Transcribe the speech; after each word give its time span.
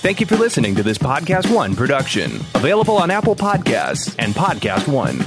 Thank 0.00 0.18
you 0.18 0.24
for 0.24 0.36
listening 0.36 0.74
to 0.76 0.82
this 0.82 0.96
Podcast 0.96 1.54
One 1.54 1.76
production, 1.76 2.36
available 2.54 2.96
on 2.96 3.10
Apple 3.10 3.36
Podcasts 3.36 4.14
and 4.18 4.32
Podcast 4.32 4.88
One. 4.88 5.18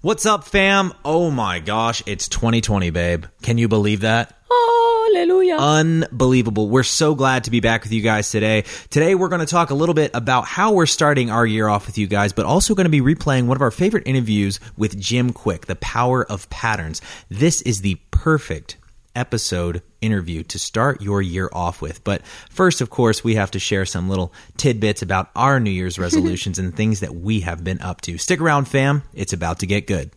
What's 0.00 0.24
up, 0.24 0.44
fam? 0.44 0.94
Oh 1.04 1.30
my 1.30 1.58
gosh, 1.58 2.02
it's 2.06 2.26
2020, 2.28 2.88
babe. 2.88 3.26
Can 3.42 3.58
you 3.58 3.68
believe 3.68 4.00
that? 4.00 4.34
Hallelujah. 4.48 5.56
Unbelievable. 5.56 6.70
We're 6.70 6.84
so 6.84 7.14
glad 7.14 7.44
to 7.44 7.50
be 7.50 7.60
back 7.60 7.82
with 7.82 7.92
you 7.92 8.00
guys 8.00 8.30
today. 8.30 8.64
Today, 8.88 9.14
we're 9.14 9.28
going 9.28 9.40
to 9.40 9.46
talk 9.46 9.68
a 9.68 9.74
little 9.74 9.94
bit 9.94 10.10
about 10.14 10.46
how 10.46 10.72
we're 10.72 10.86
starting 10.86 11.30
our 11.30 11.44
year 11.44 11.68
off 11.68 11.84
with 11.84 11.98
you 11.98 12.06
guys, 12.06 12.32
but 12.32 12.46
also 12.46 12.74
going 12.74 12.86
to 12.86 12.90
be 12.90 13.02
replaying 13.02 13.44
one 13.44 13.58
of 13.58 13.62
our 13.62 13.70
favorite 13.70 14.04
interviews 14.06 14.58
with 14.78 14.98
Jim 14.98 15.34
Kwik, 15.34 15.66
The 15.66 15.76
Power 15.76 16.24
of 16.24 16.48
Patterns. 16.48 17.02
This 17.28 17.60
is 17.60 17.82
the 17.82 17.96
perfect 18.10 18.78
episode 19.14 19.82
interview 20.00 20.42
to 20.44 20.58
start 20.58 21.02
your 21.02 21.20
year 21.22 21.48
off 21.52 21.82
with. 21.82 22.02
But 22.04 22.24
first, 22.50 22.80
of 22.80 22.90
course, 22.90 23.22
we 23.24 23.34
have 23.34 23.50
to 23.52 23.58
share 23.58 23.84
some 23.84 24.08
little 24.08 24.32
tidbits 24.56 25.02
about 25.02 25.30
our 25.36 25.60
New 25.60 25.70
Year's 25.70 25.98
resolutions 25.98 26.58
and 26.58 26.74
things 26.74 27.00
that 27.00 27.14
we 27.14 27.40
have 27.40 27.64
been 27.64 27.80
up 27.80 28.00
to. 28.02 28.18
Stick 28.18 28.40
around, 28.40 28.66
fam. 28.66 29.02
It's 29.14 29.32
about 29.32 29.60
to 29.60 29.66
get 29.66 29.86
good. 29.86 30.10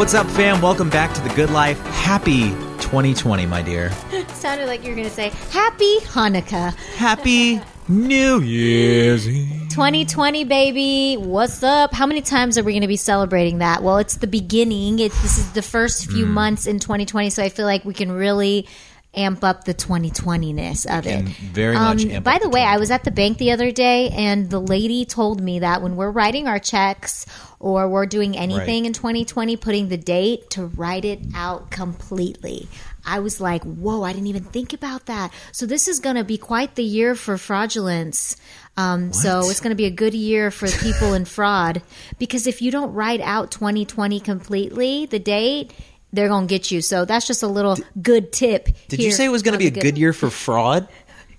What's 0.00 0.14
up, 0.14 0.26
fam? 0.28 0.62
Welcome 0.62 0.88
back 0.88 1.12
to 1.12 1.20
The 1.20 1.28
Good 1.34 1.50
Life. 1.50 1.78
Happy 1.88 2.48
2020, 2.80 3.44
my 3.44 3.60
dear. 3.60 3.92
Sounded 4.28 4.64
like 4.66 4.82
you 4.82 4.88
were 4.88 4.96
going 4.96 5.06
to 5.06 5.14
say 5.14 5.28
Happy 5.50 5.98
Hanukkah. 6.00 6.74
Happy 6.94 7.60
New 7.90 8.40
Year's 8.40 9.28
Eve. 9.28 9.68
2020, 9.70 10.44
baby. 10.44 11.16
What's 11.16 11.60
up? 11.64 11.92
How 11.92 12.06
many 12.06 12.20
times 12.22 12.56
are 12.56 12.62
we 12.62 12.70
going 12.72 12.82
to 12.82 12.86
be 12.88 12.96
celebrating 12.96 13.58
that? 13.58 13.82
Well, 13.82 13.98
it's 13.98 14.16
the 14.16 14.28
beginning. 14.28 15.00
It's, 15.00 15.20
this 15.22 15.38
is 15.38 15.50
the 15.52 15.62
first 15.62 16.08
few 16.08 16.24
Mm. 16.24 16.28
months 16.30 16.66
in 16.68 16.78
2020, 16.78 17.30
so 17.30 17.42
I 17.42 17.48
feel 17.48 17.66
like 17.66 17.84
we 17.84 17.92
can 17.92 18.12
really 18.12 18.68
amp 19.12 19.42
up 19.42 19.64
the 19.64 19.74
2020ness 19.74 20.86
of 20.86 21.04
it. 21.04 21.24
very 21.52 21.74
much 21.74 22.04
amp 22.04 22.24
by 22.24 22.34
up 22.36 22.42
the 22.42 22.46
the 22.46 22.54
way, 22.54 22.62
I 22.62 22.76
was 22.76 22.92
at 22.92 23.02
the 23.02 23.10
bank 23.10 23.38
the 23.38 23.50
other 23.50 23.72
day, 23.72 24.10
and 24.10 24.48
the 24.48 24.60
lady 24.60 25.04
told 25.04 25.40
me 25.42 25.58
that 25.58 25.82
when 25.82 25.96
we're 25.96 26.12
writing 26.12 26.46
our 26.46 26.60
checks 26.60 27.26
or 27.58 27.88
we're 27.88 28.06
doing 28.06 28.36
anything 28.38 28.84
Right. 28.84 28.86
in 28.86 28.92
2020, 28.92 29.56
putting 29.56 29.88
the 29.88 29.96
date 29.96 30.48
to 30.50 30.66
write 30.66 31.04
it 31.04 31.20
out 31.34 31.72
completely. 31.72 32.68
I 33.04 33.20
was 33.20 33.40
like, 33.40 33.62
whoa, 33.64 34.02
I 34.02 34.12
didn't 34.12 34.28
even 34.28 34.44
think 34.44 34.72
about 34.72 35.06
that. 35.06 35.32
So 35.52 35.66
this 35.66 35.88
is 35.88 36.00
going 36.00 36.16
to 36.16 36.24
be 36.24 36.38
quite 36.38 36.74
the 36.74 36.84
year 36.84 37.14
for 37.14 37.38
fraudulence. 37.38 38.36
Um, 38.76 39.12
so 39.12 39.50
it's 39.50 39.60
going 39.60 39.70
to 39.70 39.76
be 39.76 39.84
a 39.84 39.90
good 39.90 40.14
year 40.14 40.50
for 40.50 40.68
people 40.68 41.12
in 41.12 41.24
fraud 41.24 41.82
because 42.18 42.46
if 42.46 42.62
you 42.62 42.70
don't 42.70 42.92
write 42.94 43.20
out 43.20 43.50
2020 43.50 44.20
completely, 44.20 45.06
the 45.06 45.18
date, 45.18 45.72
they're 46.12 46.28
going 46.28 46.46
to 46.46 46.50
get 46.52 46.70
you. 46.70 46.80
So 46.80 47.04
that's 47.04 47.26
just 47.26 47.42
a 47.42 47.48
little 47.48 47.76
good 48.00 48.32
tip. 48.32 48.68
Did 48.88 49.00
you 49.00 49.12
say 49.12 49.26
it 49.26 49.28
was 49.28 49.42
going 49.42 49.52
to 49.52 49.58
be 49.58 49.66
a 49.66 49.70
good 49.70 49.98
year 49.98 50.12
for 50.12 50.30
fraud? 50.30 50.88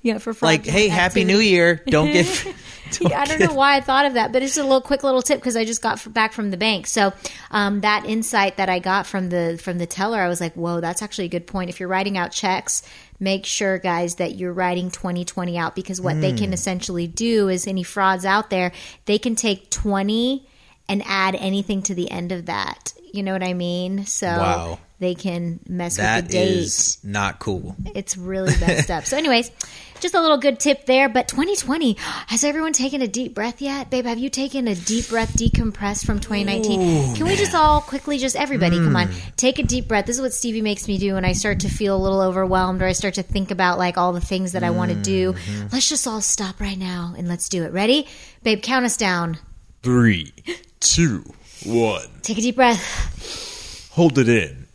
Yeah, 0.04 0.18
for 0.18 0.34
Like, 0.42 0.66
hey, 0.66 0.88
Happy 0.88 1.24
New. 1.24 1.38
Year. 1.38 1.82
Don't 1.88 2.12
get. 2.12 2.26
Yeah, 3.00 3.22
I 3.22 3.26
don't 3.26 3.40
know 3.40 3.54
why 3.54 3.78
I 3.78 3.80
thought 3.82 4.06
of 4.06 4.16
that, 4.16 4.34
but 4.34 4.44
it's 4.44 4.58
a 4.58 4.64
little 4.64 4.82
quick 4.82 5.02
little 5.02 5.22
tip 5.22 5.40
because 5.40 5.56
I 5.56 5.64
just 5.64 5.82
got 5.82 6.14
back 6.14 6.34
from 6.34 6.52
the 6.52 6.58
bank. 6.58 6.88
So 6.88 7.14
um, 7.50 7.80
that 7.82 8.06
insight 8.06 8.58
that 8.58 8.68
I 8.68 8.80
got 8.80 9.08
from 9.08 9.30
the 9.30 9.58
from 9.64 9.78
the 9.78 9.86
teller, 9.86 10.20
I 10.20 10.28
was 10.28 10.42
like, 10.42 10.56
"Whoa, 10.56 10.82
that's 10.82 11.02
actually 11.02 11.26
a 11.26 11.30
good 11.30 11.48
point." 11.48 11.70
If 11.70 11.80
you're 11.80 11.88
writing 11.88 12.18
out 12.18 12.34
checks, 12.34 12.84
make 13.18 13.46
sure, 13.46 13.78
guys, 13.78 14.16
that 14.16 14.36
you're 14.36 14.52
writing 14.52 14.92
2020 14.92 15.58
out 15.58 15.74
because 15.74 16.02
what 16.02 16.20
they 16.20 16.32
Hmm. 16.32 16.38
can 16.38 16.54
essentially 16.54 17.08
do 17.08 17.48
is 17.48 17.66
any 17.66 17.84
frauds 17.84 18.26
out 18.26 18.50
there, 18.50 18.74
they 19.06 19.18
can 19.18 19.38
take 19.38 19.70
20 19.70 20.46
and 20.90 21.02
add 21.06 21.36
anything 21.36 21.82
to 21.84 21.96
the 21.96 22.12
end 22.12 22.34
of 22.34 22.46
that. 22.48 22.92
You 23.14 23.24
know 23.24 23.34
what 23.34 23.44
I 23.44 23.54
mean? 23.54 24.06
So 24.06 24.28
Wow. 24.28 24.80
they 25.00 25.16
can 25.16 25.60
mess 25.68 25.98
with 25.98 26.06
That 26.06 26.28
the 26.28 26.32
date 26.32 26.58
is 26.58 26.98
not 27.04 27.40
cool. 27.40 27.76
it's 27.96 28.18
really 28.18 28.56
messed 28.60 28.90
up. 28.92 29.06
So, 29.06 29.18
anyways, 29.18 29.52
just 30.00 30.16
a 30.16 30.22
little 30.22 30.38
good 30.38 30.60
tip 30.60 30.86
there. 30.86 31.10
But 31.10 31.28
2020, 31.28 31.94
has 32.28 32.44
everyone 32.44 32.74
taken 32.74 33.02
a 33.02 33.08
deep 33.08 33.36
breath 33.36 33.62
yet? 33.62 33.90
Babe, 33.90 34.06
have 34.06 34.18
you 34.18 34.30
taken 34.30 34.68
a 34.68 34.76
deep 34.76 35.10
breath, 35.10 35.34
decompressed 35.34 36.06
from 36.06 36.20
2019? 36.20 37.16
Can 37.16 37.26
we 37.26 37.36
just 37.36 37.54
all 37.54 37.82
quickly, 37.82 38.18
just 38.18 38.36
everybody, 38.36 38.78
come 38.78 38.96
on, 38.96 39.08
mm. 39.10 39.36
take 39.36 39.60
a 39.60 39.64
deep 39.64 39.88
breath. 39.88 40.06
This 40.08 40.16
is 40.16 40.22
what 40.22 40.34
Stevie 40.34 40.62
makes 40.62 40.88
me 40.88 40.98
do 40.98 41.14
when 41.14 41.26
I 41.26 41.34
start 41.34 41.60
to 41.62 41.70
feel 41.70 41.96
a 41.96 42.02
little 42.02 42.22
overwhelmed 42.22 42.82
or 42.82 42.88
I 42.88 42.94
start 42.94 43.14
to 43.16 43.24
think 43.24 43.52
about 43.52 43.78
like 43.78 43.98
all 43.98 44.14
the 44.14 44.22
things 44.22 44.54
that 44.54 44.64
I 44.64 44.72
want 44.72 44.92
to 44.92 44.98
do. 44.98 45.34
Mm-hmm. 45.34 45.68
Let's 45.72 45.88
just 45.88 46.08
all 46.08 46.22
stop 46.22 46.60
right 46.60 46.78
now 46.78 47.14
and 47.18 47.28
let's 47.28 47.48
do 47.50 47.64
it. 47.64 47.72
Ready? 47.72 48.08
Babe, 48.44 48.62
count 48.62 48.86
us 48.86 48.98
down. 48.98 49.38
Three, 49.84 50.34
two, 50.80 51.24
one. 51.66 52.06
Take 52.22 52.38
a 52.38 52.42
deep 52.42 52.56
breath. 52.56 53.90
Hold 53.94 54.18
it 54.18 54.30
in. 54.30 54.68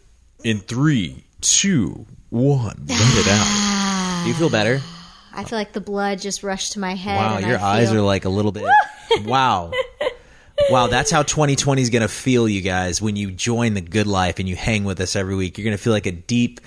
In 0.45 0.61
three, 0.61 1.25
two, 1.41 2.07
one. 2.31 2.85
Let 2.87 2.99
it 3.19 3.29
out. 3.29 4.23
Do 4.25 4.29
you 4.29 4.35
feel 4.35 4.51
better? 4.51 4.81
I 5.33 5.45
feel 5.45 5.59
like 5.59 5.73
the 5.73 5.81
blood 5.81 6.21
just 6.21 6.43
rushed 6.43 6.73
to 6.73 6.79
my 6.81 6.95
head. 6.95 7.17
Wow, 7.19 7.37
and 7.37 7.47
your 7.47 7.59
I 7.59 7.79
eyes 7.79 7.91
feel- 7.91 8.01
are 8.01 8.05
like 8.07 8.25
a 8.25 8.29
little 8.31 8.53
bit. 8.53 8.65
wow. 9.25 9.71
Wow, 10.71 10.87
that's 10.87 11.11
how 11.11 11.23
2020 11.23 11.83
is 11.83 11.91
going 11.91 12.03
to 12.03 12.09
feel, 12.09 12.49
you 12.49 12.63
guys, 12.63 13.01
when 13.03 13.15
you 13.15 13.31
join 13.31 13.75
the 13.75 13.81
good 13.83 14.07
life 14.07 14.39
and 14.39 14.49
you 14.49 14.57
hang 14.57 14.85
with 14.85 15.01
us 15.01 15.15
every 15.15 15.37
week. 15.37 15.59
You're 15.59 15.65
going 15.65 15.77
to 15.77 15.83
feel 15.83 15.93
like 15.93 16.07
a 16.07 16.13
deep 16.13 16.61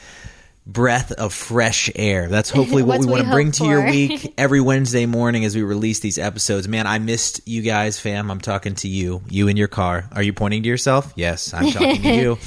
breath 0.71 1.11
of 1.11 1.33
fresh 1.33 1.89
air. 1.95 2.27
That's 2.27 2.49
hopefully 2.49 2.83
what 2.83 2.99
we 2.99 3.07
want 3.07 3.23
to 3.23 3.29
bring 3.29 3.51
to 3.53 3.65
your 3.65 3.85
week 3.85 4.33
every 4.37 4.61
Wednesday 4.61 5.05
morning 5.05 5.43
as 5.43 5.55
we 5.55 5.63
release 5.63 5.99
these 5.99 6.17
episodes. 6.17 6.67
Man, 6.67 6.85
I 6.87 6.99
missed 6.99 7.41
you 7.47 7.61
guys, 7.61 7.99
fam. 7.99 8.29
I'm 8.29 8.41
talking 8.41 8.75
to 8.75 8.87
you, 8.87 9.21
you 9.29 9.47
in 9.47 9.57
your 9.57 9.67
car. 9.67 10.07
Are 10.11 10.21
you 10.21 10.33
pointing 10.33 10.63
to 10.63 10.69
yourself? 10.69 11.11
Yes, 11.15 11.53
I'm 11.53 11.71
talking 11.71 12.01
to 12.03 12.15
you. 12.15 12.37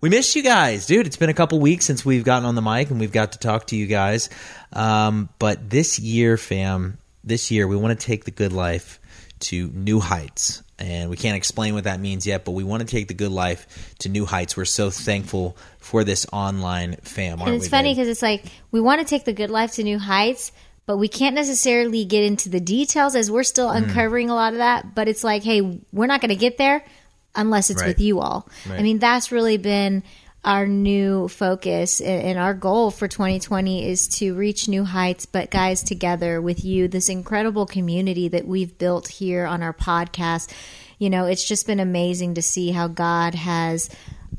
We 0.00 0.08
missed 0.08 0.34
you 0.36 0.42
guys, 0.42 0.86
dude. 0.86 1.06
It's 1.06 1.16
been 1.16 1.30
a 1.30 1.34
couple 1.34 1.60
weeks 1.60 1.86
since 1.86 2.04
we've 2.04 2.24
gotten 2.24 2.44
on 2.44 2.54
the 2.54 2.62
mic 2.62 2.90
and 2.90 3.00
we've 3.00 3.12
got 3.12 3.32
to 3.32 3.38
talk 3.38 3.68
to 3.68 3.76
you 3.76 3.86
guys. 3.86 4.28
Um, 4.72 5.28
but 5.38 5.70
this 5.70 5.98
year, 5.98 6.36
fam, 6.36 6.98
this 7.24 7.50
year 7.50 7.66
we 7.66 7.76
want 7.76 7.98
to 7.98 8.06
take 8.06 8.24
the 8.24 8.32
good 8.32 8.52
life 8.52 9.00
to 9.40 9.68
new 9.68 10.00
heights. 10.00 10.62
And 10.78 11.10
we 11.10 11.16
can't 11.16 11.36
explain 11.36 11.74
what 11.74 11.84
that 11.84 12.00
means 12.00 12.26
yet, 12.26 12.44
but 12.44 12.52
we 12.52 12.64
want 12.64 12.80
to 12.80 12.86
take 12.88 13.06
the 13.06 13.14
good 13.14 13.30
life 13.30 13.94
to 14.00 14.08
new 14.08 14.26
heights. 14.26 14.56
We're 14.56 14.64
so 14.64 14.90
thankful 14.90 15.56
for 15.82 16.04
this 16.04 16.26
online 16.32 16.96
fam. 17.02 17.40
Aren't 17.40 17.52
And 17.52 17.60
it's 17.60 17.68
funny 17.68 17.92
because 17.92 18.08
it's 18.08 18.22
like 18.22 18.44
we 18.70 18.80
want 18.80 19.00
to 19.00 19.04
take 19.06 19.24
the 19.24 19.32
good 19.32 19.50
life 19.50 19.72
to 19.72 19.82
new 19.82 19.98
heights, 19.98 20.52
but 20.86 20.96
we 20.96 21.08
can't 21.08 21.34
necessarily 21.34 22.04
get 22.04 22.24
into 22.24 22.48
the 22.48 22.60
details 22.60 23.14
as 23.16 23.30
we're 23.30 23.42
still 23.42 23.68
Mm. 23.68 23.76
uncovering 23.88 24.30
a 24.30 24.34
lot 24.34 24.52
of 24.52 24.58
that. 24.58 24.94
But 24.94 25.08
it's 25.08 25.24
like, 25.24 25.42
hey, 25.42 25.60
we're 25.92 26.06
not 26.06 26.20
going 26.20 26.30
to 26.30 26.36
get 26.36 26.56
there 26.56 26.84
unless 27.34 27.68
it's 27.70 27.80
Right. 27.82 27.88
with 27.88 28.00
you 28.00 28.20
all. 28.20 28.48
Right. 28.68 28.78
I 28.78 28.82
mean, 28.82 28.98
that's 29.00 29.32
really 29.32 29.56
been 29.58 30.02
our 30.44 30.66
new 30.66 31.28
focus 31.28 32.00
and 32.00 32.36
our 32.38 32.52
goal 32.54 32.90
for 32.90 33.06
2020 33.06 33.88
is 33.88 34.08
to 34.08 34.34
reach 34.34 34.66
new 34.68 34.82
heights 34.84 35.24
but 35.24 35.52
guys 35.52 35.84
together 35.84 36.40
with 36.42 36.64
you 36.64 36.88
this 36.88 37.08
incredible 37.08 37.64
community 37.64 38.26
that 38.26 38.44
we've 38.44 38.76
built 38.76 39.06
here 39.06 39.46
on 39.46 39.62
our 39.62 39.72
podcast 39.72 40.50
you 40.98 41.08
know 41.08 41.26
it's 41.26 41.46
just 41.46 41.64
been 41.64 41.78
amazing 41.78 42.34
to 42.34 42.42
see 42.42 42.72
how 42.72 42.88
god 42.88 43.36
has 43.36 43.88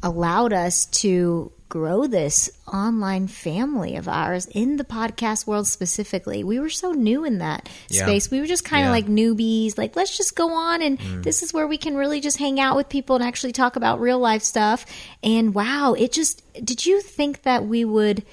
allowed 0.02 0.54
us 0.54 0.86
to 0.88 1.52
grow 1.70 2.06
this 2.06 2.52
online 2.72 3.26
family 3.28 3.96
of 3.96 4.08
ours 4.08 4.46
in 4.52 4.78
the 4.78 4.84
podcast 4.84 5.48
world 5.48 5.66
specifically. 5.66 6.44
We 6.44 6.59
were 6.59 6.70
so 6.70 6.92
new 6.92 7.26
in 7.26 7.40
that 7.40 7.68
Yeah. 7.90 8.03
space. 8.03 8.30
We 8.30 8.40
were 8.40 8.46
just 8.46 8.64
kind 8.64 8.84
of 8.84 8.90
Yeah. 8.90 8.92
like 8.92 9.08
newbies, 9.08 9.76
like 9.76 9.96
let's 9.96 10.16
just 10.16 10.36
go 10.36 10.53
on 10.53 10.84
and 10.84 11.00
mm. 11.00 11.24
this 11.24 11.42
is 11.42 11.52
where 11.52 11.66
we 11.68 11.78
can 11.78 11.96
really 11.96 12.22
just 12.22 12.38
hang 12.38 12.59
out 12.59 12.76
with 12.76 12.90
people 12.90 13.16
and 13.16 13.26
actually 13.26 13.53
talk 13.53 13.76
about 13.76 14.00
real 14.00 14.20
life 14.20 14.44
stuff. 14.44 14.86
And 15.24 15.56
wow, 15.56 15.96
it 15.98 16.12
just 16.12 16.44
did 16.64 16.86
you 16.86 17.02
think 17.02 17.42
that 17.42 17.66
we 17.66 17.84
would 17.86 18.24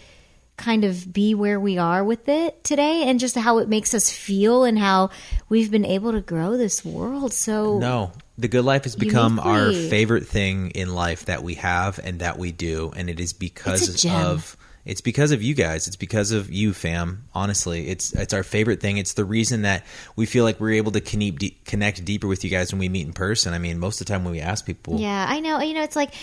kind 0.59 0.85
of 0.85 1.11
be 1.11 1.35
where 1.35 1.59
we 1.59 1.79
are 1.79 2.05
with 2.05 2.29
it 2.29 2.63
today 2.63 3.05
and 3.07 3.19
just 3.19 3.35
how 3.35 3.57
it 3.57 3.69
makes 3.71 3.95
us 3.95 4.11
feel 4.11 4.65
and 4.65 4.79
how 4.79 5.09
we've 5.49 5.71
been 5.71 5.87
able 5.87 6.13
to 6.13 6.21
grow 6.21 6.59
this 6.59 6.85
world 6.85 7.33
so 7.33 7.79
No, 7.79 8.13
the 8.41 8.49
good 8.49 8.65
life 8.65 8.85
has 8.85 8.97
become 8.97 9.39
our 9.39 9.73
favorite 9.73 10.27
thing 10.27 10.71
in 10.71 10.95
life 10.95 11.27
that 11.27 11.43
we 11.43 11.55
have 11.55 11.99
and 12.03 12.21
that 12.21 12.39
we 12.39 12.53
do, 12.53 12.93
and 12.97 13.09
it 13.11 13.21
is 13.21 13.33
because 13.33 13.89
It's 13.89 14.05
a 14.05 14.09
gem. 14.09 14.27
of 14.27 14.57
it's 14.87 15.03
because 15.03 15.31
of 15.31 15.43
you 15.43 15.55
guys. 15.55 15.87
It's 15.87 15.97
because 15.97 16.33
of 16.33 16.51
you, 16.51 16.73
fam. 16.73 17.25
Honestly, 17.35 17.89
it's 17.89 18.13
it's 18.15 18.33
our 18.33 18.43
favorite 18.43 18.81
thing. 18.81 18.97
It's 18.97 19.13
the 19.13 19.27
reason 19.27 19.63
that 19.63 19.85
we 20.17 20.25
feel 20.27 20.43
like 20.45 20.59
we're 20.59 20.73
able 20.73 20.93
to 20.93 21.01
connect, 21.03 21.39
de- 21.39 21.57
connect 21.67 22.03
deeper 22.05 22.27
with 22.27 22.43
you 22.45 22.51
guys 22.51 22.73
when 22.73 22.81
we 22.81 22.89
meet 22.89 23.07
in 23.07 23.13
person. 23.13 23.53
I 23.53 23.59
mean, 23.59 23.79
most 23.79 24.01
of 24.01 24.07
the 24.07 24.13
time 24.13 24.25
when 24.25 24.33
we 24.33 24.41
ask 24.41 24.65
people, 24.65 24.99
Yeah, 24.99 25.27
I 25.29 25.41
know. 25.41 25.61
You 25.61 25.75
know, 25.75 25.83
it's 25.83 25.97
like 25.97 26.15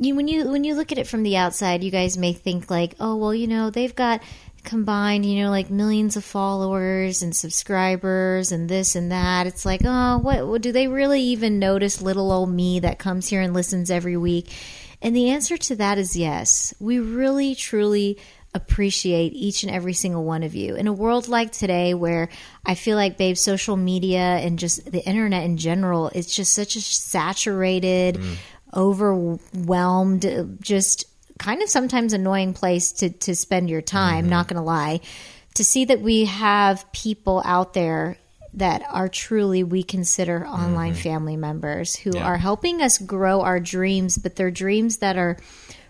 you 0.00 0.14
when 0.14 0.28
you 0.28 0.48
when 0.48 0.62
you 0.62 0.76
look 0.76 0.92
at 0.92 0.98
it 0.98 1.08
from 1.08 1.24
the 1.24 1.36
outside, 1.36 1.82
you 1.82 1.90
guys 1.90 2.16
may 2.16 2.32
think 2.32 2.70
like, 2.70 2.94
oh 3.00 3.16
well, 3.16 3.34
you 3.34 3.48
know, 3.48 3.70
they've 3.70 3.94
got 3.94 4.22
combined, 4.64 5.24
you 5.24 5.42
know, 5.42 5.50
like 5.50 5.70
millions 5.70 6.16
of 6.16 6.24
followers 6.24 7.22
and 7.22 7.34
subscribers 7.34 8.52
and 8.52 8.68
this 8.68 8.96
and 8.96 9.12
that. 9.12 9.46
It's 9.46 9.64
like, 9.64 9.82
oh, 9.84 10.18
what, 10.18 10.46
what 10.46 10.62
do 10.62 10.72
they 10.72 10.88
really 10.88 11.22
even 11.22 11.58
notice 11.58 12.02
little 12.02 12.30
old 12.30 12.50
me 12.50 12.80
that 12.80 12.98
comes 12.98 13.28
here 13.28 13.40
and 13.40 13.54
listens 13.54 13.90
every 13.90 14.16
week? 14.16 14.52
And 15.00 15.14
the 15.14 15.30
answer 15.30 15.56
to 15.56 15.76
that 15.76 15.98
is 15.98 16.16
yes. 16.16 16.74
We 16.80 16.98
really 16.98 17.54
truly 17.54 18.18
appreciate 18.54 19.32
each 19.34 19.62
and 19.62 19.72
every 19.72 19.92
single 19.92 20.24
one 20.24 20.42
of 20.42 20.54
you. 20.54 20.74
In 20.74 20.86
a 20.86 20.92
world 20.92 21.28
like 21.28 21.52
today 21.52 21.94
where 21.94 22.28
I 22.64 22.74
feel 22.74 22.96
like 22.96 23.18
babe 23.18 23.36
social 23.36 23.76
media 23.76 24.18
and 24.18 24.58
just 24.58 24.90
the 24.90 25.04
internet 25.06 25.44
in 25.44 25.56
general 25.56 26.08
is 26.14 26.26
just 26.26 26.54
such 26.54 26.74
a 26.74 26.80
saturated, 26.80 28.20
overwhelmed 28.74 30.26
uh, 30.26 30.44
just 30.60 31.06
kind 31.38 31.62
of 31.62 31.68
sometimes 31.68 32.12
annoying 32.12 32.52
place 32.54 32.92
to 32.92 33.10
to 33.10 33.34
spend 33.34 33.70
your 33.70 33.82
time, 33.82 34.24
mm-hmm. 34.24 34.30
not 34.30 34.48
going 34.48 34.56
to 34.56 34.62
lie. 34.62 35.00
To 35.54 35.64
see 35.64 35.86
that 35.86 36.00
we 36.00 36.26
have 36.26 36.90
people 36.92 37.42
out 37.44 37.74
there 37.74 38.16
that 38.54 38.82
are 38.90 39.08
truly 39.08 39.62
we 39.64 39.82
consider 39.82 40.46
online 40.46 40.92
mm-hmm. 40.92 41.02
family 41.02 41.36
members 41.36 41.96
who 41.96 42.10
Yeah. 42.14 42.24
are 42.24 42.36
helping 42.38 42.80
us 42.82 42.98
grow 42.98 43.42
our 43.42 43.60
dreams, 43.60 44.18
but 44.18 44.36
they're 44.36 44.50
dreams 44.50 44.98
that 44.98 45.16
are 45.16 45.36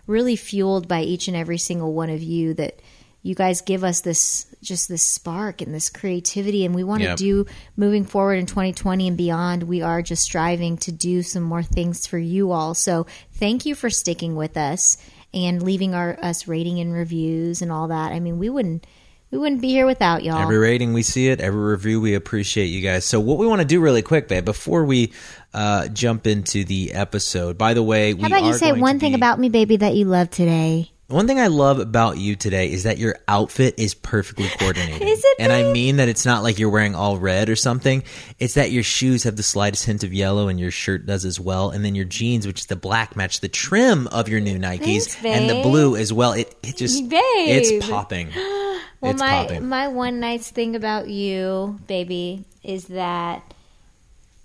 really 0.07 0.37
fueled 0.37 0.89
by 0.89 1.03
each 1.03 1.29
and 1.29 1.37
every 1.37 1.59
single 1.59 1.93
one 1.93 2.11
of 2.11 2.23
you 2.23 2.55
that 2.55 2.81
you 3.23 3.35
guys 3.35 3.61
give 3.61 3.85
us 3.85 4.01
this 4.01 4.47
just 4.63 4.89
this 4.89 5.03
spark 5.03 5.61
and 5.61 5.75
this 5.75 5.91
creativity 5.91 6.65
and 6.65 6.75
we 6.75 6.83
want 6.83 7.03
Yep. 7.03 7.17
to 7.17 7.23
do 7.23 7.47
moving 7.77 8.05
forward 8.05 8.35
in 8.35 8.47
2020 8.47 9.07
and 9.09 9.17
beyond 9.17 9.63
we 9.65 9.83
are 9.83 10.03
just 10.03 10.23
striving 10.23 10.77
to 10.79 10.93
do 10.93 11.23
some 11.23 11.43
more 11.43 11.63
things 11.63 12.07
for 12.07 12.19
you 12.19 12.51
all 12.51 12.75
so 12.75 13.07
thank 13.35 13.67
you 13.67 13.75
for 13.75 13.91
sticking 13.91 14.35
with 14.35 14.57
us 14.57 14.97
and 15.35 15.63
leaving 15.63 15.95
our 15.95 16.19
us 16.23 16.49
rating 16.49 16.79
and 16.79 16.93
reviews 16.93 17.63
and 17.63 17.71
all 17.71 17.89
that 17.89 18.13
i 18.13 18.21
mean 18.21 18.39
we 18.39 18.49
wouldn't 18.49 18.87
we 19.31 19.37
wouldn't 19.37 19.61
be 19.61 19.69
here 19.69 19.85
without 19.85 20.25
y'all 20.25 20.39
Every 20.41 20.57
rating 20.57 20.95
we 20.95 21.03
see 21.03 21.29
it, 21.29 21.39
every 21.39 21.61
review 21.61 22.01
we 22.01 22.15
appreciate 22.15 22.67
you 22.67 22.81
guys. 22.81 23.05
So 23.05 23.21
what 23.21 23.37
we 23.37 23.47
want 23.47 23.61
to 23.61 23.67
do 23.67 23.79
really 23.79 24.01
quick, 24.01 24.27
babe, 24.27 24.47
before 24.47 24.87
we 24.87 25.13
uh, 25.53 25.89
jump 25.89 26.27
into 26.27 26.65
the 26.65 26.95
episode. 26.95 27.59
By 27.59 27.75
the 27.75 27.83
way, 27.83 28.15
we 28.15 28.23
how 28.23 28.29
about 28.29 28.45
you 28.45 28.55
say 28.55 28.73
one 28.73 28.99
thing 28.99 29.13
be- 29.13 29.17
about 29.17 29.39
me 29.39 29.51
baby 29.51 29.77
that 29.77 29.95
you 29.95 30.07
love 30.07 30.31
today 30.31 30.93
One 31.09 31.27
thing 31.27 31.41
I 31.41 31.47
love 31.47 31.79
about 31.79 32.19
you 32.19 32.37
today 32.37 32.71
is 32.71 32.83
that 32.83 32.99
your 32.99 33.17
outfit 33.27 33.77
is 33.79 33.95
perfectly 33.95 34.47
coordinated. 34.59 35.01
Is 35.09 35.25
it, 35.25 35.37
And 35.39 35.51
I 35.51 35.73
mean 35.73 35.97
that 35.97 36.09
it's 36.11 36.27
not 36.27 36.43
like 36.43 36.59
you're 36.59 36.69
wearing 36.69 36.95
all 36.95 37.17
red 37.17 37.49
or 37.49 37.57
something. 37.57 38.03
It's 38.39 38.55
that 38.55 38.73
your 38.73 38.83
shoes 38.83 39.23
have 39.23 39.35
the 39.35 39.43
slightest 39.43 39.87
hint 39.87 40.05
of 40.05 40.13
yellow 40.13 40.49
and 40.49 40.61
your 40.61 40.71
shirt 40.71 41.07
does 41.07 41.25
as 41.25 41.41
well. 41.41 41.71
And 41.71 41.83
then 41.83 41.95
your 41.95 42.05
jeans, 42.05 42.47
which 42.47 42.61
is 42.61 42.67
the 42.67 42.77
black, 42.77 43.17
match 43.17 43.41
the 43.41 43.49
trim 43.49 44.07
of 44.09 44.29
your 44.29 44.41
new 44.41 44.59
Nikes 44.59 45.15
Thanks, 45.15 45.25
and 45.25 45.49
the 45.49 45.63
blue 45.63 45.97
as 45.97 46.13
well. 46.13 46.33
It 46.33 46.55
it 46.63 46.77
just 46.77 47.09
Babe. 47.09 47.21
it's 47.23 47.89
popping. 47.89 48.29
Well, 49.01 49.13
it's 49.13 49.21
my 49.21 49.45
popping. 49.45 49.69
my 49.69 49.87
one 49.87 50.19
nice 50.19 50.51
thing 50.51 50.75
about 50.75 51.09
you, 51.09 51.79
baby, 51.87 52.45
is 52.65 52.87
that 52.87 53.55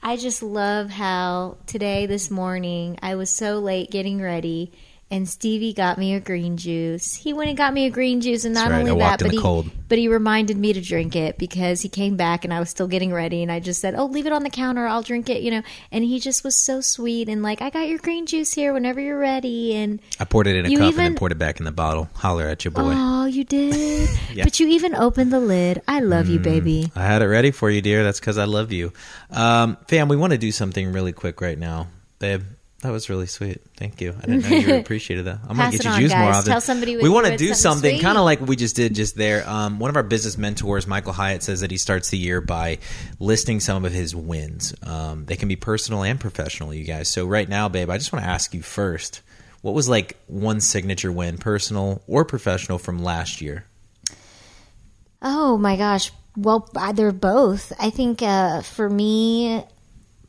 I 0.04 0.16
just 0.16 0.44
love 0.44 0.92
how 0.92 1.58
today, 1.66 2.06
this 2.06 2.30
morning, 2.30 3.00
I 3.02 3.16
was 3.16 3.32
so 3.32 3.58
late 3.58 3.90
getting 3.90 4.22
ready, 4.22 4.72
and 5.14 5.30
Stevie 5.30 5.74
got 5.74 6.00
me 6.00 6.16
a 6.16 6.20
green 6.20 6.58
juice. 6.58 7.14
He 7.14 7.34
went 7.34 7.50
and 7.50 7.56
got 7.56 7.72
me 7.72 7.86
a 7.86 7.92
green 7.92 8.20
juice, 8.20 8.46
and 8.46 8.54
not 8.56 8.72
right. 8.72 8.80
only 8.80 8.98
that, 8.98 9.20
but 9.20 9.30
he 9.30 9.38
cold. 9.38 9.70
but 9.88 10.00
he 10.00 10.08
reminded 10.08 10.58
me 10.58 10.74
to 10.74 10.82
drink 10.82 11.16
it 11.16 11.38
because 11.38 11.82
he 11.82 11.88
came 11.88 12.18
back 12.18 12.44
and 12.44 12.52
I 12.52 12.60
was 12.60 12.72
still 12.72 12.88
getting 12.88 13.14
ready, 13.14 13.44
and 13.44 13.52
I 13.52 13.60
just 13.60 13.80
said, 13.80 13.94
"Oh, 13.94 14.06
leave 14.06 14.26
it 14.26 14.34
on 14.34 14.42
the 14.42 14.50
counter. 14.50 14.88
I'll 14.88 15.04
drink 15.04 15.30
it," 15.30 15.44
you 15.44 15.52
know. 15.52 15.62
And 15.92 16.04
he 16.04 16.20
just 16.20 16.44
was 16.44 16.56
so 16.56 16.82
sweet 16.82 17.30
and 17.30 17.44
like, 17.44 17.62
"I 17.62 17.70
got 17.70 17.88
your 17.88 18.00
green 18.00 18.26
juice 18.26 18.54
here 18.54 18.74
whenever 18.74 19.00
you're 19.00 19.20
ready," 19.20 19.76
and 19.76 20.00
I 20.20 20.26
poured 20.26 20.48
it 20.48 20.56
in 20.56 20.66
a 20.66 20.70
cup 20.70 20.80
and 20.80 20.88
even- 20.88 21.04
then 21.04 21.16
poured 21.16 21.32
it 21.32 21.38
back 21.38 21.60
in 21.60 21.66
the 21.66 21.72
bottle. 21.72 22.10
Holler 22.16 22.48
at 22.48 22.66
your 22.66 22.72
boy. 22.72 22.94
Oh, 22.96 23.26
you 23.26 23.44
did. 23.44 24.10
Yeah. 24.34 24.46
But 24.46 24.60
you 24.60 24.68
even 24.70 24.96
opened 24.96 25.32
the 25.32 25.40
lid. 25.40 25.84
I 25.88 26.00
love 26.00 26.28
you, 26.28 26.40
baby. 26.40 26.92
I 26.96 27.06
had 27.06 27.22
it 27.22 27.28
ready 27.28 27.52
for 27.52 27.70
you, 27.70 27.84
dear. 27.84 28.04
That's 28.04 28.20
because 28.20 28.40
I 28.40 28.46
love 28.46 28.72
you. 28.72 28.92
Um, 29.30 29.78
fam, 29.88 30.08
we 30.08 30.16
want 30.16 30.32
to 30.32 30.40
do 30.40 30.52
something 30.52 30.92
really 30.92 31.12
quick 31.12 31.40
right 31.40 31.58
now. 31.58 31.88
Babe, 32.18 32.42
that 32.84 32.92
was 32.92 33.10
really 33.10 33.28
sweet. 33.28 33.62
Thank 33.78 34.02
you. 34.02 34.14
I 34.22 34.26
didn't 34.26 34.50
know 34.50 34.58
you 34.58 34.76
appreciated 34.80 35.26
that. 35.26 35.40
I'm 35.48 35.56
gonna 35.56 35.72
get 35.72 35.86
you 35.86 35.90
on, 35.90 36.00
juice 36.02 36.12
more 36.12 36.20
guys. 36.20 36.36
often. 36.40 36.52
Tell 36.52 36.62
somebody 36.62 36.98
we 36.98 37.08
want 37.08 37.26
to 37.28 37.38
do 37.38 37.54
something 37.54 38.00
kind 38.02 38.18
of 38.18 38.26
like 38.26 38.42
we 38.42 38.58
just 38.58 38.76
did 38.76 38.94
just 38.94 39.16
there. 39.16 39.48
Um, 39.50 39.80
one 39.80 39.90
of 39.90 39.96
our 39.96 40.04
business 40.04 40.38
mentors, 40.38 40.86
Michael 40.86 41.14
Hyatt, 41.14 41.44
says 41.44 41.62
that 41.62 41.72
he 41.72 41.78
starts 41.78 42.10
the 42.10 42.18
year 42.18 42.42
by 42.42 42.80
listing 43.20 43.62
some 43.62 43.86
of 43.86 43.94
his 43.94 44.14
wins. 44.14 44.76
Um, 44.84 45.26
they 45.26 45.38
can 45.38 45.48
be 45.48 45.56
personal 45.56 46.04
and 46.04 46.20
professional, 46.20 46.74
you 46.74 46.84
guys. 46.84 47.08
So 47.08 47.26
right 47.26 47.48
now, 47.48 47.70
babe, 47.70 47.90
I 47.90 47.98
just 47.98 48.12
want 48.12 48.26
to 48.26 48.30
ask 48.30 48.54
you 48.54 48.62
first. 48.62 49.22
What 49.62 49.74
was 49.74 49.88
like 49.88 50.18
one 50.28 50.60
signature 50.60 51.12
win, 51.12 51.38
personal 51.38 52.02
or 52.06 52.26
professional, 52.26 52.80
from 52.80 53.02
last 53.02 53.40
year? 53.40 53.64
Oh 55.22 55.58
my 55.58 55.78
gosh. 55.78 56.12
Well, 56.36 56.70
they're 56.96 57.14
both. 57.14 57.72
I 57.80 57.92
think 57.92 58.22
uh, 58.22 58.62
for 58.62 58.90
me 58.90 59.64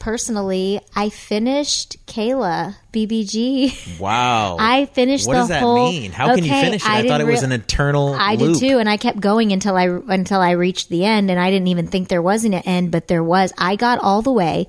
personally, 0.04 0.78
I 0.94 1.08
finished 1.08 1.96
Kayla 2.06 2.76
BBG. 2.92 3.98
Wow. 3.98 4.58
I 4.60 4.84
finished 4.84 5.26
What 5.26 5.32
the 5.32 5.38
does 5.40 5.48
that 5.48 5.62
whole- 5.62 5.90
mean? 5.90 6.12
How 6.12 6.34
can 6.34 6.44
you 6.44 6.50
finish 6.50 6.82
it? 6.84 6.88
I 6.88 6.98
I, 6.98 7.08
thought 7.08 7.22
it 7.22 7.26
was 7.26 7.42
an 7.42 7.52
eternal 7.52 8.12
I 8.12 8.34
loop. 8.34 8.60
did 8.60 8.68
too, 8.68 8.78
and 8.78 8.86
I 8.88 8.98
kept 8.98 9.18
going 9.18 9.50
until 9.50 9.76
I 9.78 9.84
until 9.86 10.42
I 10.42 10.50
reached 10.50 10.90
the 10.90 11.06
end, 11.06 11.30
and 11.30 11.40
I 11.40 11.50
didn't 11.50 11.68
even 11.68 11.86
think 11.86 12.08
there 12.08 12.20
was 12.20 12.44
an 12.44 12.52
end, 12.52 12.90
but 12.90 13.08
there 13.08 13.24
was. 13.24 13.50
I 13.56 13.76
got 13.76 13.98
all 13.98 14.20
the 14.20 14.30
way 14.30 14.66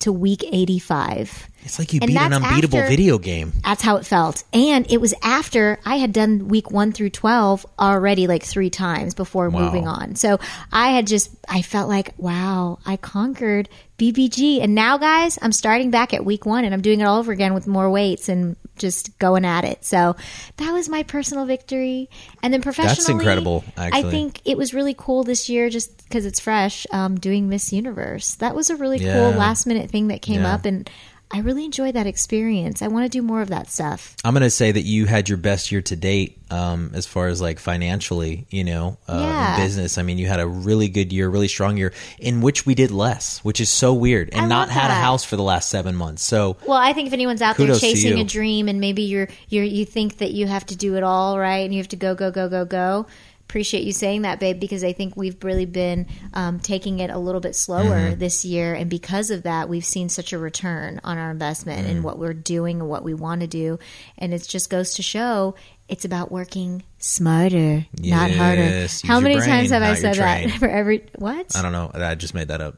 to 0.00 0.12
week 0.12 0.42
eighty 0.50 0.80
five. 0.80 1.48
It's 1.64 1.78
like 1.78 1.92
you 1.92 2.00
And 2.02 2.08
beat 2.08 2.16
an 2.18 2.32
unbeatable 2.32 2.78
after- 2.78 2.88
video 2.90 3.18
game. 3.18 3.52
That's 3.64 3.82
how 3.82 3.96
it 3.96 4.04
felt. 4.06 4.42
And 4.52 4.90
it 4.90 5.00
was 5.00 5.14
after 5.22 5.78
I 5.84 5.96
had 5.96 6.12
done 6.12 6.48
week 6.48 6.70
one 6.70 6.92
through 6.92 7.10
12 7.10 7.64
already 7.78 8.26
like 8.26 8.42
three 8.42 8.70
times 8.70 9.14
before 9.14 9.48
Wow. 9.48 9.60
moving 9.66 9.86
on. 9.86 10.16
So 10.16 10.38
I 10.72 10.88
had 10.90 11.06
just, 11.06 11.30
I 11.48 11.62
felt 11.62 11.88
like, 11.88 12.14
wow, 12.18 12.78
I 12.84 12.96
conquered 12.96 13.68
BBG. 13.98 14.60
And 14.60 14.74
now, 14.74 14.98
guys, 14.98 15.38
I'm 15.40 15.52
starting 15.52 15.90
back 15.92 16.12
at 16.12 16.24
week 16.24 16.44
one 16.44 16.64
and 16.64 16.74
I'm 16.74 16.80
doing 16.82 17.00
it 17.00 17.04
all 17.04 17.18
over 17.20 17.30
again 17.30 17.54
with 17.54 17.68
more 17.68 17.88
weights 17.90 18.28
and 18.28 18.56
just 18.76 19.16
going 19.20 19.44
at 19.44 19.64
it. 19.64 19.84
So 19.84 20.16
that 20.56 20.72
was 20.72 20.88
my 20.88 21.04
personal 21.04 21.46
victory. 21.46 22.10
And 22.42 22.52
then 22.52 22.62
professionally, 22.62 22.94
that's 22.96 23.08
incredible, 23.08 23.64
I 23.76 24.02
think 24.02 24.40
it 24.44 24.56
was 24.58 24.74
really 24.74 24.94
cool 24.98 25.22
this 25.22 25.48
year 25.48 25.70
just 25.70 26.02
because 26.02 26.26
it's 26.26 26.40
fresh 26.40 26.86
um, 26.90 27.20
doing 27.20 27.48
Miss 27.48 27.72
Universe. 27.72 28.34
That 28.36 28.56
was 28.56 28.70
a 28.70 28.76
really 28.76 28.98
Yeah. 28.98 29.14
cool 29.14 29.38
last 29.38 29.66
minute 29.66 29.90
thing 29.90 30.08
that 30.08 30.22
came 30.22 30.40
Yeah. 30.42 30.54
up. 30.54 30.64
And 30.64 30.90
I 31.34 31.38
really 31.38 31.64
enjoyed 31.64 31.94
that 31.94 32.06
experience. 32.06 32.82
I 32.82 32.88
want 32.88 33.04
to 33.04 33.08
do 33.08 33.22
more 33.22 33.40
of 33.40 33.48
that 33.48 33.70
stuff. 33.70 34.14
I'm 34.22 34.34
going 34.34 34.42
to 34.42 34.50
say 34.50 34.70
that 34.70 34.82
you 34.82 35.06
had 35.06 35.28
your 35.30 35.38
best 35.38 35.72
year 35.72 35.80
to 35.82 35.96
date 35.96 36.38
um, 36.50 36.90
as 36.94 37.06
far 37.06 37.28
as 37.28 37.40
like 37.40 37.58
financially, 37.58 38.46
you 38.50 38.64
know, 38.64 38.98
uh, 39.08 39.18
Yeah. 39.18 39.54
in 39.56 39.60
business. 39.62 39.96
I 39.96 40.02
mean, 40.02 40.18
you 40.18 40.26
had 40.26 40.40
a 40.40 40.46
really 40.46 40.88
good 40.88 41.10
year, 41.10 41.28
really 41.30 41.48
strong 41.48 41.78
year 41.78 41.94
in 42.18 42.42
which 42.42 42.66
we 42.66 42.74
did 42.74 42.90
less, 42.90 43.38
which 43.42 43.60
is 43.60 43.70
so 43.70 43.94
weird, 43.94 44.28
and 44.32 44.42
I 44.42 44.48
not 44.48 44.68
had 44.68 44.90
a 44.90 44.94
house 44.94 45.24
for 45.24 45.36
the 45.36 45.42
last 45.42 45.70
seven 45.70 45.96
months. 45.96 46.22
So 46.22 46.58
Well, 46.66 46.76
I 46.76 46.92
think 46.92 47.06
if 47.06 47.14
anyone's 47.14 47.40
out 47.40 47.56
there 47.56 47.74
chasing 47.76 48.18
a 48.20 48.24
dream 48.24 48.68
and 48.68 48.78
maybe 48.80 49.02
you're 49.02 49.28
you're 49.48 49.64
you 49.64 49.86
think 49.86 50.18
that 50.18 50.32
you 50.32 50.46
have 50.46 50.66
to 50.66 50.76
do 50.76 50.96
it 50.96 51.02
all 51.02 51.38
right 51.38 51.64
and 51.64 51.72
you 51.72 51.80
have 51.80 51.88
to 51.88 51.96
go 51.96 52.14
go 52.14 52.30
go 52.30 52.48
go 52.50 52.64
go. 52.66 53.06
Appreciate 53.52 53.84
you 53.84 53.92
saying 53.92 54.22
that, 54.22 54.40
babe, 54.40 54.58
because 54.58 54.82
I 54.82 54.94
think 54.94 55.14
we've 55.14 55.36
really 55.44 55.66
been 55.66 56.06
um, 56.32 56.58
taking 56.58 57.00
it 57.00 57.10
a 57.10 57.18
little 57.18 57.42
bit 57.42 57.54
slower 57.54 57.82
Mm-hmm. 57.82 58.18
this 58.18 58.46
year, 58.46 58.72
and 58.72 58.88
because 58.88 59.30
of 59.30 59.42
that, 59.42 59.68
we've 59.68 59.84
seen 59.84 60.08
such 60.08 60.32
a 60.32 60.38
return 60.38 61.02
on 61.04 61.18
our 61.18 61.30
investment 61.30 61.86
Mm. 61.86 61.90
and 61.90 62.02
what 62.04 62.18
we're 62.18 62.32
doing 62.32 62.80
and 62.80 62.88
what 62.88 63.04
we 63.04 63.12
want 63.12 63.42
to 63.42 63.46
do, 63.46 63.78
and 64.16 64.32
it 64.32 64.42
just 64.48 64.70
goes 64.70 64.94
to 64.94 65.02
show 65.02 65.54
it's 65.86 66.06
about 66.06 66.32
working 66.32 66.82
smarter, 66.96 67.84
not 68.00 68.30
harder. 68.30 68.86
How 69.04 69.20
many 69.20 69.34
times 69.38 69.68
have 69.70 69.82
I 69.82 69.96
said 69.96 70.14
that 70.14 70.50
for 70.52 70.66
every 70.66 71.04
what? 71.16 71.54
I 71.54 71.60
don't 71.60 71.72
know. 71.72 71.90
I 71.92 72.14
just 72.14 72.32
made 72.32 72.48
that 72.48 72.62
up, 72.62 72.76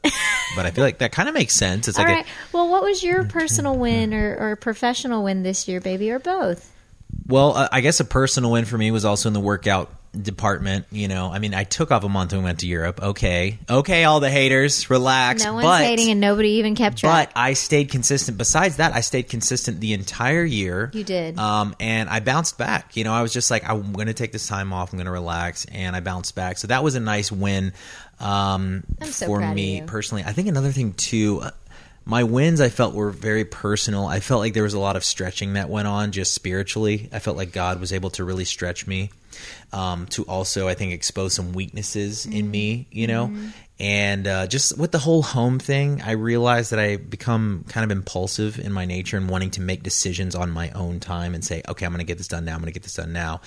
but 0.57 0.65
I 0.65 0.71
feel 0.71 0.83
like 0.83 0.97
that 0.97 1.13
kind 1.13 1.29
of 1.29 1.35
makes 1.35 1.53
sense. 1.55 1.87
It's 1.87 1.97
All 1.97 2.03
like 2.03 2.25
a- 2.25 2.29
Well, 2.51 2.67
what 2.67 2.83
was 2.83 3.01
your 3.01 3.23
personal 3.23 3.77
win 3.77 4.13
or, 4.13 4.35
or 4.37 4.55
professional 4.57 5.23
win 5.23 5.41
this 5.43 5.69
year, 5.69 5.79
baby, 5.79 6.11
or 6.11 6.19
both? 6.19 6.69
Well, 7.27 7.55
uh, 7.55 7.69
I 7.71 7.79
guess 7.79 8.01
a 8.01 8.05
personal 8.05 8.51
win 8.51 8.65
for 8.65 8.77
me 8.77 8.91
was 8.91 9.05
also 9.05 9.29
in 9.29 9.33
the 9.33 9.39
workout 9.39 9.89
department. 10.23 10.85
You 10.91 11.07
know, 11.07 11.31
I 11.31 11.39
mean, 11.39 11.53
I 11.53 11.63
took 11.63 11.91
off 11.91 12.03
a 12.03 12.09
month 12.09 12.33
and 12.33 12.43
went 12.43 12.59
to 12.59 12.67
Europe. 12.67 13.01
Okay, 13.01 13.59
okay, 13.69 14.03
all 14.03 14.19
the 14.19 14.29
haters, 14.29 14.89
relax. 14.89 15.43
No 15.43 15.53
one's 15.53 15.65
but, 15.65 15.81
hating 15.81 16.11
and 16.11 16.19
nobody 16.19 16.49
even 16.49 16.75
kept 16.75 16.97
track. 16.97 17.33
But 17.33 17.39
I 17.39 17.53
stayed 17.53 17.89
consistent. 17.89 18.37
Besides 18.37 18.77
that, 18.77 18.93
I 18.93 19.01
stayed 19.01 19.29
consistent 19.29 19.79
the 19.79 19.93
entire 19.93 20.43
year. 20.43 20.91
You 20.93 21.03
did. 21.03 21.37
Um, 21.37 21.75
and 21.79 22.09
I 22.09 22.19
bounced 22.19 22.57
back. 22.57 22.95
You 22.95 23.03
know, 23.03 23.13
I 23.13 23.21
was 23.21 23.33
just 23.33 23.51
like, 23.51 23.67
I'm 23.67 23.93
going 23.93 24.07
to 24.07 24.13
take 24.13 24.31
this 24.31 24.47
time 24.47 24.73
off. 24.73 24.93
I'm 24.93 24.97
going 24.97 25.05
to 25.05 25.11
relax, 25.11 25.65
and 25.65 25.95
I 25.95 25.99
bounced 25.99 26.35
back. 26.35 26.57
So 26.57 26.67
that 26.67 26.83
was 26.83 26.95
a 26.95 26.99
nice 26.99 27.31
win 27.31 27.73
um, 28.19 28.83
so 29.03 29.25
for 29.25 29.41
me 29.41 29.81
personally. 29.85 30.23
I 30.23 30.31
think 30.31 30.47
another 30.47 30.71
thing 30.71 30.93
too. 30.93 31.41
uh, 31.41 31.51
My 32.05 32.23
wins, 32.23 32.61
I 32.61 32.69
felt 32.69 32.93
were 32.93 33.11
very 33.11 33.45
personal. 33.45 34.05
I 34.05 34.19
felt 34.19 34.39
like 34.39 34.53
there 34.53 34.63
was 34.63 34.73
a 34.73 34.79
lot 34.79 34.95
of 34.95 35.03
stretching 35.03 35.53
that 35.53 35.69
went 35.69 35.87
on 35.87 36.11
just 36.11 36.33
spiritually. 36.33 37.09
I 37.11 37.19
felt 37.19 37.35
like 37.35 37.51
God 37.51 37.79
was 37.79 37.91
able 37.91 38.11
to 38.11 38.23
really 38.23 38.45
stretch 38.45 38.87
me 38.87 39.09
um, 39.73 40.05
to 40.07 40.23
also, 40.23 40.67
I 40.67 40.73
think, 40.73 40.93
expose 40.93 41.33
some 41.33 41.53
weaknesses 41.53 42.25
in 42.25 42.49
me, 42.49 42.87
you 42.91 43.07
know. 43.07 43.31
And 43.77 44.25
uh, 44.25 44.47
just 44.47 44.77
with 44.77 44.91
the 44.93 44.99
whole 44.99 45.21
home 45.21 45.59
thing, 45.59 46.01
I 46.01 46.11
realized 46.11 46.71
that 46.71 46.79
I 46.79 46.95
become 46.95 47.65
kind 47.67 47.83
of 47.83 47.95
impulsive 47.95 48.57
in 48.57 48.71
my 48.71 48.85
nature 48.85 49.17
and 49.17 49.29
wanting 49.29 49.51
to 49.51 49.61
make 49.61 49.83
decisions 49.83 50.33
on 50.33 50.49
my 50.49 50.69
own 50.71 51.01
time 51.01 51.35
and 51.35 51.43
say, 51.43 51.61
okay, 51.67 51.85
I'm 51.85 51.91
going 51.91 51.99
to 51.99 52.05
get 52.05 52.17
this 52.17 52.29
done 52.29 52.45
now. 52.45 52.53
I'm 52.53 52.59
going 52.59 52.71
to 52.71 52.73
get 52.73 52.83
this 52.83 52.93
done 52.93 53.11
now. 53.11 53.41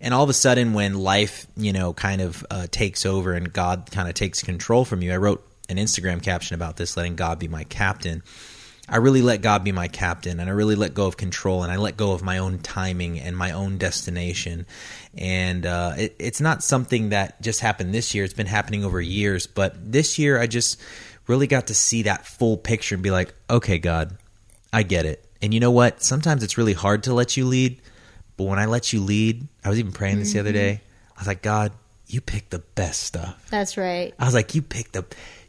And 0.00 0.14
all 0.14 0.24
of 0.24 0.30
a 0.30 0.34
sudden, 0.34 0.72
when 0.72 0.94
life, 0.94 1.46
you 1.54 1.74
know, 1.74 1.92
kind 1.92 2.22
of 2.22 2.46
uh, 2.50 2.66
takes 2.70 3.04
over 3.04 3.34
and 3.34 3.52
God 3.52 3.90
kind 3.90 4.08
of 4.08 4.14
takes 4.14 4.42
control 4.42 4.86
from 4.86 5.02
you, 5.02 5.12
I 5.12 5.18
wrote 5.18 5.46
an 5.68 5.76
Instagram 5.76 6.22
caption 6.22 6.54
about 6.54 6.76
this, 6.76 6.96
letting 6.96 7.16
God 7.16 7.38
be 7.38 7.48
my 7.48 7.64
captain. 7.64 8.22
I 8.88 8.98
really 8.98 9.22
let 9.22 9.40
God 9.40 9.64
be 9.64 9.72
my 9.72 9.88
captain 9.88 10.40
and 10.40 10.50
I 10.50 10.52
really 10.52 10.74
let 10.74 10.92
go 10.92 11.06
of 11.06 11.16
control 11.16 11.62
and 11.62 11.72
I 11.72 11.76
let 11.76 11.96
go 11.96 12.12
of 12.12 12.22
my 12.22 12.38
own 12.38 12.58
timing 12.58 13.18
and 13.18 13.36
my 13.36 13.52
own 13.52 13.78
destination. 13.78 14.66
And 15.16 15.64
uh, 15.64 15.94
it, 15.96 16.16
it's 16.18 16.40
not 16.40 16.62
something 16.62 17.10
that 17.10 17.40
just 17.40 17.60
happened 17.60 17.94
this 17.94 18.14
year, 18.14 18.24
it's 18.24 18.34
been 18.34 18.46
happening 18.46 18.84
over 18.84 19.00
years. 19.00 19.46
But 19.46 19.92
this 19.92 20.18
year, 20.18 20.40
I 20.40 20.46
just 20.46 20.80
really 21.26 21.46
got 21.46 21.68
to 21.68 21.74
see 21.74 22.02
that 22.02 22.26
full 22.26 22.56
picture 22.56 22.94
and 22.94 23.02
be 23.02 23.10
like, 23.10 23.34
okay, 23.48 23.78
God, 23.78 24.16
I 24.72 24.82
get 24.82 25.06
it. 25.06 25.24
And 25.40 25.54
you 25.54 25.60
know 25.60 25.70
what? 25.70 26.02
Sometimes 26.02 26.42
it's 26.42 26.58
really 26.58 26.72
hard 26.72 27.04
to 27.04 27.14
let 27.14 27.36
you 27.36 27.44
lead. 27.46 27.80
But 28.36 28.44
when 28.44 28.58
I 28.58 28.66
let 28.66 28.92
you 28.92 29.00
lead, 29.00 29.46
I 29.64 29.68
was 29.68 29.78
even 29.78 29.92
praying 29.92 30.18
this 30.18 30.32
the 30.32 30.40
other 30.40 30.52
day. 30.52 30.80
I 31.16 31.20
was 31.20 31.28
like, 31.28 31.42
God, 31.42 31.72
you 32.08 32.20
pick 32.20 32.50
the 32.50 32.58
best 32.58 33.02
stuff. 33.02 33.46
That's 33.50 33.76
right. 33.76 34.12
I 34.18 34.24
was 34.24 34.34
like, 34.34 34.54
you 34.54 34.62
pick 34.62 34.92
the 34.92 35.04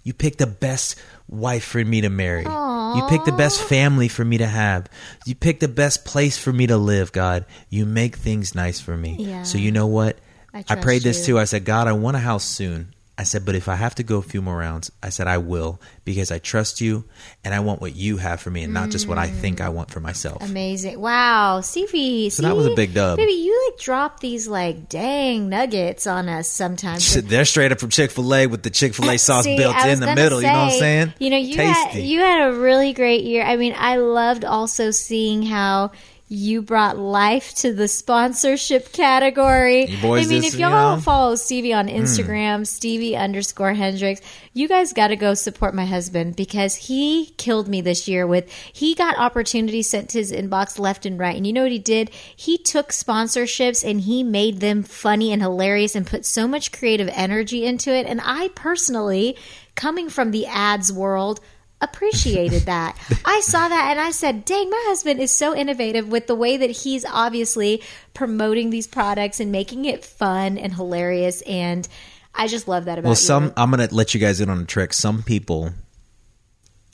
you 0.06 0.14
pick 0.14 0.38
the 0.38 0.48
best 0.48 0.96
wife 1.28 1.66
for 1.66 1.84
me 1.84 2.02
to 2.02 2.10
marry. 2.10 2.44
You 2.44 3.06
pick 3.10 3.26
the 3.26 3.34
best 3.34 3.62
family 3.62 4.08
for 4.08 4.24
me 4.24 4.38
to 4.38 4.46
have. 4.46 4.88
You 5.26 5.36
pick 5.36 5.60
the 5.60 5.68
best 5.68 6.06
place 6.06 6.38
for 6.38 6.54
me 6.54 6.68
to 6.68 6.78
live, 6.78 7.12
God. 7.12 7.46
You 7.70 7.86
make 7.86 8.16
things 8.16 8.56
nice 8.56 8.80
for 8.80 8.96
me. 8.96 9.18
Yeah. 9.20 9.44
So 9.44 9.58
you 9.58 9.72
know 9.72 9.88
what? 9.88 10.18
I 10.54 10.64
I, 10.70 10.76
prayed 10.76 11.02
this 11.02 11.28
you. 11.28 11.34
too. 11.34 11.40
I 11.40 11.44
said, 11.44 11.66
God, 11.66 11.88
I 11.88 11.94
want 11.94 12.16
a 12.16 12.22
house 12.22 12.46
soon. 12.46 12.94
I 13.17 13.24
said, 13.24 13.45
but 13.45 13.55
if 13.55 13.69
I 13.69 13.75
have 13.75 13.95
to 13.95 14.03
go 14.03 14.17
a 14.17 14.22
few 14.22 14.41
more 14.41 14.57
rounds, 14.57 14.91
I 15.01 15.07
said 15.10 15.27
I 15.27 15.38
will 15.38 15.79
because 16.03 16.31
I 16.31 16.39
trust 16.39 16.81
you 16.81 17.05
and 17.45 17.53
I 17.53 17.62
want 17.62 17.79
what 17.79 17.95
you 17.95 18.17
have 18.17 18.41
for 18.41 18.51
me 18.51 18.63
and 18.63 18.74
not 18.74 18.89
just 18.89 19.07
what 19.07 19.17
I 19.17 19.27
think 19.27 19.62
I 19.62 19.69
want 19.69 19.89
for 19.89 20.01
myself. 20.01 20.41
Amazing. 20.43 21.00
Wow. 21.00 21.62
Stevie. 21.62 22.29
So 22.29 22.43
that 22.43 22.57
was 22.57 22.65
a 22.65 22.75
big 22.75 22.93
dub. 22.93 23.17
Baby, 23.17 23.31
you 23.31 23.69
like 23.72 23.79
drop 23.79 24.19
these 24.19 24.50
like 24.50 24.89
dang 24.89 25.48
nuggets 25.48 26.07
on 26.07 26.27
us 26.27 26.50
sometimes. 26.50 27.13
They're 27.24 27.45
straight 27.45 27.72
up 27.72 27.79
from 27.79 27.89
Chick 27.89 28.12
Fil 28.12 28.36
A 28.36 28.48
with 28.48 28.63
the 28.63 28.69
Chick 28.69 28.93
Fil 28.93 29.10
A 29.10 29.17
sauce 29.17 29.45
See, 29.45 29.55
built 29.55 29.77
in 29.86 30.01
the 30.01 30.13
middle. 30.13 30.41
you 30.41 30.48
know 30.48 30.53
what 30.53 30.74
I'm 30.74 30.79
saying? 30.79 31.13
You 31.19 31.29
know, 31.29 31.38
you 31.38 31.55
had 31.57 31.93
you 31.95 32.19
had 32.19 32.50
a 32.50 32.53
really 32.53 32.91
great 32.91 33.24
year. 33.24 33.43
I 33.43 33.55
mean, 33.55 33.75
I 33.77 33.95
loved 33.95 34.43
also 34.43 34.91
seeing 34.91 35.41
how 35.41 35.91
you 36.27 36.63
brought 36.63 36.98
life 36.98 37.53
to 37.53 37.72
the 37.72 37.88
sponsorship 37.88 38.91
category. 38.91 39.86
Boys 40.01 40.25
I 40.25 40.29
mean, 40.29 40.44
if 40.44 40.55
y'all 40.55 40.91
you 40.91 40.96
know? 40.96 41.01
follow 41.01 41.36
Stevie 41.36 41.74
on 41.74 41.88
Hmm. 41.88 41.98
Instagram, 41.98 42.65
Stevie 42.65 43.15
underscore 43.15 43.74
Hendrix, 43.74 44.22
you 44.53 44.67
guys 44.67 44.91
got 44.91 45.10
to 45.10 45.15
go 45.15 45.36
support 45.36 45.75
my 45.75 45.86
husband 45.86 46.36
because 46.36 46.75
he 46.75 47.27
killed 47.38 47.67
me 47.67 47.82
this 47.82 48.08
year 48.08 48.25
with 48.25 48.51
he 48.74 48.96
got 48.96 49.17
opportunities 49.20 49.88
sent 49.89 50.10
to 50.10 50.17
his 50.17 50.32
inbox 50.32 50.79
left 50.79 51.05
and 51.05 51.20
right. 51.20 51.36
And 51.36 51.46
you 51.46 51.53
know 51.53 51.63
what 51.63 51.72
he 51.72 51.77
did? 51.79 52.10
He 52.36 52.58
took 52.58 52.89
sponsorships 52.89 53.88
and 53.88 54.01
he 54.01 54.24
made 54.24 54.62
them 54.62 54.82
funny 54.82 55.32
and 55.32 55.41
hilarious 55.44 55.96
and 55.96 56.08
put 56.08 56.25
so 56.25 56.48
much 56.48 56.72
creative 56.72 57.10
energy 57.13 57.65
into 57.65 57.94
it. 57.94 58.08
And 58.08 58.20
I 58.24 58.48
personally, 58.55 59.38
coming 59.75 60.10
from 60.10 60.32
the 60.32 60.48
ads 60.48 60.91
world, 60.91 61.39
appreciated 61.82 62.62
that. 62.65 62.98
I 63.25 63.41
saw 63.41 63.67
that 63.67 63.91
and 63.91 64.00
I 64.00 64.12
said, 64.12 64.46
dang, 64.46 64.70
my 64.70 64.84
husband 64.88 65.20
is 65.20 65.32
so 65.32 65.55
innovative 65.55 66.08
with 66.08 66.27
the 66.27 66.36
way 66.36 66.58
that 66.58 66.70
he's 66.70 67.05
obviously 67.05 67.82
promoting 68.13 68.70
these 68.70 68.88
products 68.88 69.39
and 69.39 69.51
making 69.51 69.86
it 69.86 70.03
fun 70.03 70.58
and 70.58 70.74
hilarious. 70.74 71.41
And 71.44 71.88
I 72.34 72.48
just 72.48 72.67
love 72.67 72.86
that 72.86 73.00
about 73.00 73.00
him. 73.00 73.03
Well, 73.05 73.12
you. 73.12 73.15
some 73.15 73.53
I'm 73.58 73.72
gonna 73.72 73.89
let 73.91 74.13
you 74.13 74.20
guys 74.20 74.41
in 74.41 74.50
on 74.50 74.60
a 74.60 74.65
trick. 74.65 74.94
Some 74.94 75.24
people, 75.24 75.72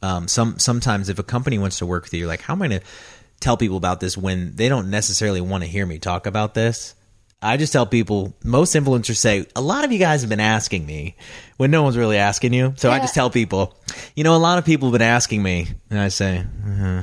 um, 0.02 0.28
some 0.28 0.60
sometimes 0.60 1.10
if 1.10 1.20
a 1.20 1.24
company 1.24 1.58
wants 1.58 1.80
to 1.80 1.86
work 1.86 2.04
with 2.04 2.14
you, 2.14 2.28
like 2.28 2.42
how 2.42 2.54
am 2.54 2.62
I 2.62 2.68
gonna 2.68 2.82
tell 3.40 3.58
people 3.58 3.78
about 3.78 4.00
this 4.00 4.18
when 4.18 4.56
they 4.56 4.70
don't 4.70 4.90
necessarily 4.90 5.42
want 5.42 5.64
to 5.64 5.70
hear 5.70 5.86
me 5.86 6.00
talk 6.00 6.26
about 6.26 6.54
this? 6.54 6.96
I 7.44 7.58
just 7.58 7.74
tell 7.74 7.88
people 7.88 8.36
most 8.44 8.76
influencers 8.76 9.18
say 9.18 9.48
a 9.56 9.62
lot 9.62 9.84
of 9.84 9.92
you 9.92 9.98
guys 9.98 10.22
have 10.22 10.30
been 10.30 10.40
asking 10.40 10.86
me 10.86 11.16
when 11.58 11.72
no 11.72 11.82
one's 11.82 11.98
really 11.98 12.18
asking 12.18 12.54
you. 12.54 12.74
So 12.78 12.92
I 12.92 13.00
just 13.00 13.16
tell 13.16 13.32
people, 13.32 13.76
you 14.16 14.24
know, 14.24 14.36
a 14.36 14.38
lot 14.38 14.60
of 14.60 14.66
people 14.66 14.90
have 14.90 14.94
been 14.94 15.02
asking 15.08 15.42
me, 15.42 15.68
and 15.90 16.00
I 16.00 16.10
say, 16.10 16.46
uh, 16.66 17.02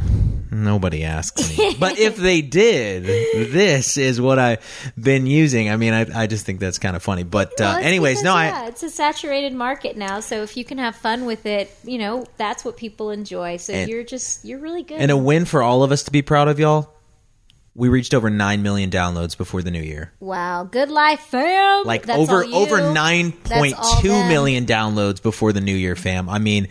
nobody 0.52 1.02
asks 1.02 1.58
me. 1.58 1.74
but 1.80 1.98
if 1.98 2.16
they 2.16 2.40
did, 2.40 3.04
this 3.04 3.96
is 3.96 4.20
what 4.20 4.38
I've 4.38 4.92
been 5.00 5.26
using. 5.26 5.70
I 5.70 5.76
mean, 5.76 5.92
I, 5.92 6.22
I 6.22 6.26
just 6.28 6.46
think 6.46 6.60
that's 6.60 6.78
kind 6.78 6.94
of 6.94 7.02
funny. 7.02 7.24
But 7.24 7.54
Well, 7.58 7.76
uh, 7.76 7.80
anyways, 7.80 8.18
because, 8.18 8.24
no, 8.24 8.34
I. 8.34 8.66
it's 8.66 8.84
a 8.84 8.90
saturated 8.90 9.54
market 9.54 9.96
now. 9.96 10.20
So 10.20 10.42
if 10.42 10.56
you 10.56 10.64
can 10.64 10.78
have 10.78 10.94
fun 10.94 11.24
with 11.26 11.46
it, 11.46 11.76
you 11.84 11.98
know 11.98 12.26
that's 12.36 12.64
what 12.64 12.76
people 12.76 13.10
enjoy. 13.10 13.56
So 13.56 13.72
And- 13.72 13.90
you're 13.90 14.04
just 14.04 14.44
you're 14.44 14.60
really 14.60 14.84
good. 14.84 14.98
And 15.00 15.10
a 15.10 15.16
win 15.16 15.46
for 15.46 15.62
all 15.62 15.82
of 15.82 15.90
us 15.90 16.04
to 16.04 16.12
be 16.12 16.22
proud 16.22 16.46
of, 16.46 16.60
y'all. 16.60 16.94
We 17.78 17.88
reached 17.88 18.12
over 18.12 18.28
nine 18.28 18.62
million 18.62 18.90
downloads 18.90 19.36
before 19.36 19.62
the 19.62 19.70
new 19.70 19.80
year. 19.80 20.12
wow, 20.18 20.64
good 20.64 20.90
life, 20.90 21.20
fam. 21.20 21.84
Like 21.86 22.06
That's 22.06 22.18
over 22.18 22.44
over 22.44 22.92
nine 22.92 23.30
point 23.32 23.76
That's 23.76 23.86
all 23.94 24.00
two 24.02 24.08
them. 24.08 24.28
million 24.28 24.66
downloads 24.66 25.22
before 25.22 25.52
the 25.52 25.60
new 25.60 25.74
year, 25.76 25.94
fam. 25.94 26.28
I 26.28 26.40
mean, 26.40 26.66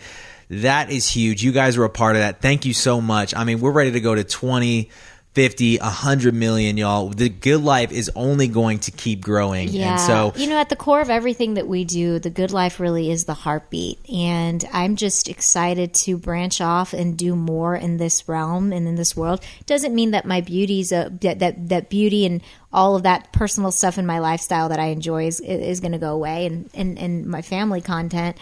that 0.50 0.90
is 0.90 1.08
huge. 1.08 1.42
You 1.42 1.52
guys 1.52 1.78
were 1.78 1.86
a 1.86 1.90
part 1.90 2.16
of 2.16 2.20
that. 2.20 2.42
Thank 2.42 2.66
you 2.66 2.74
so 2.74 3.00
much. 3.00 3.34
I 3.34 3.44
mean, 3.44 3.60
we're 3.60 3.72
ready 3.72 3.92
to 3.92 4.00
go 4.00 4.14
to 4.14 4.22
20, 4.22 4.90
50, 5.38 5.78
100 5.78 6.34
million, 6.34 6.76
y'all. 6.76 7.10
The 7.10 7.28
good 7.28 7.62
life 7.62 7.92
is 7.92 8.10
only 8.16 8.48
going 8.48 8.80
to 8.80 8.90
keep 8.90 9.20
growing. 9.20 9.68
Yeah. 9.68 9.92
And 9.92 10.00
so 10.00 10.32
you 10.34 10.48
know, 10.48 10.58
at 10.58 10.68
the 10.68 10.74
core 10.74 11.00
of 11.00 11.10
everything 11.10 11.54
that 11.54 11.68
we 11.68 11.84
do, 11.84 12.18
the 12.18 12.28
good 12.28 12.50
life 12.50 12.80
really 12.80 13.08
is 13.08 13.26
the 13.26 13.34
heartbeat. 13.34 14.00
And 14.10 14.64
I'm 14.72 14.96
just 14.96 15.28
excited 15.28 15.94
to 15.94 16.18
branch 16.18 16.60
off 16.60 16.92
and 16.92 17.16
do 17.16 17.36
more 17.36 17.76
in 17.76 17.98
this 17.98 18.28
realm 18.28 18.72
and 18.72 18.88
in 18.88 18.96
this 18.96 19.16
world. 19.16 19.40
Doesn't 19.64 19.94
mean 19.94 20.10
that 20.10 20.24
my 20.24 20.40
beauty's 20.40 20.90
a, 20.90 21.08
that, 21.20 21.38
that, 21.38 21.68
that 21.68 21.88
beauty 21.88 22.26
and 22.26 22.42
all 22.72 22.96
of 22.96 23.04
that 23.04 23.32
personal 23.32 23.70
stuff 23.70 23.96
in 23.96 24.06
my 24.06 24.18
lifestyle 24.18 24.70
that 24.70 24.80
I 24.80 24.86
enjoy 24.86 25.28
is, 25.28 25.38
is 25.38 25.78
going 25.78 25.92
to 25.92 25.98
go 25.98 26.14
away 26.14 26.46
and, 26.46 26.68
and, 26.74 26.98
and 26.98 27.26
my 27.26 27.42
family 27.42 27.80
content. 27.80 28.36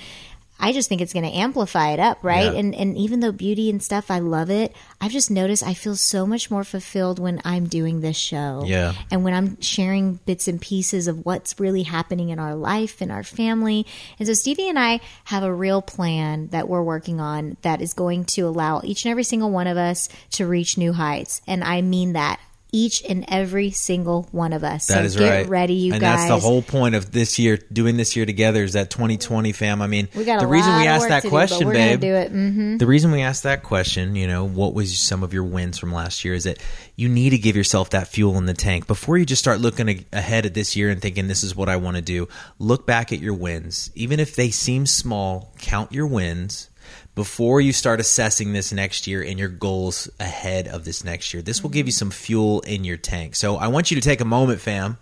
I 0.58 0.72
just 0.72 0.88
think 0.88 1.00
it's 1.00 1.12
going 1.12 1.24
to 1.24 1.36
amplify 1.36 1.90
it 1.90 2.00
up, 2.00 2.22
right? 2.22 2.52
Yeah. 2.52 2.58
And 2.58 2.74
and 2.74 2.96
even 2.96 3.20
though 3.20 3.32
beauty 3.32 3.68
and 3.70 3.82
stuff, 3.82 4.10
I 4.10 4.20
love 4.20 4.50
it. 4.50 4.74
I've 5.00 5.10
just 5.10 5.30
noticed 5.30 5.62
I 5.62 5.74
feel 5.74 5.96
so 5.96 6.26
much 6.26 6.50
more 6.50 6.64
fulfilled 6.64 7.18
when 7.18 7.40
I'm 7.44 7.66
doing 7.66 8.00
this 8.00 8.16
show. 8.16 8.62
Yeah. 8.64 8.94
And 9.10 9.22
when 9.22 9.34
I'm 9.34 9.60
sharing 9.60 10.14
bits 10.26 10.48
and 10.48 10.60
pieces 10.60 11.08
of 11.08 11.24
what's 11.26 11.60
really 11.60 11.82
happening 11.82 12.30
in 12.30 12.38
our 12.38 12.54
life 12.54 13.00
and 13.00 13.12
our 13.12 13.22
family. 13.22 13.86
And 14.18 14.26
so 14.26 14.34
Stevie 14.34 14.68
and 14.68 14.78
I 14.78 15.00
have 15.24 15.42
a 15.42 15.52
real 15.52 15.82
plan 15.82 16.48
that 16.48 16.68
we're 16.68 16.82
working 16.82 17.20
on 17.20 17.56
that 17.62 17.82
is 17.82 17.92
going 17.92 18.24
to 18.26 18.42
allow 18.42 18.80
each 18.82 19.04
and 19.04 19.10
every 19.10 19.24
single 19.24 19.50
one 19.50 19.66
of 19.66 19.76
us 19.76 20.08
to 20.32 20.46
reach 20.46 20.78
new 20.78 20.92
heights. 20.92 21.42
And 21.46 21.62
I 21.62 21.82
mean 21.82 22.14
that. 22.14 22.40
Each 22.76 23.02
and 23.08 23.24
every 23.28 23.70
single 23.70 24.28
one 24.32 24.52
of 24.52 24.62
us. 24.62 24.86
That 24.88 24.98
so 24.98 25.04
is 25.04 25.16
get 25.16 25.30
right. 25.30 25.48
ready, 25.48 25.74
you 25.74 25.92
and 25.94 26.00
guys. 26.00 26.28
that's 26.28 26.28
the 26.28 26.46
whole 26.46 26.60
point 26.60 26.94
of 26.94 27.10
this 27.10 27.38
year, 27.38 27.58
doing 27.72 27.96
this 27.96 28.16
year 28.16 28.26
together, 28.26 28.62
is 28.62 28.74
that 28.74 28.90
2020 28.90 29.52
fam. 29.52 29.80
I 29.80 29.86
mean, 29.86 30.08
we 30.14 30.24
got 30.24 30.40
the 30.40 30.46
a 30.46 30.48
reason 30.48 30.72
lot 30.72 30.80
we 30.82 30.86
asked 30.86 31.08
that 31.08 31.24
question, 31.24 31.60
do, 31.60 31.64
but 31.64 31.68
we're 31.68 31.72
babe, 31.74 32.00
gonna 32.00 32.12
do 32.12 32.16
it. 32.18 32.30
hmm 32.30 32.76
the 32.76 32.86
reason 32.86 33.10
we 33.10 33.22
asked 33.22 33.44
that 33.44 33.62
question, 33.62 34.14
you 34.14 34.26
know, 34.26 34.44
what 34.44 34.74
was 34.74 34.98
some 34.98 35.22
of 35.22 35.32
your 35.32 35.44
wins 35.44 35.78
from 35.78 35.92
last 35.92 36.24
year 36.24 36.34
is 36.34 36.44
that 36.44 36.58
you 36.96 37.08
need 37.08 37.30
to 37.30 37.38
give 37.38 37.56
yourself 37.56 37.90
that 37.90 38.08
fuel 38.08 38.36
in 38.36 38.46
the 38.46 38.54
tank 38.54 38.86
before 38.86 39.16
you 39.16 39.24
just 39.24 39.40
start 39.40 39.60
looking 39.60 40.04
ahead 40.12 40.44
at 40.44 40.52
this 40.54 40.76
year 40.76 40.90
and 40.90 41.00
thinking 41.00 41.28
this 41.28 41.42
is 41.42 41.56
what 41.56 41.68
I 41.68 41.76
want 41.76 41.96
to 41.96 42.02
do. 42.02 42.28
Look 42.58 42.86
back 42.86 43.12
at 43.12 43.20
your 43.20 43.34
wins. 43.34 43.90
Even 43.94 44.20
if 44.20 44.36
they 44.36 44.50
seem 44.50 44.84
small, 44.86 45.52
count 45.58 45.92
your 45.92 46.06
wins 46.06 46.68
before 47.16 47.62
you 47.62 47.72
start 47.72 47.98
assessing 47.98 48.52
this 48.52 48.72
next 48.72 49.06
year 49.06 49.22
and 49.22 49.38
your 49.38 49.48
goals 49.48 50.08
ahead 50.20 50.68
of 50.68 50.84
this 50.84 51.02
next 51.02 51.32
year. 51.32 51.42
This 51.42 51.62
will 51.62 51.70
give 51.70 51.86
you 51.86 51.92
some 51.92 52.10
fuel 52.10 52.60
in 52.60 52.84
your 52.84 52.98
tank. 52.98 53.34
So 53.34 53.56
I 53.56 53.68
want 53.68 53.90
you 53.90 53.96
to 53.96 54.02
take 54.02 54.20
a 54.20 54.24
moment, 54.24 54.60
fam. 54.60 54.98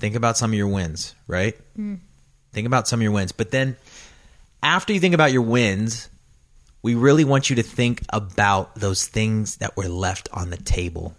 Think 0.00 0.16
about 0.16 0.36
some 0.36 0.50
of 0.50 0.54
your 0.54 0.66
wins, 0.66 1.14
right? 1.28 1.56
Hmm. 1.76 1.94
Think 2.52 2.66
about 2.66 2.88
some 2.88 2.98
of 2.98 3.04
your 3.04 3.12
wins. 3.12 3.30
But 3.30 3.52
then 3.52 3.76
after 4.60 4.92
you 4.92 4.98
think 4.98 5.14
about 5.14 5.32
your 5.32 5.42
wins, 5.42 6.08
we 6.82 6.96
really 6.96 7.24
want 7.24 7.48
you 7.48 7.56
to 7.56 7.62
think 7.62 8.02
about 8.08 8.74
those 8.74 9.06
things 9.06 9.56
that 9.58 9.76
were 9.76 9.88
left 9.88 10.28
on 10.32 10.50
the 10.50 10.56
table. 10.56 11.14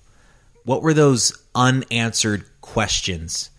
What 0.65 0.83
were 0.83 0.93
those 0.93 1.31
unanswered 1.55 2.43
questions? 2.59 3.49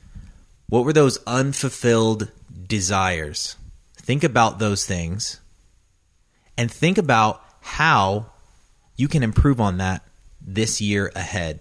What 0.69 0.85
were 0.85 0.93
those 0.93 1.19
unfulfilled 1.27 2.31
desires? 2.67 3.57
Think 3.97 4.23
about 4.23 4.59
those 4.59 4.85
things 4.85 5.41
and 6.59 6.71
think 6.71 6.99
about 6.99 7.43
how 7.61 8.27
you 8.97 9.09
can 9.09 9.23
improve 9.23 9.61
on 9.61 9.79
that 9.79 10.05
this 10.45 10.81
year 10.83 11.11
ahead. 11.15 11.61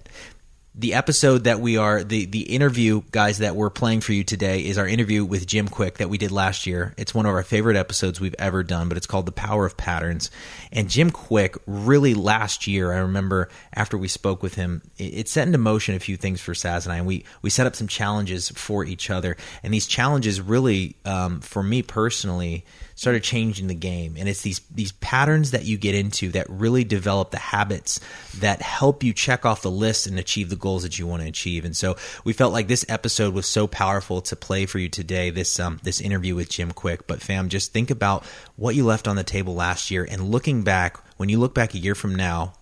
The 0.73 0.93
episode 0.93 1.45
that 1.45 1.59
we 1.59 1.77
are 1.77 2.03
the 2.03 2.25
the 2.25 2.53
interview 2.53 3.01
guys 3.09 3.39
that 3.39 3.55
we're 3.55 3.71
playing 3.71 4.01
for 4.01 4.13
you 4.13 4.23
today 4.23 4.63
is 4.63 4.77
our 4.77 4.87
interview 4.87 5.25
with 5.25 5.47
Jim 5.47 5.67
Kwik 5.67 5.95
that 5.95 6.09
we 6.09 6.19
did 6.19 6.31
last 6.31 6.67
year. 6.67 6.93
It's 6.97 7.15
one 7.15 7.25
of 7.25 7.33
our 7.33 7.41
favorite 7.41 7.77
episodes 7.77 8.21
we've 8.21 8.35
ever 8.37 8.61
done, 8.61 8.87
but 8.87 8.95
it's 8.95 9.07
called 9.07 9.25
The 9.25 9.31
Power 9.31 9.65
of 9.65 9.75
Patterns. 9.75 10.29
And 10.71 10.87
Jim 10.87 11.09
Kwik 11.09 11.57
really 11.65 12.13
last 12.13 12.67
year, 12.67 12.93
I 12.93 12.97
remember 12.97 13.49
after 13.73 13.97
we 13.97 14.07
spoke 14.07 14.43
with 14.43 14.53
him, 14.53 14.83
it, 14.99 15.03
it 15.03 15.29
set 15.29 15.47
into 15.47 15.57
motion 15.57 15.95
a 15.95 15.99
few 15.99 16.15
things 16.15 16.41
for 16.41 16.53
Saz 16.53 16.85
and 16.85 16.93
I. 16.93 16.97
And 16.97 17.07
we 17.07 17.25
we 17.41 17.49
set 17.49 17.65
up 17.65 17.75
some 17.75 17.87
challenges 17.87 18.49
for 18.49 18.85
each 18.85 19.09
other, 19.09 19.35
and 19.63 19.73
these 19.73 19.87
challenges 19.87 20.39
really, 20.41 20.95
um, 21.05 21.41
for 21.41 21.63
me 21.63 21.81
personally, 21.81 22.65
started 22.97 23.23
changing 23.23 23.67
the 23.67 23.73
game 23.73 24.15
and 24.17 24.27
it's 24.27 24.41
these 24.41 24.59
these 24.69 24.91
patterns 24.91 25.51
that 25.51 25.63
you 25.63 25.77
get 25.77 25.95
into 25.95 26.29
that 26.31 26.49
really 26.49 26.83
develop 26.83 27.31
the 27.31 27.37
habits 27.37 28.01
that 28.39 28.61
help 28.61 29.03
you 29.03 29.13
check 29.13 29.45
off 29.45 29.61
the 29.61 29.71
list 29.71 30.05
and 30.05 30.19
achieve 30.19 30.49
the 30.49 30.55
goals 30.57 30.83
that 30.83 30.99
you 30.99 31.07
want 31.07 31.21
to 31.21 31.27
achieve 31.29 31.63
and 31.63 31.77
so 31.77 31.95
we 32.25 32.33
felt 32.33 32.51
like 32.51 32.67
this 32.67 32.85
episode 32.89 33.33
was 33.33 33.47
so 33.47 33.67
powerful 33.67 34.19
to 34.19 34.35
play 34.35 34.65
for 34.65 34.79
you 34.79 34.89
today 34.89 35.29
this 35.29 35.57
um 35.61 35.79
this 35.83 36.01
interview 36.01 36.35
with 36.35 36.49
Jim 36.49 36.73
Kwik 36.73 37.07
but 37.07 37.21
fam 37.21 37.47
just 37.47 37.71
think 37.71 37.89
about 37.89 38.25
what 38.57 38.75
you 38.75 38.83
left 38.83 39.07
on 39.07 39.15
the 39.15 39.23
table 39.23 39.55
last 39.55 39.89
year 39.89 40.05
and 40.09 40.29
looking 40.29 40.63
back 40.63 40.97
when 41.17 41.29
you 41.29 41.39
look 41.39 41.53
back 41.53 41.73
a 41.73 41.79
year 41.79 41.95
from 41.95 42.15
now, 42.15 42.53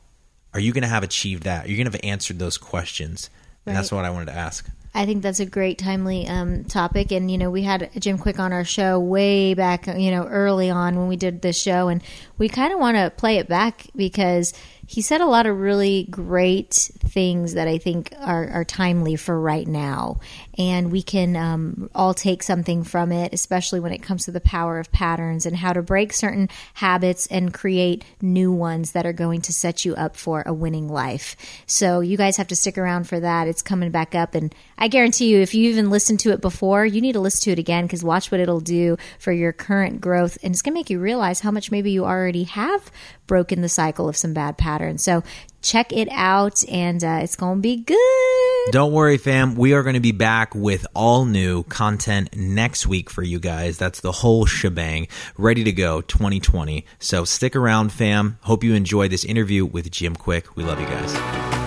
are 0.53 0.59
you 0.59 0.71
going 0.71 0.83
to 0.83 0.87
have 0.87 1.03
achieved 1.03 1.43
that? 1.43 1.65
Are 1.65 1.69
you 1.69 1.77
going 1.77 1.91
to 1.91 1.91
have 1.91 2.01
answered 2.03 2.39
those 2.39 2.57
questions? 2.57 3.29
And 3.65 3.75
that's 3.75 3.91
what 3.91 4.05
I 4.05 4.09
wanted 4.09 4.27
to 4.27 4.37
ask. 4.37 4.67
I 4.95 5.05
think 5.05 5.23
that's 5.23 5.41
a 5.41 5.45
great 5.45 5.77
timely 5.77 6.25
um, 6.25 6.63
topic, 6.63 7.11
and 7.11 7.29
you 7.29 7.37
know 7.37 7.51
we 7.51 7.63
had 7.63 7.91
Jim 7.99 8.17
Kwik 8.17 8.39
on 8.39 8.53
our 8.53 8.63
show 8.63 8.97
way 8.97 9.53
back, 9.53 9.87
you 9.87 10.09
know, 10.09 10.23
early 10.23 10.69
on 10.69 10.95
when 10.97 11.09
we 11.09 11.17
did 11.17 11.41
this 11.41 11.61
show, 11.61 11.89
and 11.89 12.01
we 12.37 12.47
kind 12.47 12.71
of 12.71 12.79
want 12.79 12.95
to 12.95 13.11
play 13.11 13.37
it 13.37 13.49
back 13.49 13.87
because 13.93 14.53
he 14.87 15.01
said 15.01 15.19
a 15.19 15.25
lot 15.25 15.47
of 15.47 15.59
really 15.59 16.07
great 16.09 16.73
things 16.99 17.55
that 17.55 17.67
I 17.67 17.77
think 17.77 18.13
are, 18.19 18.47
are 18.49 18.63
timely 18.63 19.15
for 19.15 19.39
right 19.39 19.67
now, 19.67 20.19
and 20.57 20.91
we 20.91 21.01
can 21.01 21.35
um, 21.35 21.89
all 21.93 22.13
take 22.13 22.43
something 22.43 22.83
from 22.83 23.11
it, 23.11 23.33
especially 23.33 23.79
when 23.79 23.91
it 23.91 24.01
comes 24.01 24.25
to 24.25 24.31
the 24.31 24.39
power 24.39 24.79
of 24.79 24.91
patterns 24.91 25.45
and 25.45 25.55
how 25.55 25.73
to 25.73 25.81
break 25.81 26.13
certain 26.13 26.49
habits 26.75 27.27
and 27.27 27.53
create 27.53 28.03
new 28.21 28.51
ones 28.51 28.93
that 28.93 29.05
are 29.05 29.13
going 29.13 29.41
to 29.41 29.53
set 29.53 29.85
you 29.85 29.95
up 29.95 30.15
for 30.15 30.43
a 30.45 30.53
winning 30.53 30.87
life. 30.87 31.35
So 31.65 31.99
you 31.99 32.17
guys 32.17 32.37
have 32.37 32.47
to 32.47 32.55
stick 32.55 32.77
around 32.77 33.07
for 33.07 33.19
that. 33.19 33.47
It's 33.47 33.61
coming 33.61 33.91
back 33.91 34.15
up, 34.15 34.35
and 34.35 34.53
I 34.77 34.87
guarantee 34.87 35.27
you, 35.27 35.41
if 35.41 35.53
you 35.53 35.69
even 35.69 35.89
listened 35.89 36.19
to 36.21 36.31
it 36.31 36.41
before, 36.41 36.85
you 36.85 37.01
need 37.01 37.13
to 37.13 37.19
listen 37.19 37.43
to 37.45 37.51
it 37.51 37.59
again 37.59 37.85
because 37.85 38.03
watch 38.03 38.31
what 38.31 38.39
it'll 38.39 38.59
do 38.59 38.97
for 39.19 39.31
your 39.31 39.53
current 39.53 40.01
growth, 40.01 40.37
and 40.43 40.53
it's 40.53 40.61
going 40.61 40.73
to 40.73 40.79
make 40.79 40.89
you 40.89 40.99
realize 40.99 41.39
how 41.39 41.51
much 41.51 41.71
maybe 41.71 41.91
you 41.91 42.05
already 42.05 42.43
have 42.43 42.91
broken 43.27 43.61
the 43.61 43.69
cycle 43.69 44.07
of 44.07 44.15
some 44.15 44.33
bad 44.33 44.57
patterns. 44.57 45.03
So 45.03 45.23
check 45.65 45.91
it 45.91 46.07
out, 46.11 46.63
and 46.69 47.03
uh, 47.03 47.19
it's 47.21 47.35
going 47.35 47.57
to 47.57 47.61
be 47.61 47.77
good. 47.77 48.71
Don't 48.71 48.93
worry, 48.93 49.17
fam. 49.17 49.55
We 49.55 49.73
are 49.73 49.83
going 49.83 49.95
to 49.95 49.99
be 49.99 50.11
back 50.11 50.55
with 50.55 50.85
all 50.93 51.25
new 51.25 51.63
content 51.63 52.35
next 52.35 52.87
week 52.87 53.09
for 53.09 53.23
you 53.23 53.39
guys. 53.39 53.77
That's 53.77 53.99
the 53.99 54.11
whole 54.11 54.45
shebang, 54.45 55.07
ready 55.37 55.63
to 55.63 55.71
go 55.71 56.01
2020. 56.01 56.85
So 56.99 57.25
stick 57.25 57.55
around, 57.55 57.91
fam. 57.91 58.37
Hope 58.41 58.63
you 58.63 58.73
enjoy 58.73 59.07
this 59.07 59.25
interview 59.25 59.65
with 59.65 59.91
Jim 59.91 60.15
Kwik. 60.15 60.55
We 60.55 60.63
love 60.63 60.79
you 60.79 60.87
guys. 60.87 61.64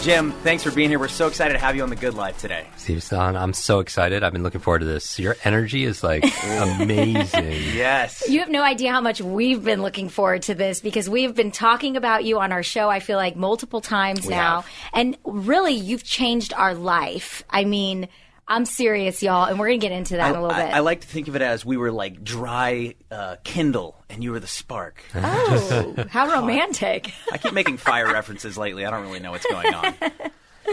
Jim, 0.00 0.32
thanks 0.42 0.62
for 0.62 0.70
being 0.70 0.88
here. 0.88 0.98
We're 0.98 1.08
so 1.08 1.26
excited 1.26 1.52
to 1.52 1.58
have 1.58 1.76
you 1.76 1.82
on 1.82 1.90
The 1.90 1.96
Good 1.96 2.14
Life 2.14 2.38
today. 2.38 2.66
Steve 2.78 3.02
San, 3.02 3.36
I'm 3.36 3.52
so 3.52 3.80
excited. 3.80 4.22
I've 4.22 4.32
been 4.32 4.42
looking 4.42 4.62
forward 4.62 4.78
to 4.78 4.86
this. 4.86 5.18
Your 5.18 5.36
energy 5.44 5.84
is 5.84 6.02
like 6.02 6.24
amazing. 6.44 7.52
Yes. 7.74 8.26
You 8.26 8.40
have 8.40 8.48
no 8.48 8.62
idea 8.62 8.92
how 8.92 9.02
much 9.02 9.20
we've 9.20 9.62
been 9.62 9.82
looking 9.82 10.08
forward 10.08 10.40
to 10.42 10.54
this 10.54 10.80
because 10.80 11.10
we've 11.10 11.34
been 11.34 11.50
talking 11.50 11.98
about 11.98 12.24
you 12.24 12.40
on 12.40 12.50
our 12.50 12.62
show, 12.62 12.88
I 12.88 13.00
feel 13.00 13.18
like 13.18 13.36
multiple 13.36 13.82
times 13.82 14.26
now. 14.26 14.62
have. 14.62 14.70
And 14.94 15.18
really, 15.24 15.74
you've 15.74 16.04
changed 16.04 16.54
our 16.54 16.72
life. 16.72 17.44
I 17.50 17.64
mean, 17.64 18.08
I'm 18.50 18.64
serious, 18.64 19.22
y'all, 19.22 19.44
and 19.44 19.58
we're 19.60 19.68
going 19.68 19.80
to 19.80 19.86
get 19.88 19.92
into 19.96 20.16
that 20.16 20.30
in 20.30 20.36
a 20.36 20.42
little 20.42 20.54
I, 20.56 20.64
bit. 20.66 20.74
I 20.74 20.80
like 20.80 21.00
to 21.02 21.06
think 21.06 21.28
of 21.28 21.36
it 21.36 21.42
as 21.42 21.64
we 21.64 21.76
were 21.76 21.92
like 21.92 22.24
dry 22.24 22.96
uh, 23.10 23.36
Kindle 23.44 23.96
and 24.10 24.22
you 24.24 24.32
were 24.32 24.40
the 24.40 24.46
spark. 24.48 25.02
oh, 25.14 25.94
how 26.10 26.28
romantic. 26.32 27.12
I 27.32 27.38
keep 27.38 27.54
making 27.54 27.76
fire 27.76 28.06
references 28.12 28.58
lately. 28.58 28.84
I 28.84 28.90
don't 28.90 29.02
really 29.06 29.20
know 29.20 29.30
what's 29.30 29.46
going 29.46 29.72
on. 29.72 29.94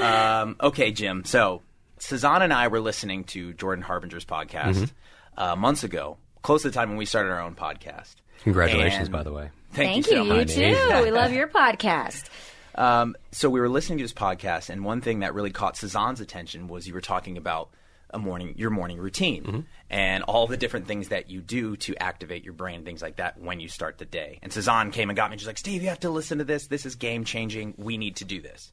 Um, 0.01 0.55
okay, 0.62 0.91
Jim. 0.91 1.24
So, 1.24 1.62
Sazan 2.00 2.41
and 2.41 2.51
I 2.53 2.67
were 2.67 2.79
listening 2.79 3.24
to 3.25 3.53
Jordan 3.53 3.84
Harbinger's 3.84 4.25
podcast 4.25 4.91
uh, 5.38 5.55
months 5.55 5.84
ago, 5.84 6.17
close 6.41 6.63
to 6.63 6.69
the 6.69 6.74
time 6.74 6.89
when 6.89 6.98
we 6.98 7.05
started 7.05 7.31
our 7.31 7.41
own 7.41 7.55
podcast. 7.55 8.15
Congratulations, 8.43 9.03
And- 9.03 9.12
by 9.12 9.24
the 9.24 9.31
way. 9.31 9.50
Thank, 9.74 10.05
Thank 10.05 10.07
you 10.07 10.12
you. 10.12 10.17
so 10.17 10.34
You 10.34 10.39
much. 10.39 10.53
too. 10.98 11.03
We 11.03 11.12
love 11.12 11.31
your 11.34 11.48
podcast. 11.48 12.29
Um, 12.77 13.15
so 13.31 13.50
we 13.50 13.60
were 13.60 13.69
listening 13.69 13.98
to 13.98 14.03
this 14.03 14.13
podcast, 14.13 14.69
and 14.69 14.86
one 14.86 15.01
thing 15.01 15.19
that 15.19 15.34
really 15.34 15.51
caught 15.51 15.75
Sazan's 15.75 16.22
attention 16.22 16.67
was 16.67 16.88
you 16.88 16.93
were 16.93 17.01
talking 17.01 17.38
about 17.38 17.69
a 18.12 18.19
morning, 18.19 18.53
your 18.57 18.69
morning 18.69 19.00
routine, 19.00 19.65
and 19.89 20.24
all 20.24 20.48
the 20.48 20.55
different 20.55 20.88
things 20.88 21.10
that 21.10 21.29
you 21.29 21.41
do 21.41 21.75
to 21.75 21.96
activate 22.01 22.43
your 22.43 22.53
brain, 22.53 22.86
things 22.86 23.01
like 23.01 23.17
that, 23.17 23.39
when 23.39 23.60
you 23.60 23.67
start 23.67 23.98
the 23.98 24.05
day. 24.05 24.39
And 24.41 24.51
Sazan 24.51 24.93
came 24.93 25.10
and 25.10 25.17
got 25.17 25.29
me. 25.29 25.34
and 25.34 25.41
She's 25.41 25.48
like, 25.48 25.57
"Steve, 25.57 25.81
you 25.81 25.89
have 25.89 26.00
to 26.01 26.10
listen 26.10 26.38
to 26.38 26.43
this. 26.43 26.67
This 26.67 26.86
is 26.86 26.96
game 26.96 27.25
changing. 27.25 27.74
We 27.77 27.98
need 27.98 28.15
to 28.17 28.25
do 28.25 28.41
this." 28.41 28.72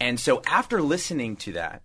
And 0.00 0.18
so 0.18 0.40
after 0.46 0.80
listening 0.80 1.36
to 1.36 1.52
that, 1.52 1.82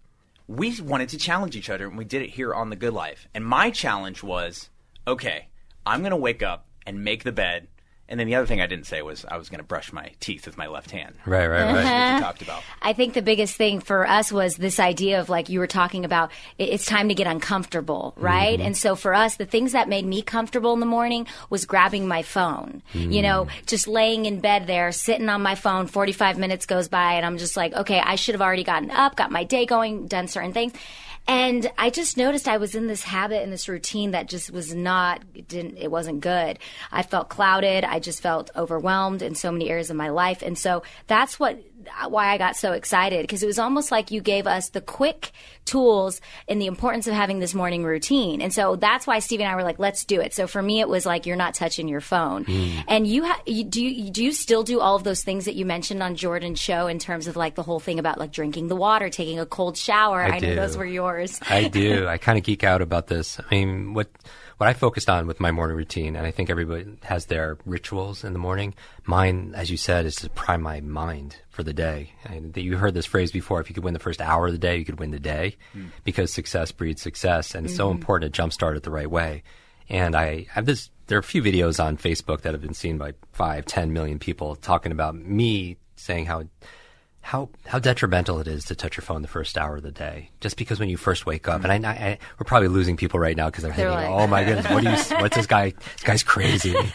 we 0.47 0.79
wanted 0.79 1.09
to 1.09 1.17
challenge 1.17 1.55
each 1.55 1.69
other, 1.69 1.87
and 1.87 1.97
we 1.97 2.05
did 2.05 2.21
it 2.21 2.29
here 2.29 2.53
on 2.53 2.69
the 2.69 2.75
Good 2.75 2.93
Life. 2.93 3.27
And 3.33 3.43
my 3.43 3.71
challenge 3.71 4.23
was, 4.23 4.69
okay, 5.07 5.47
I'm 5.85 6.01
going 6.01 6.11
to 6.11 6.17
wake 6.17 6.43
up 6.43 6.67
and 6.85 7.03
make 7.03 7.23
the 7.23 7.31
bed. 7.31 7.67
And 8.07 8.19
then 8.19 8.27
the 8.27 8.35
other 8.35 8.45
thing 8.45 8.61
I 8.61 8.67
didn't 8.67 8.85
say 8.85 9.01
was 9.01 9.25
I 9.25 9.37
was 9.37 9.49
going 9.49 9.59
to 9.59 9.65
brush 9.65 9.91
my 9.91 10.11
teeth 10.19 10.45
with 10.45 10.57
my 10.57 10.67
left 10.67 10.91
hand 10.91 11.15
Right, 11.25 11.47
right, 11.47 11.63
right. 11.63 11.73
which 11.73 11.83
we 11.83 11.89
uh-huh. 11.89 12.19
talked 12.19 12.41
about. 12.43 12.61
I 12.81 12.93
think 12.93 13.15
the 13.15 13.21
biggest 13.23 13.55
thing 13.55 13.79
for 13.79 14.07
us 14.07 14.31
was 14.31 14.55
this 14.55 14.79
idea 14.79 15.19
of 15.19 15.29
like 15.29 15.49
you 15.49 15.59
were 15.59 15.67
talking 15.67 16.05
about 16.05 16.31
it's 16.59 16.85
time 16.85 17.09
to 17.09 17.15
get 17.15 17.25
uncomfortable, 17.25 18.13
right? 18.17 18.57
Mm-hmm. 18.57 18.67
And 18.67 18.77
so 18.77 18.95
for 18.95 19.13
us, 19.13 19.37
the 19.37 19.45
things 19.45 19.71
that 19.71 19.89
made 19.89 20.05
me 20.05 20.21
comfortable 20.21 20.73
in 20.73 20.79
the 20.79 20.85
morning 20.85 21.25
was 21.49 21.65
grabbing 21.65 22.07
my 22.07 22.21
phone, 22.21 22.83
mm. 22.93 23.11
you 23.11 23.23
know, 23.23 23.47
just 23.65 23.87
laying 23.87 24.25
in 24.25 24.39
bed 24.39 24.67
there, 24.67 24.91
sitting 24.91 25.29
on 25.29 25.41
my 25.41 25.55
phone, 25.55 25.87
45 25.87 26.37
minutes 26.37 26.67
goes 26.67 26.87
by 26.87 27.13
and 27.13 27.25
I'm 27.25 27.39
just 27.39 27.57
like, 27.57 27.73
okay, 27.73 27.99
I 27.99 28.15
should 28.15 28.35
have 28.35 28.41
already 28.41 28.63
gotten 28.63 28.91
up, 28.91 29.15
got 29.15 29.31
my 29.31 29.43
day 29.43 29.65
going, 29.65 30.07
done 30.07 30.27
certain 30.27 30.53
things. 30.53 30.73
And 31.27 31.71
I 31.77 31.89
just 31.89 32.17
noticed 32.17 32.47
I 32.47 32.57
was 32.57 32.75
in 32.75 32.85
this 32.87 33.03
habit 33.03 33.41
and 33.41 33.51
this 33.51 33.67
routine 33.67 34.11
that 34.11 34.27
just 34.27 34.51
was 34.51 34.75
not, 34.75 35.23
it 35.33 35.47
didn't, 35.47 35.77
it 35.77 35.89
wasn't 35.89 36.21
good. 36.21 36.59
I 36.91 37.01
felt 37.01 37.29
clouded. 37.29 37.83
I 37.83 37.99
just 37.99 38.21
felt 38.21 38.51
overwhelmed 38.55 39.23
in 39.23 39.33
so 39.33 39.51
many 39.51 39.69
areas 39.69 39.89
of 39.89 39.95
my 39.95 40.09
life. 40.09 40.43
And 40.43 40.57
so 40.57 40.83
that's 41.07 41.39
what, 41.39 41.59
why 42.07 42.27
I 42.27 42.37
got 42.37 42.55
so 42.55 42.73
excited 42.73 43.21
because 43.21 43.41
it 43.41 43.47
was 43.47 43.57
almost 43.57 43.91
like 43.91 44.11
you 44.11 44.21
gave 44.21 44.45
us 44.45 44.69
the 44.69 44.81
quick 44.81 45.31
tools 45.65 46.21
and 46.47 46.61
the 46.61 46.67
importance 46.67 47.07
of 47.07 47.13
having 47.13 47.39
this 47.39 47.53
morning 47.53 47.83
routine. 47.83 48.41
And 48.41 48.53
so 48.53 48.75
that's 48.75 49.07
why 49.07 49.19
Steve 49.19 49.39
and 49.39 49.49
I 49.49 49.55
were 49.55 49.63
like, 49.63 49.79
let's 49.79 50.05
do 50.05 50.21
it. 50.21 50.33
So 50.33 50.45
for 50.45 50.61
me, 50.61 50.79
it 50.79 50.87
was 50.87 51.05
like, 51.05 51.25
you're 51.25 51.35
not 51.35 51.55
touching 51.55 51.87
your 51.87 52.01
phone. 52.01 52.43
Hmm. 52.43 52.79
And 52.87 53.07
you, 53.07 53.25
ha- 53.25 53.41
you 53.45 53.63
do, 53.63 53.83
you, 53.83 54.11
do 54.11 54.23
you 54.23 54.31
still 54.31 54.63
do 54.63 54.79
all 54.79 54.95
of 54.95 55.03
those 55.03 55.23
things 55.23 55.45
that 55.45 55.55
you 55.55 55.65
mentioned 55.65 56.03
on 56.03 56.15
Jordan's 56.15 56.59
show 56.59 56.87
in 56.87 56.99
terms 56.99 57.27
of 57.27 57.35
like 57.35 57.55
the 57.55 57.63
whole 57.63 57.79
thing 57.79 57.99
about 57.99 58.19
like 58.19 58.31
drinking 58.31 58.67
the 58.67 58.75
water, 58.75 59.09
taking 59.09 59.39
a 59.39 59.45
cold 59.45 59.75
shower? 59.75 60.21
I 60.21 60.35
I, 60.35 60.39
know 60.39 60.55
those 60.55 60.77
were 60.77 60.85
yours. 60.85 61.39
I 61.49 61.67
do. 61.67 62.07
I 62.07 62.17
kind 62.17 62.37
of 62.37 62.43
geek 62.43 62.63
out 62.63 62.81
about 62.81 63.07
this. 63.07 63.39
I 63.39 63.55
mean, 63.55 63.93
what 63.93 64.09
what 64.57 64.69
I 64.69 64.73
focused 64.73 65.09
on 65.09 65.27
with 65.27 65.39
my 65.39 65.51
morning 65.51 65.75
routine, 65.75 66.15
and 66.15 66.25
I 66.25 66.31
think 66.31 66.49
everybody 66.49 66.85
has 67.03 67.25
their 67.25 67.57
rituals 67.65 68.23
in 68.23 68.31
the 68.31 68.39
morning. 68.39 68.73
Mine, 69.03 69.53
as 69.55 69.69
you 69.69 69.75
said, 69.75 70.05
is 70.05 70.15
to 70.17 70.29
prime 70.29 70.61
my 70.61 70.79
mind 70.79 71.37
for 71.49 71.63
the 71.63 71.73
day. 71.73 72.11
And 72.23 72.55
you 72.55 72.77
heard 72.77 72.93
this 72.93 73.05
phrase 73.05 73.31
before: 73.31 73.59
if 73.61 73.69
you 73.69 73.73
could 73.73 73.83
win 73.83 73.93
the 73.93 73.99
first 73.99 74.21
hour 74.21 74.47
of 74.47 74.53
the 74.53 74.57
day, 74.57 74.77
you 74.77 74.85
could 74.85 74.99
win 74.99 75.11
the 75.11 75.19
day, 75.19 75.54
Mm. 75.75 75.89
because 76.03 76.31
success 76.31 76.71
breeds 76.71 77.01
success, 77.01 77.55
and 77.55 77.65
it's 77.65 77.75
so 77.75 77.87
mm-hmm. 77.87 77.97
important 77.97 78.33
to 78.33 78.41
jumpstart 78.41 78.75
it 78.75 78.83
the 78.83 78.91
right 78.91 79.09
way. 79.09 79.43
And 79.89 80.15
I 80.15 80.47
have 80.51 80.65
this. 80.65 80.89
There 81.07 81.17
are 81.17 81.19
a 81.19 81.23
few 81.23 81.43
videos 81.43 81.83
on 81.83 81.97
Facebook 81.97 82.41
that 82.41 82.53
have 82.53 82.61
been 82.61 82.73
seen 82.73 82.97
by 82.97 83.13
five, 83.31 83.65
ten 83.65 83.93
million 83.93 84.19
people 84.19 84.55
talking 84.55 84.91
about 84.91 85.15
me 85.15 85.77
saying 85.95 86.25
how 86.25 86.45
how 87.21 87.49
how 87.65 87.79
detrimental 87.79 88.39
it 88.39 88.47
is 88.47 88.65
to 88.65 88.75
touch 88.75 88.97
your 88.97 89.03
phone 89.03 89.21
the 89.21 89.27
first 89.27 89.57
hour 89.57 89.77
of 89.77 89.83
the 89.83 89.91
day, 89.91 90.29
just 90.41 90.57
because 90.57 90.79
when 90.79 90.89
you 90.89 90.97
first 90.97 91.25
wake 91.25 91.47
up, 91.47 91.61
mm. 91.61 91.69
and 91.69 91.85
I, 91.85 91.89
I, 91.89 92.17
we're 92.39 92.45
probably 92.45 92.67
losing 92.67 92.97
people 92.97 93.19
right 93.19 93.35
now 93.35 93.47
because 93.47 93.63
they're, 93.63 93.73
They're 93.73 93.89
thinking, 93.89 94.11
like- 94.11 94.21
"Oh 94.21 94.27
my 94.27 94.43
goodness, 94.43 94.69
what 94.69 94.83
do 94.83 94.89
you? 94.89 94.95
What's 95.21 95.35
this 95.35 95.47
guy? 95.47 95.71
This 95.71 96.03
guy's 96.03 96.23
crazy." 96.23 96.75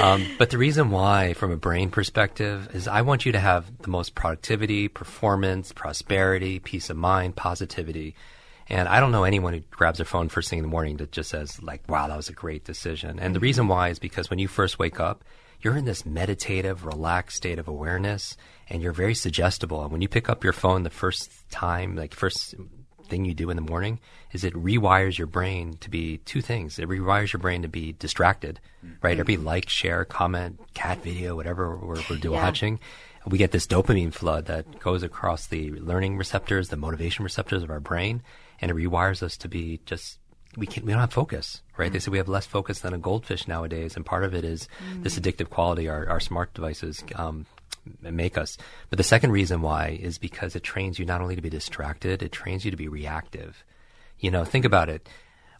um, 0.00 0.26
but 0.38 0.50
the 0.50 0.58
reason 0.58 0.90
why, 0.90 1.34
from 1.34 1.50
a 1.50 1.56
brain 1.56 1.90
perspective, 1.90 2.74
is 2.74 2.88
I 2.88 3.02
want 3.02 3.26
you 3.26 3.32
to 3.32 3.40
have 3.40 3.78
the 3.78 3.88
most 3.88 4.14
productivity, 4.14 4.88
performance, 4.88 5.72
prosperity, 5.72 6.58
peace 6.58 6.90
of 6.90 6.96
mind, 6.96 7.36
positivity. 7.36 8.14
And 8.68 8.88
I 8.88 8.98
don't 9.00 9.12
know 9.12 9.24
anyone 9.24 9.52
who 9.52 9.60
grabs 9.70 9.98
their 9.98 10.06
phone 10.06 10.28
first 10.28 10.48
thing 10.48 10.58
in 10.58 10.64
the 10.64 10.70
morning 10.70 10.96
that 10.96 11.12
just 11.12 11.30
says 11.30 11.62
like, 11.62 11.88
"Wow, 11.88 12.08
that 12.08 12.16
was 12.16 12.28
a 12.28 12.32
great 12.32 12.64
decision." 12.64 13.18
And 13.18 13.34
the 13.34 13.40
reason 13.40 13.68
why 13.68 13.88
is 13.90 13.98
because 13.98 14.30
when 14.30 14.38
you 14.38 14.48
first 14.48 14.78
wake 14.78 14.98
up, 14.98 15.22
you're 15.60 15.76
in 15.76 15.84
this 15.84 16.04
meditative, 16.04 16.84
relaxed 16.84 17.36
state 17.36 17.58
of 17.58 17.68
awareness, 17.68 18.36
and 18.68 18.82
you're 18.82 18.92
very 18.92 19.14
suggestible. 19.14 19.82
And 19.82 19.92
when 19.92 20.02
you 20.02 20.08
pick 20.08 20.28
up 20.28 20.44
your 20.44 20.52
phone 20.52 20.82
the 20.82 20.90
first 20.90 21.30
time, 21.50 21.96
like 21.96 22.14
first 22.14 22.54
thing 23.08 23.24
you 23.24 23.34
do 23.34 23.50
in 23.50 23.56
the 23.56 23.62
morning, 23.62 24.00
is 24.32 24.44
it 24.44 24.54
rewires 24.54 25.18
your 25.18 25.26
brain 25.26 25.76
to 25.80 25.90
be 25.90 26.18
two 26.18 26.40
things. 26.40 26.78
It 26.78 26.88
rewires 26.88 27.32
your 27.32 27.40
brain 27.40 27.62
to 27.62 27.68
be 27.68 27.92
distracted, 27.92 28.60
right? 29.02 29.18
Every 29.18 29.36
mm-hmm. 29.36 29.46
like, 29.46 29.68
share, 29.68 30.04
comment, 30.04 30.60
cat 30.74 31.02
video, 31.02 31.36
whatever 31.36 31.76
we're, 31.76 32.02
we're 32.08 32.16
doing, 32.16 32.34
Yeah. 32.34 32.44
watching, 32.44 32.80
we 33.26 33.38
get 33.38 33.52
this 33.52 33.66
dopamine 33.66 34.12
flood 34.12 34.46
that 34.46 34.80
goes 34.80 35.02
across 35.02 35.46
the 35.46 35.70
learning 35.72 36.18
receptors, 36.18 36.68
the 36.68 36.76
motivation 36.76 37.24
receptors 37.24 37.62
of 37.62 37.70
our 37.70 37.80
brain, 37.80 38.22
and 38.60 38.70
it 38.70 38.76
rewires 38.76 39.22
us 39.22 39.36
to 39.38 39.48
be 39.48 39.80
just 39.86 40.18
we 40.56 40.66
can't 40.66 40.86
we 40.86 40.92
don't 40.92 41.00
have 41.00 41.12
focus, 41.12 41.62
right? 41.76 41.92
They 41.92 41.98
mm. 41.98 42.02
say 42.02 42.10
we 42.10 42.18
have 42.18 42.28
less 42.28 42.46
focus 42.46 42.80
than 42.80 42.94
a 42.94 42.98
goldfish 42.98 43.48
nowadays, 43.48 43.96
and 43.96 44.06
part 44.06 44.24
of 44.24 44.34
it 44.34 44.44
is 44.44 44.68
this 44.98 45.18
mm. 45.18 45.22
addictive 45.22 45.50
quality 45.50 45.88
our, 45.88 46.08
our 46.08 46.20
smart 46.20 46.54
devices 46.54 47.02
um, 47.16 47.46
make 48.00 48.38
us. 48.38 48.56
But 48.90 48.98
the 48.98 49.04
second 49.04 49.32
reason 49.32 49.62
why 49.62 49.98
is 50.00 50.18
because 50.18 50.56
it 50.56 50.62
trains 50.62 50.98
you 50.98 51.04
not 51.04 51.20
only 51.20 51.36
to 51.36 51.42
be 51.42 51.50
distracted, 51.50 52.22
it 52.22 52.32
trains 52.32 52.64
you 52.64 52.70
to 52.70 52.76
be 52.76 52.88
reactive. 52.88 53.64
You 54.18 54.30
know, 54.30 54.44
think 54.44 54.64
about 54.64 54.88
it. 54.88 55.08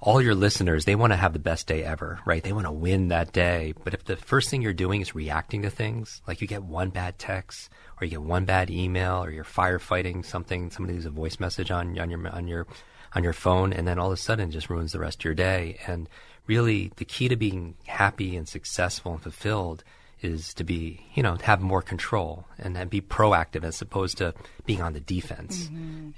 All 0.00 0.20
your 0.20 0.34
listeners, 0.34 0.84
they 0.84 0.96
want 0.96 1.12
to 1.12 1.16
have 1.16 1.32
the 1.32 1.38
best 1.38 1.66
day 1.66 1.82
ever, 1.82 2.20
right? 2.26 2.42
They 2.42 2.52
want 2.52 2.66
to 2.66 2.72
win 2.72 3.08
that 3.08 3.32
day. 3.32 3.72
But 3.84 3.94
if 3.94 4.04
the 4.04 4.16
first 4.16 4.50
thing 4.50 4.60
you're 4.60 4.74
doing 4.74 5.00
is 5.00 5.14
reacting 5.14 5.62
to 5.62 5.70
things, 5.70 6.20
like 6.26 6.42
you 6.42 6.46
get 6.46 6.62
one 6.62 6.90
bad 6.90 7.18
text 7.18 7.70
or 7.98 8.04
you 8.04 8.10
get 8.10 8.22
one 8.22 8.44
bad 8.44 8.70
email 8.70 9.24
or 9.24 9.30
you're 9.30 9.44
firefighting 9.44 10.24
something, 10.24 10.70
somebody 10.70 10.94
leaves 10.94 11.06
a 11.06 11.10
voice 11.10 11.40
message 11.40 11.70
on, 11.70 11.98
on 11.98 12.10
your, 12.10 12.28
on 12.28 12.46
your, 12.46 12.66
on 13.14 13.24
your 13.24 13.32
phone, 13.32 13.72
and 13.72 13.86
then 13.86 13.98
all 13.98 14.08
of 14.08 14.12
a 14.12 14.16
sudden 14.16 14.50
it 14.50 14.52
just 14.52 14.68
ruins 14.68 14.92
the 14.92 14.98
rest 14.98 15.20
of 15.20 15.24
your 15.24 15.34
day. 15.34 15.78
And 15.86 16.08
really, 16.46 16.92
the 16.96 17.04
key 17.04 17.28
to 17.28 17.36
being 17.36 17.76
happy 17.86 18.36
and 18.36 18.46
successful 18.46 19.12
and 19.12 19.22
fulfilled 19.22 19.84
is 20.24 20.54
to 20.54 20.64
be, 20.64 21.04
you 21.14 21.22
know, 21.22 21.36
to 21.36 21.44
have 21.44 21.60
more 21.60 21.82
control 21.82 22.46
and 22.58 22.74
then 22.74 22.88
be 22.88 23.00
proactive 23.00 23.62
as 23.64 23.80
opposed 23.82 24.18
to 24.18 24.34
being 24.66 24.80
on 24.82 24.92
the 24.94 25.00
defense. 25.00 25.68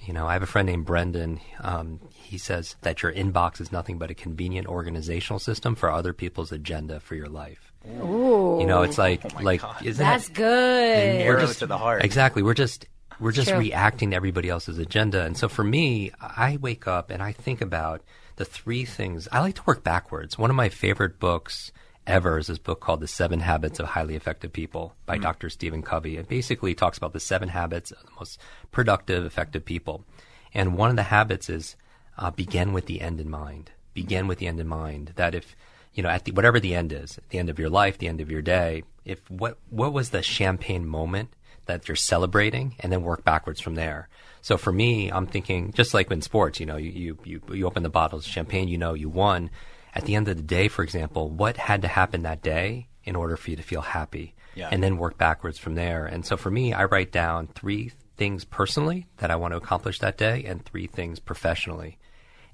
You 0.06 0.12
know, 0.12 0.26
I 0.26 0.32
have 0.34 0.42
a 0.42 0.46
friend 0.46 0.66
named 0.66 0.86
Brendan. 0.86 1.40
Um, 1.60 2.00
he 2.12 2.38
says 2.38 2.76
that 2.82 3.02
your 3.02 3.12
inbox 3.12 3.60
is 3.60 3.72
nothing 3.72 3.98
but 3.98 4.10
a 4.10 4.14
convenient 4.14 4.66
organizational 4.68 5.38
system 5.38 5.74
for 5.74 5.90
other 5.90 6.12
people's 6.12 6.52
agenda 6.52 7.00
for 7.00 7.14
your 7.14 7.28
life. 7.28 7.72
Ooh, 8.02 8.58
You 8.60 8.66
know, 8.66 8.82
it's 8.82 8.98
like 8.98 9.40
like 9.42 9.62
isn't 9.84 10.02
that's 10.04 10.28
that, 10.28 10.34
good. 10.34 11.20
Arrow 11.22 11.40
just- 11.40 11.58
to 11.60 11.66
the 11.66 11.78
heart. 11.78 12.04
Exactly. 12.04 12.42
We're 12.42 12.54
just 12.54 12.86
we're 13.20 13.32
just 13.32 13.48
True. 13.48 13.58
reacting 13.58 14.10
to 14.10 14.16
everybody 14.16 14.48
else's 14.50 14.78
agenda. 14.78 15.22
And 15.22 15.36
so 15.38 15.48
for 15.48 15.64
me, 15.64 16.10
I 16.20 16.58
wake 16.60 16.86
up 16.86 17.10
and 17.10 17.22
I 17.22 17.32
think 17.32 17.60
about 17.62 18.02
the 18.36 18.44
three 18.44 18.84
things. 18.84 19.26
I 19.32 19.40
like 19.40 19.54
to 19.54 19.62
work 19.66 19.82
backwards. 19.82 20.36
One 20.36 20.50
of 20.50 20.56
my 20.56 20.68
favorite 20.68 21.18
books 21.18 21.72
ever 22.06 22.38
is 22.38 22.46
this 22.46 22.58
book 22.58 22.80
called 22.80 23.00
The 23.00 23.08
Seven 23.08 23.40
Habits 23.40 23.80
of 23.80 23.86
Highly 23.86 24.14
Effective 24.14 24.52
People 24.52 24.94
by 25.06 25.18
Dr. 25.18 25.50
Stephen 25.50 25.82
Covey. 25.82 26.16
It 26.16 26.28
basically 26.28 26.74
talks 26.74 26.98
about 26.98 27.12
the 27.12 27.20
seven 27.20 27.48
habits 27.48 27.90
of 27.90 28.02
the 28.02 28.12
most 28.18 28.40
productive, 28.70 29.24
effective 29.24 29.64
people. 29.64 30.04
And 30.54 30.76
one 30.76 30.90
of 30.90 30.96
the 30.96 31.04
habits 31.04 31.48
is 31.48 31.76
uh, 32.16 32.30
begin 32.30 32.72
with 32.72 32.86
the 32.86 33.00
end 33.00 33.20
in 33.20 33.28
mind. 33.28 33.72
Begin 33.94 34.26
with 34.26 34.38
the 34.38 34.46
end 34.46 34.60
in 34.60 34.68
mind. 34.68 35.12
That 35.16 35.34
if 35.34 35.56
you 35.94 36.02
know, 36.02 36.08
at 36.08 36.24
the, 36.24 36.32
whatever 36.32 36.60
the 36.60 36.74
end 36.74 36.92
is, 36.92 37.18
at 37.18 37.28
the 37.30 37.38
end 37.38 37.50
of 37.50 37.58
your 37.58 37.70
life, 37.70 37.98
the 37.98 38.08
end 38.08 38.20
of 38.20 38.30
your 38.30 38.42
day, 38.42 38.84
if 39.04 39.28
what 39.30 39.58
what 39.70 39.92
was 39.92 40.10
the 40.10 40.22
champagne 40.22 40.86
moment 40.86 41.30
that 41.64 41.88
you're 41.88 41.96
celebrating, 41.96 42.76
and 42.78 42.92
then 42.92 43.02
work 43.02 43.24
backwards 43.24 43.60
from 43.60 43.74
there. 43.74 44.08
So 44.40 44.56
for 44.56 44.72
me, 44.72 45.10
I'm 45.10 45.26
thinking 45.26 45.72
just 45.72 45.94
like 45.94 46.10
in 46.12 46.22
sports, 46.22 46.60
you 46.60 46.66
know, 46.66 46.76
you 46.76 46.90
you 46.90 47.18
you, 47.24 47.42
you 47.52 47.66
open 47.66 47.82
the 47.82 47.88
bottles 47.88 48.26
of 48.26 48.32
champagne, 48.32 48.68
you 48.68 48.78
know, 48.78 48.94
you 48.94 49.08
won. 49.08 49.50
At 49.96 50.04
the 50.04 50.14
end 50.14 50.28
of 50.28 50.36
the 50.36 50.42
day, 50.42 50.68
for 50.68 50.82
example, 50.82 51.28
what 51.28 51.56
had 51.56 51.82
to 51.82 51.88
happen 51.88 52.22
that 52.22 52.42
day 52.42 52.88
in 53.04 53.16
order 53.16 53.36
for 53.36 53.50
you 53.50 53.56
to 53.56 53.62
feel 53.62 53.80
happy, 53.80 54.34
Yeah. 54.54 54.68
and 54.70 54.82
then 54.82 54.98
work 54.98 55.16
backwards 55.16 55.58
from 55.58 55.74
there. 55.74 56.06
And 56.06 56.24
so 56.26 56.36
for 56.36 56.50
me, 56.50 56.72
I 56.72 56.84
write 56.84 57.12
down 57.12 57.46
three 57.48 57.92
things 58.16 58.44
personally 58.44 59.06
that 59.18 59.30
I 59.30 59.36
want 59.36 59.52
to 59.52 59.58
accomplish 59.58 59.98
that 60.00 60.18
day, 60.18 60.44
and 60.44 60.64
three 60.64 60.86
things 60.86 61.18
professionally 61.20 61.98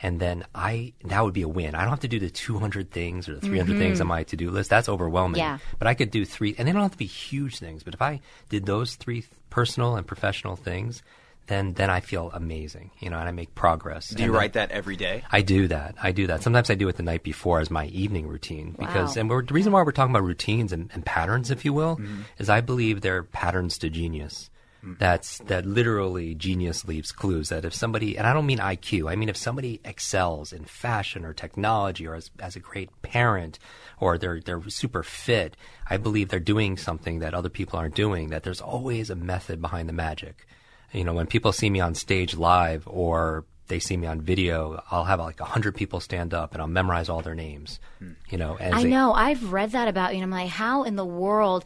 and 0.02 0.18
then 0.18 0.44
I 0.54 0.92
that 1.04 1.24
would 1.24 1.32
be 1.32 1.42
a 1.42 1.48
win. 1.48 1.74
I 1.74 1.82
don't 1.82 1.90
have 1.90 2.00
to 2.00 2.08
do 2.08 2.18
the 2.18 2.28
200 2.28 2.90
things 2.90 3.28
or 3.28 3.36
the 3.36 3.40
300 3.40 3.70
mm-hmm. 3.70 3.78
things 3.80 4.00
on 4.00 4.08
my 4.08 4.24
to-do 4.24 4.50
list. 4.50 4.68
That's 4.68 4.88
overwhelming. 4.88 5.38
Yeah. 5.38 5.58
But 5.78 5.86
I 5.86 5.94
could 5.94 6.10
do 6.10 6.24
three, 6.24 6.54
and 6.58 6.66
they 6.66 6.72
don't 6.72 6.82
have 6.82 6.92
to 6.92 6.98
be 6.98 7.06
huge 7.06 7.58
things. 7.58 7.84
But 7.84 7.94
if 7.94 8.02
I 8.02 8.20
did 8.48 8.66
those 8.66 8.96
three 8.96 9.20
th- 9.20 9.32
personal 9.48 9.96
and 9.96 10.04
professional 10.06 10.56
things, 10.56 11.02
then 11.48 11.72
then 11.74 11.90
I 11.90 12.00
feel 12.00 12.30
amazing, 12.32 12.90
you 13.00 13.10
know, 13.10 13.18
and 13.18 13.28
I 13.28 13.32
make 13.32 13.54
progress. 13.54 14.08
Do 14.08 14.16
you 14.22 14.26
And 14.26 14.34
then- 14.34 14.38
write 14.40 14.52
that 14.54 14.70
every 14.70 14.96
day? 14.96 15.22
I 15.30 15.42
do 15.42 15.68
that. 15.68 15.96
I 16.02 16.12
do 16.12 16.26
that. 16.28 16.42
Sometimes 16.42 16.70
I 16.70 16.74
do 16.74 16.88
it 16.88 16.96
the 16.96 17.02
night 17.02 17.22
before 17.22 17.60
as 17.60 17.70
my 17.70 17.86
evening 17.86 18.26
routine 18.28 18.74
because, 18.78 19.16
Wow. 19.16 19.20
and 19.20 19.30
we're, 19.30 19.42
the 19.42 19.54
reason 19.54 19.72
why 19.72 19.82
we're 19.82 19.92
talking 19.92 20.14
about 20.14 20.24
routines 20.24 20.72
and, 20.72 20.90
and 20.94 21.04
patterns, 21.04 21.50
if 21.50 21.64
you 21.64 21.72
will, 21.72 21.96
Mm-hmm. 21.96 22.22
is 22.38 22.48
I 22.48 22.60
believe 22.60 23.00
they're 23.00 23.22
patterns 23.24 23.76
to 23.78 23.90
genius. 23.90 24.48
Mm. 24.84 24.98
That's 24.98 25.38
that 25.46 25.64
literally 25.64 26.34
genius 26.34 26.84
leaves 26.84 27.12
clues. 27.12 27.50
That 27.50 27.64
if 27.64 27.72
somebody, 27.72 28.18
and 28.18 28.26
I 28.26 28.32
don't 28.32 28.46
mean 28.46 28.58
IQ, 28.58 29.08
I 29.08 29.14
mean 29.14 29.28
if 29.28 29.36
somebody 29.36 29.80
excels 29.84 30.52
in 30.52 30.64
fashion 30.64 31.24
or 31.24 31.32
technology 31.32 32.04
or 32.04 32.16
as, 32.16 32.32
as 32.40 32.56
a 32.56 32.60
great 32.60 32.90
parent 33.02 33.60
or 34.00 34.18
they're 34.18 34.40
they're 34.40 34.60
super 34.68 35.04
fit, 35.04 35.56
I 35.88 35.98
believe 35.98 36.30
they're 36.30 36.40
doing 36.40 36.76
something 36.76 37.20
that 37.20 37.32
other 37.32 37.48
people 37.48 37.78
aren't 37.78 37.94
doing. 37.94 38.30
That 38.30 38.42
there's 38.42 38.60
always 38.60 39.08
a 39.08 39.14
method 39.14 39.60
behind 39.60 39.88
the 39.88 39.92
magic. 39.92 40.46
You 40.92 41.04
know, 41.04 41.14
when 41.14 41.26
people 41.26 41.52
see 41.52 41.70
me 41.70 41.80
on 41.80 41.94
stage 41.94 42.36
live 42.36 42.86
or 42.86 43.44
they 43.68 43.78
see 43.78 43.96
me 43.96 44.06
on 44.06 44.20
video, 44.20 44.82
I'll 44.90 45.04
have 45.04 45.18
like 45.20 45.40
a 45.40 45.44
hundred 45.44 45.74
people 45.74 46.00
stand 46.00 46.34
up 46.34 46.52
and 46.52 46.60
I'll 46.60 46.68
memorize 46.68 47.08
all 47.08 47.22
their 47.22 47.34
names. 47.34 47.80
Hmm. 47.98 48.12
You 48.28 48.38
know, 48.38 48.56
as 48.56 48.74
I 48.74 48.82
know. 48.82 49.12
I've 49.12 49.52
read 49.52 49.72
that 49.72 49.88
about 49.88 50.12
you, 50.12 50.16
and 50.16 50.24
I'm 50.24 50.30
like, 50.30 50.50
how 50.50 50.82
in 50.82 50.96
the 50.96 51.04
world 51.04 51.64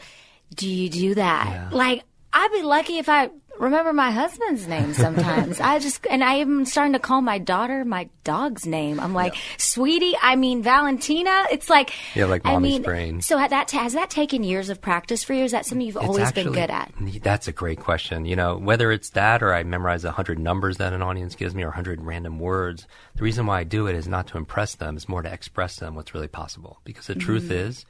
do 0.54 0.68
you 0.68 0.88
do 0.88 1.14
that? 1.16 1.72
Like, 1.72 2.04
I'd 2.32 2.52
be 2.52 2.62
lucky 2.62 2.98
if 2.98 3.08
I 3.08 3.30
remember 3.58 3.92
my 3.92 4.10
husband's 4.10 4.66
name 4.66 4.94
sometimes. 4.94 5.60
I 5.60 5.78
just, 5.78 6.06
and 6.10 6.22
I 6.22 6.34
am 6.36 6.64
starting 6.64 6.92
to 6.94 6.98
call 6.98 7.20
my 7.22 7.38
daughter 7.38 7.84
my 7.84 8.08
dog's 8.24 8.66
name. 8.66 9.00
I'm 9.00 9.14
like, 9.14 9.34
sweetie, 9.58 10.14
I 10.20 10.36
mean, 10.36 10.62
Valentina. 10.62 11.46
It's 11.50 11.68
like, 11.70 11.92
Yeah, 12.14 12.26
like 12.26 12.42
I 12.44 12.52
mommy's 12.52 12.72
mean, 12.74 12.82
brain. 12.82 13.20
So 13.20 13.36
that, 13.36 13.70
has 13.70 13.94
that 13.94 14.10
taken 14.10 14.42
years 14.42 14.68
of 14.68 14.80
practice 14.80 15.24
for 15.24 15.34
you? 15.34 15.44
Is 15.44 15.52
that 15.52 15.66
something 15.66 15.86
you've 15.86 15.96
It's 15.96 16.04
always 16.04 16.32
been 16.32 16.52
good 16.52 16.70
at? 16.70 16.92
That's 17.22 17.48
a 17.48 17.52
great 17.52 17.80
question. 17.80 18.24
You 18.24 18.36
know, 18.36 18.56
whether 18.56 18.92
it's 18.92 19.10
that 19.10 19.42
or 19.42 19.52
I 19.52 19.62
memorize 19.62 20.04
a 20.04 20.12
hundred 20.12 20.38
numbers 20.38 20.78
that 20.78 20.92
an 20.92 21.02
audience 21.02 21.34
gives 21.34 21.54
me 21.54 21.62
or 21.62 21.68
a 21.68 21.74
hundred 21.74 22.02
random 22.02 22.38
words, 22.38 22.86
the 23.14 23.22
reason 23.22 23.46
why 23.46 23.60
I 23.60 23.64
do 23.64 23.86
it 23.86 23.96
is 23.96 24.08
not 24.08 24.26
to 24.28 24.38
impress 24.38 24.74
them, 24.74 24.96
it's 24.96 25.08
more 25.08 25.22
to 25.22 25.32
express 25.32 25.76
them 25.76 25.94
what's 25.94 26.14
really 26.14 26.28
possible. 26.28 26.80
Because 26.84 27.06
the 27.06 27.14
truth 27.14 27.44
Mm-hmm. 27.44 27.68
is, 27.68 27.86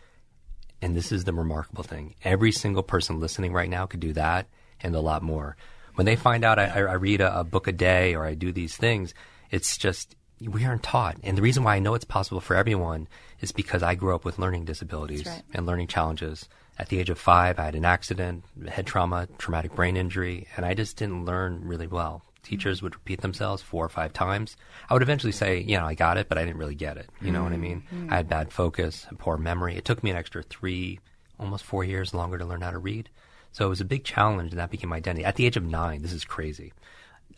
and 0.83 0.95
this 0.95 1.11
is 1.13 1.25
the 1.25 1.33
remarkable 1.33 1.83
thing, 1.83 2.15
every 2.23 2.53
single 2.53 2.83
person 2.83 3.19
listening 3.21 3.53
right 3.53 3.71
now 3.71 3.87
could 3.87 4.01
do 4.01 4.13
that 4.13 4.47
and 4.83 4.95
a 4.95 5.01
lot 5.01 5.23
more. 5.23 5.57
When 5.95 6.05
they 6.05 6.17
find 6.17 6.45
out 6.45 6.59
I, 6.59 6.67
I 6.67 6.93
read 6.95 7.21
a, 7.21 7.41
a 7.41 7.45
book 7.45 7.69
a 7.69 7.73
day 7.73 8.15
or 8.15 8.27
I 8.27 8.35
do 8.35 8.53
these 8.53 8.77
things, 8.77 9.15
it's 9.51 9.79
just 9.79 10.15
we 10.41 10.65
aren't 10.65 10.83
taught. 10.83 11.17
And 11.23 11.37
the 11.37 11.43
reason 11.43 11.65
why 11.65 11.77
I 11.77 11.79
know 11.79 11.95
it's 11.95 12.05
possible 12.05 12.41
for 12.41 12.57
everyone 12.57 13.09
is 13.41 13.53
because 13.53 13.83
I 13.83 13.95
grew 13.95 14.15
up 14.15 14.25
with 14.25 14.39
learning 14.39 14.65
disabilities 14.65 15.27
right. 15.27 15.43
and 15.55 15.67
learning 15.67 15.87
challenges. 15.87 16.49
At 16.79 16.91
the 16.91 16.99
age 16.99 17.09
of 17.09 17.19
five, 17.19 17.59
I 17.59 17.65
had 17.65 17.75
an 17.75 17.87
accident, 17.87 18.45
head 18.69 18.87
trauma, 18.87 19.29
traumatic 19.39 19.75
brain 19.75 19.97
injury, 19.97 20.47
and 20.57 20.67
I 20.67 20.75
just 20.75 20.99
didn't 20.99 21.25
learn 21.25 21.63
really 21.65 21.87
well. 21.87 22.23
Teachers 22.43 22.83
would 22.83 22.95
repeat 22.95 23.23
themselves 23.23 23.63
four 23.63 23.85
or 23.85 23.89
five 23.89 24.13
times. 24.13 24.57
I 24.89 24.93
would 24.93 25.03
eventually 25.03 25.33
say, 25.33 25.61
you 25.61 25.79
know, 25.79 25.87
I 25.87 25.95
got 25.95 26.19
it, 26.19 26.29
but 26.29 26.39
I 26.39 26.45
didn't 26.45 26.59
really 26.59 26.75
get 26.75 26.99
it. 26.99 27.09
You 27.21 27.33
know 27.33 27.43
what 27.43 27.53
I 27.53 27.57
mean? 27.57 27.83
Mm-hmm. 27.93 28.13
I 28.13 28.17
had 28.17 28.29
bad 28.29 28.53
focus, 28.53 29.07
poor 29.19 29.37
memory. 29.37 29.75
It 29.77 29.85
took 29.85 30.05
me 30.05 30.11
an 30.11 30.17
extra 30.17 30.43
three, 30.43 31.01
almost 31.41 31.65
four 31.65 31.83
years 31.83 32.15
longer 32.15 32.39
to 32.39 32.45
learn 32.45 32.61
how 32.61 32.71
to 32.71 32.79
read. 32.79 33.09
So 33.57 33.65
it 33.65 33.71
was 33.71 33.81
a 33.81 33.87
big 33.87 34.05
challenge, 34.05 34.51
and 34.51 34.61
that 34.61 34.71
became 34.71 34.91
my 34.91 34.97
identity. 34.97 35.25
At 35.25 35.37
the 35.37 35.47
age 35.47 35.57
of 35.57 35.65
nine, 35.65 36.03
this 36.03 36.13
is 36.13 36.27
crazy. 36.27 36.75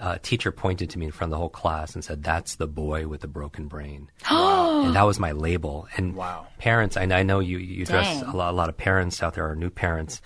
A 0.00 0.18
teacher 0.18 0.50
pointed 0.50 0.90
to 0.90 0.98
me 0.98 1.07
in 1.07 1.12
front 1.12 1.28
of 1.28 1.37
the 1.37 1.38
whole 1.38 1.48
class 1.48 1.94
and 1.94 2.02
said, 2.04 2.24
"That's 2.24 2.57
the 2.57 2.66
boy 2.66 3.07
with 3.07 3.20
the 3.20 3.28
broken 3.28 3.68
brain," 3.68 4.11
and 4.28 4.96
that 4.96 5.04
was 5.04 5.20
my 5.20 5.31
label. 5.31 5.87
And 5.96 6.16
Wow. 6.16 6.48
parents, 6.59 6.96
I, 6.96 7.02
I 7.02 7.22
know 7.22 7.38
you 7.38 7.59
you 7.59 7.85
address 7.85 8.20
a 8.22 8.33
lot, 8.33 8.50
a 8.50 8.57
lot 8.57 8.68
of 8.68 8.76
parents 8.76 9.22
out 9.22 9.35
there 9.35 9.48
are 9.48 9.54
new 9.54 9.70
parents. 9.70 10.20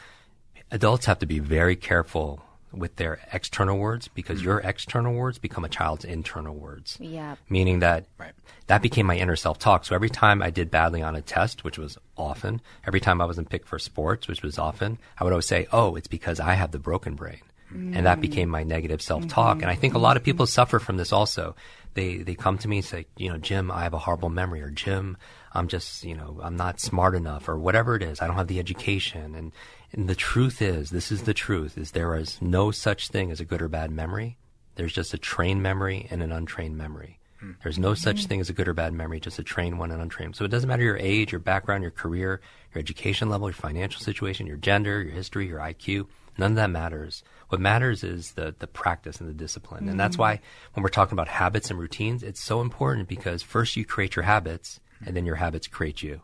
Adults 0.70 1.04
have 1.04 1.18
to 1.18 1.26
be 1.26 1.40
very 1.40 1.76
careful 1.76 2.42
with 2.72 2.96
their 2.96 3.20
external 3.30 3.76
words 3.76 4.08
because 4.08 4.40
mm. 4.40 4.44
your 4.44 4.60
external 4.60 5.12
words 5.12 5.36
become 5.36 5.62
a 5.62 5.68
child's 5.68 6.06
internal 6.06 6.54
words. 6.54 6.96
Yeah. 7.00 7.36
Meaning 7.50 7.80
that 7.80 8.06
Right. 8.16 8.32
That 8.72 8.80
became 8.80 9.04
my 9.04 9.18
inner 9.18 9.36
self 9.36 9.58
talk. 9.58 9.84
So 9.84 9.94
every 9.94 10.08
time 10.08 10.40
I 10.40 10.48
did 10.48 10.70
badly 10.70 11.02
on 11.02 11.14
a 11.14 11.20
test, 11.20 11.62
which 11.62 11.76
was 11.78 11.98
often, 12.16 12.62
every 12.86 13.00
time 13.00 13.20
I 13.20 13.26
wasn't 13.26 13.50
picked 13.50 13.68
for 13.68 13.78
sports, 13.78 14.26
which 14.26 14.42
was 14.42 14.58
often, 14.58 14.98
I 15.20 15.24
would 15.24 15.32
always 15.34 15.46
say, 15.46 15.66
"Oh, 15.72 15.94
it's 15.94 16.08
because 16.08 16.40
I 16.40 16.54
have 16.54 16.70
the 16.70 16.78
broken 16.78 17.14
brain." 17.14 17.42
And 17.74 18.06
that 18.06 18.20
became 18.22 18.48
my 18.48 18.64
negative 18.64 19.02
self 19.02 19.28
talk. 19.28 19.60
And 19.60 19.70
I 19.70 19.74
think 19.74 19.92
a 19.92 19.98
lot 19.98 20.16
of 20.16 20.22
people 20.22 20.46
suffer 20.46 20.78
from 20.78 20.96
this 20.96 21.12
also. 21.12 21.54
They 21.92 22.18
they 22.18 22.34
come 22.34 22.56
to 22.58 22.68
me 22.68 22.78
and 22.78 22.84
say, 22.86 23.06
you 23.18 23.28
know, 23.28 23.36
Jim, 23.36 23.70
I 23.70 23.82
have 23.82 23.92
a 23.94 23.98
horrible 23.98 24.30
memory, 24.30 24.62
or 24.62 24.70
Jim, 24.70 25.18
I'm 25.52 25.68
just, 25.68 26.02
you 26.04 26.14
know, 26.14 26.40
I'm 26.42 26.56
not 26.56 26.80
smart 26.80 27.14
enough, 27.14 27.50
or 27.50 27.58
whatever 27.58 27.94
it 27.94 28.02
is. 28.02 28.22
I 28.22 28.26
don't 28.26 28.36
have 28.36 28.48
the 28.48 28.58
education. 28.58 29.34
And 29.34 29.52
and 29.92 30.08
the 30.08 30.14
truth 30.14 30.62
is, 30.62 30.88
this 30.88 31.12
is 31.12 31.24
the 31.24 31.34
truth: 31.34 31.76
is 31.76 31.90
there 31.90 32.16
is 32.16 32.40
no 32.40 32.70
such 32.70 33.08
thing 33.08 33.30
as 33.30 33.40
a 33.40 33.44
good 33.44 33.60
or 33.60 33.68
bad 33.68 33.90
memory. 33.90 34.38
There's 34.76 34.94
just 34.94 35.12
a 35.12 35.18
trained 35.18 35.62
memory 35.62 36.06
and 36.10 36.22
an 36.22 36.32
untrained 36.32 36.78
memory. 36.78 37.18
Mm-hmm. 37.42 37.52
There's 37.62 37.78
no 37.78 37.94
such 37.94 38.26
thing 38.26 38.40
as 38.40 38.48
a 38.48 38.52
good 38.52 38.68
or 38.68 38.74
bad 38.74 38.92
memory, 38.92 39.20
just 39.20 39.38
a 39.38 39.42
trained 39.42 39.78
one 39.78 39.90
and 39.90 40.00
untrained. 40.00 40.36
So 40.36 40.44
it 40.44 40.50
doesn't 40.50 40.68
matter 40.68 40.82
your 40.82 40.98
age, 40.98 41.32
your 41.32 41.40
background, 41.40 41.82
your 41.82 41.90
career, 41.90 42.40
your 42.72 42.80
education 42.80 43.28
level, 43.28 43.48
your 43.48 43.54
financial 43.54 44.00
situation, 44.00 44.46
your 44.46 44.56
gender, 44.56 45.02
your 45.02 45.12
history, 45.12 45.48
your 45.48 45.58
IQ. 45.58 46.06
None 46.38 46.52
of 46.52 46.56
that 46.56 46.70
matters. 46.70 47.22
What 47.48 47.60
matters 47.60 48.04
is 48.04 48.32
the, 48.32 48.54
the 48.58 48.66
practice 48.66 49.20
and 49.20 49.28
the 49.28 49.34
discipline. 49.34 49.88
And 49.88 50.00
that's 50.00 50.14
mm-hmm. 50.14 50.22
why 50.22 50.40
when 50.72 50.82
we're 50.82 50.88
talking 50.88 51.14
about 51.14 51.28
habits 51.28 51.68
and 51.68 51.78
routines, 51.78 52.22
it's 52.22 52.42
so 52.42 52.60
important 52.60 53.08
because 53.08 53.42
first 53.42 53.76
you 53.76 53.84
create 53.84 54.16
your 54.16 54.24
habits 54.24 54.80
and 55.04 55.16
then 55.16 55.26
your 55.26 55.36
habits 55.36 55.66
create 55.66 56.02
you. 56.02 56.22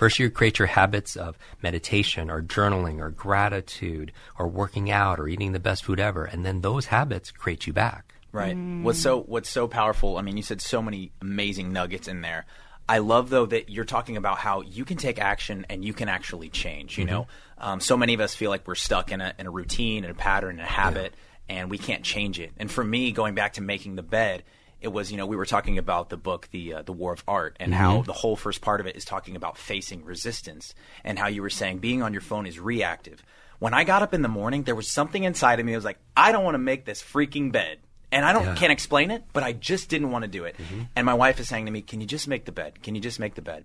First, 0.00 0.18
you 0.18 0.30
create 0.30 0.58
your 0.58 0.68
habits 0.68 1.14
of 1.14 1.36
meditation 1.62 2.30
or 2.30 2.40
journaling 2.40 3.00
or 3.00 3.10
gratitude 3.10 4.12
or 4.38 4.48
working 4.48 4.90
out 4.90 5.20
or 5.20 5.28
eating 5.28 5.52
the 5.52 5.60
best 5.60 5.84
food 5.84 6.00
ever. 6.00 6.24
And 6.24 6.44
then 6.44 6.62
those 6.62 6.86
habits 6.86 7.30
create 7.30 7.66
you 7.66 7.74
back. 7.74 8.14
Right. 8.32 8.56
What's 8.56 9.00
so 9.00 9.20
What's 9.22 9.50
so 9.50 9.66
powerful? 9.66 10.16
I 10.16 10.22
mean, 10.22 10.36
you 10.36 10.42
said 10.42 10.60
so 10.60 10.80
many 10.80 11.12
amazing 11.20 11.72
nuggets 11.72 12.08
in 12.08 12.20
there. 12.20 12.46
I 12.88 12.98
love 12.98 13.30
though 13.30 13.46
that 13.46 13.70
you're 13.70 13.84
talking 13.84 14.16
about 14.16 14.38
how 14.38 14.62
you 14.62 14.84
can 14.84 14.96
take 14.96 15.20
action 15.20 15.64
and 15.70 15.84
you 15.84 15.92
can 15.92 16.08
actually 16.08 16.48
change. 16.48 16.98
You 16.98 17.04
know, 17.04 17.26
um, 17.58 17.80
so 17.80 17.96
many 17.96 18.14
of 18.14 18.20
us 18.20 18.34
feel 18.34 18.50
like 18.50 18.66
we're 18.66 18.74
stuck 18.74 19.12
in 19.12 19.20
a 19.20 19.32
in 19.38 19.46
a 19.46 19.50
routine 19.50 20.04
and 20.04 20.10
a 20.10 20.14
pattern 20.14 20.58
and 20.58 20.60
a 20.60 20.64
habit, 20.64 21.14
and 21.48 21.70
we 21.70 21.78
can't 21.78 22.02
change 22.04 22.40
it. 22.40 22.52
And 22.56 22.70
for 22.70 22.82
me, 22.82 23.12
going 23.12 23.34
back 23.34 23.54
to 23.54 23.62
making 23.62 23.94
the 23.96 24.02
bed, 24.02 24.42
it 24.80 24.88
was 24.88 25.10
you 25.10 25.18
know 25.18 25.26
we 25.26 25.36
were 25.36 25.46
talking 25.46 25.78
about 25.78 26.08
the 26.08 26.16
book 26.16 26.48
the 26.50 26.74
uh, 26.74 26.82
the 26.82 26.92
War 26.92 27.12
of 27.12 27.22
Art 27.28 27.56
and 27.60 27.72
how 27.72 28.02
the 28.02 28.12
whole 28.12 28.36
first 28.36 28.60
part 28.60 28.80
of 28.80 28.86
it 28.86 28.96
is 28.96 29.04
talking 29.04 29.36
about 29.36 29.58
facing 29.58 30.04
resistance 30.04 30.74
and 31.04 31.18
how 31.18 31.28
you 31.28 31.42
were 31.42 31.50
saying 31.50 31.78
being 31.78 32.02
on 32.02 32.12
your 32.12 32.22
phone 32.22 32.46
is 32.46 32.58
reactive. 32.58 33.22
When 33.60 33.74
I 33.74 33.84
got 33.84 34.02
up 34.02 34.14
in 34.14 34.22
the 34.22 34.28
morning, 34.28 34.62
there 34.62 34.74
was 34.74 34.88
something 34.88 35.22
inside 35.22 35.60
of 35.60 35.66
me 35.66 35.72
that 35.72 35.78
was 35.78 35.84
like, 35.84 35.98
I 36.16 36.32
don't 36.32 36.44
want 36.44 36.54
to 36.54 36.58
make 36.58 36.86
this 36.86 37.02
freaking 37.02 37.52
bed. 37.52 37.78
And 38.12 38.24
I 38.24 38.32
don't 38.32 38.56
can't 38.56 38.72
explain 38.72 39.10
it, 39.10 39.24
but 39.32 39.42
I 39.42 39.52
just 39.52 39.88
didn't 39.88 40.10
want 40.10 40.22
to 40.24 40.28
do 40.28 40.44
it. 40.44 40.56
And 40.96 41.06
my 41.06 41.14
wife 41.14 41.38
is 41.40 41.48
saying 41.48 41.66
to 41.66 41.72
me, 41.72 41.80
"Can 41.82 42.00
you 42.00 42.06
just 42.06 42.26
make 42.28 42.44
the 42.44 42.52
bed? 42.52 42.82
Can 42.82 42.94
you 42.94 43.00
just 43.00 43.20
make 43.20 43.34
the 43.34 43.42
bed?" 43.42 43.64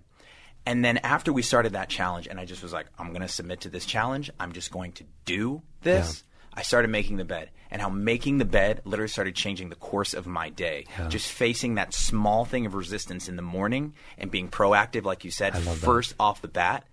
And 0.64 0.84
then 0.84 0.98
after 0.98 1.32
we 1.32 1.42
started 1.42 1.74
that 1.74 1.88
challenge, 1.88 2.26
and 2.26 2.40
I 2.40 2.44
just 2.44 2.62
was 2.62 2.72
like, 2.72 2.86
I'm 2.98 3.10
going 3.10 3.22
to 3.22 3.28
submit 3.28 3.60
to 3.62 3.68
this 3.68 3.86
challenge. 3.86 4.30
I'm 4.40 4.50
just 4.52 4.72
going 4.72 4.92
to 4.92 5.04
do 5.24 5.62
this. 5.82 6.24
I 6.54 6.62
started 6.62 6.88
making 6.90 7.18
the 7.18 7.24
bed, 7.24 7.50
and 7.70 7.82
how 7.82 7.88
making 7.90 8.38
the 8.38 8.44
bed 8.44 8.80
literally 8.84 9.08
started 9.08 9.34
changing 9.36 9.68
the 9.68 9.76
course 9.76 10.14
of 10.14 10.26
my 10.26 10.48
day. 10.48 10.86
Just 11.08 11.30
facing 11.30 11.74
that 11.74 11.92
small 11.92 12.44
thing 12.44 12.66
of 12.66 12.74
resistance 12.74 13.28
in 13.28 13.36
the 13.36 13.42
morning 13.42 13.94
and 14.16 14.30
being 14.30 14.48
proactive, 14.48 15.04
like 15.04 15.22
you 15.24 15.30
said, 15.30 15.54
first 15.76 16.14
off 16.18 16.40
the 16.40 16.48
bat. 16.48 16.84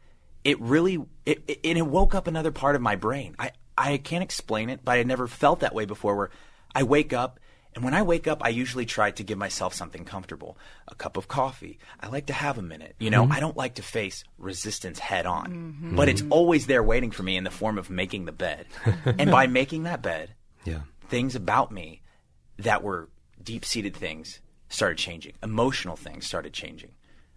It 0.44 0.60
really 0.60 0.98
it, 1.26 1.44
it, 1.48 1.60
and 1.63 1.78
it 1.78 1.88
woke 1.88 2.13
up 2.13 2.28
another 2.28 2.52
part 2.52 2.76
of 2.76 2.82
my 2.82 2.96
brain. 2.98 3.36
I 3.39 3.52
I 3.78 3.98
can't 3.98 4.22
explain 4.24 4.70
it, 4.70 4.82
but 4.84 5.00
I 5.00 5.04
never 5.04 5.28
felt 5.28 5.62
that 5.62 5.74
way 5.74 5.86
before. 5.86 6.16
Where 6.16 6.30
I 6.76 6.84
wake 6.84 7.13
up 7.13 7.39
and 7.76 7.84
when 7.84 7.94
I 7.94 8.02
wake 8.02 8.28
up, 8.28 8.44
I 8.44 8.50
usually 8.50 8.86
try 8.86 9.12
to 9.12 9.24
give 9.24 9.38
myself 9.38 9.74
something 9.74 10.06
comfortable. 10.06 10.58
A 10.88 10.96
cup 10.96 11.18
of 11.18 11.28
coffee. 11.28 11.80
I 12.00 12.08
like 12.08 12.28
to 12.28 12.34
have 12.34 12.58
a 12.58 12.62
minute. 12.62 12.96
You 13.00 13.10
know, 13.10 13.24
mm-hmm. 13.24 13.32
I 13.34 13.40
don't 13.40 13.58
like 13.58 13.76
to 13.76 13.82
face 13.82 14.24
resistance 14.38 15.00
head 15.00 15.26
on. 15.26 15.48
Mm-hmm. 15.52 15.96
But 15.96 16.10
it's 16.10 16.24
always 16.30 16.68
there 16.68 16.84
waiting 16.84 17.12
for 17.12 17.24
me 17.24 17.36
in 17.38 17.44
the 17.44 17.50
form 17.52 17.78
of 17.78 17.90
making 17.90 18.26
the 18.26 18.32
bed. 18.32 18.68
and 19.06 19.32
by 19.32 19.48
making 19.48 19.84
that 19.84 20.02
bed, 20.02 20.36
Yeah. 20.66 20.82
things 21.10 21.36
about 21.36 21.72
me 21.72 22.02
that 22.58 22.84
were 22.84 23.10
deep 23.42 23.66
seated 23.66 23.96
things 23.96 24.40
started 24.70 24.98
changing. 24.98 25.34
Emotional 25.42 25.96
things 25.96 26.26
started 26.26 26.54
changing, 26.54 26.92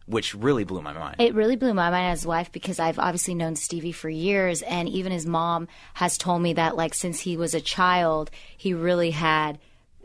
which 0.07 0.35
really 0.35 0.65
blew 0.65 0.83
my 0.83 0.93
mind. 0.93 1.17
It 1.19 1.35
really 1.35 1.57
blew 1.57 1.75
my 1.75 1.91
mind 1.91 2.13
as 2.13 2.25
a 2.25 2.29
wife 2.29 2.53
because 2.53 2.79
I've 2.79 2.99
obviously 2.99 3.35
known 3.35 3.57
Stevie 3.57 3.93
for 3.93 4.09
years, 4.09 4.63
and 4.63 4.89
even 4.89 5.13
his 5.13 5.27
mom 5.27 5.69
has 5.95 6.17
told 6.17 6.43
me 6.43 6.53
that, 6.55 6.77
like, 6.77 6.95
since 6.95 7.21
he 7.21 7.37
was 7.37 7.55
a 7.55 7.61
child, 7.61 8.31
he 8.57 8.73
really 8.75 9.11
had 9.11 9.59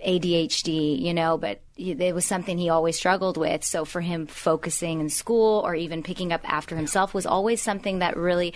ADHD, 0.06 1.00
you 1.00 1.14
know, 1.14 1.38
but 1.38 1.62
it 1.78 2.14
was 2.14 2.26
something 2.26 2.58
he 2.58 2.70
always 2.70 2.98
struggled 2.98 3.38
with. 3.38 3.64
So 3.64 3.86
for 3.86 4.02
him, 4.02 4.28
focusing 4.28 5.00
in 5.00 5.10
school 5.10 5.62
or 5.66 5.76
even 5.76 6.04
picking 6.04 6.32
up 6.34 6.42
after 6.44 6.76
himself 6.76 7.14
was 7.14 7.26
always 7.26 7.62
something 7.62 8.00
that 8.00 8.18
really 8.18 8.54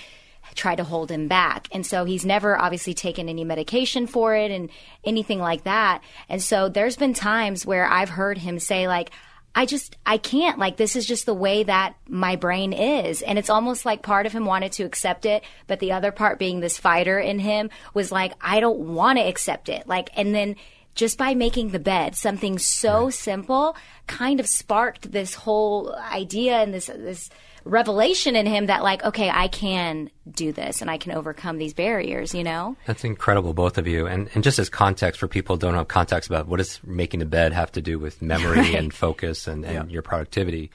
tried 0.54 0.76
to 0.76 0.84
hold 0.84 1.10
him 1.10 1.28
back. 1.28 1.68
And 1.72 1.86
so 1.86 2.06
he's 2.06 2.26
never 2.26 2.60
obviously 2.60 2.94
taken 2.94 3.30
any 3.30 3.44
medication 3.44 4.06
for 4.06 4.36
it 4.36 4.52
and 4.52 4.70
anything 5.04 5.40
like 5.40 5.64
that. 5.64 6.04
And 6.30 6.42
so 6.42 6.70
there's 6.70 6.98
been 6.98 7.14
times 7.14 7.66
where 7.66 7.88
I've 7.88 8.10
heard 8.10 8.38
him 8.38 8.60
say, 8.60 8.88
like, 8.88 9.10
I 9.58 9.66
just, 9.66 9.96
I 10.06 10.18
can't. 10.18 10.60
Like, 10.60 10.76
this 10.76 10.98
is 10.98 11.06
just 11.06 11.26
the 11.26 11.34
way 11.34 11.64
that 11.64 11.96
my 12.10 12.36
brain 12.36 12.74
is. 12.74 13.22
And 13.22 13.40
it's 13.40 13.50
almost 13.50 13.86
like 13.86 14.02
part 14.02 14.26
of 14.26 14.34
him 14.34 14.46
wanted 14.46 14.74
to 14.74 14.84
accept 14.84 15.26
it, 15.26 15.44
but 15.66 15.80
the 15.80 15.94
other 15.94 16.12
part 16.12 16.40
being 16.40 16.60
this 16.60 16.78
fighter 16.78 17.18
in 17.18 17.40
him 17.40 17.70
was 17.94 18.12
like, 18.12 18.34
I 18.42 18.60
don't 18.60 18.80
want 18.80 19.18
to 19.18 19.24
accept 19.26 19.70
it. 19.70 19.88
Like, 19.88 20.10
and 20.16 20.36
then 20.36 20.58
just 20.96 21.18
by 21.18 21.36
making 21.36 21.70
the 21.70 21.80
bed, 21.80 22.16
something 22.16 22.58
so 22.58 23.10
simple 23.10 23.76
kind 24.08 24.40
of 24.40 24.48
sparked 24.48 25.12
this 25.12 25.36
whole 25.36 25.94
idea 25.96 26.58
and 26.58 26.74
this, 26.74 26.88
this 26.88 27.30
revelation 27.66 28.36
in 28.36 28.46
him 28.46 28.68
that, 28.68 28.82
like, 28.84 29.04
okay, 29.04 29.30
I 29.30 29.50
can 29.50 30.10
do 30.30 30.52
this 30.52 30.82
and 30.82 30.90
I 30.90 30.98
can 30.98 31.12
overcome 31.12 31.58
these 31.58 31.74
barriers, 31.74 32.34
you 32.34 32.44
know? 32.44 32.78
That's 32.86 33.04
incredible, 33.04 33.54
both 33.54 33.78
of 33.78 33.88
you. 33.88 34.08
And, 34.08 34.30
and 34.34 34.44
just 34.44 34.58
as 34.58 34.70
context 34.70 35.20
for 35.20 35.28
people 35.28 35.56
who 35.56 35.62
don't 35.62 35.74
have 35.74 35.88
context 35.88 36.30
about 36.30 36.48
what 36.48 36.58
does 36.58 36.80
making 36.84 37.20
the 37.20 37.26
bed 37.26 37.52
have 37.54 37.72
to 37.74 37.82
do 37.82 38.00
with 38.00 38.22
memory 38.22 38.76
and 38.78 38.94
focus 38.94 39.48
and, 39.48 39.66
and 39.66 39.92
your 39.92 40.02
productivity. 40.02 40.72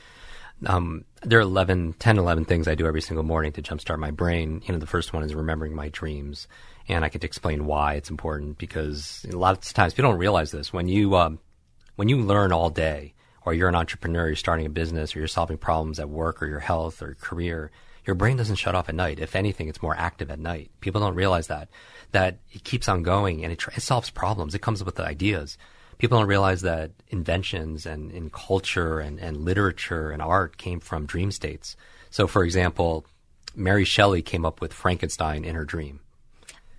Um, 0.67 1.07
there 1.23 1.39
are 1.39 1.43
11, 1.43 1.95
10, 1.95 2.19
11 2.19 2.45
things 2.45 2.69
I 2.69 2.75
do 2.75 2.87
every 2.87 3.01
single 3.01 3.25
morning 3.25 3.53
to 3.53 3.63
jumpstart 3.63 3.99
my 3.99 4.11
brain. 4.11 4.61
You 4.67 4.75
know, 4.75 4.79
the 4.79 4.87
first 4.87 5.15
one 5.15 5.23
is 5.23 5.35
remembering 5.35 5.75
my 5.75 5.89
dreams. 5.89 6.49
And 6.91 7.05
I 7.05 7.09
could 7.09 7.23
explain 7.23 7.67
why 7.67 7.95
it's 7.95 8.11
important 8.11 8.59
because 8.59 9.25
a 9.33 9.37
lot 9.37 9.57
of 9.57 9.73
times 9.73 9.95
people 9.95 10.11
don't 10.11 10.19
realize 10.19 10.51
this. 10.51 10.73
When 10.73 10.89
you, 10.89 11.17
um, 11.17 11.39
when 11.95 12.09
you 12.09 12.19
learn 12.19 12.53
all 12.53 12.69
day, 12.69 13.15
or 13.43 13.55
you're 13.55 13.69
an 13.69 13.77
entrepreneur, 13.77 14.27
you're 14.27 14.37
starting 14.37 14.67
a 14.67 14.71
business, 14.71 15.15
or 15.15 15.21
you're 15.21 15.29
solving 15.29 15.57
problems 15.57 16.01
at 16.01 16.09
work 16.11 16.43
or 16.43 16.47
your 16.47 16.59
health 16.61 17.01
or 17.01 17.07
your 17.07 17.15
career, 17.15 17.71
your 18.05 18.15
brain 18.17 18.37
doesn't 18.37 18.57
shut 18.57 18.75
off 18.75 18.89
at 18.89 18.95
night. 18.95 19.21
If 19.21 19.37
anything, 19.37 19.69
it's 19.69 19.83
more 19.83 19.97
active 19.97 20.31
at 20.31 20.41
night. 20.41 20.71
People 20.81 21.01
don't 21.01 21.15
realize 21.15 21.47
that. 21.47 21.69
That 22.13 22.39
it 22.51 22.65
keeps 22.65 22.89
on 22.89 23.03
going 23.03 23.45
and 23.45 23.53
it, 23.53 23.61
tr- 23.61 23.71
it 23.71 23.83
solves 23.83 24.11
problems. 24.11 24.55
It 24.55 24.63
comes 24.63 24.81
up 24.83 24.87
with 24.87 24.97
the 24.97 25.05
ideas. 25.05 25.57
People 25.99 26.19
don't 26.19 26.29
realize 26.29 26.63
that 26.63 26.91
inventions 27.09 27.87
and 27.87 28.11
in 28.11 28.31
culture 28.31 28.99
and, 28.99 29.21
and 29.21 29.45
literature 29.45 30.11
and 30.11 30.21
art 30.21 30.57
came 30.57 30.81
from 30.81 31.07
dream 31.07 31.31
states. 31.31 31.77
So, 32.11 32.27
for 32.27 32.43
example, 32.43 33.07
Mary 33.55 33.85
Shelley 33.85 34.23
came 34.23 34.45
up 34.45 34.61
with 34.61 34.73
Frankenstein 34.73 35.45
in 35.45 35.55
her 35.55 35.65
dream. 35.65 36.01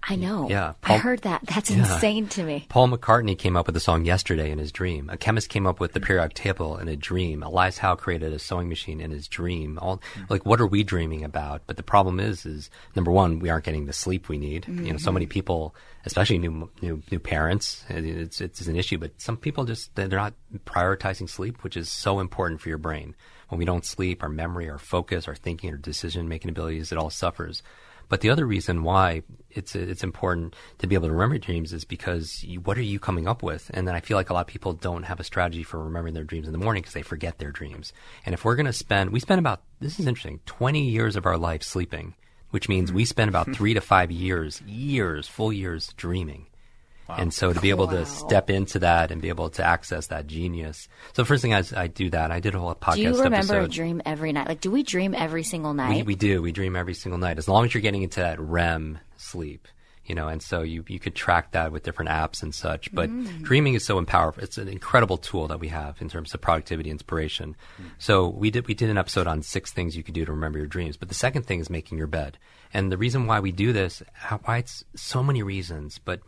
I 0.03 0.15
know. 0.15 0.49
Yeah, 0.49 0.73
I 0.83 0.97
heard 0.97 1.21
that. 1.21 1.41
That's 1.45 1.69
insane 1.69 2.27
to 2.29 2.43
me. 2.43 2.65
Paul 2.69 2.89
McCartney 2.89 3.37
came 3.37 3.55
up 3.55 3.67
with 3.67 3.75
the 3.75 3.79
song 3.79 4.03
Yesterday 4.03 4.51
in 4.51 4.57
his 4.57 4.71
dream. 4.71 5.09
A 5.09 5.17
chemist 5.17 5.49
came 5.49 5.67
up 5.67 5.79
with 5.79 5.93
the 5.93 5.99
periodic 5.99 6.33
table 6.33 6.77
in 6.77 6.87
a 6.87 6.95
dream. 6.95 7.43
Elias 7.43 7.77
Howe 7.77 7.95
created 7.95 8.33
a 8.33 8.39
sewing 8.39 8.67
machine 8.67 8.99
in 8.99 9.11
his 9.11 9.27
dream. 9.27 9.77
All 9.79 10.01
like 10.29 10.45
what 10.45 10.59
are 10.59 10.67
we 10.67 10.83
dreaming 10.83 11.23
about? 11.23 11.61
But 11.67 11.77
the 11.77 11.83
problem 11.83 12.19
is 12.19 12.45
is 12.45 12.69
number 12.95 13.11
one, 13.11 13.39
we 13.39 13.49
aren't 13.49 13.65
getting 13.65 13.85
the 13.85 13.93
sleep 13.93 14.27
we 14.27 14.37
need. 14.37 14.67
You 14.67 14.93
know, 14.93 14.97
so 14.97 15.11
many 15.11 15.25
mm-hmm. 15.25 15.31
people, 15.31 15.75
especially 16.05 16.39
new 16.39 16.69
new 16.81 17.03
new 17.11 17.19
parents, 17.19 17.83
it's 17.89 18.41
it's 18.41 18.61
an 18.67 18.75
issue, 18.75 18.97
but 18.97 19.11
some 19.21 19.37
people 19.37 19.65
just 19.65 19.93
they're 19.95 20.07
not 20.07 20.33
prioritizing 20.65 21.29
sleep, 21.29 21.63
which 21.63 21.77
is 21.77 21.89
so 21.89 22.19
important 22.19 22.59
for 22.59 22.69
your 22.69 22.77
brain. 22.79 23.15
When 23.49 23.59
we 23.59 23.65
don't 23.65 23.85
sleep, 23.85 24.23
our 24.23 24.29
memory, 24.29 24.69
our 24.69 24.79
focus, 24.79 25.27
our 25.27 25.35
thinking, 25.35 25.71
our 25.71 25.77
decision 25.77 26.27
making 26.29 26.49
abilities, 26.49 26.91
it 26.91 26.97
all 26.97 27.09
suffers. 27.09 27.61
But 28.07 28.21
the 28.21 28.29
other 28.29 28.45
reason 28.45 28.83
why 28.83 29.23
it's 29.53 29.75
it's 29.75 30.03
important 30.03 30.55
to 30.79 30.87
be 30.87 30.95
able 30.95 31.07
to 31.07 31.13
remember 31.13 31.37
dreams 31.37 31.73
is 31.73 31.85
because 31.85 32.43
you, 32.43 32.59
what 32.61 32.77
are 32.77 32.83
you 32.83 32.99
coming 32.99 33.27
up 33.27 33.43
with? 33.43 33.69
And 33.73 33.87
then 33.87 33.95
I 33.95 33.99
feel 33.99 34.17
like 34.17 34.29
a 34.29 34.33
lot 34.33 34.41
of 34.41 34.47
people 34.47 34.73
don't 34.73 35.03
have 35.03 35.19
a 35.19 35.23
strategy 35.23 35.63
for 35.63 35.83
remembering 35.83 36.13
their 36.13 36.23
dreams 36.23 36.47
in 36.47 36.51
the 36.51 36.57
morning 36.57 36.81
because 36.81 36.93
they 36.93 37.01
forget 37.01 37.39
their 37.39 37.51
dreams. 37.51 37.93
And 38.25 38.33
if 38.33 38.45
we're 38.45 38.55
going 38.55 38.65
to 38.65 38.73
spend, 38.73 39.11
we 39.11 39.19
spend 39.19 39.39
about 39.39 39.61
this 39.79 39.99
is 39.99 40.07
interesting, 40.07 40.39
twenty 40.45 40.89
years 40.89 41.15
of 41.15 41.25
our 41.25 41.37
life 41.37 41.63
sleeping, 41.63 42.15
which 42.51 42.69
means 42.69 42.91
we 42.91 43.05
spend 43.05 43.29
about 43.29 43.47
mm-hmm. 43.47 43.53
three 43.53 43.73
to 43.73 43.81
five 43.81 44.11
years, 44.11 44.61
years, 44.61 45.27
full 45.27 45.53
years 45.53 45.93
dreaming. 45.97 46.47
And 47.17 47.33
so 47.33 47.53
to 47.53 47.59
be 47.59 47.69
able 47.69 47.87
to 47.87 48.05
step 48.05 48.49
into 48.49 48.79
that 48.79 49.11
and 49.11 49.21
be 49.21 49.29
able 49.29 49.49
to 49.51 49.63
access 49.63 50.07
that 50.07 50.27
genius. 50.27 50.87
So 51.13 51.25
first 51.25 51.41
thing 51.41 51.53
I, 51.53 51.63
I 51.75 51.87
do 51.87 52.09
that. 52.11 52.31
I 52.31 52.39
did 52.39 52.55
a 52.55 52.59
whole 52.59 52.73
podcast 52.75 52.95
Do 52.95 53.01
you 53.01 53.23
remember 53.23 53.59
a 53.59 53.67
dream 53.67 54.01
every 54.05 54.31
night? 54.31 54.47
Like, 54.47 54.61
do 54.61 54.71
we 54.71 54.83
dream 54.83 55.13
every 55.15 55.43
single 55.43 55.73
night? 55.73 55.97
We, 55.97 56.03
we 56.03 56.15
do. 56.15 56.41
We 56.41 56.51
dream 56.51 56.75
every 56.75 56.93
single 56.93 57.19
night, 57.19 57.37
as 57.37 57.47
long 57.47 57.65
as 57.65 57.73
you're 57.73 57.81
getting 57.81 58.03
into 58.03 58.21
that 58.21 58.39
REM 58.39 58.99
sleep. 59.21 59.67
You 60.03 60.15
know, 60.15 60.27
and 60.27 60.41
so 60.41 60.61
you 60.63 60.83
you 60.87 60.99
could 60.99 61.13
track 61.13 61.51
that 61.51 61.71
with 61.71 61.83
different 61.83 62.09
apps 62.09 62.41
and 62.41 62.53
such. 62.53 62.93
But 62.93 63.09
mm. 63.09 63.43
dreaming 63.43 63.75
is 63.75 63.85
so 63.85 63.99
empowering 63.99 64.39
It's 64.39 64.57
an 64.57 64.67
incredible 64.67 65.17
tool 65.17 65.47
that 65.47 65.59
we 65.59 65.67
have 65.67 66.01
in 66.01 66.09
terms 66.09 66.33
of 66.33 66.41
productivity, 66.41 66.89
inspiration. 66.89 67.55
Mm. 67.79 67.91
So 67.99 68.27
we 68.27 68.49
did 68.49 68.67
we 68.67 68.73
did 68.73 68.89
an 68.89 68.97
episode 68.97 69.27
on 69.27 69.43
six 69.43 69.71
things 69.71 69.95
you 69.95 70.03
could 70.03 70.15
do 70.15 70.25
to 70.25 70.31
remember 70.31 70.57
your 70.57 70.67
dreams. 70.67 70.97
But 70.97 71.07
the 71.09 71.15
second 71.15 71.43
thing 71.43 71.59
is 71.59 71.69
making 71.69 71.99
your 71.99 72.07
bed. 72.07 72.39
And 72.73 72.91
the 72.91 72.97
reason 72.97 73.27
why 73.27 73.39
we 73.41 73.51
do 73.51 73.73
this, 73.73 74.01
why 74.43 74.57
it's 74.57 74.83
so 74.95 75.21
many 75.21 75.43
reasons, 75.43 75.99
but 76.03 76.21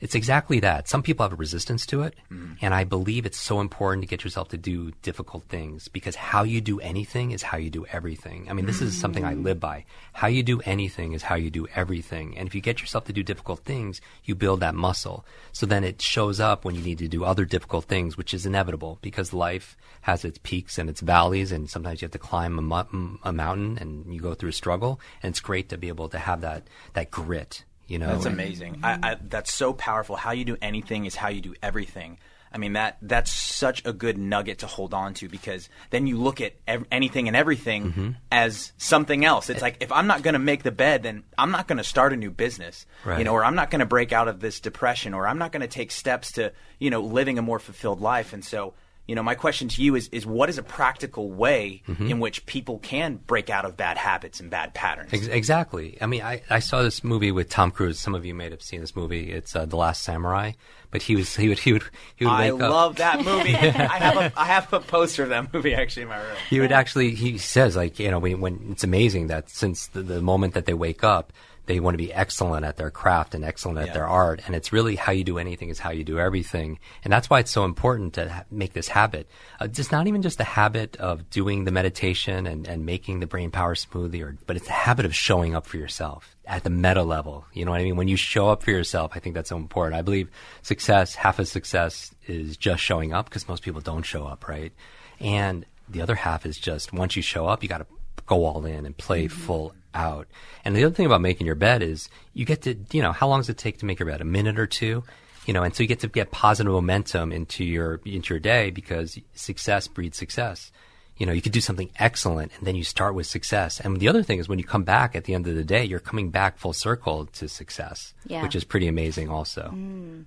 it's 0.00 0.14
exactly 0.14 0.60
that. 0.60 0.88
Some 0.88 1.02
people 1.02 1.24
have 1.24 1.32
a 1.32 1.36
resistance 1.36 1.86
to 1.86 2.02
it, 2.02 2.14
mm-hmm. 2.30 2.54
and 2.60 2.74
I 2.74 2.84
believe 2.84 3.26
it's 3.26 3.38
so 3.38 3.60
important 3.60 4.02
to 4.02 4.08
get 4.08 4.24
yourself 4.24 4.48
to 4.48 4.56
do 4.56 4.92
difficult 5.02 5.44
things 5.44 5.88
because 5.88 6.16
how 6.16 6.42
you 6.42 6.60
do 6.60 6.80
anything 6.80 7.30
is 7.30 7.42
how 7.42 7.58
you 7.58 7.70
do 7.70 7.86
everything. 7.86 8.46
I 8.50 8.52
mean, 8.52 8.66
this 8.66 8.80
is 8.80 8.98
something 8.98 9.24
I 9.24 9.34
mm-hmm. 9.34 9.44
live 9.44 9.60
by. 9.60 9.84
How 10.12 10.28
you 10.28 10.42
do 10.42 10.60
anything 10.64 11.12
is 11.12 11.22
how 11.22 11.36
you 11.36 11.50
do 11.50 11.66
everything. 11.74 12.36
And 12.36 12.46
if 12.46 12.54
you 12.54 12.60
get 12.60 12.80
yourself 12.80 13.04
to 13.06 13.12
do 13.12 13.22
difficult 13.22 13.60
things, 13.60 14.00
you 14.24 14.34
build 14.34 14.60
that 14.60 14.74
muscle. 14.74 15.24
So 15.52 15.66
then 15.66 15.84
it 15.84 16.02
shows 16.02 16.40
up 16.40 16.64
when 16.64 16.74
you 16.74 16.82
need 16.82 16.98
to 16.98 17.08
do 17.08 17.24
other 17.24 17.44
difficult 17.44 17.84
things, 17.86 18.16
which 18.16 18.34
is 18.34 18.46
inevitable 18.46 18.98
because 19.02 19.32
life 19.32 19.76
has 20.02 20.24
its 20.24 20.38
peaks 20.42 20.78
and 20.78 20.90
its 20.90 21.00
valleys, 21.00 21.50
and 21.50 21.70
sometimes 21.70 22.02
you 22.02 22.06
have 22.06 22.12
to 22.12 22.18
climb 22.18 22.58
a, 22.58 22.62
mu- 22.62 23.18
a 23.22 23.32
mountain 23.32 23.78
and 23.78 24.12
you 24.12 24.20
go 24.20 24.34
through 24.34 24.50
a 24.50 24.52
struggle. 24.52 25.00
And 25.22 25.30
it's 25.30 25.40
great 25.40 25.68
to 25.70 25.78
be 25.78 25.88
able 25.88 26.08
to 26.10 26.18
have 26.18 26.40
that 26.42 26.68
that 26.92 27.10
grit. 27.10 27.64
You 27.86 27.98
know, 27.98 28.08
That's 28.08 28.24
and- 28.26 28.34
amazing. 28.34 28.80
I, 28.82 28.98
I, 29.02 29.16
that's 29.20 29.52
so 29.52 29.72
powerful. 29.72 30.16
How 30.16 30.32
you 30.32 30.44
do 30.44 30.56
anything 30.62 31.04
is 31.04 31.14
how 31.14 31.28
you 31.28 31.40
do 31.40 31.54
everything. 31.62 32.18
I 32.50 32.56
mean 32.56 32.74
that 32.74 32.98
that's 33.02 33.32
such 33.32 33.84
a 33.84 33.92
good 33.92 34.16
nugget 34.16 34.60
to 34.60 34.68
hold 34.68 34.94
on 34.94 35.14
to 35.14 35.28
because 35.28 35.68
then 35.90 36.06
you 36.06 36.16
look 36.18 36.40
at 36.40 36.52
ev- 36.68 36.84
anything 36.92 37.26
and 37.26 37.36
everything 37.36 37.82
Mm-hmm. 37.90 38.10
as 38.30 38.72
something 38.78 39.24
else. 39.24 39.50
It's 39.50 39.60
like 39.60 39.78
if 39.80 39.90
I'm 39.90 40.06
not 40.06 40.22
going 40.22 40.34
to 40.34 40.38
make 40.38 40.62
the 40.62 40.70
bed, 40.70 41.02
then 41.02 41.24
I'm 41.36 41.50
not 41.50 41.66
going 41.66 41.78
to 41.78 41.84
start 41.84 42.12
a 42.12 42.16
new 42.16 42.30
business, 42.30 42.86
you 43.18 43.24
know, 43.24 43.32
or 43.32 43.44
I'm 43.44 43.56
not 43.56 43.72
going 43.72 43.80
to 43.80 43.86
break 43.86 44.12
out 44.12 44.28
of 44.28 44.38
this 44.38 44.60
depression, 44.60 45.14
or 45.14 45.26
I'm 45.26 45.38
not 45.38 45.50
going 45.50 45.62
to 45.62 45.66
take 45.68 45.90
steps 45.90 46.30
to 46.32 46.52
you 46.78 46.90
know 46.90 47.00
living 47.00 47.38
a 47.38 47.42
more 47.42 47.58
fulfilled 47.58 48.00
life. 48.00 48.32
And 48.32 48.44
so, 48.44 48.74
you 49.06 49.14
know, 49.14 49.22
my 49.22 49.34
question 49.34 49.68
to 49.68 49.82
you 49.82 49.94
is 49.96 50.08
is 50.08 50.24
what 50.26 50.48
is 50.48 50.56
a 50.58 50.62
practical 50.62 51.30
way 51.30 51.82
Mm-hmm. 51.88 52.06
in 52.10 52.20
which 52.20 52.46
people 52.46 52.78
can 52.78 53.16
break 53.16 53.50
out 53.50 53.64
of 53.64 53.76
bad 53.76 53.98
habits 53.98 54.40
and 54.40 54.50
bad 54.50 54.72
patterns? 54.74 55.12
Ex- 55.12 55.26
exactly. 55.26 55.98
I 56.00 56.06
mean, 56.06 56.22
I, 56.22 56.42
I 56.48 56.58
saw 56.60 56.82
this 56.82 57.04
movie 57.04 57.30
with 57.32 57.48
Tom 57.50 57.70
Cruise. 57.70 57.98
Some 58.00 58.14
of 58.14 58.24
you 58.24 58.34
may 58.34 58.48
have 58.50 58.62
seen 58.62 58.80
this 58.80 58.96
movie. 58.96 59.30
It's 59.32 59.54
uh, 59.54 59.66
The 59.66 59.76
Last 59.76 60.02
Samurai. 60.02 60.52
But 60.90 61.02
he 61.02 61.16
was 61.16 61.34
he 61.34 61.48
would 61.48 61.58
he 61.58 61.72
would 61.72 61.82
he 62.16 62.24
would 62.24 62.30
I 62.32 62.50
up. 62.50 62.58
love 62.60 62.96
that 62.96 63.18
movie. 63.24 63.54
I 63.56 63.98
have 63.98 64.16
a 64.16 64.32
I 64.38 64.44
have 64.46 64.72
a 64.72 64.78
poster 64.80 65.24
of 65.24 65.28
that 65.30 65.52
movie 65.52 65.74
actually 65.74 66.02
in 66.04 66.08
my 66.08 66.18
room. 66.18 66.36
he 66.48 66.60
would 66.60 66.70
actually 66.72 67.14
he 67.16 67.36
says 67.36 67.74
like 67.76 67.98
you 67.98 68.10
know 68.12 68.20
when, 68.20 68.40
when 68.40 68.68
it's 68.70 68.84
amazing 68.84 69.26
that 69.26 69.50
since 69.50 69.88
the, 69.88 70.02
the 70.02 70.22
moment 70.22 70.54
that 70.54 70.66
they 70.66 70.74
wake 70.74 71.02
up 71.02 71.32
They 71.66 71.80
want 71.80 71.94
to 71.94 71.98
be 71.98 72.12
excellent 72.12 72.64
at 72.66 72.76
their 72.76 72.90
craft 72.90 73.34
and 73.34 73.44
excellent 73.44 73.78
at 73.78 73.86
Yeah. 73.88 73.92
their 73.94 74.06
art. 74.06 74.42
And 74.46 74.54
it's 74.54 74.72
really 74.72 74.96
how 74.96 75.12
you 75.12 75.24
do 75.24 75.38
anything 75.38 75.70
is 75.70 75.78
how 75.78 75.90
you 75.90 76.04
do 76.04 76.18
everything. 76.18 76.78
And 77.02 77.12
that's 77.12 77.30
why 77.30 77.40
it's 77.40 77.50
so 77.50 77.64
important 77.64 78.14
to 78.14 78.30
ha- 78.30 78.44
make 78.50 78.74
this 78.74 78.88
habit. 78.88 79.28
Uh, 79.60 79.64
it's 79.66 79.90
not 79.90 80.06
even 80.06 80.20
just 80.22 80.36
the 80.38 80.44
habit 80.44 80.96
of 80.96 81.30
doing 81.30 81.64
the 81.64 81.70
meditation 81.72 82.46
and, 82.46 82.66
and 82.66 82.84
making 82.84 83.20
the 83.20 83.26
brain 83.26 83.50
power 83.50 83.74
smoothie, 83.74 84.22
or, 84.22 84.36
but 84.46 84.56
it's 84.56 84.66
the 84.66 84.72
habit 84.72 85.06
of 85.06 85.14
showing 85.14 85.54
up 85.54 85.66
for 85.66 85.78
yourself 85.78 86.36
at 86.46 86.64
the 86.64 86.70
meta 86.70 87.02
level. 87.02 87.46
You 87.54 87.64
know 87.64 87.70
what 87.70 87.80
I 87.80 87.84
mean? 87.84 87.96
When 87.96 88.08
you 88.08 88.16
show 88.16 88.48
up 88.50 88.62
for 88.62 88.70
yourself, 88.70 89.12
I 89.14 89.18
think 89.18 89.34
that's 89.34 89.48
so 89.48 89.56
important. 89.56 89.98
I 89.98 90.02
believe 90.02 90.28
success, 90.62 91.14
half 91.14 91.38
of 91.38 91.48
success 91.48 92.14
is 92.26 92.56
just 92.56 92.82
showing 92.82 93.12
up 93.14 93.26
because 93.30 93.48
most 93.48 93.62
people 93.62 93.80
don't 93.80 94.02
show 94.04 94.26
up, 94.26 94.48
right? 94.48 94.72
And 95.20 95.64
the 95.88 96.02
other 96.02 96.14
half 96.14 96.44
is 96.44 96.58
just 96.58 96.92
once 96.92 97.16
you 97.16 97.22
show 97.22 97.46
up, 97.46 97.62
you 97.62 97.68
got 97.68 97.78
to 97.78 97.86
go 98.26 98.44
all 98.44 98.64
in 98.66 98.86
and 98.86 98.96
play 98.96 99.28
full 99.28 99.74
out. 99.94 100.26
And 100.64 100.74
the 100.74 100.84
other 100.84 100.94
thing 100.94 101.06
about 101.06 101.20
making 101.20 101.46
your 101.46 101.54
bed 101.56 101.82
is 101.82 102.08
you 102.32 102.44
get 102.44 102.62
to, 102.62 102.76
you 102.92 103.02
know, 103.02 103.12
how 103.12 103.28
long 103.28 103.40
does 103.40 103.48
it 103.48 103.58
take 103.58 103.78
to 103.78 103.86
make 103.86 103.98
your 103.98 104.08
bed? 104.08 104.20
A 104.20 104.24
minute 104.24 104.58
or 104.58 104.66
two? 104.66 105.04
You 105.46 105.52
know, 105.52 105.62
and 105.62 105.74
so 105.74 105.82
you 105.82 105.86
get 105.88 106.00
to 106.00 106.08
get 106.08 106.30
positive 106.30 106.72
momentum 106.72 107.30
into 107.32 107.64
your 107.64 108.00
into 108.04 108.32
your 108.34 108.40
day 108.40 108.70
because 108.70 109.18
success 109.34 109.86
breeds 109.88 110.16
success. 110.16 110.72
You 111.18 111.26
know, 111.26 111.32
you 111.32 111.42
could 111.42 111.52
do 111.52 111.60
something 111.60 111.90
excellent 111.98 112.50
and 112.56 112.66
then 112.66 112.74
you 112.74 112.82
start 112.82 113.14
with 113.14 113.26
success. 113.26 113.78
And 113.78 114.00
the 114.00 114.08
other 114.08 114.22
thing 114.22 114.38
is 114.38 114.48
when 114.48 114.58
you 114.58 114.64
come 114.64 114.84
back 114.84 115.14
at 115.14 115.24
the 115.24 115.34
end 115.34 115.46
of 115.46 115.54
the 115.54 115.62
day, 115.62 115.84
you're 115.84 116.00
coming 116.00 116.30
back 116.30 116.58
full 116.58 116.72
circle 116.72 117.26
to 117.26 117.46
success, 117.46 118.14
Yeah. 118.26 118.42
which 118.42 118.56
is 118.56 118.64
pretty 118.64 118.88
amazing 118.88 119.28
also. 119.28 119.70
Mm. 119.74 120.24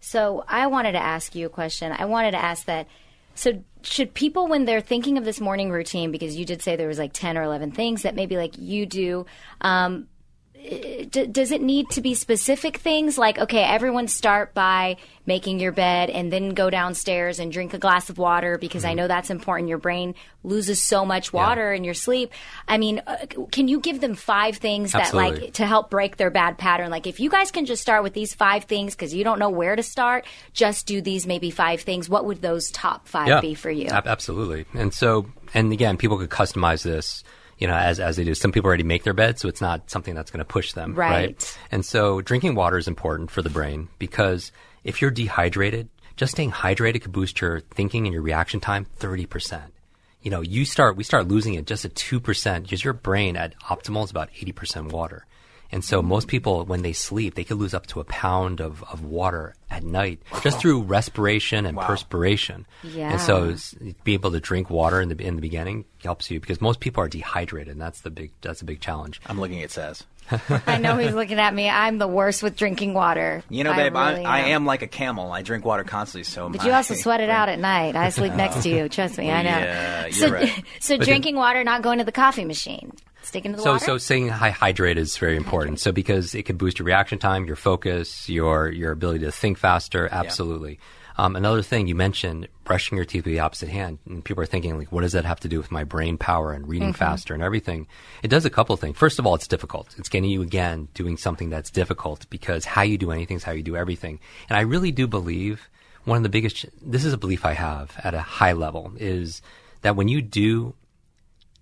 So 0.00 0.44
I 0.46 0.66
wanted 0.66 0.92
to 0.92 1.02
ask 1.02 1.34
you 1.34 1.46
a 1.46 1.48
question. 1.48 1.92
I 1.96 2.04
wanted 2.04 2.32
to 2.32 2.38
ask 2.44 2.66
that. 2.66 2.86
So 3.36 3.62
should 3.82 4.14
people, 4.14 4.48
when 4.48 4.64
they're 4.64 4.80
thinking 4.80 5.18
of 5.18 5.24
this 5.24 5.40
morning 5.40 5.70
routine, 5.70 6.10
because 6.10 6.36
you 6.36 6.44
did 6.44 6.62
say 6.62 6.74
there 6.74 6.88
was 6.88 6.98
like 6.98 7.12
ten 7.12 7.38
or 7.38 7.42
eleven 7.42 7.70
things 7.70 8.02
that 8.02 8.14
maybe 8.14 8.36
like 8.36 8.54
you 8.58 8.86
do, 8.86 9.26
um, 9.60 10.08
d- 11.10 11.26
does 11.26 11.50
it 11.52 11.62
need 11.62 11.90
to 11.90 12.00
be 12.00 12.14
specific 12.14 12.78
things? 12.78 13.16
Like 13.18 13.38
okay 13.38 13.62
everyone 13.62 14.08
start 14.08 14.54
by 14.54 14.96
making 15.26 15.58
your 15.58 15.72
bed 15.72 16.08
and 16.08 16.32
then 16.32 16.50
go 16.50 16.70
downstairs 16.70 17.40
and 17.40 17.50
drink 17.52 17.74
a 17.74 17.78
glass 17.78 18.08
of 18.10 18.16
water 18.18 18.58
because 18.58 18.82
Mm-hmm. 18.82 18.90
i 18.90 18.94
know 18.94 19.08
that's 19.08 19.30
important. 19.30 19.68
Your 19.68 19.78
brain 19.78 20.14
loses 20.44 20.80
so 20.80 21.04
much 21.04 21.32
water 21.32 21.72
in 21.72 21.82
your 21.84 21.94
sleep. 21.94 22.32
I 22.68 22.78
mean 22.78 23.02
uh, 23.06 23.26
can 23.50 23.68
you 23.68 23.80
give 23.80 24.00
them 24.00 24.14
five 24.14 24.56
things 24.58 24.92
that 24.92 25.12
like 25.14 25.52
to 25.54 25.66
help 25.66 25.90
break 25.90 26.16
their 26.16 26.30
bad 26.30 26.58
pattern? 26.58 26.90
Like 26.90 27.06
if 27.06 27.20
you 27.20 27.30
guys 27.30 27.50
can 27.50 27.66
just 27.66 27.82
start 27.82 28.02
with 28.02 28.14
these 28.14 28.34
five 28.34 28.64
things 28.64 28.94
because 28.94 29.12
you 29.14 29.24
don't 29.24 29.38
know 29.38 29.50
where 29.50 29.76
to 29.76 29.82
start 29.82 30.24
just 30.52 30.86
do 30.86 31.00
these 31.00 31.26
maybe 31.26 31.50
five 31.50 31.80
things. 31.82 32.08
What 32.08 32.24
would 32.24 32.42
those 32.42 32.70
top 32.70 33.08
five 33.08 33.40
be 33.42 33.54
for 33.54 33.70
you? 33.70 33.88
Absolutely. 33.90 34.64
And 34.74 34.92
so, 34.94 35.26
and 35.54 35.72
again, 35.72 35.96
people 35.96 36.18
could 36.18 36.30
customize 36.30 36.82
this, 36.82 37.24
you 37.58 37.66
know, 37.66 37.74
as, 37.74 38.00
as 38.00 38.16
they 38.16 38.24
do. 38.24 38.34
Some 38.34 38.52
people 38.52 38.68
already 38.68 38.82
make 38.82 39.04
their 39.04 39.14
bed, 39.14 39.38
so 39.38 39.48
it's 39.48 39.60
not 39.60 39.90
something 39.90 40.14
that's 40.14 40.30
going 40.30 40.38
to 40.38 40.44
push 40.44 40.72
them. 40.72 40.94
Right. 40.94 41.58
And 41.70 41.84
so 41.84 42.20
drinking 42.20 42.54
water 42.54 42.78
is 42.78 42.88
important 42.88 43.30
for 43.30 43.42
the 43.42 43.50
brain 43.50 43.88
because 43.98 44.52
if 44.84 45.00
you're 45.00 45.10
dehydrated, 45.10 45.88
just 46.16 46.32
staying 46.32 46.52
hydrated 46.52 47.02
could 47.02 47.12
boost 47.12 47.40
your 47.40 47.60
thinking 47.60 48.06
and 48.06 48.12
your 48.12 48.22
reaction 48.22 48.60
time 48.60 48.86
30%. 48.98 49.62
You 50.22 50.30
know, 50.30 50.40
you 50.40 50.64
start, 50.64 50.96
we 50.96 51.04
start 51.04 51.28
losing 51.28 51.54
it 51.54 51.66
just 51.66 51.84
at 51.84 51.94
2% 51.94 52.62
because 52.62 52.82
your 52.82 52.94
brain 52.94 53.36
at 53.36 53.58
optimal 53.60 54.04
is 54.04 54.10
about 54.10 54.30
80% 54.32 54.90
water. 54.90 55.24
And 55.72 55.84
so 55.84 56.00
most 56.02 56.28
people, 56.28 56.64
when 56.64 56.82
they 56.82 56.92
sleep, 56.92 57.34
they 57.34 57.44
could 57.44 57.58
lose 57.58 57.74
up 57.74 57.86
to 57.88 58.00
a 58.00 58.04
pound 58.04 58.60
of, 58.60 58.82
of 58.84 59.04
water 59.04 59.54
at 59.70 59.82
night 59.82 60.20
just 60.42 60.60
through 60.60 60.82
respiration 60.82 61.66
and 61.66 61.76
perspiration. 61.78 62.66
Yeah. 62.84 63.12
And 63.12 63.20
so 63.20 63.44
Yeah. 63.44 63.52
s- 63.54 63.74
be 64.04 64.14
able 64.14 64.30
to 64.32 64.40
drink 64.40 64.70
water 64.70 65.00
in 65.00 65.08
the 65.08 65.16
in 65.20 65.34
the 65.36 65.42
beginning 65.42 65.84
helps 66.04 66.30
you 66.30 66.38
because 66.40 66.60
most 66.60 66.78
people 66.80 67.02
are 67.02 67.08
dehydrated, 67.08 67.72
and 67.72 67.80
that's 67.80 68.00
the 68.02 68.10
big 68.10 68.30
that's 68.42 68.62
a 68.62 68.64
big 68.64 68.80
challenge. 68.80 69.20
I'm 69.26 69.40
looking 69.40 69.62
at 69.62 69.70
Saz. 69.70 70.04
i 70.66 70.76
know 70.78 70.96
he's 70.96 71.14
looking 71.14 71.38
at 71.38 71.54
me 71.54 71.70
i'm 71.70 71.98
the 71.98 72.08
worst 72.08 72.42
with 72.42 72.56
drinking 72.56 72.94
water 72.94 73.44
You 73.48 73.62
know, 73.62 73.72
babe, 73.74 73.94
I, 73.94 74.10
really 74.10 74.24
I 74.24 74.38
am 74.48 74.66
like 74.66 74.82
a 74.82 74.88
camel. 74.88 75.30
I 75.30 75.42
drink 75.42 75.64
water 75.64 75.84
constantly, 75.84 76.24
so. 76.24 76.48
But 76.48 76.62
my- 76.62 76.66
you 76.66 76.72
also 76.72 76.94
sweat 76.94 77.20
it 77.20 77.30
out 77.30 77.48
at 77.48 77.60
night. 77.60 77.94
I 77.94 78.08
sleep 78.08 78.32
next 78.34 78.64
to 78.64 78.68
you. 78.68 78.88
Trust 78.88 79.18
me, 79.18 79.30
I 79.38 79.42
know. 79.42 79.50
Yeah, 79.50 80.02
you're 80.06 80.12
so, 80.12 80.30
right. 80.32 80.64
so 80.80 80.96
drinking 80.96 81.36
water, 81.36 81.62
not 81.62 81.82
going 81.82 81.98
to 81.98 82.04
the 82.04 82.10
coffee 82.10 82.44
machine, 82.44 82.92
sticking 83.22 83.52
to 83.52 83.56
the 83.56 83.62
So 83.62 83.72
water. 83.72 83.84
so 83.84 83.98
staying 83.98 84.28
hy- 84.28 84.50
hydrated 84.52 84.96
is 84.98 85.16
very 85.16 85.36
important. 85.36 85.80
So 85.80 85.92
because 85.92 86.34
it 86.34 86.44
can 86.44 86.56
boost 86.56 86.78
your 86.78 86.86
reaction 86.86 87.18
time, 87.18 87.44
your 87.46 87.56
focus, 87.56 88.28
your 88.28 88.68
your 88.70 88.92
ability 88.92 89.20
to 89.24 89.32
think 89.32 89.58
faster. 89.58 90.08
Absolutely. 90.10 90.78
Um, 91.18 91.34
another 91.34 91.62
thing 91.62 91.86
you 91.86 91.94
mentioned, 91.94 92.46
brushing 92.64 92.96
your 92.96 93.06
teeth 93.06 93.24
with 93.24 93.32
the 93.32 93.40
opposite 93.40 93.70
hand, 93.70 94.00
and 94.06 94.22
people 94.22 94.42
are 94.42 94.46
thinking 94.46 94.76
like, 94.78 94.92
what 94.92 95.00
does 95.00 95.12
that 95.12 95.24
have 95.24 95.40
to 95.40 95.48
do 95.48 95.56
with 95.56 95.70
my 95.72 95.82
brain 95.82 96.18
power 96.18 96.52
and 96.52 96.68
reading 96.68 96.92
faster 96.92 97.32
and 97.32 97.42
everything? 97.42 97.86
It 98.22 98.28
does 98.28 98.44
a 98.44 98.50
couple 98.50 98.74
of 98.74 98.80
things. 98.80 98.98
First 98.98 99.18
of 99.18 99.26
all, 99.26 99.34
it's 99.34 99.48
difficult. 99.48 99.94
It's 99.96 100.10
getting 100.10 100.28
you 100.28 100.42
again 100.42 100.88
doing 100.92 101.16
something 101.16 101.48
that's 101.48 101.70
difficult 101.70 102.28
because 102.28 102.66
how 102.66 102.82
you 102.82 102.98
do 102.98 103.12
anything 103.12 103.38
is 103.38 103.44
how 103.44 103.52
you 103.52 103.62
do 103.62 103.76
everything. 103.76 104.20
And 104.50 104.58
I 104.58 104.60
really 104.60 104.92
do 104.92 105.06
believe 105.06 105.70
one 106.04 106.18
of 106.18 106.22
the 106.22 106.28
biggest. 106.28 106.66
This 106.82 107.06
is 107.06 107.14
a 107.14 107.18
belief 107.18 107.46
I 107.46 107.54
have 107.54 107.98
at 108.04 108.12
a 108.12 108.20
high 108.20 108.52
level 108.52 108.92
is 108.98 109.40
that 109.80 109.96
when 109.96 110.08
you 110.08 110.20
do 110.20 110.74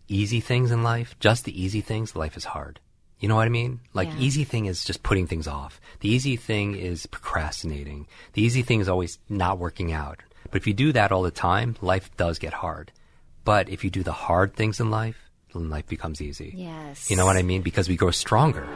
easy 0.08 0.40
things 0.40 0.70
in 0.70 0.82
life, 0.82 1.16
just 1.20 1.44
the 1.44 1.62
easy 1.62 1.80
things, 1.80 2.14
life 2.16 2.36
is 2.36 2.44
hard. 2.44 2.80
You 3.20 3.28
know 3.28 3.36
what 3.36 3.46
I 3.46 3.50
mean? 3.50 3.80
Like 3.94 4.08
Yeah. 4.08 4.18
easy 4.18 4.44
thing 4.44 4.66
is 4.66 4.84
just 4.84 5.02
putting 5.02 5.26
things 5.26 5.46
off. 5.48 5.80
The 6.00 6.08
easy 6.10 6.36
thing 6.36 6.74
is 6.74 7.06
procrastinating. 7.06 8.06
The 8.34 8.42
easy 8.42 8.62
thing 8.62 8.80
is 8.80 8.88
always 8.88 9.18
not 9.28 9.58
working 9.58 9.92
out. 9.92 10.20
But 10.50 10.60
if 10.60 10.66
you 10.66 10.74
do 10.74 10.92
that 10.92 11.10
all 11.10 11.22
the 11.22 11.30
time, 11.30 11.76
life 11.80 12.10
does 12.16 12.38
get 12.38 12.52
hard. 12.52 12.92
But 13.44 13.68
if 13.68 13.82
you 13.84 13.90
do 13.90 14.02
the 14.02 14.12
hard 14.12 14.54
things 14.54 14.78
in 14.80 14.90
life, 14.90 15.30
then 15.54 15.70
life 15.70 15.86
becomes 15.86 16.20
easy. 16.20 16.52
Yes. 16.56 17.10
You 17.10 17.16
know 17.16 17.24
what 17.24 17.36
I 17.36 17.42
mean? 17.42 17.62
Because 17.62 17.88
we 17.88 17.96
grow 17.96 18.10
stronger. 18.10 18.66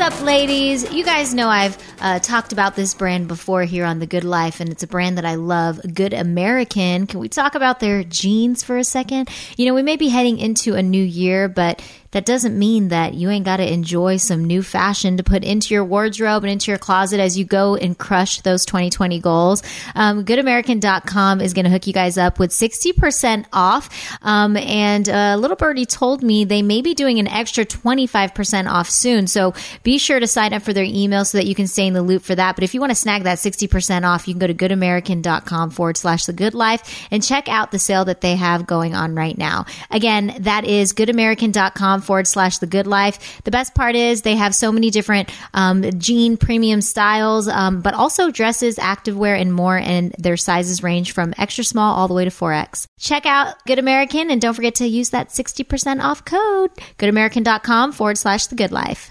Up, 0.00 0.22
ladies? 0.22 0.90
You 0.90 1.04
guys 1.04 1.34
know 1.34 1.50
I've 1.50 1.76
uh, 2.00 2.20
talked 2.20 2.54
about 2.54 2.74
this 2.74 2.94
brand 2.94 3.28
before 3.28 3.64
here 3.64 3.84
on 3.84 3.98
The 3.98 4.06
Good 4.06 4.24
Life, 4.24 4.60
and 4.60 4.70
it's 4.70 4.82
a 4.82 4.86
brand 4.86 5.18
that 5.18 5.26
I 5.26 5.34
love, 5.34 5.78
Good 5.92 6.14
American. 6.14 7.06
Can 7.06 7.20
we 7.20 7.28
talk 7.28 7.54
about 7.54 7.80
their 7.80 8.02
jeans 8.02 8.62
for 8.62 8.78
a 8.78 8.84
second? 8.84 9.28
You 9.58 9.66
know, 9.66 9.74
we 9.74 9.82
may 9.82 9.96
be 9.96 10.08
heading 10.08 10.38
into 10.38 10.74
a 10.74 10.82
new 10.82 11.04
year, 11.04 11.50
but 11.50 11.82
that 12.12 12.26
doesn't 12.26 12.58
mean 12.58 12.88
that 12.88 13.14
you 13.14 13.30
ain't 13.30 13.44
got 13.44 13.58
to 13.58 13.72
enjoy 13.72 14.16
some 14.16 14.44
new 14.44 14.62
fashion 14.62 15.16
to 15.16 15.22
put 15.22 15.44
into 15.44 15.74
your 15.74 15.84
wardrobe 15.84 16.42
and 16.42 16.50
into 16.50 16.70
your 16.70 16.78
closet 16.78 17.20
as 17.20 17.38
you 17.38 17.44
go 17.44 17.76
and 17.76 17.96
crush 17.96 18.40
those 18.40 18.64
2020 18.64 19.20
goals. 19.20 19.62
Um, 19.94 20.24
GoodAmerican.com 20.24 21.40
is 21.40 21.54
going 21.54 21.64
to 21.64 21.70
hook 21.70 21.86
you 21.86 21.92
guys 21.92 22.18
up 22.18 22.38
with 22.38 22.50
60% 22.50 23.46
off. 23.52 24.18
Um, 24.22 24.56
and 24.56 25.08
uh, 25.08 25.36
Little 25.38 25.56
Birdie 25.56 25.86
told 25.86 26.22
me 26.22 26.44
they 26.44 26.62
may 26.62 26.82
be 26.82 26.94
doing 26.94 27.18
an 27.18 27.28
extra 27.28 27.64
25% 27.64 28.68
off 28.70 28.90
soon. 28.90 29.26
So 29.26 29.54
be 29.82 29.98
sure 29.98 30.18
to 30.18 30.26
sign 30.26 30.52
up 30.52 30.62
for 30.62 30.72
their 30.72 30.84
email 30.84 31.24
so 31.24 31.38
that 31.38 31.46
you 31.46 31.54
can 31.54 31.68
stay 31.68 31.86
in 31.86 31.94
the 31.94 32.02
loop 32.02 32.22
for 32.22 32.34
that. 32.34 32.56
But 32.56 32.64
if 32.64 32.74
you 32.74 32.80
want 32.80 32.90
to 32.90 32.96
snag 32.96 33.22
that 33.24 33.38
60% 33.38 34.04
off, 34.04 34.26
you 34.26 34.34
can 34.34 34.40
go 34.40 34.46
to 34.46 34.54
goodamerican.com 34.54 35.70
forward 35.70 35.96
slash 35.96 36.24
the 36.24 36.32
good 36.32 36.54
life 36.54 37.06
and 37.10 37.22
check 37.22 37.48
out 37.48 37.70
the 37.70 37.78
sale 37.78 38.04
that 38.06 38.20
they 38.20 38.34
have 38.34 38.66
going 38.66 38.94
on 38.94 39.14
right 39.14 39.36
now. 39.36 39.66
Again, 39.90 40.34
that 40.40 40.64
is 40.64 40.92
goodamerican.com 40.92 41.99
forward 42.00 42.26
slash 42.26 42.58
the 42.58 42.66
good 42.66 42.86
life. 42.86 43.40
The 43.44 43.50
best 43.50 43.74
part 43.74 43.94
is 43.94 44.22
they 44.22 44.36
have 44.36 44.54
so 44.54 44.72
many 44.72 44.90
different 44.90 45.30
um, 45.54 45.82
jean 45.98 46.36
premium 46.36 46.80
styles, 46.80 47.48
um, 47.48 47.80
but 47.80 47.94
also 47.94 48.30
dresses, 48.30 48.76
activewear, 48.76 49.40
and 49.40 49.52
more. 49.52 49.76
And 49.76 50.14
their 50.18 50.36
sizes 50.36 50.82
range 50.82 51.12
from 51.12 51.34
extra 51.38 51.64
small 51.64 51.94
all 51.96 52.08
the 52.08 52.14
way 52.14 52.24
to 52.24 52.30
4X. 52.30 52.86
Check 52.98 53.26
out 53.26 53.54
Good 53.66 53.78
American 53.78 54.30
and 54.30 54.40
don't 54.40 54.54
forget 54.54 54.76
to 54.76 54.86
use 54.86 55.10
that 55.10 55.28
60% 55.28 56.02
off 56.02 56.24
code. 56.24 56.70
Goodamerican.com 56.98 57.92
forward 57.92 58.18
slash 58.18 58.46
the 58.46 58.54
good 58.56 58.72
life. 58.72 59.10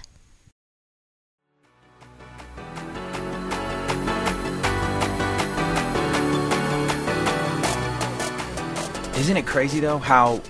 Isn't 9.20 9.36
it 9.36 9.46
crazy 9.46 9.80
though 9.80 9.98
how 9.98 10.40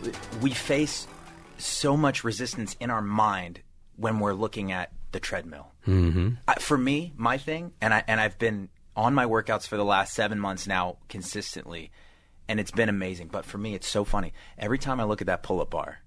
we 0.41 0.51
face 0.53 1.09
so 1.65 1.97
much 1.97 2.25
resistance 2.25 2.77
in 2.81 2.91
our 2.91 3.03
mind 3.03 3.61
when 3.97 4.19
we're 4.21 4.33
looking 4.35 4.73
at 4.73 4.93
the 5.13 5.21
treadmill? 5.21 5.73
Mm-hmm. 5.87 6.31
I, 6.47 6.55
for 6.55 6.77
me, 6.77 7.13
my 7.17 7.39
thing, 7.39 7.73
and 7.81 7.95
I 7.95 8.05
and 8.07 8.21
I've 8.21 8.39
been 8.39 8.69
on 8.97 9.15
my 9.15 9.25
workouts 9.25 9.67
for 9.67 9.77
the 9.77 9.85
last 9.85 10.15
seven 10.15 10.39
months 10.39 10.67
now 10.67 10.99
consistently, 11.09 11.91
and 12.49 12.61
it's 12.61 12.71
been 12.71 12.89
amazing. 12.89 13.29
But 13.29 13.45
for 13.45 13.59
me, 13.59 13.75
it's 13.75 13.89
so 13.89 14.05
funny. 14.05 14.33
Every 14.59 14.79
time 14.79 15.01
I 15.01 15.05
look 15.05 15.21
at 15.21 15.27
that 15.29 15.43
pull-up 15.43 15.71
bar, 15.71 16.01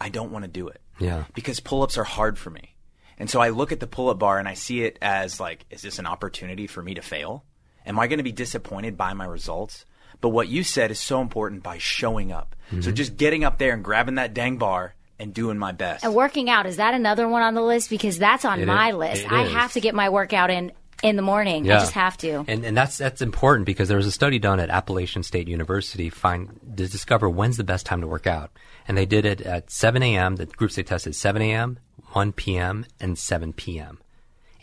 I 0.00 0.08
don't 0.08 0.30
want 0.32 0.44
to 0.44 0.50
do 0.50 0.68
it. 0.68 0.80
Yeah. 0.98 1.24
because 1.34 1.60
pull-ups 1.60 1.98
are 1.98 2.04
hard 2.04 2.38
for 2.38 2.48
me, 2.50 2.74
and 3.18 3.28
so 3.28 3.40
I 3.40 3.50
look 3.50 3.72
at 3.72 3.80
the 3.80 3.86
pull-up 3.86 4.18
bar 4.18 4.38
and 4.38 4.48
I 4.48 4.54
see 4.54 4.82
it 4.82 4.98
as 5.02 5.40
like, 5.40 5.66
is 5.70 5.82
this 5.82 5.98
an 5.98 6.06
opportunity 6.06 6.66
for 6.66 6.82
me 6.82 6.94
to 6.94 7.02
fail? 7.02 7.44
Am 7.84 7.98
I 7.98 8.06
going 8.06 8.18
to 8.18 8.24
be 8.24 8.32
disappointed 8.32 8.96
by 8.96 9.12
my 9.14 9.26
results? 9.26 9.84
But 10.20 10.30
what 10.30 10.48
you 10.48 10.62
said 10.62 10.90
is 10.90 10.98
so 10.98 11.20
important 11.20 11.62
by 11.62 11.78
showing 11.78 12.32
up. 12.32 12.56
So 12.70 12.76
mm-hmm. 12.76 12.94
just 12.94 13.16
getting 13.16 13.44
up 13.44 13.58
there 13.58 13.72
and 13.74 13.84
grabbing 13.84 14.16
that 14.16 14.34
dang 14.34 14.56
bar 14.56 14.94
and 15.18 15.32
doing 15.32 15.58
my 15.58 15.72
best. 15.72 16.04
and 16.04 16.14
working 16.14 16.50
out 16.50 16.66
is 16.66 16.76
that 16.76 16.94
another 16.94 17.28
one 17.28 17.42
on 17.42 17.54
the 17.54 17.62
list 17.62 17.88
because 17.90 18.18
that's 18.18 18.44
on 18.44 18.60
It 18.60 18.66
my 18.66 18.90
is. 18.90 18.96
list. 18.96 19.22
It 19.24 19.32
I 19.32 19.44
is. 19.44 19.52
have 19.52 19.72
to 19.74 19.80
get 19.80 19.94
my 19.94 20.08
workout 20.08 20.50
in 20.50 20.72
in 21.02 21.16
the 21.16 21.22
morning. 21.22 21.70
I 21.70 21.78
just 21.78 21.92
have 21.92 22.16
to. 22.18 22.44
And 22.48 22.64
and 22.64 22.76
that's 22.76 22.98
that's 22.98 23.22
important 23.22 23.66
because 23.66 23.88
there 23.88 23.96
was 23.98 24.06
a 24.06 24.10
study 24.10 24.38
done 24.38 24.60
at 24.60 24.70
Appalachian 24.70 25.22
State 25.22 25.46
University 25.48 26.10
find 26.10 26.48
to 26.76 26.88
discover 26.88 27.28
when's 27.28 27.56
the 27.56 27.64
best 27.64 27.86
time 27.86 28.00
to 28.00 28.06
work 28.06 28.26
out. 28.26 28.50
And 28.88 28.96
they 28.96 29.06
did 29.06 29.24
it 29.24 29.40
at 29.42 29.70
7 29.70 30.02
a.m. 30.02 30.36
The 30.36 30.46
groups 30.46 30.76
they 30.76 30.82
tested 30.82 31.14
7 31.14 31.40
a.m., 31.42 31.78
1 32.12 32.32
p.m., 32.32 32.86
and 33.00 33.18
7 33.18 33.52
p.m. 33.52 33.98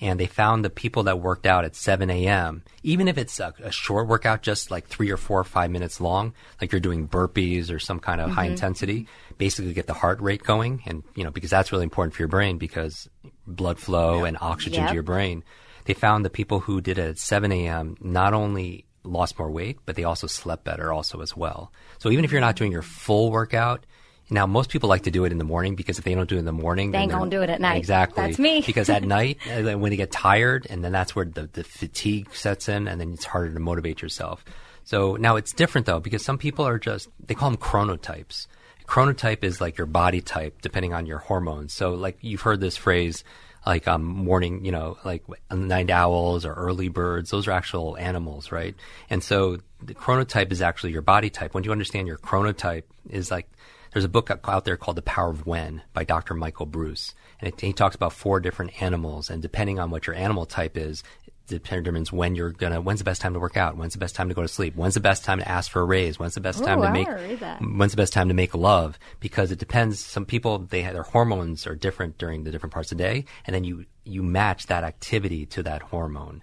And 0.03 0.19
they 0.19 0.25
found 0.25 0.65
the 0.65 0.69
people 0.69 1.03
that 1.03 1.21
worked 1.21 1.45
out 1.45 1.63
at 1.63 1.77
7 1.77 2.09
a.m., 2.09 2.63
even 2.83 3.07
if 3.07 3.17
it's 3.17 3.39
a, 3.39 3.53
a 3.63 3.71
short 3.71 4.09
workout, 4.09 4.41
just 4.41 4.69
like 4.69 4.85
three 4.87 5.09
or 5.09 5.15
four 5.15 5.39
or 5.39 5.45
five 5.45 5.71
minutes 5.71 6.01
long, 6.01 6.33
like 6.59 6.73
you're 6.73 6.81
doing 6.81 7.07
burpees 7.07 7.71
or 7.71 7.79
some 7.79 8.01
kind 8.01 8.19
of 8.19 8.29
high 8.29 8.43
mm-hmm. 8.43 8.51
intensity, 8.51 9.07
basically 9.37 9.71
get 9.71 9.87
the 9.87 9.93
heart 9.93 10.19
rate 10.19 10.43
going. 10.43 10.83
And, 10.85 11.03
you 11.15 11.23
know, 11.23 11.31
because 11.31 11.51
that's 11.51 11.71
really 11.71 11.85
important 11.85 12.15
for 12.15 12.21
your 12.21 12.27
brain 12.27 12.57
because 12.57 13.09
blood 13.47 13.79
flow 13.79 14.25
and 14.25 14.37
oxygen 14.41 14.81
Yep. 14.81 14.89
to 14.89 14.93
your 14.93 15.03
brain. 15.03 15.41
They 15.85 15.93
found 15.93 16.25
the 16.25 16.29
people 16.29 16.59
who 16.59 16.81
did 16.81 16.97
it 16.97 17.07
at 17.07 17.17
7 17.17 17.49
a.m. 17.53 17.95
not 18.01 18.33
only 18.33 18.85
lost 19.03 19.39
more 19.39 19.51
weight, 19.51 19.79
but 19.85 19.95
they 19.95 20.03
also 20.03 20.27
slept 20.27 20.65
better 20.65 20.91
also 20.91 21.21
as 21.21 21.35
well. 21.35 21.71
So 21.99 22.09
even 22.09 22.25
if 22.25 22.31
you're 22.33 22.41
not 22.41 22.57
doing 22.57 22.73
your 22.73 22.81
full 22.81 23.31
workout, 23.31 23.85
now 24.29 24.45
most 24.45 24.69
people 24.69 24.89
like 24.89 25.03
to 25.03 25.11
do 25.11 25.25
it 25.25 25.31
in 25.31 25.37
the 25.37 25.43
morning 25.43 25.75
because 25.75 25.99
if 25.99 26.05
they 26.05 26.15
don't 26.15 26.29
do 26.29 26.35
it 26.35 26.39
in 26.39 26.45
the 26.45 26.51
morning, 26.51 26.91
They 26.91 27.07
don't 27.07 27.29
do 27.29 27.41
it 27.41 27.49
at 27.49 27.61
night. 27.61 27.77
Exactly. 27.77 28.23
That's 28.23 28.39
me. 28.39 28.61
because 28.65 28.89
at 28.89 29.03
night, 29.03 29.37
uh, 29.47 29.77
when 29.77 29.89
they 29.91 29.97
get 29.97 30.11
tired, 30.11 30.67
and 30.69 30.83
then 30.83 30.91
that's 30.91 31.15
where 31.15 31.25
the, 31.25 31.49
the 31.51 31.63
fatigue 31.63 32.33
sets 32.33 32.69
in, 32.69 32.87
and 32.87 32.99
then 32.99 33.13
it's 33.13 33.25
harder 33.25 33.53
to 33.53 33.59
motivate 33.59 34.01
yourself. 34.01 34.43
So 34.85 35.15
now 35.15 35.35
it's 35.35 35.53
different 35.53 35.87
though, 35.87 35.99
because 35.99 36.23
some 36.23 36.37
people 36.37 36.65
are 36.67 36.79
just, 36.79 37.09
they 37.25 37.35
call 37.35 37.49
them 37.49 37.59
chronotypes. 37.59 38.47
Chronotype 38.87 39.43
is 39.43 39.61
like 39.61 39.77
your 39.77 39.87
body 39.87 40.21
type, 40.21 40.61
depending 40.61 40.93
on 40.93 41.05
your 41.05 41.19
hormones. 41.19 41.73
So, 41.73 41.93
like, 41.93 42.17
you've 42.19 42.41
heard 42.41 42.59
this 42.59 42.75
phrase, 42.75 43.23
like 43.65 43.87
um, 43.87 44.03
morning, 44.03 44.65
you 44.65 44.73
know, 44.73 44.97
like 45.05 45.23
night 45.49 45.89
owls 45.89 46.45
or 46.45 46.53
early 46.53 46.89
birds. 46.89 47.29
Those 47.29 47.47
are 47.47 47.51
actual 47.51 47.97
animals, 47.97 48.51
right? 48.51 48.75
And 49.09 49.23
so 49.23 49.59
the 49.81 49.95
chronotype 49.95 50.51
is 50.51 50.61
actually 50.61 50.91
your 50.91 51.01
body 51.01 51.29
type. 51.29 51.53
When 51.53 51.63
you 51.63 51.71
understand 51.71 52.07
your 52.07 52.17
chronotype, 52.17 52.83
is 53.09 53.31
like 53.31 53.49
there's 53.93 54.05
a 54.05 54.09
book 54.09 54.29
out 54.45 54.65
there 54.65 54.77
called 54.77 54.97
The 54.97 55.03
Power 55.03 55.29
of 55.29 55.45
When 55.45 55.81
by 55.93 56.03
Dr. 56.03 56.33
Michael 56.33 56.67
Breus, 56.67 57.13
and 57.39 57.47
it, 57.47 57.61
he 57.61 57.73
talks 57.73 57.95
about 57.95 58.13
four 58.13 58.39
different 58.39 58.81
animals, 58.81 59.29
and 59.29 59.41
depending 59.41 59.79
on 59.79 59.91
what 59.91 60.07
your 60.07 60.15
animal 60.15 60.45
type 60.45 60.77
is, 60.77 61.03
it 61.27 61.63
determines 61.63 62.11
when 62.11 62.35
you're 62.35 62.51
gonna 62.51 62.81
when's 62.81 62.99
the 62.99 63.03
best 63.05 63.21
time 63.21 63.33
to 63.33 63.39
work 63.39 63.57
out 63.57 63.75
when's 63.75 63.93
the 63.93 63.99
best 63.99 64.15
time 64.15 64.29
to 64.29 64.33
go 64.33 64.41
to 64.41 64.47
sleep 64.47 64.75
when's 64.75 64.93
the 64.93 65.01
best 65.01 65.25
time 65.25 65.39
to 65.39 65.47
ask 65.47 65.69
for 65.69 65.81
a 65.81 65.85
raise 65.85 66.17
when's 66.17 66.35
the 66.35 66.39
best 66.41 66.63
time 66.63 66.79
Ooh, 66.79 66.85
to 66.85 66.91
make 66.91 67.05
wanna 67.05 67.21
read 67.21 67.39
that. 67.41 67.61
when's 67.61 67.91
the 67.91 67.97
best 67.97 68.13
time 68.13 68.29
to 68.29 68.33
make 68.33 68.55
love 68.55 68.97
because 69.19 69.51
it 69.51 69.59
depends 69.59 69.99
some 69.99 70.25
people 70.25 70.59
they 70.59 70.81
have, 70.83 70.93
their 70.93 71.03
hormones 71.03 71.67
are 71.67 71.75
different 71.75 72.17
during 72.17 72.43
the 72.45 72.51
different 72.51 72.73
parts 72.73 72.91
of 72.93 72.97
the 72.97 73.03
day 73.03 73.25
and 73.45 73.53
then 73.53 73.65
you 73.65 73.85
you 74.05 74.23
match 74.23 74.67
that 74.67 74.85
activity 74.85 75.45
to 75.45 75.61
that 75.63 75.81
hormone 75.81 76.41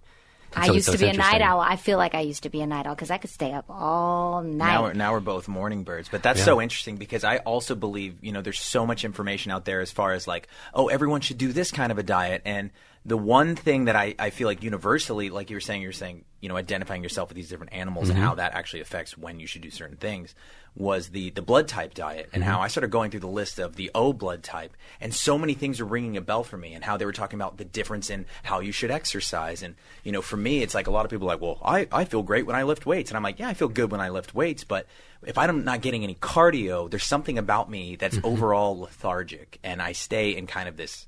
I 0.55 0.67
so- 0.67 0.73
used 0.75 0.87
so 0.87 0.93
to 0.93 0.99
be 0.99 1.09
a 1.09 1.13
night 1.13 1.43
owl. 1.43 1.61
I 1.61 1.77
feel 1.77 1.99
like 1.99 2.15
I 2.15 2.21
used 2.21 2.43
to 2.45 2.51
be 2.51 2.61
a 2.61 2.67
night 2.67 2.87
owl 2.87 2.95
because 2.95 3.11
I 3.11 3.19
could 3.19 3.31
stay 3.31 3.53
up 3.53 3.67
all 3.69 4.43
night. 4.43 4.73
Now 4.73 4.83
we're, 4.83 4.93
now 4.95 5.13
we're 5.13 5.21
both 5.21 5.49
morning 5.49 5.85
birds. 5.85 6.09
But 6.09 6.23
that's 6.23 6.43
so 6.43 6.61
interesting 6.61 6.97
because 6.97 7.25
I 7.25 7.39
also 7.39 7.75
believe, 7.75 8.17
you 8.21 8.33
know, 8.33 8.43
there's 8.43 8.61
so 8.61 8.87
much 8.87 9.05
information 9.05 9.53
out 9.53 9.65
there 9.65 9.81
as 9.81 9.91
far 9.91 10.13
as 10.13 10.27
like, 10.27 10.49
oh, 10.75 10.89
everyone 10.89 11.21
should 11.21 11.39
do 11.39 11.53
this 11.53 11.71
kind 11.71 11.93
of 11.93 11.99
a 11.99 12.03
diet. 12.03 12.43
And 12.45 12.71
the 13.05 13.17
one 13.17 13.57
thing 13.57 13.87
that 13.87 13.97
I, 13.97 14.15
I 14.19 14.31
feel 14.31 14.47
like 14.47 14.63
universally, 14.63 15.31
like 15.31 15.51
you 15.51 15.57
were 15.57 15.61
saying, 15.61 15.83
you're 15.83 15.93
saying, 15.93 16.25
you 16.41 16.49
know, 16.49 16.57
identifying 16.57 17.03
yourself 17.03 17.29
with 17.31 17.37
these 17.37 17.49
different 17.49 17.73
animals 17.73 18.09
and 18.09 18.19
mm-hmm. 18.19 18.27
how 18.27 18.35
that 18.37 18.55
actually 18.55 18.81
affects 18.81 19.17
when 19.17 19.41
you 19.41 19.47
should 19.47 19.63
do 19.63 19.71
certain 19.71 19.97
things 19.97 20.35
was 20.77 21.09
the, 21.09 21.31
the 21.31 21.43
blood 21.43 21.69
type 21.69 21.95
diet 21.95 22.29
and 22.33 22.45
how 22.45 22.61
I 22.61 22.69
started 22.69 22.91
going 22.91 23.11
through 23.11 23.21
the 23.21 23.27
list 23.27 23.59
of 23.59 23.77
the 23.77 23.91
O 23.95 24.13
blood 24.13 24.43
type. 24.43 24.77
And 25.01 25.15
so 25.15 25.37
many 25.37 25.55
things 25.55 25.81
were 25.81 25.87
ringing 25.87 26.17
a 26.17 26.21
bell 26.21 26.45
for 26.45 26.57
me 26.57 26.75
and 26.75 26.85
how 26.85 26.97
they 26.97 27.05
were 27.05 27.13
talking 27.13 27.39
about 27.39 27.57
the 27.57 27.65
difference 27.65 28.09
in 28.09 28.27
how 28.43 28.61
you 28.61 28.73
should 28.73 28.91
exercise. 28.91 29.63
And, 29.63 29.75
you 30.05 30.13
know, 30.13 30.23
for 30.23 30.37
me, 30.37 30.63
it's 30.63 30.75
like 30.75 30.87
a 30.87 30.91
lot 30.91 31.05
of 31.05 31.11
people 31.11 31.27
are 31.29 31.35
like, 31.35 31.41
well, 31.41 31.59
I, 31.65 31.89
I 31.93 32.05
feel 32.05 32.23
great 32.23 32.47
when 32.47 32.57
I 32.57 32.63
lift 32.63 32.87
weights. 32.87 33.11
And 33.11 33.17
I'm 33.17 33.23
like, 33.23 33.39
yeah, 33.39 33.49
I 33.49 33.55
feel 33.55 33.69
good 33.69 33.91
when 33.91 34.01
I 34.01 34.11
lift 34.11 34.35
weights, 34.35 34.65
but 34.65 34.87
if 35.27 35.37
I'm 35.37 35.65
not 35.65 35.83
getting 35.83 36.03
any 36.03 36.15
cardio, 36.15 36.91
there's 36.91 37.05
something 37.05 37.37
about 37.37 37.71
me 37.71 37.97
that's 37.97 38.19
overall 38.25 38.79
lethargic. 38.79 39.59
And 39.63 39.83
I 39.83 39.93
stay 39.93 40.31
in 40.37 40.47
kind 40.47 40.69
of 40.69 40.77
this, 40.77 41.07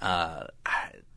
uh, 0.00 0.46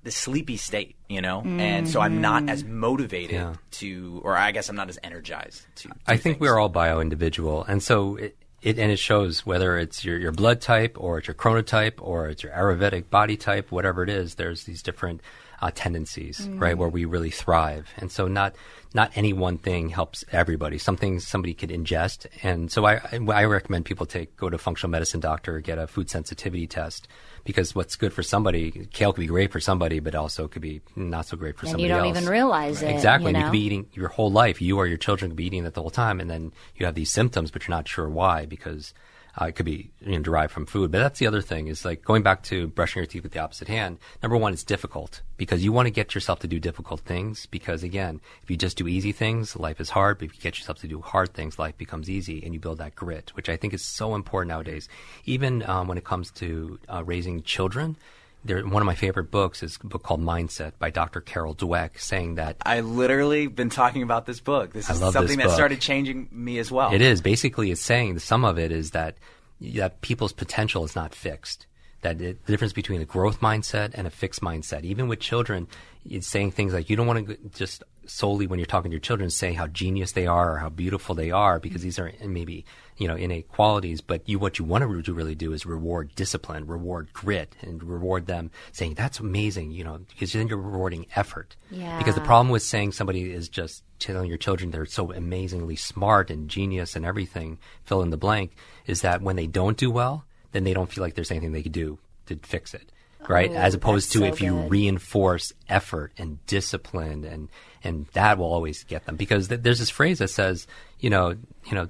this 0.03 0.15
sleepy 0.15 0.57
state, 0.57 0.95
you 1.07 1.21
know? 1.21 1.41
And 1.43 1.87
so 1.87 2.01
I'm 2.01 2.19
not 2.21 2.49
as 2.49 2.63
motivated 2.63 3.31
Yeah. 3.35 3.53
to, 3.71 4.21
or 4.23 4.35
I 4.37 4.51
guess 4.51 4.69
I'm 4.69 4.75
not 4.75 4.89
as 4.89 4.99
energized 5.03 5.63
to. 5.77 5.87
do 5.87 5.93
I 6.07 6.17
think 6.17 6.37
things. 6.37 6.39
we're 6.41 6.59
all 6.59 6.69
bio 6.69 6.99
individual, 6.99 7.63
and 7.63 7.81
so 7.81 8.17
it, 8.17 8.35
it 8.61 8.79
and 8.79 8.91
it 8.91 8.99
shows 8.99 9.45
whether 9.45 9.77
it's 9.77 10.03
your, 10.05 10.17
your 10.17 10.31
blood 10.31 10.61
type 10.61 10.95
or 10.99 11.17
it's 11.19 11.27
your 11.27 11.35
chronotype 11.35 11.93
or 12.01 12.27
it's 12.29 12.43
your 12.43 12.51
Ayurvedic 12.53 13.09
body 13.09 13.37
type, 13.37 13.71
whatever 13.71 14.03
it 14.03 14.09
is. 14.09 14.35
There's 14.35 14.63
these 14.65 14.81
different 14.83 15.21
uh, 15.61 15.71
tendencies, 15.73 16.47
right, 16.49 16.77
where 16.77 16.89
we 16.89 17.05
really 17.05 17.29
thrive, 17.29 17.87
and 17.97 18.11
so 18.11 18.27
not 18.27 18.55
not 18.93 19.11
any 19.15 19.31
one 19.33 19.57
thing 19.57 19.89
helps 19.89 20.23
everybody. 20.31 20.77
Something 20.77 21.19
somebody 21.21 21.53
could 21.53 21.69
ingest, 21.69 22.25
and 22.43 22.69
so 22.71 22.85
I 22.85 22.95
I 23.13 23.19
I 23.33 23.45
recommend 23.45 23.85
people 23.85 24.05
take 24.05 24.35
go 24.35 24.49
to 24.49 24.55
a 24.55 24.59
functional 24.59 24.91
medicine 24.91 25.21
doctor, 25.21 25.59
get 25.61 25.77
a 25.77 25.87
food 25.87 26.09
sensitivity 26.09 26.67
test. 26.67 27.07
Because 27.45 27.75
what's 27.75 27.95
good 27.97 28.13
for 28.13 28.23
somebody, 28.23 28.87
kale 28.93 29.11
could 29.11 29.19
be 29.21 29.27
great 29.27 29.51
for 29.51 29.59
somebody, 29.59 29.99
but 29.99 30.15
also 30.15 30.47
could 30.47 30.61
be 30.61 30.81
not 30.95 31.25
so 31.25 31.35
great 31.35 31.57
for 31.57 31.65
And 31.65 31.71
somebody 31.71 31.83
you 31.83 31.89
don't 31.89 32.07
else. 32.07 32.17
even 32.17 32.29
realize 32.29 32.81
it, 32.81 32.89
Exactly. 32.89 33.31
you 33.31 33.35
And 33.35 33.37
you 33.37 33.43
could 33.43 33.51
be 33.51 33.59
eating 33.65 33.89
your 33.93 34.07
whole 34.07 34.31
life. 34.31 34.61
You 34.61 34.77
or 34.77 34.87
your 34.87 34.97
children 34.97 35.31
could 35.31 35.35
be 35.37 35.45
eating 35.47 35.65
it 35.65 35.73
the 35.73 35.81
whole 35.81 35.89
time, 35.89 36.21
and 36.21 36.29
then 36.29 36.53
you 36.77 36.85
have 36.85 36.95
these 36.95 37.11
symptoms, 37.11 37.51
but 37.51 37.67
you're 37.67 37.75
not 37.75 37.87
sure 37.87 38.07
why 38.07 38.45
because 38.45 38.93
uh, 39.39 39.45
it 39.45 39.55
could 39.55 39.65
be 39.65 39.91
you 40.01 40.13
know, 40.13 40.19
derived 40.19 40.51
from 40.51 40.65
food. 40.65 40.91
But 40.91 40.99
that's 40.99 41.19
the 41.19 41.27
other 41.27 41.41
thing 41.41 41.67
is 41.67 41.83
like 41.83 42.03
going 42.03 42.21
back 42.21 42.43
to 42.43 42.67
brushing 42.67 42.99
your 42.99 43.07
teeth 43.07 43.23
with 43.23 43.31
the 43.31 43.39
opposite 43.39 43.67
hand. 43.67 43.97
Number 44.21 44.37
one, 44.37 44.53
it's 44.53 44.63
difficult 44.63 45.21
because 45.37 45.63
you 45.63 45.71
want 45.71 45.87
to 45.87 45.91
get 45.91 46.13
yourself 46.13 46.39
to 46.39 46.47
do 46.47 46.59
difficult 46.59 47.01
things. 47.01 47.47
Because 47.47 47.83
again, 47.83 48.21
if 48.43 48.51
you 48.51 48.57
just 48.57 48.77
do 48.77 48.87
easy 48.87 49.11
things, 49.11 49.55
life 49.55 49.81
is 49.81 49.89
hard. 49.89 50.19
But 50.19 50.25
if 50.25 50.35
you 50.35 50.41
get 50.41 50.59
yourself 50.59 50.79
to 50.79 50.87
do 50.87 51.01
hard 51.01 51.33
things, 51.33 51.57
life 51.57 51.77
becomes 51.77 52.09
easy, 52.09 52.43
and 52.43 52.53
you 52.53 52.59
build 52.59 52.77
that 52.77 52.95
grit, 52.95 53.31
which 53.35 53.49
I 53.49 53.57
think 53.57 53.73
is 53.73 53.83
so 53.83 54.13
important 54.13 54.49
nowadays. 54.49 54.87
Even 55.25 55.67
um, 55.67 55.87
when 55.87 55.97
it 55.97 56.03
comes 56.03 56.29
to 56.31 56.79
uh, 56.87 57.03
raising 57.03 57.41
children. 57.43 57.97
There, 58.45 58.65
one 58.65 58.81
of 58.81 58.85
my 58.85 58.95
favorite 58.95 59.31
books 59.31 59.63
is 59.63 59.79
a 59.81 59.87
book 59.87 60.03
called 60.03 60.21
Mindset 60.21 60.73
by 60.77 60.89
Dr. 60.89 61.21
Carol 61.21 61.55
Dweck, 61.55 61.99
saying 61.99 62.35
that 62.35 62.57
I 62.65 62.81
literally 62.81 63.47
been 63.47 63.69
talking 63.69 64.03
about 64.03 64.25
this 64.25 64.41
book. 64.41 64.73
This 64.73 64.89
is 64.89 64.99
something 64.99 65.21
this 65.27 65.35
that 65.37 65.45
book. 65.45 65.53
started 65.53 65.79
changing 65.79 66.27
me 66.31 66.59
as 66.59 66.71
well. 66.71 66.93
It 66.93 67.01
is 67.01 67.21
basically 67.21 67.71
it's 67.71 67.81
saying 67.81 68.19
some 68.19 68.43
of 68.43 68.59
it 68.59 68.71
is 68.71 68.91
that 68.91 69.17
that 69.61 70.01
people's 70.01 70.33
potential 70.33 70.83
is 70.83 70.95
not 70.95 71.15
fixed. 71.15 71.67
That 72.01 72.21
it, 72.21 72.45
the 72.45 72.51
difference 72.51 72.73
between 72.73 73.01
a 73.01 73.05
growth 73.05 73.39
mindset 73.39 73.91
and 73.93 74.05
a 74.05 74.09
fixed 74.09 74.41
mindset, 74.41 74.83
even 74.83 75.07
with 75.07 75.21
children, 75.21 75.67
it's 76.09 76.27
saying 76.27 76.51
things 76.51 76.73
like 76.73 76.89
you 76.89 76.97
don't 76.97 77.07
want 77.07 77.27
to 77.27 77.37
just 77.55 77.83
solely 78.05 78.47
when 78.47 78.59
you're 78.59 78.65
talking 78.65 78.91
to 78.91 78.95
your 78.95 78.99
children 78.99 79.29
say 79.29 79.53
how 79.53 79.67
genius 79.67 80.11
they 80.11 80.27
are 80.27 80.53
or 80.53 80.57
how 80.57 80.69
beautiful 80.69 81.15
they 81.15 81.31
are 81.31 81.59
because 81.59 81.81
these 81.81 81.99
are 81.99 82.11
maybe 82.25 82.65
you 82.97 83.07
know 83.07 83.15
innate 83.15 83.47
qualities. 83.49 84.01
But 84.01 84.27
you 84.27 84.39
what 84.39 84.59
you 84.59 84.65
want 84.65 84.81
to 84.83 85.13
really 85.13 85.35
do 85.35 85.53
is 85.53 85.65
reward 85.65 86.13
discipline, 86.15 86.67
reward 86.67 87.13
grit, 87.13 87.55
and 87.61 87.83
reward 87.83 88.27
them 88.27 88.51
saying 88.71 88.95
that's 88.95 89.19
amazing. 89.19 89.71
You 89.71 89.83
know 89.83 89.99
because 90.09 90.33
then 90.33 90.47
you're 90.47 90.57
rewarding 90.57 91.07
effort. 91.15 91.55
yeah. 91.69 91.97
Because 91.97 92.15
the 92.15 92.21
problem 92.21 92.49
with 92.49 92.63
saying 92.63 92.91
somebody 92.91 93.31
is 93.31 93.49
just 93.49 93.83
telling 93.99 94.27
your 94.27 94.37
children 94.37 94.71
they're 94.71 94.85
so 94.85 95.11
amazingly 95.13 95.75
smart 95.75 96.29
and 96.29 96.49
genius 96.49 96.95
and 96.95 97.05
everything, 97.05 97.57
fill 97.85 98.01
in 98.01 98.09
the 98.09 98.17
blank, 98.17 98.51
is 98.85 99.01
that 99.01 99.21
when 99.21 99.37
they 99.37 99.47
don't 99.47 99.77
do 99.77 99.89
well, 99.89 100.25
then 100.51 100.65
they 100.65 100.73
don't 100.73 100.91
feel 100.91 101.03
like 101.03 101.15
there's 101.15 101.31
anything 101.31 101.53
they 101.53 101.63
could 101.63 101.71
do 101.71 101.99
to 102.25 102.37
fix 102.43 102.73
it. 102.73 102.91
Right? 103.29 103.49
Oh, 103.51 103.55
As 103.55 103.73
opposed 103.73 104.11
to 104.11 104.19
so 104.19 104.25
if 104.25 104.41
you 104.41 104.53
reinforce 104.53 105.53
effort 105.69 106.11
and 106.17 106.45
discipline 106.45 107.23
and 107.23 107.47
and 107.83 108.05
that 108.13 108.37
will 108.37 108.51
always 108.51 108.83
get 108.83 109.05
them 109.05 109.15
because 109.15 109.47
th- 109.49 109.61
there's 109.61 109.79
this 109.79 109.89
phrase 109.89 110.19
that 110.19 110.29
says, 110.29 110.67
you 110.99 111.09
know, 111.09 111.35
you 111.65 111.75
know, 111.75 111.89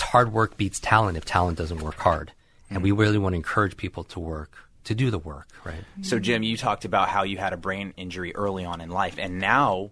hard 0.00 0.32
work 0.32 0.56
beats 0.56 0.80
talent 0.80 1.16
if 1.16 1.24
talent 1.24 1.58
doesn't 1.58 1.80
work 1.80 1.96
hard. 1.96 2.32
And 2.70 2.82
we 2.82 2.92
really 2.92 3.18
want 3.18 3.34
to 3.34 3.36
encourage 3.36 3.76
people 3.76 4.04
to 4.04 4.20
work, 4.20 4.56
to 4.84 4.94
do 4.94 5.10
the 5.10 5.18
work, 5.18 5.48
right? 5.64 5.84
So 6.02 6.18
Jim, 6.18 6.42
you 6.42 6.56
talked 6.56 6.84
about 6.84 7.08
how 7.08 7.22
you 7.22 7.36
had 7.36 7.52
a 7.52 7.56
brain 7.56 7.92
injury 7.96 8.34
early 8.34 8.64
on 8.64 8.80
in 8.80 8.90
life, 8.90 9.16
and 9.18 9.38
now 9.38 9.90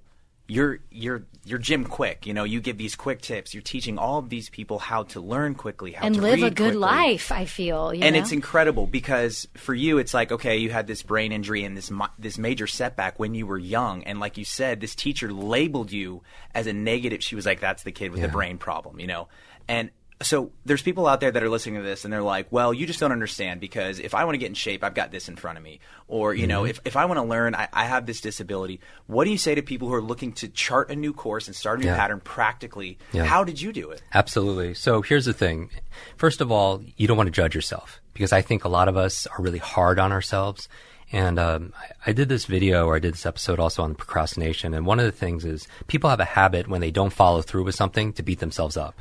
you're 0.49 0.81
you're 0.91 1.25
you're 1.45 1.59
Jim 1.59 1.85
Kwik. 1.85 2.27
You 2.27 2.35
know, 2.35 2.45
you 2.45 2.61
give 2.61 2.79
these 2.79 2.95
quick 2.95 3.21
tips. 3.21 3.55
You're 3.55 3.63
teaching 3.63 3.99
all 3.99 4.19
of 4.19 4.29
these 4.29 4.51
people 4.51 4.79
how 4.79 5.05
to 5.05 5.21
learn 5.21 5.55
quickly, 5.55 5.93
how 5.93 6.07
and 6.07 6.15
to 6.15 6.21
live 6.21 6.43
a 6.43 6.51
good 6.51 6.55
quickly. 6.55 6.77
life. 6.77 7.33
I 7.33 7.45
feel, 7.45 7.95
you 7.95 8.03
and 8.03 8.15
know? 8.15 8.21
it's 8.21 8.33
incredible 8.33 8.87
because 8.87 9.49
for 9.55 9.75
you, 9.75 9.99
it's 9.99 10.15
like 10.15 10.33
okay, 10.33 10.59
you 10.59 10.71
had 10.71 10.87
this 10.87 11.03
brain 11.03 11.33
injury 11.33 11.65
and 11.65 11.77
this 11.77 11.91
this 12.19 12.39
major 12.39 12.67
setback 12.67 13.19
when 13.19 13.35
you 13.35 13.47
were 13.47 13.59
young, 13.59 14.03
and 14.05 14.21
like 14.21 14.37
you 14.37 14.45
said, 14.45 14.81
this 14.81 14.95
teacher 14.95 15.33
labeled 15.33 15.91
you 15.91 16.23
as 16.55 16.67
a 16.67 16.73
negative. 16.73 17.23
She 17.23 17.35
was 17.35 17.47
like, 17.47 17.61
"That's 17.61 17.83
the 17.83 17.93
kid 17.93 18.13
with 18.13 18.21
the 18.21 18.29
brain 18.29 18.59
problem," 18.59 19.01
you 19.01 19.07
know, 19.07 19.29
and. 19.69 19.91
So 20.23 20.51
there's 20.65 20.83
people 20.83 21.07
out 21.07 21.21
there 21.21 21.31
that 21.31 21.43
are 21.43 21.49
listening 21.51 21.77
to 21.77 21.83
this 21.83 22.05
and 22.05 22.13
they're 22.13 22.23
like, 22.23 22.51
well, 22.51 22.73
you 22.73 22.87
just 22.87 23.01
don't 23.01 23.13
understand 23.13 23.61
because 23.61 23.99
if 23.99 24.15
I 24.15 24.25
want 24.25 24.35
to 24.35 24.39
get 24.39 24.47
in 24.47 24.55
shape, 24.55 24.83
I've 24.85 24.95
got 24.95 25.11
this 25.11 25.29
in 25.29 25.37
front 25.37 25.59
of 25.59 25.65
me. 25.65 25.81
Or, 26.09 26.35
you 26.35 26.43
Mm-hmm. 26.43 26.49
know, 26.49 26.65
if, 26.65 26.81
if 26.85 26.97
I 26.97 27.05
want 27.07 27.19
to 27.19 27.23
learn, 27.25 27.55
I, 27.55 27.69
I 27.73 27.85
have 27.85 28.07
this 28.07 28.21
disability. 28.21 28.81
What 29.07 29.25
do 29.25 29.31
you 29.31 29.39
say 29.39 29.55
to 29.55 29.63
people 29.63 29.89
who 29.89 29.95
are 29.95 30.03
looking 30.03 30.33
to 30.35 30.49
chart 30.49 30.91
a 30.91 30.97
new 30.97 31.13
course 31.13 31.47
and 31.47 31.55
start 31.57 31.79
a 31.81 31.83
new 31.83 31.89
Yeah. 31.89 31.97
pattern 31.97 32.21
practically? 32.21 32.99
Yeah. 33.13 33.25
How 33.25 33.45
did 33.45 33.61
you 33.61 33.73
do 33.73 33.91
it? 33.91 34.03
Absolutely. 34.15 34.75
So 34.75 35.03
here's 35.03 35.25
the 35.27 35.33
thing. 35.33 35.71
First 36.17 36.41
of 36.41 36.51
all, 36.51 36.83
you 36.97 37.07
don't 37.07 37.17
want 37.17 37.27
to 37.29 37.33
judge 37.33 37.55
yourself 37.55 38.01
because 38.15 38.33
I 38.33 38.43
think 38.43 38.65
a 38.65 38.69
lot 38.69 38.89
of 38.89 38.97
us 38.97 39.27
are 39.27 39.43
really 39.43 39.59
hard 39.59 39.99
on 39.99 40.13
ourselves. 40.13 40.69
And 41.15 41.39
um, 41.39 41.73
I, 41.79 42.11
I 42.11 42.13
did 42.13 42.29
this 42.31 42.47
video 42.47 42.87
or 42.87 42.97
I 42.97 42.99
did 42.99 43.13
this 43.15 43.27
episode 43.27 43.59
also 43.61 43.83
on 43.83 43.95
procrastination. 43.95 44.73
And 44.75 44.87
one 44.87 44.99
of 44.99 45.05
the 45.05 45.13
things 45.13 45.45
is 45.45 45.69
people 45.87 46.09
have 46.09 46.21
a 46.21 46.25
habit 46.25 46.69
when 46.69 46.81
they 46.81 46.91
don't 46.91 47.13
follow 47.13 47.43
through 47.43 47.65
with 47.65 47.75
something 47.75 48.13
to 48.15 48.23
beat 48.23 48.39
themselves 48.41 48.77
up, 48.79 49.01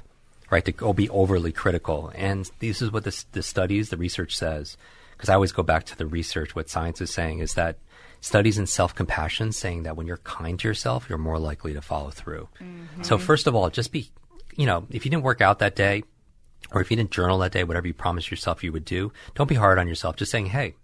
right? 0.52 0.64
To 0.66 0.72
go 0.72 0.94
be 0.94 1.10
overly 1.10 1.52
critical. 1.52 2.12
And 2.14 2.50
this 2.60 2.82
is 2.82 2.92
what 2.92 3.06
the, 3.06 3.26
the 3.32 3.42
studies, 3.42 3.90
the 3.90 3.98
research 3.98 4.36
says. 4.36 4.78
Because 5.14 5.30
I 5.30 5.34
always 5.34 5.52
go 5.52 5.64
back 5.64 5.86
to 5.86 5.98
the 5.98 6.06
research. 6.06 6.56
What 6.56 6.70
science 6.70 7.02
is 7.02 7.12
saying 7.12 7.40
is 7.40 7.54
that 7.54 7.78
studies 8.20 8.58
in 8.58 8.68
self 8.68 8.94
compassion 8.94 9.52
saying 9.52 9.84
that 9.84 9.96
when 9.96 10.08
you're 10.08 10.18
kind 10.18 10.60
to 10.60 10.68
yourself, 10.68 11.08
you're 11.10 11.18
more 11.18 11.40
likely 11.40 11.74
to 11.74 11.82
follow 11.82 12.10
through. 12.10 12.50
Mm-hmm. 12.60 13.04
So 13.04 13.18
first 13.18 13.48
of 13.48 13.56
all, 13.56 13.70
just 13.70 13.92
be, 13.92 14.12
you 14.56 14.66
know, 14.66 14.86
if 14.92 15.06
you 15.06 15.12
didn't 15.12 15.24
work 15.24 15.42
out 15.42 15.60
that 15.60 15.76
day, 15.76 16.04
or 16.72 16.82
if 16.82 16.92
you 16.92 16.98
didn't 16.98 17.12
journal 17.12 17.40
that 17.40 17.52
day, 17.52 17.64
whatever 17.64 17.88
you 17.88 17.94
promised 17.94 18.30
yourself 18.30 18.64
you 18.64 18.72
would 18.72 18.86
do, 18.86 19.12
don't 19.36 19.50
be 19.50 19.56
hard 19.56 19.80
on 19.80 19.88
yourself. 19.88 20.16
Just 20.16 20.32
saying, 20.32 20.48
hey, 20.48 20.76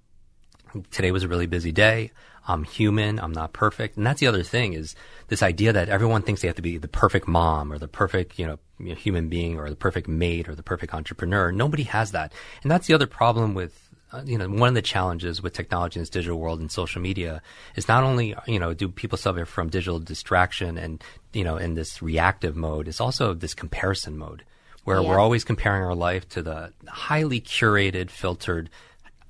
today 0.91 1.11
was 1.11 1.23
a 1.23 1.27
really 1.27 1.45
busy 1.45 1.71
day. 1.71 2.11
I'm 2.47 2.63
human. 2.63 3.19
I'm 3.19 3.33
not 3.33 3.51
perfect. 3.53 3.97
And 3.97 4.05
that's 4.05 4.19
the 4.21 4.27
other 4.27 4.43
thing 4.43 4.73
is 4.73 4.95
this 5.27 5.43
idea 5.43 5.73
that 5.73 5.89
everyone 5.89 6.21
thinks 6.21 6.41
they 6.41 6.47
have 6.47 6.55
to 6.55 6.61
be 6.61 6.77
the 6.77 6.87
perfect 6.87 7.27
mom 7.27 7.71
or 7.73 7.77
the 7.77 7.87
perfect, 7.87 8.39
you 8.39 8.47
know, 8.47 8.57
human 8.95 9.27
being 9.27 9.59
or 9.59 9.69
the 9.69 9.75
perfect 9.75 10.07
mate 10.07 10.47
or 10.47 10.55
the 10.55 10.63
perfect 10.63 10.93
entrepreneur. 10.93 11.51
Nobody 11.51 11.83
has 11.83 12.11
that. 12.11 12.31
And 12.63 12.71
that's 12.71 12.87
the 12.87 12.93
other 12.93 13.07
problem 13.07 13.53
with, 13.53 13.89
uh, 14.13 14.21
you 14.25 14.37
know, 14.37 14.47
one 14.47 14.69
of 14.69 14.75
the 14.75 14.81
challenges 14.81 15.41
with 15.41 15.51
technology 15.53 15.99
in 15.99 16.01
this 16.03 16.09
digital 16.09 16.39
world 16.39 16.61
and 16.61 16.71
social 16.71 17.01
media 17.01 17.41
is 17.75 17.89
not 17.89 18.03
only, 18.03 18.33
you 18.47 18.59
know, 18.59 18.73
do 18.73 18.87
people 18.87 19.17
suffer 19.17 19.43
from 19.45 19.69
digital 19.69 19.99
distraction 19.99 20.77
and, 20.77 21.03
you 21.33 21.43
know, 21.43 21.57
in 21.57 21.73
this 21.73 22.01
reactive 22.01 22.55
mode, 22.55 22.87
it's 22.87 23.01
also 23.01 23.33
this 23.33 23.53
comparison 23.53 24.17
mode 24.17 24.43
where 24.85 25.01
Yeah. 25.01 25.09
we're 25.09 25.19
always 25.19 25.43
comparing 25.43 25.83
our 25.83 25.95
life 25.95 26.29
to 26.29 26.41
the 26.41 26.71
highly 26.87 27.41
curated, 27.41 28.09
filtered, 28.09 28.69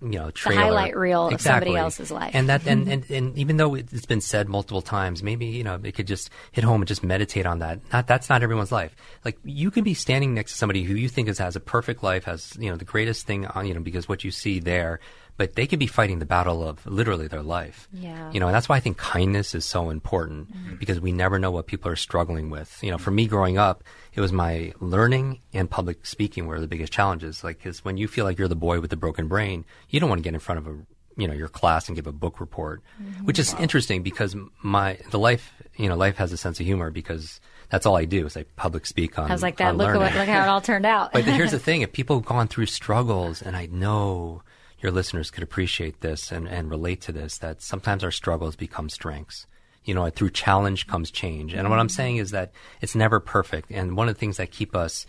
you 0.02 0.20
know, 0.20 0.30
trailer. 0.30 0.62
highlight 0.62 0.96
reel 0.96 1.30
of 1.30 1.42
somebody 1.42 1.76
else's 1.76 2.12
life. 2.12 2.32
And 2.36 2.50
that, 2.50 2.68
and, 2.68 2.84
mm-hmm. 2.84 2.92
and, 2.92 3.12
and 3.12 3.38
even 3.38 3.58
though 3.58 3.74
it's 3.76 4.06
been 4.06 4.22
said 4.22 4.48
multiple 4.48 4.82
times, 4.82 5.24
maybe, 5.24 5.48
you 5.48 5.64
know, 5.64 5.80
it 5.84 5.94
could 5.94 6.08
just 6.08 6.30
hit 6.52 6.64
home 6.64 6.82
and 6.82 6.88
just 6.88 7.04
meditate 7.04 7.46
on 7.46 7.60
that. 7.60 7.80
Not, 7.92 8.06
that's 8.06 8.30
not 8.30 8.44
everyone's 8.44 8.72
life. 8.72 8.96
Like, 9.26 9.40
you 9.44 9.72
can 9.72 9.84
be 9.84 9.96
standing 9.96 10.34
next 10.34 10.52
to 10.52 10.58
somebody 10.58 10.84
who 10.84 10.94
you 10.94 11.10
think 11.10 11.30
is, 11.30 11.40
has 11.40 11.56
a 11.56 11.60
perfect 11.60 12.04
life, 12.04 12.26
has, 12.26 12.56
you 12.60 12.70
know, 12.70 12.78
the 12.78 12.86
greatest 12.86 13.26
thing 13.26 13.48
on, 13.48 13.66
you 13.66 13.74
know, 13.74 13.82
because 13.82 14.08
what 14.08 14.24
you 14.24 14.30
see 14.30 14.60
there, 14.60 15.00
but 15.38 15.54
they 15.54 15.68
could 15.68 15.80
be 15.80 15.88
fighting 15.88 16.20
the 16.20 16.26
battle 16.26 16.68
of 16.68 16.86
literally 16.86 17.28
their 17.28 17.44
life. 17.44 17.88
Yeah. 17.94 18.32
You 18.32 18.40
know, 18.40 18.48
and 18.48 18.56
that's 18.56 18.68
why 18.68 18.76
I 18.76 18.80
think 18.80 18.98
kindness 18.98 19.54
is 19.54 19.66
so 19.66 19.92
important 19.92 20.52
mm-hmm. 20.52 20.76
because 20.78 21.00
we 21.00 21.12
never 21.12 21.38
know 21.38 21.52
what 21.52 21.68
people 21.68 21.92
are 21.92 21.96
struggling 21.96 22.50
with. 22.50 22.78
You 22.82 22.92
know, 22.92 22.98
for 22.98 23.12
me 23.12 23.28
growing 23.28 23.58
up, 23.58 23.84
it 24.14 24.22
was 24.22 24.34
my 24.34 24.74
learning 24.80 25.40
and 25.54 25.70
public 25.70 26.06
speaking 26.06 26.48
were 26.48 26.60
the 26.60 26.68
biggest 26.68 26.92
challenges. 26.92 27.44
Like, 27.44 27.60
because 27.60 27.86
when 27.86 27.98
you 27.98 28.08
feel 28.08 28.26
like 28.26 28.40
you're 28.40 28.48
the 28.48 28.56
boy 28.56 28.82
with 28.82 28.90
the 28.90 28.98
broken 28.98 29.28
brain, 29.28 29.64
you 29.90 30.00
don't 30.00 30.10
want 30.10 30.20
to 30.20 30.24
get 30.24 30.34
in 30.34 30.40
front 30.40 30.58
of 30.58 30.68
a, 30.68 30.76
you 31.16 31.28
know, 31.28 31.36
your 31.36 31.50
class 31.50 31.88
and 31.88 31.96
give 31.96 32.08
a 32.08 32.12
book 32.12 32.40
report, 32.40 32.82
mm-hmm. 33.02 33.26
which 33.26 33.38
is 33.38 33.54
interesting 33.56 34.02
because 34.02 34.36
my, 34.64 34.98
the 35.12 35.20
life, 35.20 35.54
you 35.76 35.88
know, 35.88 35.96
life 35.96 36.18
has 36.18 36.32
a 36.32 36.38
sense 36.38 36.60
of 36.60 36.66
humor 36.66 36.90
because 36.90 37.40
that's 37.70 37.86
all 37.86 37.96
I 37.96 38.06
do 38.06 38.26
is 38.26 38.36
I 38.36 38.44
public 38.56 38.88
speak 38.88 39.20
on. 39.20 39.30
I 39.30 39.34
was 39.34 39.44
like 39.44 39.58
that. 39.58 39.78
Look, 39.78 39.90
at 39.90 39.98
what, 39.98 40.16
look 40.16 40.28
how 40.28 40.44
it 40.44 40.48
all 40.48 40.62
turned 40.62 40.86
out. 40.86 41.14
But 41.14 41.26
here's 41.26 41.52
the 41.52 41.60
thing: 41.68 41.82
if 41.82 41.92
people 41.92 42.18
have 42.18 42.26
gone 42.26 42.48
through 42.48 42.68
struggles, 42.68 43.42
and 43.42 43.58
I 43.58 43.66
know 43.68 44.42
your 44.80 44.92
listeners 44.92 45.32
could 45.32 45.44
appreciate 45.44 46.02
this 46.02 46.32
and, 46.32 46.48
and 46.48 46.70
relate 46.70 47.02
to 47.02 47.12
this, 47.12 47.38
that 47.40 47.62
sometimes 47.62 48.04
our 48.04 48.12
struggles 48.12 48.56
become 48.56 48.90
strengths. 48.90 49.48
You 49.84 49.94
know, 49.94 50.10
through 50.10 50.32
challenge 50.32 50.88
comes 50.88 51.12
change. 51.12 51.54
And 51.54 51.70
what 51.70 51.80
I'm 51.80 51.90
saying 51.90 52.18
is 52.18 52.32
that 52.32 52.52
it's 52.82 52.96
never 52.96 53.20
perfect. 53.20 53.72
And 53.72 53.96
one 53.96 54.10
of 54.10 54.16
the 54.16 54.20
things 54.20 54.38
that 54.38 54.52
keep 54.52 54.76
us 54.76 55.06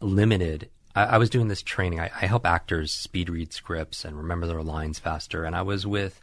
limited. 0.00 0.68
I, 0.94 1.18
was 1.18 1.30
doing 1.30 1.48
this 1.48 1.62
training. 1.62 2.00
I, 2.00 2.10
I 2.14 2.26
help 2.26 2.44
actors 2.44 2.92
speed 2.92 3.30
read 3.30 3.52
scripts 3.52 4.04
and 4.04 4.16
remember 4.18 4.46
their 4.46 4.62
lines 4.62 4.98
faster. 4.98 5.44
And 5.44 5.56
I 5.56 5.62
was 5.62 5.86
with 5.86 6.20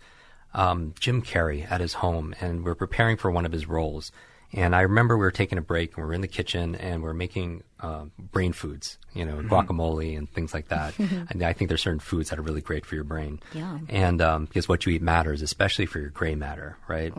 um, 0.53 0.93
Jim 0.99 1.21
Carrey 1.21 1.69
at 1.69 1.81
his 1.81 1.95
home, 1.95 2.35
and 2.39 2.63
we're 2.63 2.75
preparing 2.75 3.17
for 3.17 3.31
one 3.31 3.45
of 3.45 3.51
his 3.51 3.67
roles. 3.67 4.11
And 4.55 4.73
I 4.73 4.81
remember 4.81 5.17
we 5.17 5.25
were 5.25 5.31
taking 5.31 5.57
a 5.57 5.61
break, 5.61 5.89
and 5.89 5.97
we 5.97 6.07
were 6.07 6.13
in 6.13 6.21
the 6.21 6.29
kitchen, 6.29 6.75
and 6.75 7.03
we 7.03 7.09
are 7.09 7.13
making 7.13 7.63
uh, 7.81 8.05
brain 8.17 8.53
foods, 8.53 8.97
you 9.13 9.25
know, 9.25 9.35
guacamole 9.41 10.17
and 10.17 10.31
things 10.31 10.53
like 10.53 10.69
that. 10.69 10.97
and 10.99 11.43
I 11.43 11.51
think 11.51 11.67
there's 11.67 11.81
certain 11.81 11.99
foods 11.99 12.29
that 12.29 12.39
are 12.39 12.41
really 12.41 12.61
great 12.61 12.85
for 12.85 12.95
your 12.95 13.03
brain. 13.03 13.41
Yum. 13.53 13.85
And 13.89 14.21
um, 14.21 14.45
because 14.45 14.69
what 14.69 14.85
you 14.85 14.93
eat 14.93 15.01
matters, 15.01 15.41
especially 15.41 15.85
for 15.85 15.99
your 15.99 16.09
gray 16.09 16.35
matter, 16.35 16.77
right? 16.87 17.13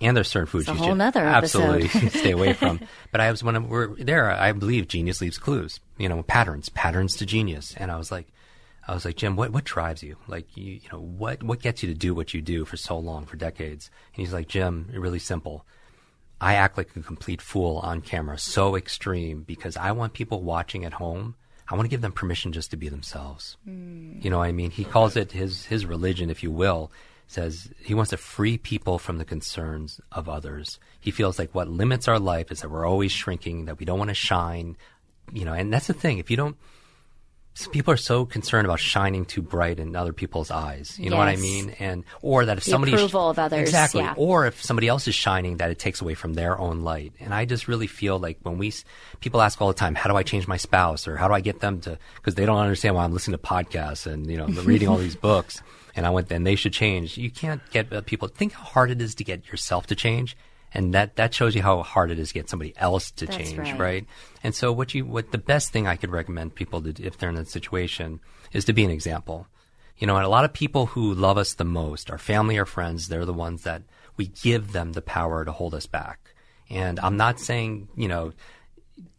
And 0.00 0.16
there's 0.16 0.28
certain 0.28 0.46
foods 0.46 0.68
It's 0.68 0.78
you 0.78 0.84
should 0.84 0.96
absolutely 1.16 1.88
stay 2.10 2.30
away 2.30 2.52
from. 2.52 2.80
But 3.10 3.20
I 3.20 3.32
was 3.32 3.42
when 3.42 3.68
we're 3.68 3.96
there, 3.96 4.30
I 4.30 4.52
believe 4.52 4.86
genius 4.86 5.20
leaves 5.20 5.38
clues. 5.38 5.80
You 5.98 6.08
know, 6.08 6.22
patterns, 6.22 6.68
patterns 6.68 7.16
to 7.16 7.26
genius. 7.26 7.74
And 7.76 7.90
I 7.90 7.96
was 7.96 8.12
like, 8.12 8.28
I 8.86 8.94
was 8.94 9.04
like, 9.04 9.16
Jim, 9.16 9.34
what 9.34 9.50
what 9.50 9.64
drives 9.64 10.04
you? 10.04 10.16
Like, 10.28 10.56
you 10.56 10.74
you 10.74 10.88
know, 10.92 11.00
what 11.00 11.42
what 11.42 11.60
gets 11.60 11.82
you 11.82 11.88
to 11.88 11.98
do 11.98 12.14
what 12.14 12.32
you 12.32 12.40
do 12.40 12.64
for 12.64 12.76
so 12.76 12.96
long, 12.96 13.26
for 13.26 13.36
decades? 13.36 13.90
And 14.14 14.24
he's 14.24 14.32
like, 14.32 14.46
Jim, 14.46 14.88
really 14.94 15.18
simple. 15.18 15.66
I 16.40 16.54
act 16.54 16.76
like 16.76 16.94
a 16.96 17.00
complete 17.00 17.40
fool 17.40 17.78
on 17.78 18.02
camera, 18.02 18.38
so 18.38 18.76
extreme 18.76 19.42
because 19.42 19.76
I 19.76 19.92
want 19.92 20.12
people 20.12 20.42
watching 20.42 20.84
at 20.84 20.94
home. 20.94 21.34
I 21.68 21.74
want 21.74 21.86
to 21.86 21.90
give 21.90 22.02
them 22.02 22.12
permission 22.12 22.52
just 22.52 22.70
to 22.70 22.76
be 22.76 22.88
themselves. 22.88 23.56
Hmm. 23.64 24.18
You 24.20 24.30
know 24.30 24.38
what 24.38 24.44
I 24.44 24.52
mean? 24.52 24.70
He 24.70 24.84
calls 24.84 25.16
it 25.16 25.32
his 25.32 25.64
his 25.66 25.86
religion, 25.86 26.30
if 26.30 26.42
you 26.42 26.50
will. 26.50 26.90
Says 27.28 27.70
he 27.80 27.94
wants 27.94 28.10
to 28.10 28.16
free 28.16 28.56
people 28.56 29.00
from 29.00 29.18
the 29.18 29.24
concerns 29.24 30.00
of 30.12 30.28
others. 30.28 30.78
He 31.00 31.10
feels 31.10 31.40
like 31.40 31.54
what 31.54 31.68
limits 31.68 32.06
our 32.06 32.20
life 32.20 32.52
is 32.52 32.60
that 32.60 32.70
we're 32.70 32.86
always 32.86 33.10
shrinking, 33.10 33.64
that 33.64 33.80
we 33.80 33.84
don't 33.84 33.98
want 33.98 34.10
to 34.10 34.14
shine. 34.14 34.76
You 35.32 35.44
know, 35.44 35.52
and 35.52 35.72
that's 35.72 35.88
the 35.88 35.92
thing. 35.92 36.18
If 36.18 36.30
you 36.30 36.36
don't 36.36 36.56
people 37.72 37.92
are 37.92 37.96
so 37.96 38.26
concerned 38.26 38.66
about 38.66 38.78
shining 38.78 39.24
too 39.24 39.40
bright 39.40 39.78
in 39.78 39.96
other 39.96 40.12
people's 40.12 40.50
eyes. 40.50 40.98
You 40.98 41.10
know 41.10 41.16
what 41.16 41.28
I 41.28 41.36
mean? 41.36 41.74
And 41.78 42.04
or 42.20 42.44
that 42.44 42.58
if 42.58 42.64
The 42.64 42.70
somebody 42.70 42.92
approval 42.92 43.30
of 43.30 43.38
others, 43.38 43.60
exactly, 43.60 44.02
yeah. 44.02 44.14
or 44.16 44.46
if 44.46 44.62
somebody 44.62 44.88
else 44.88 45.08
is 45.08 45.14
shining, 45.14 45.56
that 45.56 45.70
it 45.70 45.78
takes 45.78 46.00
away 46.00 46.14
from 46.14 46.34
their 46.34 46.58
own 46.58 46.82
light. 46.82 47.14
And 47.18 47.32
I 47.32 47.46
just 47.46 47.66
really 47.66 47.86
feel 47.86 48.18
like 48.18 48.38
when 48.42 48.58
we 48.58 48.74
people 49.20 49.40
ask 49.40 49.60
all 49.60 49.68
the 49.68 49.74
time, 49.74 49.94
how 49.94 50.10
do 50.10 50.16
I 50.16 50.22
change 50.22 50.46
my 50.46 50.58
spouse, 50.58 51.08
or 51.08 51.16
how 51.16 51.28
do 51.28 51.34
I 51.34 51.40
get 51.40 51.60
them 51.60 51.80
to 51.82 51.98
because 52.16 52.34
they 52.34 52.44
don't 52.44 52.58
understand 52.58 52.94
why 52.94 53.04
I'm 53.04 53.12
listening 53.12 53.38
to 53.38 53.42
podcasts 53.42 54.06
and 54.06 54.30
you 54.30 54.36
know 54.36 54.46
reading 54.62 54.88
all 54.88 54.98
these 54.98 55.16
books, 55.16 55.62
and 55.94 56.06
I 56.06 56.10
went 56.10 56.28
then 56.28 56.44
they 56.44 56.56
should 56.56 56.72
change. 56.72 57.16
You 57.16 57.30
can't 57.30 57.62
get 57.70 57.92
uh, 57.92 58.02
people 58.02 58.28
think 58.28 58.52
how 58.52 58.64
hard 58.64 58.90
it 58.90 59.00
is 59.00 59.14
to 59.16 59.24
get 59.24 59.48
yourself 59.48 59.86
to 59.86 59.94
change. 59.94 60.36
And 60.76 60.92
that, 60.92 61.16
that 61.16 61.32
shows 61.32 61.54
you 61.54 61.62
how 61.62 61.82
hard 61.82 62.10
it 62.10 62.18
is 62.18 62.28
to 62.28 62.34
get 62.34 62.50
somebody 62.50 62.74
else 62.76 63.10
to 63.12 63.24
That's 63.24 63.38
change, 63.38 63.56
right. 63.56 63.78
right? 63.78 64.06
And 64.44 64.54
so 64.54 64.70
what 64.72 64.92
you 64.92 65.06
what 65.06 65.32
the 65.32 65.38
best 65.38 65.72
thing 65.72 65.86
I 65.86 65.96
could 65.96 66.10
recommend 66.10 66.54
people 66.54 66.82
to 66.82 67.02
if 67.02 67.16
they're 67.16 67.30
in 67.30 67.34
that 67.36 67.48
situation 67.48 68.20
is 68.52 68.66
to 68.66 68.74
be 68.74 68.84
an 68.84 68.90
example. 68.90 69.46
You 69.96 70.06
know, 70.06 70.16
and 70.16 70.26
a 70.26 70.28
lot 70.28 70.44
of 70.44 70.52
people 70.52 70.84
who 70.84 71.14
love 71.14 71.38
us 71.38 71.54
the 71.54 71.64
most, 71.64 72.10
our 72.10 72.18
family 72.18 72.58
or 72.58 72.66
friends, 72.66 73.08
they're 73.08 73.24
the 73.24 73.32
ones 73.32 73.62
that 73.62 73.84
we 74.18 74.26
give 74.26 74.72
them 74.72 74.92
the 74.92 75.00
power 75.00 75.46
to 75.46 75.50
hold 75.50 75.74
us 75.74 75.86
back. 75.86 76.34
And 76.68 77.00
I'm 77.00 77.16
not 77.16 77.40
saying, 77.40 77.88
you 77.96 78.08
know, 78.08 78.34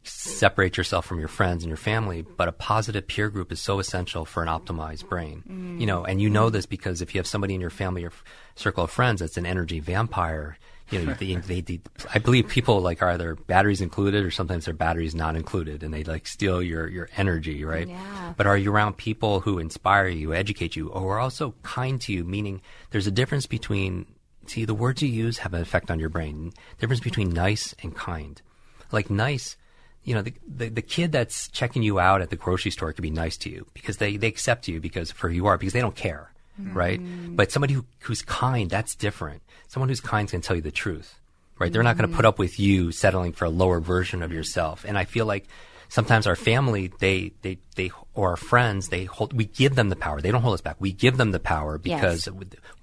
separate 0.04 0.78
yourself 0.78 1.08
from 1.08 1.18
your 1.18 1.28
friends 1.28 1.64
and 1.64 1.70
your 1.72 1.78
family, 1.78 2.22
but 2.22 2.48
a 2.48 2.52
positive 2.52 3.08
peer 3.08 3.32
group 3.32 3.52
is 3.52 3.60
so 3.60 3.80
essential 3.80 4.26
for 4.26 4.44
an 4.44 4.48
optimized 4.48 5.10
brain. 5.10 5.40
Mm-hmm. 5.40 5.80
You 5.80 5.88
know, 5.88 6.06
and 6.06 6.22
you 6.22 6.30
know 6.30 6.52
this 6.52 6.68
because 6.68 7.02
if 7.02 7.16
you 7.16 7.20
have 7.20 7.26
somebody 7.26 7.56
in 7.56 7.62
your 7.62 7.72
family 7.72 8.04
or 8.04 8.10
f- 8.10 8.24
circle 8.56 8.84
of 8.84 8.92
friends 8.92 9.22
that's 9.22 9.38
an 9.38 9.48
energy 9.48 9.80
vampire, 9.80 10.60
you 10.90 11.04
know, 11.04 11.14
they, 11.14 11.36
they, 11.36 11.62
they, 11.62 11.80
I 12.14 12.20
believe 12.20 12.48
people 12.48 12.80
like 12.82 13.02
are 13.02 13.10
either 13.10 13.36
batteries 13.36 13.82
included 13.82 14.24
or 14.24 14.32
sometimes 14.32 14.66
their 14.66 14.74
batteries 14.74 15.14
not 15.14 15.36
included 15.36 15.84
and 15.84 15.94
they 15.94 16.04
like 16.04 16.28
steal 16.28 16.62
your, 16.62 16.88
your 16.88 17.10
energy, 17.18 17.66
right? 17.66 17.88
Yeah. 17.88 18.34
But 18.38 18.48
are 18.48 18.58
you 18.58 18.72
around 18.72 18.98
people 18.98 19.42
who 19.42 19.60
inspire 19.60 20.08
you, 20.08 20.34
educate 20.34 20.76
you, 20.76 20.90
or 20.90 21.16
are 21.16 21.20
also 21.20 21.56
kind 21.64 22.00
to 22.02 22.14
you? 22.14 22.24
Meaning 22.24 22.62
there's 22.92 23.08
a 23.08 23.12
difference 23.12 23.46
between, 23.46 24.06
see, 24.46 24.66
the 24.66 24.74
words 24.74 25.02
you 25.02 25.10
use 25.10 25.40
have 25.40 25.54
an 25.54 25.62
effect 25.62 25.92
on 25.92 26.00
your 26.00 26.10
brain. 26.10 26.54
Difference 26.80 27.02
between 27.02 27.30
nice 27.30 27.76
and 27.84 27.96
kind. 27.96 28.42
Like 28.92 29.10
nice, 29.10 29.58
you 30.04 30.16
know, 30.16 30.22
the, 30.22 30.34
the, 30.48 30.70
the 30.70 30.82
kid 30.82 31.12
that's 31.12 31.50
checking 31.50 31.84
you 31.84 32.00
out 32.00 32.22
at 32.22 32.30
the 32.30 32.38
grocery 32.38 32.72
store 32.72 32.94
could 32.94 33.02
be 33.02 33.12
nice 33.12 33.36
to 33.40 33.50
you 33.50 33.68
because 33.74 33.98
they, 33.98 34.16
they 34.16 34.28
accept 34.28 34.70
you 34.70 34.80
because 34.80 35.12
for 35.12 35.28
who 35.28 35.36
you 35.36 35.48
are, 35.48 35.58
because 35.58 35.74
they 35.74 35.82
don't 35.82 35.98
care, 35.98 36.32
right? 36.58 37.00
Mm. 37.00 37.36
But 37.36 37.52
somebody 37.52 37.74
who, 37.74 37.86
who's 38.00 38.22
kind, 38.22 38.70
that's 38.70 38.96
different. 38.96 39.42
Someone 39.68 39.90
who's 39.90 40.02
kind 40.02 40.30
can 40.30 40.42
tell 40.42 40.56
you 40.56 40.62
the 40.62 40.72
truth, 40.72 41.20
right? 41.60 41.72
They're 41.72 41.84
not 41.84 41.98
going 41.98 42.08
to 42.10 42.14
mm. 42.14 42.18
put 42.18 42.26
up 42.26 42.40
with 42.40 42.60
you 42.60 42.92
settling 42.92 43.34
for 43.34 43.46
a 43.46 43.50
lower 43.50 43.80
version 43.80 44.24
of 44.24 44.32
yourself. 44.32 44.86
And 44.88 44.98
I 44.98 45.06
feel 45.06 45.26
like 45.26 45.46
sometimes 45.90 46.28
our 46.28 46.36
family, 46.36 46.92
they, 47.00 47.34
they, 47.42 47.60
they, 47.76 47.92
or 48.14 48.32
our 48.32 48.38
friends, 48.38 48.90
they 48.90 49.06
hold, 49.06 49.34
we 49.34 49.46
give 49.46 49.76
them 49.76 49.90
the 49.90 49.96
power. 49.96 50.22
They 50.22 50.32
don't 50.32 50.42
hold 50.42 50.54
us 50.54 50.62
back. 50.62 50.78
We 50.80 50.92
give 50.92 51.18
them 51.18 51.32
the 51.32 51.40
power 51.40 51.78
because 51.78 52.28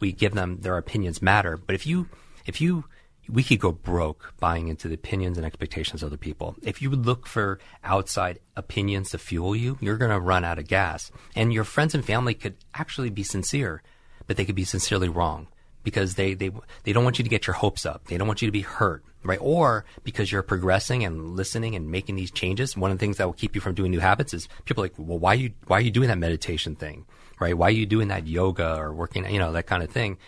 we 0.01 0.13
give 0.13 0.35
them 0.35 0.59
their 0.61 0.77
opinions 0.77 1.21
matter. 1.21 1.57
But 1.57 1.75
if 1.75 1.87
you, 1.87 2.09
if 2.47 2.61
you, 2.61 2.85
we 3.29 3.43
could 3.43 3.61
go 3.61 3.73
broke 3.73 4.35
buying 4.39 4.69
into 4.69 4.89
the 4.89 4.95
opinions 4.95 5.37
and 5.37 5.47
expectations 5.47 6.03
of 6.03 6.09
other 6.09 6.17
people. 6.17 6.57
If 6.63 6.83
you 6.83 6.91
would 6.91 7.07
look 7.07 7.27
for 7.27 7.59
outside 7.83 8.39
opinions 8.57 9.11
to 9.11 9.19
fuel 9.19 9.57
you, 9.57 9.79
you're 9.81 9.97
going 9.97 10.11
to 10.11 10.21
run 10.21 10.45
out 10.45 10.59
of 10.59 10.69
gas. 10.69 11.11
And 11.35 11.53
your 11.53 11.65
friends 11.65 11.95
and 11.95 12.05
family 12.05 12.35
could 12.35 12.57
actually 12.75 13.11
be 13.11 13.23
sincere, 13.23 13.83
but 14.27 14.37
they 14.37 14.45
could 14.45 14.55
be 14.55 14.65
sincerely 14.65 15.09
wrong 15.09 15.49
because 15.83 16.15
they, 16.15 16.35
they, 16.35 16.51
they 16.85 16.93
don't 16.93 17.05
want 17.05 17.19
you 17.19 17.25
to 17.25 17.31
get 17.31 17.47
your 17.47 17.55
hopes 17.55 17.85
up. 17.87 18.07
They 18.07 18.17
don't 18.17 18.27
want 18.27 18.43
you 18.43 18.49
to 18.49 18.53
be 18.53 18.63
hurt, 18.63 19.05
right? 19.23 19.39
Or 19.41 19.85
because 20.03 20.33
you're 20.33 20.43
progressing 20.43 21.05
and 21.05 21.37
listening 21.37 21.75
and 21.75 21.91
making 21.91 22.17
these 22.17 22.31
changes. 22.31 22.77
One 22.77 22.91
of 22.91 22.99
the 22.99 23.03
things 23.03 23.19
that 23.19 23.27
will 23.27 23.35
keep 23.35 23.55
you 23.55 23.61
from 23.61 23.75
doing 23.75 23.91
new 23.91 24.01
habits 24.01 24.35
is 24.35 24.49
people 24.65 24.83
are 24.83 24.87
like, 24.87 24.95
well, 24.97 25.19
why 25.19 25.33
are 25.33 25.37
you, 25.37 25.53
why 25.67 25.79
are 25.79 25.83
you 25.83 25.91
doing 25.91 26.09
that 26.09 26.19
meditation 26.19 26.75
thing? 26.75 27.07
Right? 27.41 27.57
Why 27.57 27.69
are 27.69 27.71
you 27.73 27.85
doing 27.85 28.09
that 28.09 28.27
yoga 28.27 28.77
or 28.77 28.95
working, 28.95 29.29
you 29.31 29.39
know, 29.39 29.53
that 29.53 29.67
kind 29.67 29.83
of 29.83 29.91
thing? 29.91 30.19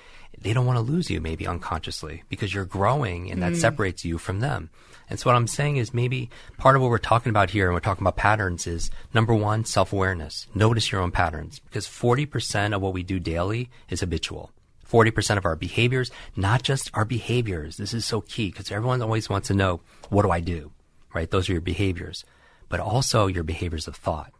They 0.47 0.53
don't 0.53 0.65
want 0.65 0.77
to 0.77 0.93
lose 0.93 1.11
you 1.11 1.21
maybe 1.21 1.45
unconsciously 1.45 2.23
because 2.29 2.55
you're 2.55 2.65
growing 2.65 3.33
and 3.33 3.43
that 3.43 3.55
mm. 3.55 3.57
separates 3.57 4.05
you 4.05 4.17
from 4.17 4.39
them. 4.39 4.71
And 5.11 5.19
so 5.19 5.29
what 5.29 5.35
I'm 5.35 5.49
saying 5.49 5.79
is 5.79 5.93
maybe 5.93 6.31
part 6.57 6.77
of 6.77 6.83
what 6.83 6.89
we're 6.93 6.99
talking 6.99 7.31
about 7.31 7.51
here 7.51 7.67
and 7.67 7.75
we're 7.75 7.81
talking 7.81 8.05
about 8.05 8.15
patterns 8.15 8.65
is 8.65 8.89
number 9.13 9.35
one, 9.35 9.65
self-awareness. 9.65 10.47
Notice 10.55 10.93
your 10.93 11.01
own 11.01 11.11
patterns 11.11 11.59
because 11.59 11.89
40% 11.89 12.77
of 12.77 12.81
what 12.81 12.93
we 12.93 13.03
do 13.03 13.19
daily 13.19 13.71
is 13.91 14.03
habitual. 14.03 14.53
40% 14.89 15.37
of 15.37 15.45
our 15.45 15.57
behaviors, 15.57 16.13
not 16.37 16.63
just 16.63 16.93
our 16.95 17.05
behaviors. 17.05 17.77
This 17.77 17.93
is 17.93 18.05
so 18.05 18.21
key 18.21 18.53
because 18.53 18.71
everyone 18.71 19.03
always 19.03 19.29
wants 19.29 19.49
to 19.49 19.55
know, 19.55 19.81
what 20.11 20.23
do 20.23 20.31
I 20.31 20.39
do? 20.39 20.71
Right? 21.13 21.29
Those 21.29 21.49
are 21.49 21.55
your 21.55 21.61
behaviors, 21.61 22.25
but 22.69 22.79
also 22.79 23.27
your 23.27 23.43
behaviors 23.43 23.89
of 23.89 23.97
thought. 23.97 24.33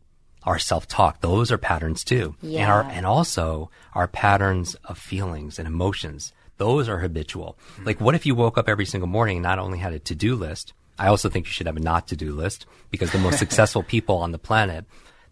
Our 0.47 0.59
self-talk, 0.59 1.21
those 1.21 1.51
are 1.51 1.59
patterns 1.59 2.05
too. 2.05 2.37
And 2.43 2.71
our, 2.71 2.83
and 2.83 3.05
also 3.05 3.71
our 3.95 4.07
patterns 4.07 4.77
of 4.85 4.97
feelings 4.97 5.59
and 5.59 5.67
emotions. 5.67 6.33
Those 6.57 6.89
are 6.89 6.99
habitual. 6.99 7.59
Like 7.85 8.01
what 8.01 8.15
if 8.15 8.25
you 8.25 8.35
woke 8.35 8.57
up 8.57 8.69
every 8.69 8.87
single 8.87 9.09
morning 9.09 9.39
and 9.39 9.43
not 9.43 9.59
only 9.59 9.79
had 9.79 9.93
a 9.93 9.99
to-do 9.99 10.37
list, 10.37 10.73
I 10.99 11.09
also 11.09 11.29
think 11.29 11.47
you 11.47 11.53
should 11.53 11.67
have 11.67 11.77
a 11.77 11.81
not 11.81 12.09
to-do 12.09 12.33
list 12.33 12.67
because 12.91 13.13
the 13.13 13.19
most 13.19 13.39
successful 13.45 13.83
people 13.83 14.17
on 14.17 14.33
the 14.33 14.39
planet, 14.39 14.87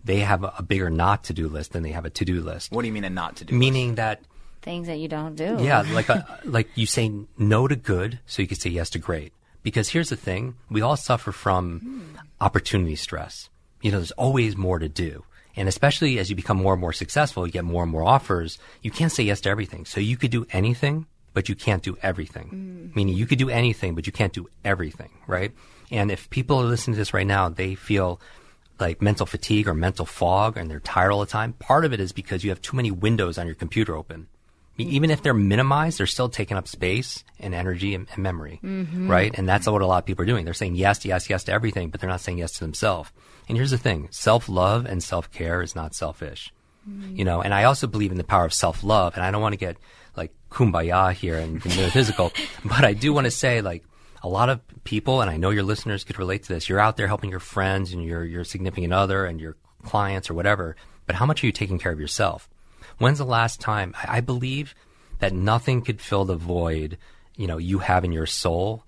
they 0.05 0.21
have 0.21 0.45
a, 0.45 0.53
a 0.59 0.63
bigger 0.63 0.91
not 0.91 1.25
to-do 1.25 1.49
list 1.49 1.73
than 1.73 1.83
they 1.83 1.93
have 1.93 2.05
a 2.05 2.11
to-do 2.11 2.43
list. 2.43 2.73
What 2.73 2.83
do 2.83 2.89
you 2.89 2.93
mean 2.93 3.05
a 3.05 3.11
not 3.11 3.37
to 3.37 3.45
do? 3.45 3.55
Meaning 3.55 3.95
that 3.95 4.21
Things 4.63 4.87
that 4.87 4.99
you 4.99 5.09
don't 5.09 5.35
do. 5.35 5.59
yeah, 5.61 5.85
like 5.93 6.09
a, 6.09 6.41
like 6.45 6.71
you 6.75 6.87
say 6.87 7.13
no 7.37 7.69
to 7.69 7.77
good, 7.77 8.21
so 8.25 8.41
you 8.41 8.49
can 8.49 8.59
say 8.59 8.71
yes 8.71 8.89
to 8.91 8.99
great. 8.99 9.35
Because 9.63 9.91
here's 9.91 10.09
the 10.09 10.17
thing: 10.17 10.57
we 10.71 10.81
all 10.81 10.97
suffer 10.97 11.33
from 11.33 11.81
hmm. 11.81 12.17
opportunity 12.41 12.97
stress. 12.97 13.51
You 13.85 13.93
know, 13.93 13.99
there's 13.99 14.11
always 14.13 14.57
more 14.57 14.79
to 14.79 14.89
do, 14.89 15.25
and 15.57 15.69
especially 15.69 16.19
as 16.19 16.31
you 16.31 16.37
become 16.37 16.57
more 16.57 16.73
and 16.73 16.81
more 16.81 16.95
successful, 16.95 17.47
you 17.47 17.53
get 17.53 17.65
more 17.65 17.83
and 17.83 17.93
more 17.93 18.03
offers. 18.03 18.59
You 18.83 18.91
can't 18.91 19.13
say 19.13 19.25
yes 19.25 19.43
to 19.43 19.51
everything. 19.51 19.85
So 19.85 20.01
you 20.01 20.17
could 20.17 20.31
do 20.31 20.47
anything, 20.51 21.07
but 21.35 21.49
you 21.49 21.55
can't 21.55 21.83
do 21.83 21.97
everything. 22.03 22.89
Mm. 22.91 22.97
Meaning, 22.97 23.15
you 23.15 23.27
could 23.27 23.39
do 23.39 23.51
anything, 23.51 23.95
but 23.95 24.07
you 24.07 24.13
can't 24.13 24.33
do 24.33 24.49
everything, 24.65 25.11
right? 25.27 25.53
And 25.91 26.11
if 26.11 26.31
people 26.31 26.59
are 26.61 26.65
listening 26.65 26.95
to 26.95 26.99
this 26.99 27.13
right 27.13 27.27
now, 27.27 27.51
they 27.51 27.75
feel 27.75 28.21
like 28.81 29.03
mental 29.03 29.27
fatigue 29.27 29.69
or 29.69 29.75
mental 29.75 30.07
fog 30.07 30.57
and 30.57 30.71
they're 30.71 30.81
tired 30.81 31.13
all 31.13 31.21
the 31.21 31.27
time. 31.27 31.53
Part 31.53 31.85
of 31.85 31.93
it 31.93 32.01
is 32.01 32.13
because 32.13 32.43
you 32.43 32.51
have 32.51 32.63
too 32.63 32.77
many 32.77 32.91
windows 32.91 33.39
on 33.39 33.47
your 33.47 33.55
computer 33.55 33.95
open. 33.95 34.27
I 34.27 34.75
mean, 34.79 34.89
mm-hmm. 34.89 34.97
even 34.97 35.11
if 35.11 35.23
they're 35.23 35.35
minimized, 35.35 35.99
they're 35.99 36.07
still 36.07 36.29
taking 36.29 36.57
up 36.57 36.67
space 36.67 37.23
and 37.39 37.55
energy 37.55 37.95
and, 37.95 38.09
and 38.13 38.23
memory, 38.23 38.61
mm-hmm. 38.63 39.09
right? 39.09 39.33
And 39.39 39.49
that's 39.49 39.69
what 39.69 39.83
a 39.83 39.87
lot 39.87 39.99
of 39.99 40.07
people 40.07 40.25
are 40.25 40.27
doing. 40.27 40.45
They're 40.45 40.55
saying 40.55 40.75
yes, 40.75 41.05
yes, 41.05 41.31
yes 41.31 41.45
to 41.45 41.53
everything, 41.53 41.91
but 41.91 42.01
they're 42.01 42.11
not 42.11 42.21
saying 42.21 42.39
yes 42.39 42.53
to 42.55 42.61
themselves. 42.61 43.13
And 43.49 43.57
here's 43.57 43.71
the 43.71 43.79
thing: 43.79 44.09
self-love 44.11 44.87
and 44.87 45.03
self-care 45.03 45.63
is 45.63 45.75
not 45.75 45.95
selfish, 45.95 46.53
mm. 46.89 47.17
you 47.17 47.25
know. 47.25 47.43
And 47.43 47.53
I 47.53 47.65
also 47.65 47.87
believe 47.87 48.13
in 48.13 48.19
the 48.19 48.25
power 48.25 48.45
of 48.45 48.55
self-love. 48.55 49.15
And 49.15 49.25
I 49.25 49.31
don't 49.31 49.43
want 49.43 49.53
to 49.53 49.59
get 49.59 49.77
like 50.17 50.33
kumbaya 50.51 51.13
here 51.13 51.37
and 51.37 51.61
the 51.61 51.69
metaphysical, 51.71 52.33
but 52.65 52.85
I 52.85 52.93
do 52.93 53.13
want 53.13 53.27
to 53.27 53.31
say 53.31 53.61
like 53.61 53.85
a 54.23 54.29
lot 54.29 54.49
of 54.49 54.61
people, 54.85 55.21
and 55.21 55.31
I 55.31 55.37
know 55.37 55.51
your 55.51 55.63
listeners 55.63 56.05
could 56.05 56.19
relate 56.19 56.45
to 56.45 56.55
this. 56.55 56.69
You're 56.69 56.81
out 56.81 56.97
there 56.97 57.07
helping 57.07 57.31
your 57.31 57.41
friends 57.41 57.93
and 57.93 58.03
your 58.03 58.25
your 58.25 58.45
significant 58.45 58.93
other 58.93 59.27
and 59.27 59.41
your 59.41 59.57
clients 59.83 60.31
or 60.31 60.35
whatever. 60.35 60.77
But 61.07 61.17
how 61.17 61.27
much 61.27 61.43
are 61.43 61.47
you 61.47 61.53
taking 61.53 61.79
care 61.79 61.93
of 61.93 62.01
yourself? 62.01 62.49
When's 62.99 63.19
the 63.19 63.25
last 63.25 63.61
time? 63.61 63.95
I, 63.97 64.19
I 64.19 64.21
believe 64.21 64.75
that 65.19 65.33
nothing 65.33 65.83
could 65.83 66.01
fill 66.01 66.25
the 66.25 66.37
void, 66.37 66.99
you 67.37 67.47
know, 67.47 67.59
you 67.59 67.79
have 67.79 68.05
in 68.05 68.13
your 68.13 68.27
soul, 68.27 68.85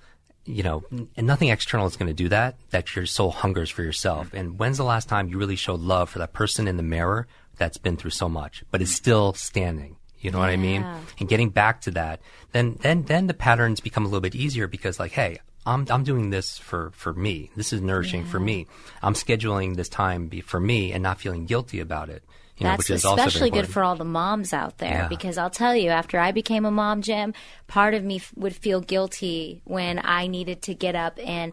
you 0.46 0.62
know, 0.62 0.84
and 0.90 1.26
nothing 1.26 1.48
external 1.48 1.86
is 1.86 1.96
going 1.96 2.08
to 2.08 2.14
do 2.14 2.28
that, 2.28 2.56
that 2.70 2.94
your 2.94 3.06
soul 3.06 3.30
hungers 3.30 3.70
for 3.70 3.82
yourself. 3.82 4.32
And 4.32 4.58
when's 4.58 4.78
the 4.78 4.84
last 4.84 5.08
time 5.08 5.28
you 5.28 5.38
really 5.38 5.56
showed 5.56 5.80
love 5.80 6.10
for 6.10 6.18
that 6.20 6.32
person 6.32 6.68
in 6.68 6.76
the 6.76 6.82
mirror 6.82 7.26
that's 7.56 7.78
been 7.78 7.96
through 7.96 8.10
so 8.10 8.28
much, 8.28 8.64
but 8.70 8.80
is 8.80 8.94
still 8.94 9.32
standing? 9.34 9.96
You 10.20 10.30
know 10.30 10.38
what 10.38 10.50
I 10.50 10.56
mean? 10.56 10.84
And 11.20 11.28
getting 11.28 11.50
back 11.50 11.82
to 11.82 11.90
that, 11.92 12.20
then, 12.52 12.78
then, 12.80 13.02
then 13.02 13.26
the 13.26 13.34
patterns 13.34 13.80
become 13.80 14.04
a 14.04 14.08
little 14.08 14.20
bit 14.20 14.34
easier 14.34 14.66
because 14.66 14.98
like, 14.98 15.12
hey, 15.12 15.38
I'm, 15.66 15.86
I'm 15.90 16.04
doing 16.04 16.30
this 16.30 16.58
for, 16.58 16.90
for 16.94 17.12
me. 17.12 17.50
This 17.56 17.72
is 17.72 17.80
nourishing 17.80 18.24
for 18.24 18.40
me. 18.40 18.66
I'm 19.02 19.14
scheduling 19.14 19.76
this 19.76 19.88
time 19.88 20.28
be 20.28 20.40
for 20.40 20.60
me 20.60 20.92
and 20.92 21.02
not 21.02 21.20
feeling 21.20 21.46
guilty 21.46 21.80
about 21.80 22.08
it. 22.08 22.22
You 22.56 22.64
know, 22.64 22.70
That's 22.70 22.78
which 22.88 22.90
is 22.90 23.04
also 23.04 23.22
especially 23.22 23.50
good 23.50 23.68
for 23.68 23.82
all 23.84 23.96
the 23.96 24.04
moms 24.04 24.52
out 24.54 24.78
there 24.78 24.90
Yeah. 24.90 25.08
because 25.08 25.36
I'll 25.36 25.50
tell 25.50 25.76
you, 25.76 25.90
after 25.90 26.18
I 26.18 26.32
became 26.32 26.64
a 26.64 26.70
mom, 26.70 27.02
Jim, 27.02 27.34
part 27.66 27.92
of 27.92 28.02
me 28.02 28.16
f- 28.16 28.32
would 28.34 28.56
feel 28.56 28.80
guilty 28.80 29.60
when 29.64 30.00
I 30.02 30.26
needed 30.26 30.62
to 30.62 30.74
get 30.74 30.94
up 30.94 31.18
and 31.22 31.52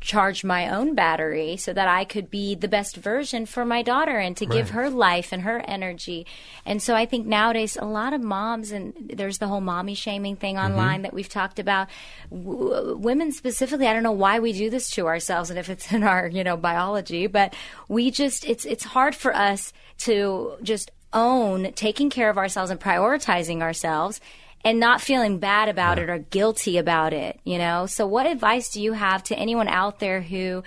charge 0.00 0.44
my 0.44 0.68
own 0.68 0.94
battery 0.94 1.56
so 1.58 1.72
that 1.74 1.86
I 1.86 2.04
could 2.04 2.30
be 2.30 2.54
the 2.54 2.68
best 2.68 2.96
version 2.96 3.44
for 3.44 3.66
my 3.66 3.82
daughter 3.82 4.16
and 4.18 4.34
to 4.38 4.46
give 4.46 4.70
her 4.70 4.88
life 4.88 5.30
and 5.30 5.42
her 5.42 5.60
energy. 5.66 6.26
And 6.64 6.82
so 6.82 6.94
I 6.94 7.04
think 7.04 7.26
nowadays 7.26 7.76
a 7.76 7.84
lot 7.84 8.14
of 8.14 8.22
moms 8.22 8.72
and 8.72 9.12
there's 9.14 9.38
the 9.38 9.48
whole 9.48 9.60
mommy 9.60 9.94
shaming 9.94 10.36
thing 10.36 10.56
Mm-hmm. 10.56 10.72
online 10.72 11.02
that 11.02 11.12
we've 11.12 11.28
talked 11.28 11.58
about. 11.58 11.88
W- 12.30 12.96
women 12.96 13.30
specifically, 13.30 13.86
I 13.86 13.92
don't 13.92 14.02
know 14.02 14.10
why 14.12 14.38
we 14.38 14.52
do 14.52 14.70
this 14.70 14.90
to 14.92 15.06
ourselves 15.06 15.50
and 15.50 15.58
if 15.58 15.68
it's 15.68 15.92
in 15.92 16.02
our, 16.02 16.26
you 16.28 16.44
know, 16.44 16.56
biology, 16.56 17.26
but 17.26 17.54
we 17.88 18.10
just 18.10 18.44
it's 18.46 18.64
it's 18.64 18.84
hard 18.84 19.14
for 19.14 19.34
us 19.36 19.72
to 19.98 20.54
just 20.62 20.90
own 21.12 21.72
taking 21.74 22.08
care 22.08 22.30
of 22.30 22.38
ourselves 22.38 22.70
and 22.70 22.80
prioritizing 22.80 23.60
ourselves 23.60 24.20
and 24.64 24.78
not 24.78 25.00
feeling 25.00 25.38
bad 25.38 25.68
about 25.68 25.98
it 25.98 26.10
or 26.10 26.18
guilty 26.18 26.78
about 26.78 27.12
it, 27.12 27.40
you 27.44 27.58
know? 27.58 27.86
So 27.86 28.06
what 28.06 28.26
advice 28.26 28.70
do 28.70 28.82
you 28.82 28.92
have 28.92 29.22
to 29.24 29.36
anyone 29.36 29.68
out 29.68 30.00
there 30.00 30.20
who 30.20 30.62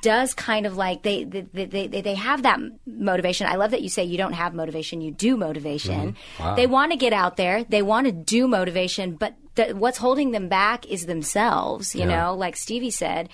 does 0.00 0.32
kind 0.32 0.64
of 0.64 0.76
like 0.76 1.02
they 1.02 1.24
they, 1.24 1.42
they 1.42 1.86
they 1.86 2.00
they 2.00 2.14
have 2.14 2.44
that 2.44 2.58
motivation. 2.86 3.46
I 3.46 3.56
love 3.56 3.72
that 3.72 3.82
you 3.82 3.90
say 3.90 4.04
you 4.04 4.16
don't 4.16 4.32
have 4.32 4.54
motivation, 4.54 5.02
you 5.02 5.10
do 5.12 5.36
motivation. 5.36 6.16
They 6.56 6.66
want 6.66 6.92
to 6.92 6.96
get 6.96 7.12
out 7.12 7.36
there, 7.36 7.64
they 7.64 7.82
want 7.82 8.06
to 8.06 8.12
do 8.12 8.48
motivation, 8.48 9.16
but 9.16 9.34
what's 9.74 9.98
holding 9.98 10.30
them 10.30 10.48
back 10.48 10.86
is 10.86 11.04
themselves, 11.06 11.94
you 11.94 12.06
know, 12.06 12.34
like 12.34 12.56
Stevie 12.56 12.90
said. 12.90 13.28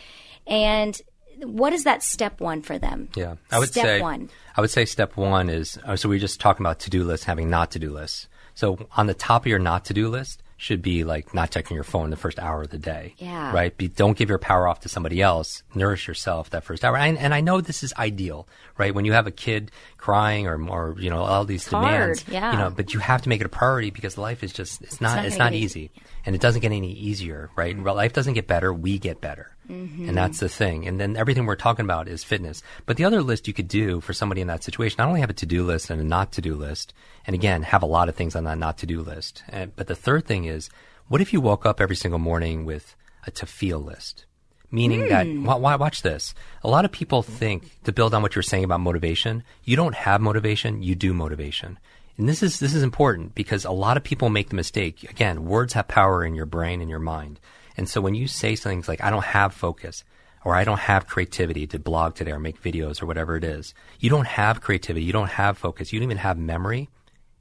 And 0.46 1.00
what 1.42 1.72
is 1.72 1.84
that 1.84 2.02
step 2.02 2.40
one 2.40 2.62
for 2.62 2.78
them? 2.78 3.08
Yeah, 3.14 3.36
I 3.52 3.60
would 3.60 3.68
step 3.68 3.84
say 3.84 4.00
one. 4.00 4.28
I 4.56 4.60
would 4.60 4.70
say 4.70 4.84
step 4.84 5.16
one 5.16 5.48
is 5.48 5.78
uh, 5.84 5.94
so 5.94 6.08
we 6.08 6.16
were 6.16 6.20
just 6.20 6.40
talking 6.40 6.66
about 6.66 6.80
to 6.80 6.90
do 6.90 7.04
lists, 7.04 7.24
having 7.24 7.48
not 7.48 7.70
to 7.72 7.78
do 7.78 7.92
lists. 7.92 8.26
So 8.58 8.76
on 8.96 9.06
the 9.06 9.14
top 9.14 9.42
of 9.42 9.46
your 9.46 9.60
not 9.60 9.84
to 9.84 9.94
do 9.94 10.08
list 10.08 10.42
should 10.56 10.82
be 10.82 11.04
like 11.04 11.32
not 11.32 11.52
checking 11.52 11.76
your 11.76 11.84
phone 11.84 12.10
the 12.10 12.16
first 12.16 12.40
hour 12.40 12.62
of 12.62 12.70
the 12.70 12.78
day. 12.78 13.14
Yeah. 13.18 13.52
Right. 13.52 13.76
Be, 13.76 13.86
don't 13.86 14.18
give 14.18 14.28
your 14.28 14.40
power 14.40 14.66
off 14.66 14.80
to 14.80 14.88
somebody 14.88 15.22
else. 15.22 15.62
Nourish 15.76 16.08
yourself 16.08 16.50
that 16.50 16.64
first 16.64 16.84
hour. 16.84 16.96
And, 16.96 17.16
and 17.18 17.32
I 17.32 17.40
know 17.40 17.60
this 17.60 17.84
is 17.84 17.94
ideal, 17.96 18.48
right? 18.76 18.92
When 18.92 19.04
you 19.04 19.12
have 19.12 19.28
a 19.28 19.30
kid 19.30 19.70
crying 19.96 20.48
or 20.48 20.60
or 20.68 20.96
you 20.98 21.08
know 21.08 21.22
all 21.22 21.44
these 21.44 21.68
hard, 21.68 21.84
demands, 21.84 22.24
yeah. 22.26 22.50
you 22.50 22.58
know, 22.58 22.70
but 22.70 22.92
you 22.94 22.98
have 22.98 23.22
to 23.22 23.28
make 23.28 23.40
it 23.40 23.46
a 23.46 23.48
priority 23.48 23.90
because 23.90 24.18
life 24.18 24.42
is 24.42 24.52
just 24.52 24.82
it's 24.82 25.00
not 25.00 25.18
not 25.18 25.26
it's 25.26 25.38
not 25.38 25.52
get 25.52 25.58
easy. 25.58 25.92
And 26.26 26.34
it 26.34 26.40
doesn't 26.40 26.60
get 26.60 26.72
any 26.72 26.92
easier, 26.92 27.50
right? 27.54 27.76
Mm-hmm. 27.76 27.86
Life 27.86 28.12
doesn't 28.12 28.34
get 28.34 28.48
better, 28.48 28.74
we 28.74 28.98
get 28.98 29.20
better. 29.20 29.52
Mm-hmm. 29.68 30.08
And 30.08 30.16
that's 30.16 30.40
the 30.40 30.48
thing. 30.48 30.86
And 30.86 30.98
then 30.98 31.16
everything 31.16 31.44
we're 31.44 31.56
talking 31.56 31.84
about 31.84 32.08
is 32.08 32.24
fitness. 32.24 32.62
But 32.86 32.96
the 32.96 33.04
other 33.04 33.22
list 33.22 33.46
you 33.46 33.54
could 33.54 33.68
do 33.68 34.00
for 34.00 34.12
somebody 34.12 34.40
in 34.40 34.46
that 34.46 34.64
situation, 34.64 34.96
not 34.98 35.08
only 35.08 35.20
have 35.20 35.30
a 35.30 35.34
to-do 35.34 35.64
list 35.64 35.90
and 35.90 36.00
a 36.00 36.04
not 36.04 36.32
to-do 36.32 36.54
list, 36.54 36.94
and 37.26 37.34
again, 37.34 37.62
have 37.62 37.82
a 37.82 37.86
lot 37.86 38.08
of 38.08 38.14
things 38.14 38.34
on 38.34 38.44
that 38.44 38.58
not 38.58 38.78
to-do 38.78 39.02
list. 39.02 39.42
And, 39.48 39.76
but 39.76 39.86
the 39.86 39.94
third 39.94 40.26
thing 40.26 40.44
is, 40.46 40.70
what 41.08 41.20
if 41.20 41.32
you 41.32 41.40
woke 41.40 41.66
up 41.66 41.80
every 41.80 41.96
single 41.96 42.18
morning 42.18 42.64
with 42.64 42.96
a 43.26 43.30
to 43.32 43.46
feel 43.46 43.78
list? 43.78 44.24
Meaning 44.70 45.08
that, 45.08 45.26
why, 45.26 45.54
why 45.54 45.76
watch 45.76 46.02
this? 46.02 46.34
A 46.62 46.68
lot 46.68 46.84
of 46.84 46.92
people 46.92 47.22
think 47.22 47.82
to 47.84 47.92
build 47.92 48.12
on 48.12 48.20
what 48.20 48.34
you're 48.34 48.42
saying 48.42 48.64
about 48.64 48.80
motivation, 48.80 49.42
you 49.64 49.76
don't 49.76 49.94
have 49.94 50.20
motivation, 50.20 50.82
you 50.82 50.94
do 50.94 51.14
motivation. 51.14 51.78
And 52.18 52.28
this 52.28 52.42
is, 52.42 52.60
this 52.60 52.74
is 52.74 52.82
important 52.82 53.34
because 53.34 53.64
a 53.64 53.70
lot 53.70 53.96
of 53.96 54.04
people 54.04 54.28
make 54.28 54.50
the 54.50 54.56
mistake. 54.56 55.08
Again, 55.08 55.46
words 55.46 55.72
have 55.72 55.88
power 55.88 56.22
in 56.22 56.34
your 56.34 56.44
brain 56.44 56.82
and 56.82 56.90
your 56.90 56.98
mind. 56.98 57.40
And 57.78 57.88
so 57.88 58.00
when 58.00 58.14
you 58.14 58.26
say 58.26 58.56
things 58.56 58.88
like, 58.88 59.02
I 59.02 59.08
don't 59.08 59.24
have 59.24 59.54
focus, 59.54 60.04
or 60.44 60.54
I 60.54 60.64
don't 60.64 60.80
have 60.80 61.06
creativity 61.06 61.66
to 61.68 61.78
blog 61.78 62.16
today 62.16 62.32
or 62.32 62.40
make 62.40 62.60
videos 62.60 63.00
or 63.00 63.06
whatever 63.06 63.36
it 63.36 63.44
is, 63.44 63.72
you 64.00 64.10
don't 64.10 64.26
have 64.26 64.60
creativity, 64.60 65.04
you 65.04 65.12
don't 65.12 65.30
have 65.30 65.56
focus, 65.56 65.92
you 65.92 66.00
don't 66.00 66.08
even 66.08 66.18
have 66.18 66.36
memory, 66.36 66.90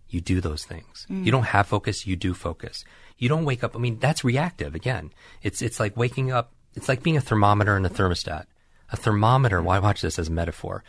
you 0.10 0.22
do 0.22 0.40
those 0.40 0.64
things. 0.64 1.08
Mm. 1.10 1.26
You 1.26 1.32
don't 1.32 1.44
have 1.44 1.68
focus, 1.68 2.06
you 2.06 2.16
do 2.16 2.34
focus. 2.36 2.86
You 3.18 3.30
don't 3.30 3.46
wake 3.46 3.64
up. 3.64 3.76
I 3.76 3.80
mean, 3.80 3.98
that's 3.98 4.24
reactive 4.24 4.76
again. 4.76 5.12
It's, 5.42 5.62
it's 5.62 5.80
like 5.80 5.98
waking 5.98 6.32
up. 6.32 6.54
It's 6.76 6.88
like 6.88 7.02
being 7.02 7.18
a 7.18 7.22
thermometer 7.22 7.76
and 7.76 7.86
a 7.86 7.90
thermostat. 7.90 8.46
A 8.92 8.96
thermometer, 8.96 9.62
why 9.62 9.80
watch 9.80 10.02
this 10.02 10.20
as 10.20 10.28
a 10.28 10.32
metaphor? 10.32 10.84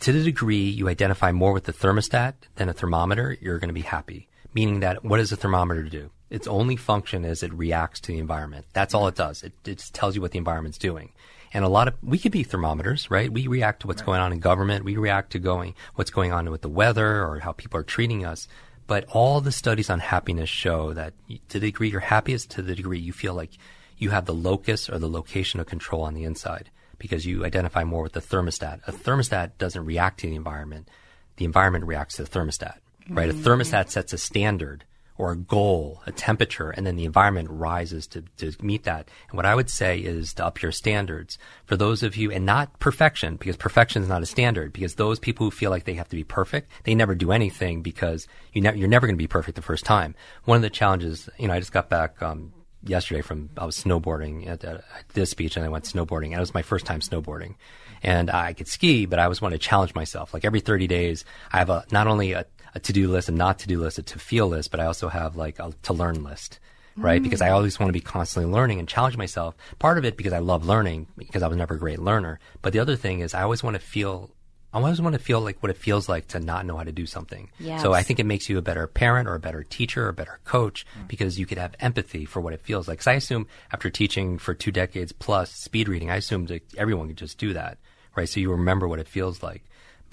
To 0.00 0.12
the 0.12 0.24
degree 0.24 0.68
you 0.68 0.88
identify 0.88 1.30
more 1.30 1.52
with 1.52 1.64
the 1.64 1.72
thermostat 1.72 2.34
than 2.56 2.68
a 2.68 2.74
thermometer, 2.74 3.38
you're 3.40 3.60
going 3.60 3.68
to 3.68 3.74
be 3.74 3.82
happy. 3.82 4.28
Meaning 4.52 4.80
that 4.80 5.04
what 5.04 5.18
does 5.18 5.30
a 5.30 5.36
thermometer 5.36 5.84
do? 5.84 6.10
Its 6.34 6.48
only 6.48 6.74
function 6.74 7.24
is 7.24 7.44
it 7.44 7.54
reacts 7.54 8.00
to 8.00 8.08
the 8.08 8.18
environment. 8.18 8.66
That's 8.72 8.92
all 8.92 9.06
it 9.06 9.14
does. 9.14 9.44
It, 9.44 9.52
it 9.64 9.78
just 9.78 9.94
tells 9.94 10.16
you 10.16 10.20
what 10.20 10.32
the 10.32 10.38
environment's 10.38 10.78
doing. 10.78 11.12
And 11.52 11.64
a 11.64 11.68
lot 11.68 11.86
of, 11.86 11.94
we 12.02 12.18
could 12.18 12.32
be 12.32 12.42
thermometers, 12.42 13.08
right? 13.08 13.32
We 13.32 13.46
react 13.46 13.82
to 13.82 13.86
what's 13.86 14.02
going 14.02 14.20
on 14.20 14.32
in 14.32 14.40
government. 14.40 14.84
We 14.84 14.96
react 14.96 15.30
to 15.32 15.38
going, 15.38 15.76
what's 15.94 16.10
going 16.10 16.32
on 16.32 16.50
with 16.50 16.62
the 16.62 16.68
weather 16.68 17.24
or 17.24 17.38
how 17.38 17.52
people 17.52 17.78
are 17.78 17.84
treating 17.84 18.24
us. 18.24 18.48
But 18.88 19.04
all 19.12 19.40
the 19.40 19.52
studies 19.52 19.88
on 19.88 20.00
happiness 20.00 20.50
show 20.50 20.92
that 20.94 21.14
to 21.50 21.60
the 21.60 21.68
degree 21.68 21.90
you're 21.90 22.00
happiest, 22.00 22.50
to 22.50 22.62
the 22.62 22.74
degree 22.74 22.98
you 22.98 23.12
feel 23.12 23.34
like 23.34 23.52
you 23.96 24.10
have 24.10 24.24
the 24.24 24.34
locus 24.34 24.90
or 24.90 24.98
the 24.98 25.08
location 25.08 25.60
of 25.60 25.66
control 25.66 26.02
on 26.02 26.14
the 26.14 26.24
inside 26.24 26.68
because 26.98 27.24
you 27.24 27.44
identify 27.44 27.84
more 27.84 28.02
with 28.02 28.14
the 28.14 28.20
thermostat. 28.20 28.80
A 28.88 28.92
thermostat 28.92 29.52
doesn't 29.58 29.84
react 29.84 30.18
to 30.20 30.26
the 30.26 30.34
environment. 30.34 30.88
The 31.36 31.44
environment 31.44 31.84
reacts 31.84 32.16
to 32.16 32.24
the 32.24 32.28
thermostat, 32.28 32.78
right? 33.08 33.30
A 33.30 33.32
mm-hmm. 33.32 33.44
thermostat 33.44 33.90
sets 33.90 34.12
a 34.12 34.18
standard 34.18 34.84
or 35.16 35.32
a 35.32 35.36
goal, 35.36 36.02
a 36.06 36.12
temperature, 36.12 36.70
and 36.70 36.86
then 36.86 36.96
the 36.96 37.04
environment 37.04 37.48
rises 37.50 38.06
to, 38.08 38.22
to 38.36 38.52
meet 38.60 38.84
that. 38.84 39.08
And 39.28 39.36
what 39.36 39.46
I 39.46 39.54
would 39.54 39.70
say 39.70 39.98
is 39.98 40.34
to 40.34 40.46
up 40.46 40.60
your 40.60 40.72
standards 40.72 41.38
for 41.66 41.76
those 41.76 42.02
of 42.02 42.16
you, 42.16 42.30
and 42.32 42.44
not 42.44 42.78
perfection, 42.80 43.36
because 43.36 43.56
perfection 43.56 44.02
is 44.02 44.08
not 44.08 44.22
a 44.22 44.26
standard, 44.26 44.72
because 44.72 44.96
those 44.96 45.18
people 45.18 45.46
who 45.46 45.50
feel 45.50 45.70
like 45.70 45.84
they 45.84 45.94
have 45.94 46.08
to 46.08 46.16
be 46.16 46.24
perfect, 46.24 46.70
they 46.82 46.94
never 46.94 47.14
do 47.14 47.30
anything 47.30 47.82
because 47.82 48.26
you 48.52 48.60
ne- 48.60 48.76
you're 48.76 48.88
never 48.88 49.06
going 49.06 49.16
to 49.16 49.22
be 49.22 49.28
perfect 49.28 49.56
the 49.56 49.62
first 49.62 49.84
time. 49.84 50.14
One 50.44 50.56
of 50.56 50.62
the 50.62 50.70
challenges, 50.70 51.28
you 51.38 51.46
know, 51.46 51.54
I 51.54 51.60
just 51.60 51.72
got 51.72 51.88
back, 51.88 52.20
um, 52.20 52.52
yesterday 52.86 53.22
from 53.22 53.50
I 53.56 53.64
was 53.64 53.82
snowboarding 53.82 54.46
at, 54.48 54.64
at 54.64 54.84
this 55.14 55.34
beach 55.34 55.56
and 55.56 55.64
I 55.64 55.68
went 55.68 55.84
snowboarding 55.84 56.26
and 56.26 56.34
it 56.34 56.40
was 56.40 56.54
my 56.54 56.62
first 56.62 56.86
time 56.86 57.00
snowboarding 57.00 57.54
and 58.02 58.30
I 58.30 58.52
could 58.52 58.68
ski 58.68 59.06
but 59.06 59.18
I 59.18 59.24
always 59.24 59.40
want 59.40 59.52
to 59.52 59.58
challenge 59.58 59.94
myself 59.94 60.34
like 60.34 60.44
every 60.44 60.60
30 60.60 60.86
days 60.86 61.24
I 61.52 61.58
have 61.58 61.70
a 61.70 61.84
not 61.90 62.06
only 62.06 62.32
a, 62.32 62.44
a 62.74 62.80
to-do 62.80 63.08
list 63.08 63.28
and 63.28 63.38
not 63.38 63.58
to-do 63.58 63.80
list 63.80 63.98
a 63.98 64.02
to-feel 64.02 64.48
list 64.48 64.70
but 64.70 64.80
I 64.80 64.86
also 64.86 65.08
have 65.08 65.36
like 65.36 65.58
a 65.58 65.72
to-learn 65.82 66.22
list 66.24 66.58
right 66.96 67.22
because 67.22 67.42
I 67.42 67.48
mm. 67.48 67.52
always 67.52 67.78
want 67.80 67.88
to 67.88 67.92
be 67.92 68.00
constantly 68.00 68.52
learning 68.52 68.78
and 68.78 68.88
challenge 68.88 69.16
myself 69.16 69.56
part 69.78 69.98
of 69.98 70.04
it 70.04 70.16
because 70.16 70.32
I 70.32 70.38
love 70.38 70.64
learning 70.64 71.08
because 71.16 71.42
I 71.42 71.48
was 71.48 71.56
never 71.56 71.74
a 71.74 71.78
great 71.78 71.98
learner 71.98 72.38
but 72.62 72.72
the 72.72 72.78
other 72.78 72.96
thing 72.96 73.20
is 73.20 73.34
I 73.34 73.42
always 73.42 73.62
want 73.62 73.74
to 73.74 73.82
feel 73.82 74.30
I 74.74 74.78
always 74.78 75.00
want 75.00 75.12
to 75.12 75.20
feel 75.20 75.40
like 75.40 75.62
what 75.62 75.70
it 75.70 75.76
feels 75.76 76.08
like 76.08 76.26
to 76.28 76.40
not 76.40 76.66
know 76.66 76.76
how 76.76 76.82
to 76.82 76.90
do 76.90 77.06
something. 77.06 77.48
Yes. 77.60 77.80
So 77.80 77.92
I 77.92 78.02
think 78.02 78.18
it 78.18 78.26
makes 78.26 78.48
you 78.48 78.58
a 78.58 78.62
better 78.62 78.88
parent 78.88 79.28
or 79.28 79.36
a 79.36 79.40
better 79.40 79.62
teacher 79.62 80.06
or 80.06 80.08
a 80.08 80.12
better 80.12 80.40
coach 80.44 80.84
mm. 80.98 81.06
because 81.06 81.38
you 81.38 81.46
could 81.46 81.58
have 81.58 81.76
empathy 81.78 82.24
for 82.24 82.40
what 82.40 82.52
it 82.52 82.60
feels 82.60 82.88
like. 82.88 82.98
Because 82.98 83.06
I 83.06 83.12
assume 83.12 83.46
after 83.72 83.88
teaching 83.88 84.36
for 84.36 84.52
two 84.52 84.72
decades 84.72 85.12
plus 85.12 85.52
speed 85.52 85.88
reading, 85.88 86.10
I 86.10 86.16
assumed 86.16 86.48
that 86.48 86.62
everyone 86.76 87.06
could 87.06 87.16
just 87.16 87.38
do 87.38 87.52
that, 87.52 87.78
right? 88.16 88.28
So 88.28 88.40
you 88.40 88.50
remember 88.50 88.88
what 88.88 88.98
it 88.98 89.06
feels 89.06 89.44
like. 89.44 89.62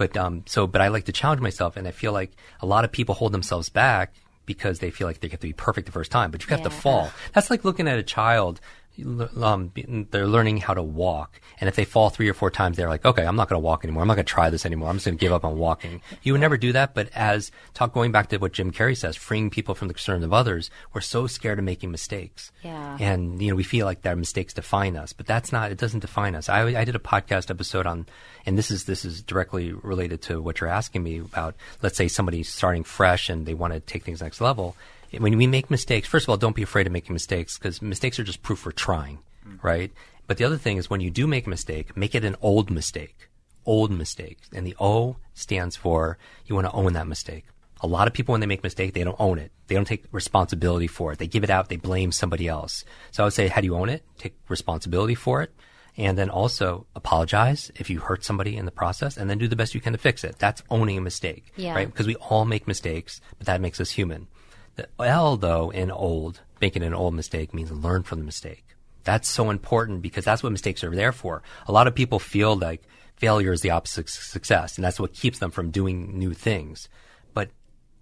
But 0.02 0.18
um, 0.18 0.41
so, 0.47 0.66
but 0.66 0.82
I 0.82 0.88
like 0.88 1.06
to 1.06 1.12
challenge 1.12 1.41
myself, 1.41 1.78
and 1.78 1.88
I 1.88 1.91
feel 1.91 2.12
like 2.12 2.32
a 2.60 2.66
lot 2.66 2.86
of 2.86 2.91
people 2.91 3.14
hold 3.14 3.34
themselves 3.34 3.70
back 3.70 4.16
because 4.47 4.80
they 4.80 4.89
feel 4.89 5.06
like 5.06 5.20
they 5.20 5.28
have 5.28 5.39
to 5.41 5.45
be 5.45 5.54
perfect 5.54 5.86
the 5.86 5.91
first 5.91 6.12
time. 6.12 6.32
But 6.32 6.41
you 6.41 6.49
have 6.49 6.64
to 6.64 6.72
fall. 6.72 7.12
That's 7.34 7.52
like 7.52 7.64
looking 7.64 7.88
at 7.88 7.99
a 7.99 8.04
child. 8.04 8.60
Um, 9.06 9.72
they're 10.12 10.28
learning 10.28 10.58
how 10.58 10.74
to 10.74 10.84
walk, 10.84 11.39
and 11.60 11.68
if 11.68 11.76
they 11.76 11.86
fall 11.86 12.10
three 12.10 12.30
or 12.30 12.34
four 12.34 12.49
times, 12.52 12.78
they're 12.78 12.89
like, 12.89 13.06
"Okay, 13.06 13.26
I'm 13.26 13.36
not 13.36 13.49
going 13.49 13.62
to 13.62 13.66
walk 13.66 13.84
anymore. 13.84 14.02
I'm 14.02 14.08
not 14.08 14.16
going 14.16 14.26
to 14.26 14.32
try 14.32 14.49
this 14.49 14.66
anymore. 14.66 14.89
I'm 14.89 14.95
just 14.97 15.06
going 15.06 15.18
to 15.18 15.22
give 15.22 15.32
up 15.34 15.43
on 15.45 15.58
walking." 15.58 16.02
You 16.24 16.34
would 16.34 16.41
never 16.41 16.58
do 16.58 16.72
that, 16.74 16.93
but 16.93 17.10
as 17.16 17.52
talk 17.74 17.93
going 17.93 18.12
back 18.12 18.30
to 18.30 18.38
what 18.38 18.54
Jim 18.54 18.72
Carrey 18.72 18.95
says, 18.97 19.16
freeing 19.16 19.49
people 19.49 19.76
from 19.76 19.88
the 19.88 19.93
concerns 19.93 20.24
of 20.24 20.34
others, 20.34 20.70
we're 20.93 21.02
so 21.02 21.28
scared 21.28 21.60
of 21.60 21.66
making 21.66 21.91
mistakes, 21.91 22.52
Yeah. 22.64 22.97
and 22.99 23.41
you 23.41 23.49
know 23.49 23.56
we 23.56 23.64
feel 23.64 23.86
like 23.86 24.02
that 24.04 24.18
mistakes 24.18 24.54
define 24.54 24.95
us, 24.95 25.14
but 25.14 25.26
that's 25.26 25.52
not. 25.52 25.72
It 25.72 25.78
doesn't 25.78 25.99
define 26.02 26.36
us. 26.36 26.49
I, 26.49 26.62
I 26.80 26.84
did 26.86 26.95
a 26.95 26.99
podcast 26.99 27.49
episode 27.49 27.86
on, 27.88 28.06
and 28.45 28.58
this 28.58 28.72
is 28.72 28.86
this 28.86 29.06
is 29.06 29.22
directly 29.22 29.72
related 29.74 30.22
to 30.24 30.41
what 30.41 30.60
you're 30.62 30.70
asking 30.70 31.04
me 31.04 31.20
about. 31.20 31.56
Let's 31.82 31.97
say 31.97 32.08
somebody's 32.08 32.49
starting 32.49 32.84
fresh 32.84 33.30
and 33.30 33.45
they 33.45 33.54
want 33.54 33.74
to 33.74 33.80
take 33.80 34.04
things 34.04 34.22
next 34.22 34.41
level. 34.41 34.76
When 35.18 35.38
we 35.38 35.47
make 35.47 35.70
mistakes, 35.70 36.07
first 36.07 36.26
of 36.26 36.30
all, 36.30 36.38
don't 36.38 36.55
be 36.55 36.64
afraid 36.64 36.88
of 36.88 36.93
making 36.93 37.14
mistakes 37.14 37.57
because 37.57 37.82
mistakes 37.82 38.20
are 38.20 38.24
just 38.24 38.43
proof 38.43 38.66
we're 38.66 38.72
trying, 38.72 39.20
mm. 39.47 39.62
right? 39.64 39.91
But 40.28 40.38
the 40.38 40.45
other 40.45 40.57
thing 40.57 40.78
is 40.78 40.89
when 40.89 41.01
you 41.01 41.09
do 41.09 41.28
make 41.28 41.47
a 41.47 41.49
mistake, 41.49 41.97
make 41.97 42.16
it 42.16 42.24
an 42.24 42.38
old 42.41 42.72
mistake, 42.72 43.30
old 43.66 43.91
mistake, 43.91 44.39
and 44.53 44.66
the 44.66 44.76
O 44.80 45.18
stands 45.34 45.76
for 45.76 46.18
you 46.45 46.55
want 46.55 46.68
to 46.68 46.74
own 46.74 46.93
that 46.93 47.07
mistake. 47.07 47.45
A 47.82 47.88
lot 47.88 48.07
of 48.07 48.14
people, 48.14 48.32
when 48.32 48.41
they 48.41 48.47
make 48.47 48.59
a 48.59 48.66
mistake, 48.66 48.93
they 48.93 49.03
don't 49.03 49.20
own 49.20 49.39
it. 49.39 49.51
They 49.68 49.76
don't 49.76 49.88
take 49.88 50.05
responsibility 50.12 50.88
for 50.88 51.12
it. 51.12 51.20
They 51.20 51.28
give 51.28 51.43
it 51.43 51.49
out. 51.49 51.68
They 51.68 51.78
blame 51.78 52.12
somebody 52.12 52.47
else. 52.47 52.86
So 53.09 53.24
I 53.24 53.26
would 53.26 53.34
say, 53.34 53.47
how 53.47 53.59
do 53.59 53.66
you 53.66 53.76
own 53.76 53.89
it? 53.89 54.03
Take 54.20 54.36
responsibility 54.47 55.16
for 55.16 55.41
it. 55.41 55.51
And 55.97 56.18
then 56.18 56.30
also 56.30 56.86
apologize 56.95 57.72
if 57.76 57.89
you 57.89 57.99
hurt 57.99 58.24
somebody 58.24 58.55
in 58.55 58.66
the 58.66 58.72
process 58.72 59.18
and 59.18 59.30
then 59.30 59.39
do 59.39 59.47
the 59.47 59.55
best 59.55 59.76
you 59.76 59.82
can 59.82 59.93
to 59.93 59.99
fix 59.99 60.24
it. 60.24 60.38
That's 60.39 60.64
owning 60.70 60.97
a 60.97 61.01
mistake. 61.01 61.51
Yeah. 61.57 61.74
Right? 61.74 61.88
Because 61.88 62.07
we 62.07 62.16
all 62.16 62.45
make 62.45 62.68
mistakes, 62.68 63.20
but 63.38 63.47
that 63.47 63.62
makes 63.62 63.82
us 63.82 63.91
human. 63.91 64.28
The 64.76 64.88
L 65.00 65.38
though 65.38 65.70
in 65.70 65.92
old, 65.92 66.42
making 66.60 66.84
an 66.84 66.94
old 66.94 67.14
mistake 67.14 67.54
means 67.54 67.72
learn 67.72 68.04
from 68.04 68.20
the 68.20 68.26
mistake. 68.26 68.64
That's 69.04 69.28
so 69.28 69.50
important 69.50 70.02
because 70.02 70.26
that's 70.26 70.44
what 70.44 70.52
mistakes 70.52 70.84
are 70.84 70.96
there 70.96 71.12
for. 71.12 71.42
A 71.68 71.72
lot 71.72 71.88
of 71.88 71.96
people 71.96 72.20
feel 72.20 72.56
like 72.56 72.84
failure 73.16 73.52
is 73.52 73.62
the 73.62 73.72
opposite 73.72 74.02
of 74.02 74.10
success 74.10 74.78
and 74.78 74.86
that's 74.86 75.00
what 75.00 75.14
keeps 75.14 75.40
them 75.40 75.52
from 75.52 75.72
doing 75.72 76.18
new 76.18 76.34
things. 76.34 76.88
But 77.34 77.50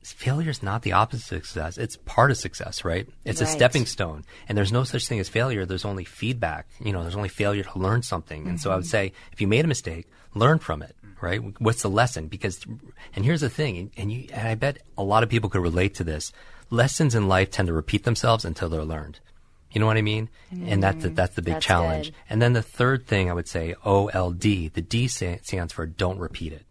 failure 0.04 0.50
is 0.50 0.64
not 0.64 0.82
the 0.82 0.94
opposite 0.94 1.38
of 1.38 1.46
success. 1.46 1.78
It's 1.78 1.98
part 1.98 2.32
of 2.32 2.38
success, 2.38 2.84
right? 2.84 3.08
It's 3.26 3.42
a 3.42 3.46
stepping 3.46 3.86
stone. 3.86 4.26
And 4.48 4.58
there's 4.58 4.72
no 4.72 4.84
such 4.84 5.08
thing 5.08 5.20
as 5.20 5.30
failure. 5.30 5.66
There's 5.66 5.86
only 5.86 6.04
feedback. 6.04 6.68
You 6.80 6.92
know, 6.92 7.02
there's 7.02 7.16
only 7.16 7.30
failure 7.30 7.64
to 7.64 7.80
learn 7.80 8.02
something. 8.02 8.48
And 8.48 8.60
so 8.60 8.72
I 8.72 8.76
would 8.76 8.86
mm-hmm. 8.86 8.90
say 8.90 9.14
if 9.32 9.42
you 9.42 9.48
made 9.48 9.66
a 9.66 9.68
mistake, 9.70 10.08
learn 10.36 10.60
from 10.60 10.82
it, 10.82 10.96
right? 11.22 11.42
What's 11.60 11.82
the 11.82 11.90
lesson? 11.90 12.28
Because, 12.28 12.66
and 13.16 13.26
here's 13.26 13.42
the 13.42 13.50
thing, 13.50 13.92
and 13.98 14.12
you, 14.12 14.28
and 14.34 14.48
I 14.48 14.56
bet 14.56 14.80
a 14.98 15.04
lot 15.04 15.24
of 15.24 15.30
people 15.30 15.50
could 15.50 15.62
relate 15.62 15.96
to 15.96 16.04
this. 16.04 16.32
Lessons 16.70 17.16
in 17.16 17.28
life 17.28 17.52
tend 17.52 17.68
to 17.68 17.74
repeat 17.74 18.04
themselves 18.04 18.46
until 18.46 18.70
they're 18.70 18.84
learned. 18.86 19.20
You 19.72 19.80
know 19.80 19.86
what 19.86 19.98
I 19.98 20.02
mean? 20.02 20.30
And 20.52 20.82
that's 20.82 21.04
the, 21.04 21.10
mm, 21.10 21.16
that's 21.16 21.36
the 21.36 21.44
big 21.44 21.56
That's 21.56 21.66
challenge. 21.66 22.08
good. 22.08 22.16
And 22.30 22.42
then 22.42 22.54
the 22.54 22.62
third 22.62 23.06
thing 23.06 23.30
I 23.30 23.34
would 23.34 23.48
say, 23.48 23.76
OLD, 23.86 24.42
the 24.42 24.82
D 24.82 25.08
stands 25.08 25.74
for 25.74 25.86
don't 25.86 26.18
repeat 26.18 26.54
it 26.54 26.64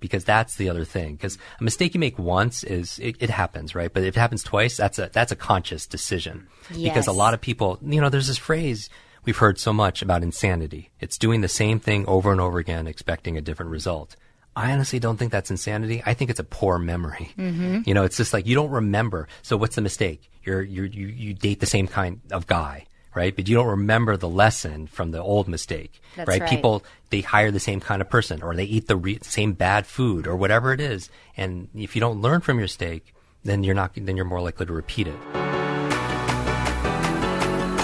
because 0.00 0.24
that's 0.24 0.56
the 0.56 0.68
other 0.68 0.84
thing. 0.84 1.14
Because 1.14 1.38
a 1.60 1.64
mistake 1.64 1.94
you 1.94 2.00
make 2.00 2.18
once 2.18 2.64
is 2.64 2.98
it, 2.98 3.16
it 3.20 3.30
happens, 3.30 3.74
right? 3.74 3.92
But 3.92 4.02
if 4.02 4.16
it 4.16 4.20
happens 4.20 4.42
twice, 4.42 4.76
that's 4.76 4.98
a 4.98 5.10
that's 5.12 5.32
a 5.32 5.36
conscious 5.36 5.86
decision. 5.86 6.48
Because 6.74 7.06
a 7.06 7.12
lot 7.12 7.34
of 7.34 7.40
people, 7.40 7.78
you 7.82 8.00
know, 8.00 8.08
there's 8.08 8.26
this 8.26 8.36
phrase 8.36 8.90
we've 9.24 9.38
heard 9.38 9.58
so 9.58 9.72
much 9.72 10.02
about 10.02 10.22
insanity. 10.22 10.90
It's 11.00 11.16
doing 11.16 11.40
the 11.40 11.48
same 11.48 11.78
thing 11.80 12.04
over 12.06 12.32
and 12.32 12.40
over 12.40 12.58
again, 12.58 12.86
expecting 12.86 13.36
a 13.38 13.40
different 13.40 13.70
result. 13.70 14.16
I 14.56 14.72
honestly 14.72 14.98
don't 14.98 15.16
think 15.16 15.32
that's 15.32 15.50
insanity. 15.50 16.02
I 16.06 16.14
think 16.14 16.30
it's 16.30 16.40
a 16.40 16.44
poor 16.44 16.78
memory. 16.78 17.32
Mm-hmm. 17.38 17.80
You 17.86 17.94
know, 17.94 18.04
it's 18.04 18.16
just 18.16 18.32
like 18.32 18.46
you 18.46 18.54
don't 18.54 18.70
remember. 18.70 19.28
So 19.42 19.56
what's 19.56 19.74
the 19.74 19.82
mistake? 19.82 20.30
You're, 20.44 20.62
you're 20.62 20.86
you 20.86 21.06
you 21.06 21.34
date 21.34 21.60
the 21.60 21.66
same 21.66 21.86
kind 21.86 22.20
of 22.30 22.46
guy, 22.46 22.86
right? 23.14 23.34
But 23.34 23.48
you 23.48 23.56
don't 23.56 23.66
remember 23.66 24.16
the 24.16 24.28
lesson 24.28 24.86
from 24.86 25.10
the 25.10 25.22
old 25.22 25.48
mistake, 25.48 26.00
right? 26.16 26.28
right. 26.28 26.48
People 26.48 26.84
they 27.14 27.20
hire 27.20 27.52
the 27.52 27.60
same 27.60 27.78
kind 27.78 28.02
of 28.02 28.10
person 28.10 28.42
or 28.42 28.56
they 28.56 28.64
eat 28.64 28.88
the 28.88 28.96
re- 28.96 29.20
same 29.22 29.52
bad 29.52 29.86
food 29.86 30.26
or 30.26 30.34
whatever 30.34 30.72
it 30.72 30.80
is 30.80 31.10
and 31.36 31.68
if 31.72 31.94
you 31.94 32.00
don't 32.00 32.20
learn 32.20 32.40
from 32.40 32.58
your 32.58 32.64
mistake 32.64 33.14
then 33.44 33.62
you're 33.62 33.74
not 33.74 33.92
then 33.94 34.16
you're 34.16 34.24
more 34.24 34.40
likely 34.40 34.66
to 34.66 34.72
repeat 34.72 35.06
it 35.06 35.53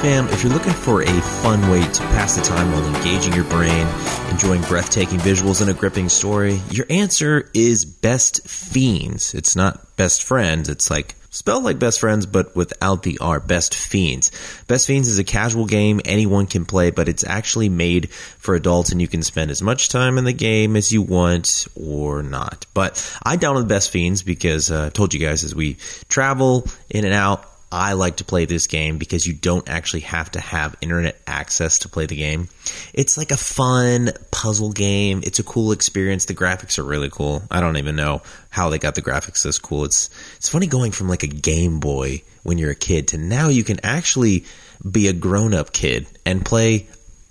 Fam, 0.01 0.29
if 0.29 0.43
you're 0.43 0.53
looking 0.53 0.73
for 0.73 1.03
a 1.03 1.21
fun 1.21 1.61
way 1.71 1.83
to 1.83 2.01
pass 2.05 2.35
the 2.35 2.41
time 2.41 2.73
while 2.73 2.97
engaging 2.97 3.35
your 3.35 3.45
brain, 3.45 3.87
enjoying 4.31 4.63
breathtaking 4.63 5.19
visuals 5.19 5.61
and 5.61 5.69
a 5.69 5.75
gripping 5.75 6.09
story, 6.09 6.59
your 6.71 6.87
answer 6.89 7.51
is 7.53 7.85
Best 7.85 8.49
Fiends. 8.49 9.35
It's 9.35 9.55
not 9.55 9.95
Best 9.97 10.23
Friends, 10.23 10.71
it's 10.71 10.91
like 10.91 11.17
spelled 11.29 11.65
like 11.65 11.79
Best 11.79 12.01
Friends 12.01 12.25
but 12.25 12.57
without 12.57 13.03
the 13.03 13.19
R, 13.19 13.41
Best 13.41 13.75
Fiends. 13.75 14.31
Best 14.67 14.87
Fiends 14.87 15.07
is 15.07 15.19
a 15.19 15.25
casual 15.25 15.67
game 15.67 16.01
anyone 16.07 16.47
can 16.47 16.65
play, 16.65 16.91
but 16.91 17.07
it's 17.07 17.23
actually 17.23 17.69
made 17.69 18.11
for 18.11 18.55
adults 18.55 18.93
and 18.93 19.03
you 19.03 19.09
can 19.09 19.23
spend 19.23 19.51
as 19.51 19.61
much 19.61 19.91
time 19.91 20.17
in 20.17 20.25
the 20.25 20.33
game 20.33 20.77
as 20.77 20.91
you 20.91 21.03
want 21.03 21.69
or 21.77 22.23
not. 22.23 22.65
But 22.73 23.19
I 23.23 23.37
downloaded 23.37 23.69
Best 23.69 23.91
Fiends 23.91 24.23
because 24.23 24.71
uh, 24.71 24.87
I 24.87 24.89
told 24.89 25.13
you 25.13 25.21
guys 25.21 25.45
as 25.45 25.55
we 25.55 25.77
travel 26.09 26.67
in 26.89 27.05
and 27.05 27.13
out, 27.13 27.50
I 27.73 27.93
like 27.93 28.17
to 28.17 28.25
play 28.25 28.47
this 28.47 28.67
game 28.67 28.99
because 28.99 29.27
you 29.27 29.33
don't 29.33 29.69
actually 29.69 30.01
have 30.01 30.31
to 30.33 30.41
have 30.41 30.75
internet 30.81 31.21
access 31.27 31.81
to 31.81 31.89
play 31.89 32.07
the 32.07 32.17
game. 32.17 32.49
It's 32.93 33.17
like 33.17 33.31
a 33.31 33.37
fun 33.37 34.11
puzzle 34.33 34.73
game. 34.73 35.21
It's 35.23 35.39
a 35.39 35.45
cool 35.45 35.71
experience. 35.71 36.25
The 36.25 36.35
graphics 36.35 36.79
are 36.81 36.85
really 36.85 37.11
cool. 37.11 37.43
I 37.49 37.61
don't 37.61 37.77
even 37.77 37.95
know 37.95 38.23
how 38.49 38.71
they 38.71 38.79
got 38.79 38.97
the 38.97 39.03
graphics 39.03 39.45
this 39.45 39.59
cool. 39.59 39.85
It's 39.85 40.11
it's 40.37 40.49
funny 40.49 40.67
going 40.67 40.91
from 40.91 41.09
like 41.09 41.23
a 41.23 41.29
Game 41.29 41.79
Boy 41.79 42.23
when 42.43 42.59
you're 42.59 42.73
a 42.73 42.77
kid 42.77 43.09
to 43.09 43.19
now 43.19 43.49
you 43.49 43.63
can 43.63 43.79
actually 43.85 44.45
be 44.89 45.09
a 45.09 45.13
grown-up 45.13 45.73
kid 45.73 46.07
and 46.25 46.45
play 46.45 46.89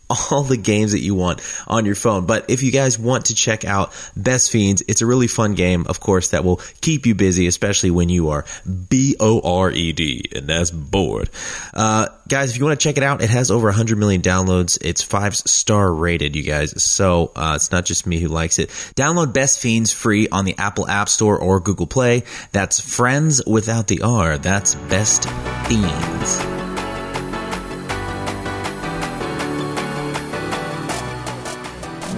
all 0.10 0.44
the 0.44 0.58
games 0.58 0.92
that 0.92 1.00
you 1.00 1.16
want 1.16 1.42
on 1.68 1.86
your 1.86 1.96
phone. 1.96 2.26
But 2.26 2.50
if 2.50 2.64
you 2.64 2.72
guys 2.72 2.98
want 2.98 3.26
to 3.26 3.36
check 3.36 3.66
out 3.66 3.94
Best 4.16 4.52
Fiends, 4.52 4.84
it's 4.88 5.02
a 5.02 5.06
really 5.06 5.28
fun 5.28 5.56
game, 5.56 5.86
of 5.88 6.00
course, 6.00 6.30
that 6.30 6.44
will 6.44 6.58
keep 6.82 7.06
you 7.06 7.16
busy, 7.16 7.48
especially 7.48 7.92
when 7.92 8.10
you 8.10 8.30
are 8.30 8.46
B 8.90 9.16
O 9.20 9.42
R 9.42 9.72
E 9.72 9.92
D, 9.92 10.26
and 10.36 10.48
that's 10.48 10.72
bored. 10.72 11.30
Uh, 11.74 12.08
guys, 12.28 12.52
if 12.52 12.58
you 12.58 12.66
want 12.66 12.80
to 12.80 12.84
check 12.84 12.98
it 12.98 13.04
out, 13.04 13.22
it 13.22 13.30
has 13.30 13.52
over 13.52 13.68
100 13.68 13.98
million 13.98 14.22
downloads. 14.22 14.78
It's 14.82 15.02
five 15.02 15.36
star 15.36 15.92
rated, 15.94 16.36
you 16.36 16.44
guys. 16.44 16.82
So 16.82 17.32
uh, 17.36 17.54
it's 17.56 17.72
not 17.72 17.86
just 17.86 18.08
me 18.08 18.20
who 18.20 18.28
likes 18.28 18.60
it. 18.60 18.70
Download 18.96 19.32
Best 19.32 19.60
Fiends 19.60 19.92
free 19.92 20.28
on 20.30 20.46
the 20.46 20.56
Apple 20.58 20.88
App 20.88 21.10
Store 21.10 21.38
or 21.38 21.60
Google 21.60 21.88
Play. 21.88 22.24
That's 22.52 22.80
Friends 22.80 23.42
without 23.46 23.88
the 23.88 24.02
R. 24.02 24.38
That's 24.38 24.76
Best 24.76 25.30
Fiends. 25.68 26.69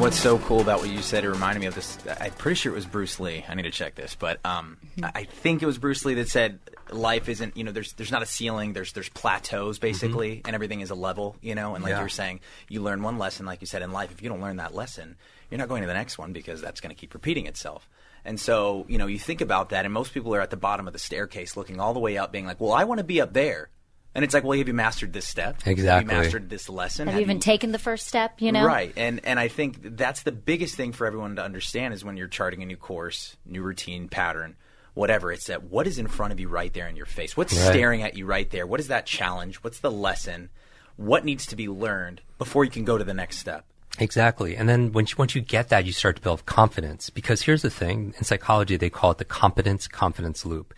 What's 0.01 0.19
so 0.19 0.39
cool 0.39 0.61
about 0.61 0.79
what 0.79 0.89
you 0.89 0.99
said? 1.03 1.23
It 1.23 1.29
reminded 1.29 1.59
me 1.59 1.67
of 1.67 1.75
this. 1.75 1.95
I'm 2.19 2.31
pretty 2.31 2.55
sure 2.55 2.71
it 2.71 2.75
was 2.75 2.87
Bruce 2.87 3.19
Lee. 3.19 3.45
I 3.47 3.53
need 3.53 3.61
to 3.63 3.69
check 3.71 3.93
this, 3.93 4.15
but 4.15 4.43
um, 4.43 4.77
I 5.03 5.11
I 5.13 5.23
think 5.25 5.61
it 5.61 5.67
was 5.67 5.77
Bruce 5.77 6.03
Lee 6.05 6.15
that 6.15 6.27
said 6.27 6.57
life 6.89 7.29
isn't. 7.29 7.55
You 7.55 7.63
know, 7.63 7.71
there's 7.71 7.93
there's 7.93 8.11
not 8.11 8.23
a 8.23 8.25
ceiling. 8.25 8.73
There's 8.73 8.93
there's 8.93 9.09
plateaus 9.09 9.77
basically, 9.77 10.41
and 10.43 10.55
everything 10.55 10.81
is 10.81 10.89
a 10.89 10.95
level. 10.95 11.35
You 11.39 11.53
know, 11.53 11.75
and 11.75 11.83
like 11.83 11.91
Yeah. 11.91 11.97
you 11.97 12.03
were 12.03 12.09
saying, 12.09 12.39
you 12.67 12.81
learn 12.81 13.03
one 13.03 13.19
lesson, 13.19 13.45
like 13.45 13.61
you 13.61 13.67
said 13.67 13.83
in 13.83 13.91
life. 13.91 14.11
If 14.11 14.23
you 14.23 14.29
don't 14.29 14.41
learn 14.41 14.57
that 14.57 14.73
lesson, 14.73 15.17
you're 15.51 15.59
not 15.59 15.69
going 15.69 15.81
to 15.83 15.87
the 15.87 15.93
next 15.93 16.17
one 16.17 16.33
because 16.33 16.61
that's 16.61 16.81
going 16.81 16.93
to 16.93 16.99
keep 16.99 17.13
repeating 17.13 17.45
itself. 17.45 17.87
And 18.25 18.39
so, 18.39 18.87
you 18.89 18.97
know, 18.97 19.05
you 19.05 19.19
think 19.19 19.39
about 19.39 19.69
that, 19.69 19.85
and 19.85 19.93
most 19.93 20.15
people 20.15 20.33
are 20.33 20.41
at 20.41 20.49
the 20.49 20.57
bottom 20.57 20.87
of 20.87 20.93
the 20.93 20.99
staircase, 20.99 21.55
looking 21.55 21.79
all 21.79 21.93
the 21.93 21.99
way 21.99 22.17
up, 22.17 22.31
being 22.31 22.47
like, 22.47 22.59
"Well, 22.59 22.73
I 22.73 22.85
want 22.85 22.97
to 22.97 23.03
be 23.03 23.21
up 23.21 23.33
there." 23.33 23.69
And 24.13 24.25
it's 24.25 24.33
like, 24.33 24.43
well, 24.43 24.57
have 24.57 24.67
you 24.67 24.73
mastered 24.73 25.13
this 25.13 25.25
step? 25.25 25.65
Exactly. 25.65 25.85
Have 25.87 26.01
you 26.01 26.07
mastered 26.23 26.49
this 26.49 26.67
lesson? 26.67 27.07
Have 27.07 27.15
you 27.15 27.21
even 27.21 27.39
taken 27.39 27.71
the 27.71 27.79
first 27.79 28.07
step? 28.07 28.41
You 28.41 28.51
know, 28.51 28.65
Right, 28.65 28.91
and 28.97 29.21
and 29.25 29.39
I 29.39 29.47
think 29.47 29.95
that's 29.95 30.23
the 30.23 30.33
biggest 30.33 30.75
thing 30.75 30.91
for 30.91 31.07
everyone 31.07 31.37
to 31.37 31.43
understand 31.43 31.93
is 31.93 32.03
when 32.03 32.17
you're 32.17 32.27
charting 32.27 32.61
a 32.61 32.65
new 32.65 32.75
course, 32.75 33.37
new 33.45 33.61
routine, 33.61 34.09
pattern, 34.09 34.57
whatever. 34.93 35.31
It's 35.31 35.47
that 35.47 35.63
what 35.63 35.87
is 35.87 35.97
in 35.97 36.07
front 36.07 36.33
of 36.33 36.39
you 36.39 36.49
right 36.49 36.73
there 36.73 36.87
in 36.87 36.95
your 36.97 37.05
face. 37.05 37.37
What's 37.37 37.53
Right. 37.53 37.71
staring 37.71 38.03
at 38.03 38.17
you 38.17 38.25
right 38.25 38.49
there? 38.49 38.67
What 38.67 38.79
is 38.81 38.87
that 38.89 39.05
challenge? 39.05 39.57
What's 39.63 39.79
the 39.79 39.91
lesson? 39.91 40.49
What 40.97 41.23
needs 41.23 41.45
to 41.47 41.55
be 41.55 41.69
learned 41.69 42.21
before 42.37 42.65
you 42.65 42.71
can 42.71 42.83
go 42.83 42.97
to 42.97 43.03
the 43.03 43.13
next 43.13 43.37
step? 43.37 43.65
Exactly. 43.99 44.55
And 44.55 44.67
then 44.69 44.91
once 44.91 45.11
you, 45.11 45.15
once 45.17 45.35
you 45.35 45.41
get 45.41 45.69
that, 45.69 45.85
you 45.85 45.91
start 45.91 46.15
to 46.17 46.21
build 46.21 46.45
confidence. 46.45 47.09
Because 47.09 47.41
here's 47.41 47.61
the 47.61 47.69
thing 47.69 48.13
in 48.17 48.23
psychology, 48.23 48.77
they 48.77 48.89
call 48.89 49.11
it 49.11 49.17
the 49.17 49.25
competence 49.25 49.87
confidence 49.87 50.45
loop. 50.45 50.73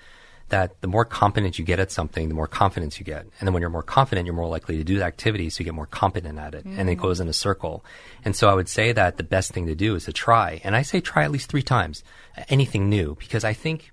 That 0.49 0.81
the 0.81 0.87
more 0.87 1.05
competent 1.05 1.57
you 1.57 1.65
get 1.65 1.79
at 1.79 1.91
something, 1.91 2.27
the 2.27 2.35
more 2.35 2.47
confidence 2.47 2.99
you 2.99 3.05
get. 3.05 3.21
And 3.21 3.47
then 3.47 3.53
when 3.53 3.61
you're 3.61 3.71
more 3.71 3.81
confident, 3.81 4.27
you're 4.27 4.35
more 4.35 4.49
likely 4.49 4.77
to 4.77 4.83
do 4.83 4.99
the 4.99 5.03
activity, 5.03 5.49
so 5.49 5.61
you 5.61 5.65
get 5.65 5.73
more 5.73 5.87
competent 5.87 6.37
at 6.37 6.53
it. 6.53 6.65
And 6.65 6.89
it 6.89 6.97
mm. 6.97 7.01
goes 7.01 7.19
in 7.19 7.27
a 7.27 7.33
circle. 7.33 7.83
And 8.23 8.35
so 8.35 8.49
I 8.49 8.53
would 8.53 8.69
say 8.69 8.91
that 8.91 9.17
the 9.17 9.23
best 9.23 9.51
thing 9.51 9.65
to 9.65 9.73
do 9.73 9.95
is 9.95 10.05
to 10.05 10.13
try. 10.13 10.61
And 10.63 10.75
I 10.75 10.83
say 10.83 10.99
try 10.99 11.23
at 11.23 11.31
least 11.31 11.49
three 11.49 11.63
times 11.63 12.03
anything 12.49 12.89
new, 12.89 13.15
because 13.15 13.43
I 13.43 13.53
think 13.53 13.92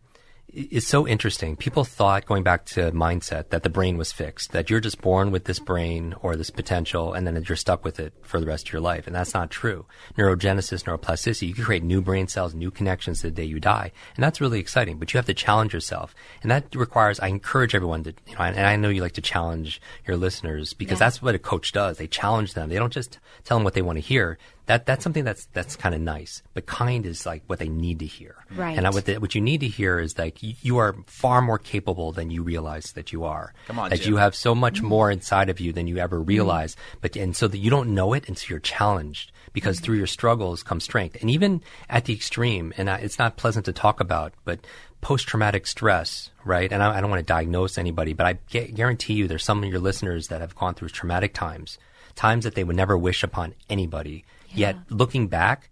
it's 0.53 0.87
so 0.87 1.07
interesting. 1.07 1.57
People 1.57 1.85
thought, 1.85 2.27
going 2.27 2.43
back 2.43 2.65
to 2.67 2.91
mindset, 2.93 3.51
that 3.51 3.63
the 3.63 3.71
brain 3.71 3.97
was 3.97 4.13
fixed, 4.13 4.53
that 4.53 4.69
you're 4.69 4.81
just 4.81 5.01
born 5.01 5.31
with 5.31 5.45
this 5.45 5.59
brain 5.59 6.15
or 6.23 6.37
this 6.37 6.51
potential, 6.51 7.13
and 7.13 7.27
then 7.27 7.43
you're 7.49 7.57
stuck 7.57 7.85
with 7.85 8.01
it 8.01 8.13
for 8.23 8.41
the 8.41 8.47
rest 8.47 8.69
of 8.69 8.73
your 8.73 8.83
life. 8.83 9.07
And 9.07 9.15
that's 9.15 9.35
not 9.35 9.51
true. 9.51 9.87
Neurogenesis, 10.17 10.85
neuroplasticity, 10.85 11.49
you 11.49 11.55
can 11.55 11.65
create 11.65 11.83
new 11.83 12.03
brain 12.03 12.27
cells, 12.27 12.55
new 12.55 12.71
connections 12.71 13.23
the 13.23 13.31
day 13.31 13.45
you 13.45 13.61
die. 13.61 13.93
And 14.17 14.25
that's 14.25 14.41
really 14.41 14.61
exciting, 14.61 14.99
but 14.99 15.13
you 15.13 15.19
have 15.19 15.27
to 15.27 15.35
challenge 15.35 15.73
yourself. 15.73 16.15
And 16.43 16.51
that 16.51 16.75
requires, 16.75 17.21
I 17.21 17.29
encourage 17.29 17.75
everyone 17.75 18.05
to, 18.05 18.15
you 18.27 18.35
know, 18.35 18.41
and 18.41 18.61
I 18.61 18.77
know 18.77 18.89
you 18.89 19.03
like 19.03 19.13
to 19.13 19.21
challenge 19.21 19.81
your 20.07 20.17
listeners 20.17 20.73
because 20.73 20.99
that's 20.99 21.23
what 21.23 21.35
a 21.35 21.39
coach 21.39 21.73
does. 21.73 21.99
They 21.99 22.07
challenge 22.07 22.55
them. 22.55 22.69
They 22.69 22.77
don't 22.77 22.93
just 22.93 23.19
tell 23.45 23.57
them 23.57 23.65
what 23.65 23.75
they 23.75 23.83
want 23.83 23.97
to 23.97 24.01
hear. 24.01 24.39
That, 24.71 24.87
that's 24.87 25.03
something 25.03 25.25
that's, 25.25 25.47
that's 25.47 25.75
kind 25.75 25.97
of 25.97 26.01
nice, 26.01 26.45
but 26.55 26.65
kind 26.65 27.05
is 27.05 27.27
like 27.27 27.43
what 27.49 27.59
they 27.59 27.69
need 27.69 27.99
to 27.99 28.07
hear. 28.07 28.37
Right. 28.55 28.79
And 28.79 28.87
I, 28.87 28.91
what, 28.91 29.05
the, 29.05 29.17
what 29.17 29.35
you 29.35 29.41
need 29.41 29.63
to 29.63 29.67
hear 29.67 29.99
is 29.99 30.17
like 30.17 30.45
you, 30.45 30.55
you 30.63 30.79
are 30.79 30.95
far 31.09 31.43
more 31.43 31.59
capable 31.59 32.13
than 32.13 32.31
you 32.31 32.45
realize 32.45 32.93
that 32.93 33.13
you 33.13 33.25
are. 33.25 33.53
Come 33.67 33.81
on, 33.81 33.91
that 33.91 34.03
Jim. 34.03 34.13
you 34.13 34.19
have 34.19 34.37
so 34.37 34.55
much 34.55 34.75
mm-hmm. 34.75 34.87
more 34.87 35.11
inside 35.11 35.49
of 35.49 35.59
you 35.59 35.73
than 35.73 35.89
you 35.89 35.99
ever 35.99 36.19
mm-hmm. 36.19 36.29
realized. 36.29 36.79
But 37.01 37.17
and 37.17 37.35
so 37.35 37.49
that 37.49 37.59
you 37.59 37.69
don't 37.69 37.97
know 37.97 38.13
it 38.13 38.29
until 38.29 38.49
you're 38.49 38.61
challenged, 38.61 39.33
because 39.53 39.79
mm-hmm. 39.79 39.87
through 39.87 39.97
your 39.97 40.07
struggles 40.07 40.63
comes 40.63 40.85
strength. 40.85 41.17
And 41.21 41.29
even 41.31 41.63
at 41.89 42.05
the 42.05 42.15
extreme, 42.15 42.73
and 42.77 42.89
I, 42.89 42.99
it's 42.99 43.19
not 43.19 43.37
pleasant 43.37 43.65
to 43.65 43.73
talk 43.73 43.99
about, 43.99 44.35
but 44.45 44.61
post 45.01 45.27
traumatic 45.27 45.67
stress, 45.67 46.31
right? 46.45 46.73
And 46.73 46.81
I, 46.81 46.97
I 46.97 47.01
don't 47.01 47.11
want 47.11 47.27
to 47.27 47.27
diagnose 47.27 47.77
anybody, 47.77 48.13
but 48.13 48.27
I 48.27 48.33
gu- 48.53 48.69
guarantee 48.69 49.15
you, 49.15 49.27
there's 49.27 49.43
some 49.43 49.65
of 49.65 49.69
your 49.69 49.81
listeners 49.81 50.29
that 50.29 50.43
have 50.43 50.55
gone 50.55 50.75
through 50.75 50.91
traumatic 50.91 51.35
times, 51.35 51.77
times 52.15 52.45
that 52.45 52.55
they 52.55 52.63
would 52.63 52.77
never 52.77 52.97
wish 52.97 53.25
upon 53.25 53.55
anybody. 53.69 54.25
Yet 54.55 54.77
looking 54.89 55.29
back, 55.29 55.71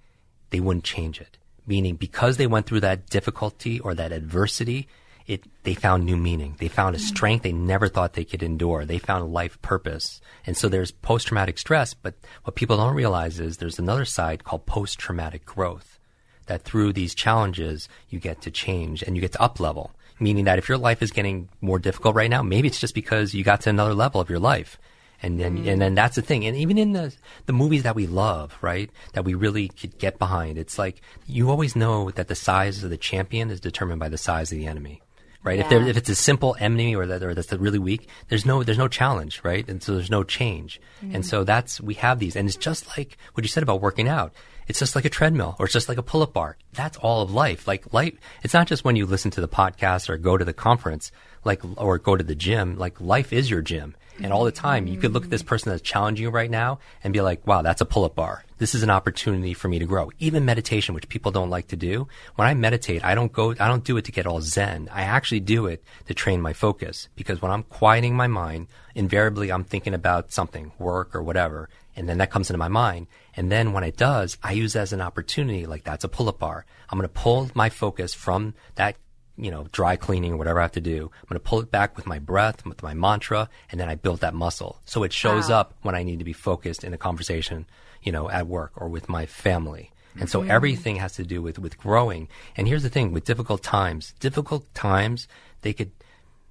they 0.50 0.60
wouldn't 0.60 0.84
change 0.84 1.20
it. 1.20 1.38
Meaning 1.66 1.96
because 1.96 2.36
they 2.36 2.46
went 2.46 2.66
through 2.66 2.80
that 2.80 3.08
difficulty 3.08 3.78
or 3.80 3.94
that 3.94 4.12
adversity, 4.12 4.88
it, 5.26 5.44
they 5.64 5.74
found 5.74 6.04
new 6.04 6.16
meaning. 6.16 6.56
They 6.58 6.68
found 6.68 6.96
a 6.96 6.98
strength 6.98 7.42
they 7.42 7.52
never 7.52 7.86
thought 7.88 8.14
they 8.14 8.24
could 8.24 8.42
endure. 8.42 8.86
They 8.86 8.98
found 8.98 9.22
a 9.22 9.26
life 9.26 9.60
purpose. 9.60 10.22
And 10.46 10.56
so 10.56 10.68
there's 10.68 10.90
post-traumatic 10.90 11.58
stress, 11.58 11.92
but 11.92 12.14
what 12.44 12.56
people 12.56 12.78
don't 12.78 12.94
realize 12.94 13.38
is 13.38 13.58
there's 13.58 13.78
another 13.78 14.06
side 14.06 14.44
called 14.44 14.64
post-traumatic 14.64 15.44
growth. 15.44 15.98
That 16.46 16.62
through 16.62 16.94
these 16.94 17.14
challenges, 17.14 17.90
you 18.08 18.18
get 18.18 18.40
to 18.42 18.50
change 18.50 19.02
and 19.02 19.14
you 19.14 19.20
get 19.20 19.32
to 19.32 19.42
up 19.42 19.60
level. 19.60 19.92
Meaning 20.18 20.46
that 20.46 20.58
if 20.58 20.68
your 20.68 20.78
life 20.78 21.02
is 21.02 21.10
getting 21.10 21.50
more 21.60 21.78
difficult 21.78 22.14
right 22.14 22.30
now, 22.30 22.42
maybe 22.42 22.66
it's 22.66 22.80
just 22.80 22.94
because 22.94 23.34
you 23.34 23.44
got 23.44 23.60
to 23.62 23.70
another 23.70 23.92
level 23.92 24.22
of 24.22 24.30
your 24.30 24.38
life. 24.38 24.78
And 25.22 25.40
then, 25.40 25.58
mm. 25.58 25.72
and 25.72 25.80
then 25.80 25.94
that's 25.94 26.16
the 26.16 26.22
thing. 26.22 26.44
And 26.44 26.56
even 26.56 26.78
in 26.78 26.92
the, 26.92 27.14
the 27.46 27.52
movies 27.52 27.82
that 27.82 27.96
we 27.96 28.06
love, 28.06 28.56
right? 28.60 28.90
That 29.14 29.24
we 29.24 29.34
really 29.34 29.68
could 29.68 29.98
get 29.98 30.18
behind, 30.18 30.58
it's 30.58 30.78
like 30.78 31.00
you 31.26 31.50
always 31.50 31.74
know 31.74 32.10
that 32.12 32.28
the 32.28 32.34
size 32.34 32.84
of 32.84 32.90
the 32.90 32.96
champion 32.96 33.50
is 33.50 33.60
determined 33.60 34.00
by 34.00 34.08
the 34.08 34.18
size 34.18 34.52
of 34.52 34.58
the 34.58 34.66
enemy. 34.66 35.02
Right. 35.44 35.60
If, 35.60 35.70
if 35.70 35.96
it's 35.96 36.08
a 36.08 36.16
simple 36.16 36.56
enemy 36.58 36.96
or 36.96 37.06
that 37.06 37.22
or 37.22 37.32
that's 37.32 37.52
really 37.52 37.78
weak, 37.78 38.08
there's 38.28 38.44
no 38.44 38.64
there's 38.64 38.76
no 38.76 38.88
challenge, 38.88 39.40
right? 39.44 39.66
And 39.68 39.82
so 39.82 39.94
there's 39.94 40.10
no 40.10 40.24
change. 40.24 40.80
And 41.00 41.22
mm. 41.22 41.24
so 41.24 41.44
that's 41.44 41.80
we 41.80 41.94
have 41.94 42.18
these, 42.18 42.34
and 42.34 42.48
it's 42.48 42.56
just 42.56 42.98
like 42.98 43.16
what 43.32 43.44
you 43.44 43.48
said 43.48 43.62
about 43.62 43.80
working 43.80 44.08
out. 44.08 44.32
It's 44.66 44.80
just 44.80 44.94
like 44.96 45.04
a 45.04 45.08
treadmill 45.08 45.56
or 45.58 45.64
it's 45.64 45.72
just 45.72 45.88
like 45.88 45.96
a 45.96 46.02
pull-up 46.02 46.34
bar. 46.34 46.58
That's 46.74 46.98
all 46.98 47.22
of 47.22 47.32
life. 47.32 47.66
Like 47.66 47.92
life, 47.94 48.14
it's 48.42 48.52
not 48.52 48.66
just 48.66 48.84
when 48.84 48.96
you 48.96 49.06
listen 49.06 49.30
to 49.30 49.40
the 49.40 49.48
podcast 49.48 50.10
or 50.10 50.18
go 50.18 50.36
to 50.36 50.44
the 50.44 50.52
conference, 50.52 51.10
like 51.44 51.62
or 51.76 51.98
go 51.98 52.16
to 52.16 52.24
the 52.24 52.34
gym. 52.34 52.76
Like 52.76 53.00
life 53.00 53.32
is 53.32 53.48
your 53.48 53.62
gym, 53.62 53.96
and 54.22 54.32
all 54.32 54.44
the 54.44 54.52
time 54.52 54.86
you 54.86 54.98
could 54.98 55.12
look 55.12 55.24
at 55.24 55.30
this 55.30 55.42
person 55.42 55.70
that's 55.70 55.82
challenging 55.82 56.24
you 56.24 56.30
right 56.30 56.50
now 56.50 56.78
and 57.02 57.12
be 57.12 57.20
like, 57.20 57.46
"Wow, 57.46 57.62
that's 57.62 57.80
a 57.80 57.86
pull-up 57.86 58.14
bar. 58.14 58.44
This 58.58 58.74
is 58.74 58.82
an 58.82 58.90
opportunity 58.90 59.54
for 59.54 59.68
me 59.68 59.78
to 59.78 59.86
grow." 59.86 60.10
Even 60.18 60.44
meditation, 60.44 60.94
which 60.94 61.08
people 61.08 61.32
don't 61.32 61.50
like 61.50 61.68
to 61.68 61.76
do, 61.76 62.08
when 62.36 62.48
I 62.48 62.54
meditate, 62.54 63.04
I 63.04 63.14
don't 63.14 63.32
go, 63.32 63.52
I 63.52 63.68
don't 63.68 63.84
do 63.84 63.96
it 63.96 64.04
to 64.06 64.12
get 64.12 64.26
all 64.26 64.40
zen. 64.40 64.88
I 64.92 65.02
actually 65.02 65.40
do 65.40 65.66
it 65.66 65.84
to 66.06 66.14
train 66.14 66.40
my 66.40 66.52
focus 66.52 67.08
because 67.16 67.40
when 67.42 67.52
I'm 67.52 67.62
quieting 67.62 68.16
my 68.16 68.26
mind, 68.26 68.68
invariably 68.94 69.50
I'm 69.50 69.64
thinking 69.64 69.94
about 69.94 70.32
something, 70.32 70.72
work 70.78 71.14
or 71.14 71.22
whatever, 71.22 71.68
and 71.96 72.08
then 72.08 72.18
that 72.18 72.30
comes 72.30 72.50
into 72.50 72.58
my 72.58 72.68
mind. 72.68 73.06
And 73.36 73.52
then 73.52 73.72
when 73.72 73.84
it 73.84 73.96
does, 73.96 74.38
I 74.42 74.52
use 74.52 74.74
as 74.76 74.92
an 74.92 75.00
opportunity, 75.00 75.66
like 75.66 75.84
that's 75.84 76.04
a 76.04 76.08
pull-up 76.08 76.38
bar. 76.38 76.64
I'm 76.88 76.98
going 76.98 77.08
to 77.08 77.14
pull 77.14 77.50
my 77.54 77.68
focus 77.68 78.14
from 78.14 78.54
that, 78.76 78.96
you 79.38 79.50
know, 79.50 79.66
dry 79.72 79.96
cleaning 79.96 80.32
or 80.32 80.36
whatever 80.36 80.58
I 80.58 80.62
have 80.62 80.72
to 80.72 80.80
do. 80.80 81.10
I'm 81.12 81.28
going 81.28 81.40
to 81.40 81.48
pull 81.48 81.60
it 81.60 81.70
back 81.70 81.96
with 81.96 82.06
my 82.06 82.18
breath, 82.18 82.66
with 82.66 82.82
my 82.82 82.92
mantra, 82.92 83.48
and 83.70 83.80
then 83.80 83.88
I 83.88 83.94
build 83.94 84.20
that 84.20 84.34
muscle. 84.34 84.80
So 84.84 85.04
it 85.04 85.12
shows 85.12 85.48
up 85.48 85.74
when 85.82 85.94
I 85.94 86.02
need 86.02 86.18
to 86.18 86.24
be 86.24 86.32
focused 86.32 86.84
in 86.84 86.92
a 86.92 86.98
conversation, 86.98 87.66
you 88.02 88.12
know, 88.12 88.28
at 88.28 88.46
work 88.46 88.72
or 88.76 88.88
with 88.88 89.08
my 89.08 89.26
family. 89.26 89.92
And 90.18 90.28
so 90.28 90.40
mm-hmm. 90.40 90.50
everything 90.50 90.96
has 90.96 91.12
to 91.14 91.24
do 91.24 91.40
with, 91.40 91.58
with 91.58 91.78
growing. 91.78 92.28
And 92.56 92.66
here's 92.66 92.82
the 92.82 92.90
thing 92.90 93.12
with 93.12 93.24
difficult 93.24 93.62
times, 93.62 94.14
difficult 94.18 94.72
times, 94.74 95.28
they 95.62 95.72
could, 95.72 95.92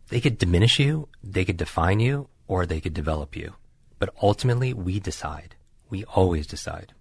they 0.09 0.21
could 0.21 0.37
diminish 0.37 0.79
you, 0.79 1.09
they 1.21 1.43
could 1.43 1.57
define 1.57 1.99
you, 1.99 2.29
or 2.47 2.65
they 2.65 2.79
could 2.79 2.93
develop 2.93 3.35
you. 3.35 3.53
But 3.99 4.13
ultimately, 4.21 4.73
we 4.73 4.99
decide. 4.99 5.55
We 5.89 6.05
always 6.05 6.47
decide. 6.47 6.93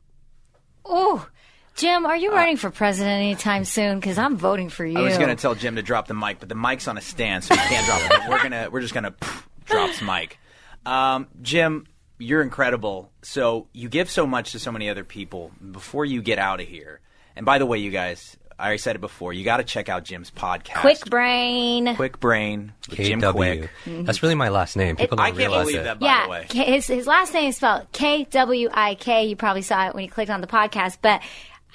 Oh, 0.85 1.29
Jim, 1.77 2.07
are 2.07 2.17
you 2.17 2.33
running 2.33 2.57
for 2.57 2.71
president 2.71 3.21
anytime 3.23 3.65
soon? 3.65 4.01
Because 4.01 4.17
I'm 4.17 4.37
voting 4.37 4.71
for 4.71 4.85
you. 4.85 4.99
I 4.99 5.03
was 5.03 5.19
going 5.19 5.29
to 5.29 5.37
tell 5.37 5.55
Jim 5.55 5.77
to 5.77 5.83
drop 5.83 6.07
the 6.07 6.15
mic, 6.15 6.41
but 6.41 6.49
the 6.49 6.55
mic's 6.55 6.89
on 6.89 6.97
a 6.97 7.03
stand, 7.03 7.45
so 7.45 7.55
he 7.55 7.61
can't 7.61 7.87
drop 7.87 8.01
it. 8.25 8.31
We're 8.31 8.43
gonna 8.43 8.69
we're 8.71 8.81
just 8.81 8.95
gonna 8.95 9.15
drop 9.21 9.45
drops 9.67 10.01
mic. 10.03 10.39
Um, 10.87 11.29
Jim, 11.43 11.87
you're 12.19 12.41
incredible. 12.43 13.11
So 13.23 13.67
you 13.73 13.91
give 13.91 14.09
so 14.11 14.27
much 14.27 14.53
to 14.53 14.59
so 14.59 14.73
many 14.73 14.89
other 14.89 15.05
people. 15.05 15.51
Before 15.71 16.05
you 16.07 16.23
get 16.23 16.39
out 16.39 16.61
of 16.61 16.67
here, 16.67 17.01
and 17.35 17.45
by 17.45 17.59
the 17.59 17.67
way, 17.67 17.77
you 17.79 17.91
guys, 17.91 18.39
I 18.59 18.65
already 18.65 18.79
said 18.79 18.97
it 18.97 19.01
before. 19.01 19.35
You 19.35 19.45
got 19.45 19.59
to 19.59 19.65
check 19.65 19.91
out 19.91 20.05
Jim's 20.05 20.31
podcast, 20.31 20.77
Kwik 20.81 21.11
Brain. 21.11 21.89
Kwik 21.95 22.19
Brain, 22.21 22.73
with 22.89 22.99
Jim 23.01 23.21
KW. 23.21 23.69
Kwik. 23.85 24.07
That's 24.07 24.23
really 24.23 24.35
my 24.35 24.49
last 24.49 24.77
name. 24.77 24.97
People 24.97 25.21
I 25.21 25.27
don't 25.29 25.39
can't 25.39 25.51
realize 25.51 25.67
believe 25.67 25.81
it. 25.81 25.85
that. 25.85 26.01
By 26.01 26.07
yeah, 26.07 26.25
the 26.25 26.31
way, 26.31 26.47
K- 26.49 26.73
his 26.73 26.87
his 26.87 27.07
last 27.07 27.35
name 27.35 27.51
is 27.51 27.57
spelled 27.57 27.87
K 27.93 28.25
W 28.31 28.71
I 28.73 28.95
K. 28.95 29.27
You 29.27 29.37
probably 29.37 29.61
saw 29.63 29.89
it 29.89 29.95
when 29.95 30.05
you 30.05 30.11
clicked 30.11 30.31
on 30.31 30.41
the 30.41 30.47
podcast, 30.47 30.99
but 31.03 31.21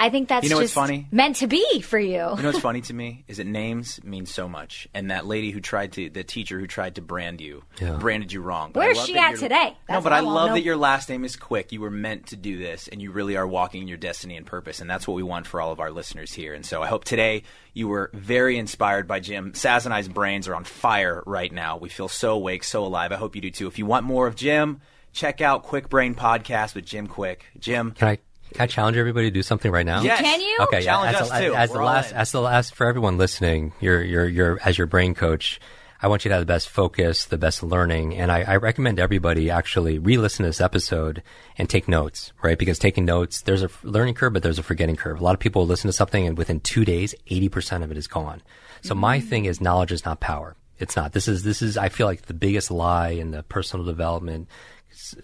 I 0.02 0.10
think 0.10 0.30
that's 0.30 0.44
You 0.44 0.50
know 0.50 0.56
what's 0.58 0.66
just 0.70 0.76
funny? 0.76 1.08
meant 1.12 1.36
to 1.38 1.48
be 1.48 1.82
for 1.82 2.00
you. 2.00 2.14
You 2.14 2.20
know 2.20 2.50
what's 2.50 2.60
funny 2.60 2.82
to 2.82 2.94
me 2.94 3.24
is 3.28 3.38
that 3.38 3.46
names 3.46 4.04
mean 4.04 4.26
so 4.26 4.50
much, 4.50 4.88
and 4.94 5.12
that 5.12 5.28
lady 5.28 5.52
who 5.52 5.62
tried 5.62 5.92
to, 5.94 6.10
the 6.10 6.24
teacher 6.24 6.60
who 6.60 6.66
tried 6.68 6.96
to 6.96 7.02
brand 7.02 7.40
you, 7.40 7.64
Yeah. 7.80 7.98
branded 7.98 8.34
you 8.34 8.42
wrong. 8.42 8.72
But 8.74 8.80
Where's 8.80 9.06
she 9.06 9.16
at 9.18 9.30
you're- 9.32 9.40
today? 9.40 9.78
no, 9.90 10.02
but 10.02 10.12
I 10.12 10.18
I 10.18 10.20
love 10.22 10.50
know. 10.50 10.54
that 10.56 10.64
your 10.64 10.76
last 10.76 11.08
name 11.08 11.24
is 11.24 11.36
Kwik. 11.36 11.72
You 11.72 11.82
were 11.82 11.92
meant 11.92 12.28
to 12.28 12.36
do 12.36 12.58
this, 12.58 12.88
and 12.88 13.02
you 13.02 13.12
really 13.12 13.38
are 13.38 13.46
walking 13.48 13.88
your 13.88 13.98
destiny 13.98 14.36
and 14.38 14.46
purpose, 14.46 14.82
and 14.82 14.90
that's 14.90 15.08
what 15.08 15.14
we 15.16 15.24
want 15.24 15.46
for 15.46 15.62
all 15.62 15.72
of 15.72 15.80
our 15.80 15.92
listeners 15.92 16.34
here. 16.34 16.54
And 16.56 16.66
so 16.66 16.82
I 16.82 16.88
hope 16.88 17.04
today 17.06 17.44
you 17.74 17.88
were 17.88 18.10
very 18.14 18.58
inspired 18.58 19.08
by 19.08 19.20
Jim. 19.20 19.52
Saz 19.54 19.86
and 19.86 19.94
I's 19.94 20.08
brains 20.08 20.48
are 20.48 20.56
on 20.56 20.64
fire 20.64 21.22
right 21.28 21.52
now. 21.52 21.78
We 21.78 21.90
feel 21.90 22.08
so 22.08 22.34
awake, 22.34 22.64
so 22.64 22.84
alive. 22.84 23.12
I 23.12 23.16
hope 23.18 23.36
you 23.36 23.42
do 23.42 23.52
too. 23.52 23.68
If 23.68 23.78
you 23.78 23.86
want 23.86 24.06
more 24.06 24.26
of 24.26 24.36
Jim, 24.36 24.82
check 25.14 25.42
out 25.42 25.64
Kwik 25.64 25.90
Brain 25.90 26.16
Podcast 26.16 26.74
with 26.74 26.86
Jim 26.86 27.08
Kwik. 27.08 27.42
Jim, 27.60 27.92
Can 27.92 28.08
I 28.08 28.18
can 28.54 28.64
I 28.64 28.68
challenge 28.68 28.98
everybody 28.98 29.28
to 29.28 29.32
do 29.32 29.44
something 29.44 29.72
right 29.72 29.86
now? 29.86 30.02
Yes. 30.02 30.22
Can 30.22 30.42
you? 30.42 30.58
Okay. 30.62 30.82
Challenge 30.82 31.16
as 31.16 31.22
us 31.22 31.30
the, 31.30 31.46
too. 31.46 31.56
As 31.56 31.70
We're 31.70 31.78
the 31.78 31.84
last, 31.84 32.12
in. 32.12 32.18
as 32.18 32.32
the 32.32 32.42
last 32.42 32.76
for 32.76 32.88
everyone 32.88 33.18
listening, 33.18 33.74
you're 33.80 34.04
you're 34.04 34.28
you're 34.28 34.60
as 34.64 34.78
your 34.78 34.88
brain 34.88 35.14
coach. 35.14 35.60
I 36.04 36.08
want 36.08 36.26
you 36.26 36.30
to 36.30 36.36
have 36.36 36.42
the 36.42 36.52
best 36.52 36.68
focus, 36.70 37.26
the 37.26 37.38
best 37.38 37.62
learning. 37.62 38.18
And 38.18 38.32
I, 38.32 38.42
I 38.42 38.56
recommend 38.56 39.00
everybody 39.00 39.52
actually 39.52 40.00
re-listen 40.00 40.44
to 40.44 40.50
this 40.50 40.60
episode 40.60 41.22
and 41.60 41.70
take 41.70 41.88
notes, 41.88 42.34
right? 42.42 42.58
Because 42.58 42.80
taking 42.80 43.06
notes, 43.06 43.42
there's 43.42 43.62
a 43.62 43.70
learning 43.84 44.16
curve, 44.16 44.34
but 44.34 44.42
there's 44.42 44.58
a 44.58 44.64
forgetting 44.64 44.96
curve. 44.96 45.22
A 45.22 45.24
lot 45.24 45.36
of 45.36 45.40
people 45.40 45.68
listen 45.68 45.90
to 45.90 45.94
something 45.94 46.26
and 46.26 46.40
within 46.40 46.60
two 46.60 46.86
days, 46.86 47.14
80% 47.30 47.84
of 47.84 47.92
it 47.92 47.98
is 47.98 48.08
gone. 48.08 48.42
So 48.82 48.96
my 48.96 49.20
mm-hmm. 49.20 49.28
thing 49.28 49.46
is 49.46 49.62
knowledge 49.62 49.92
is 49.92 50.04
not 50.04 50.20
power. 50.20 50.56
It's 50.80 50.96
not. 50.96 51.12
This 51.12 51.28
is, 51.28 51.44
this 51.44 51.62
is, 51.62 51.78
I 51.78 51.90
feel 51.90 52.08
like 52.08 52.24
the 52.24 52.34
biggest 52.34 52.72
lie 52.72 53.10
in 53.10 53.30
the 53.30 53.44
personal 53.44 53.86
development 53.86 54.50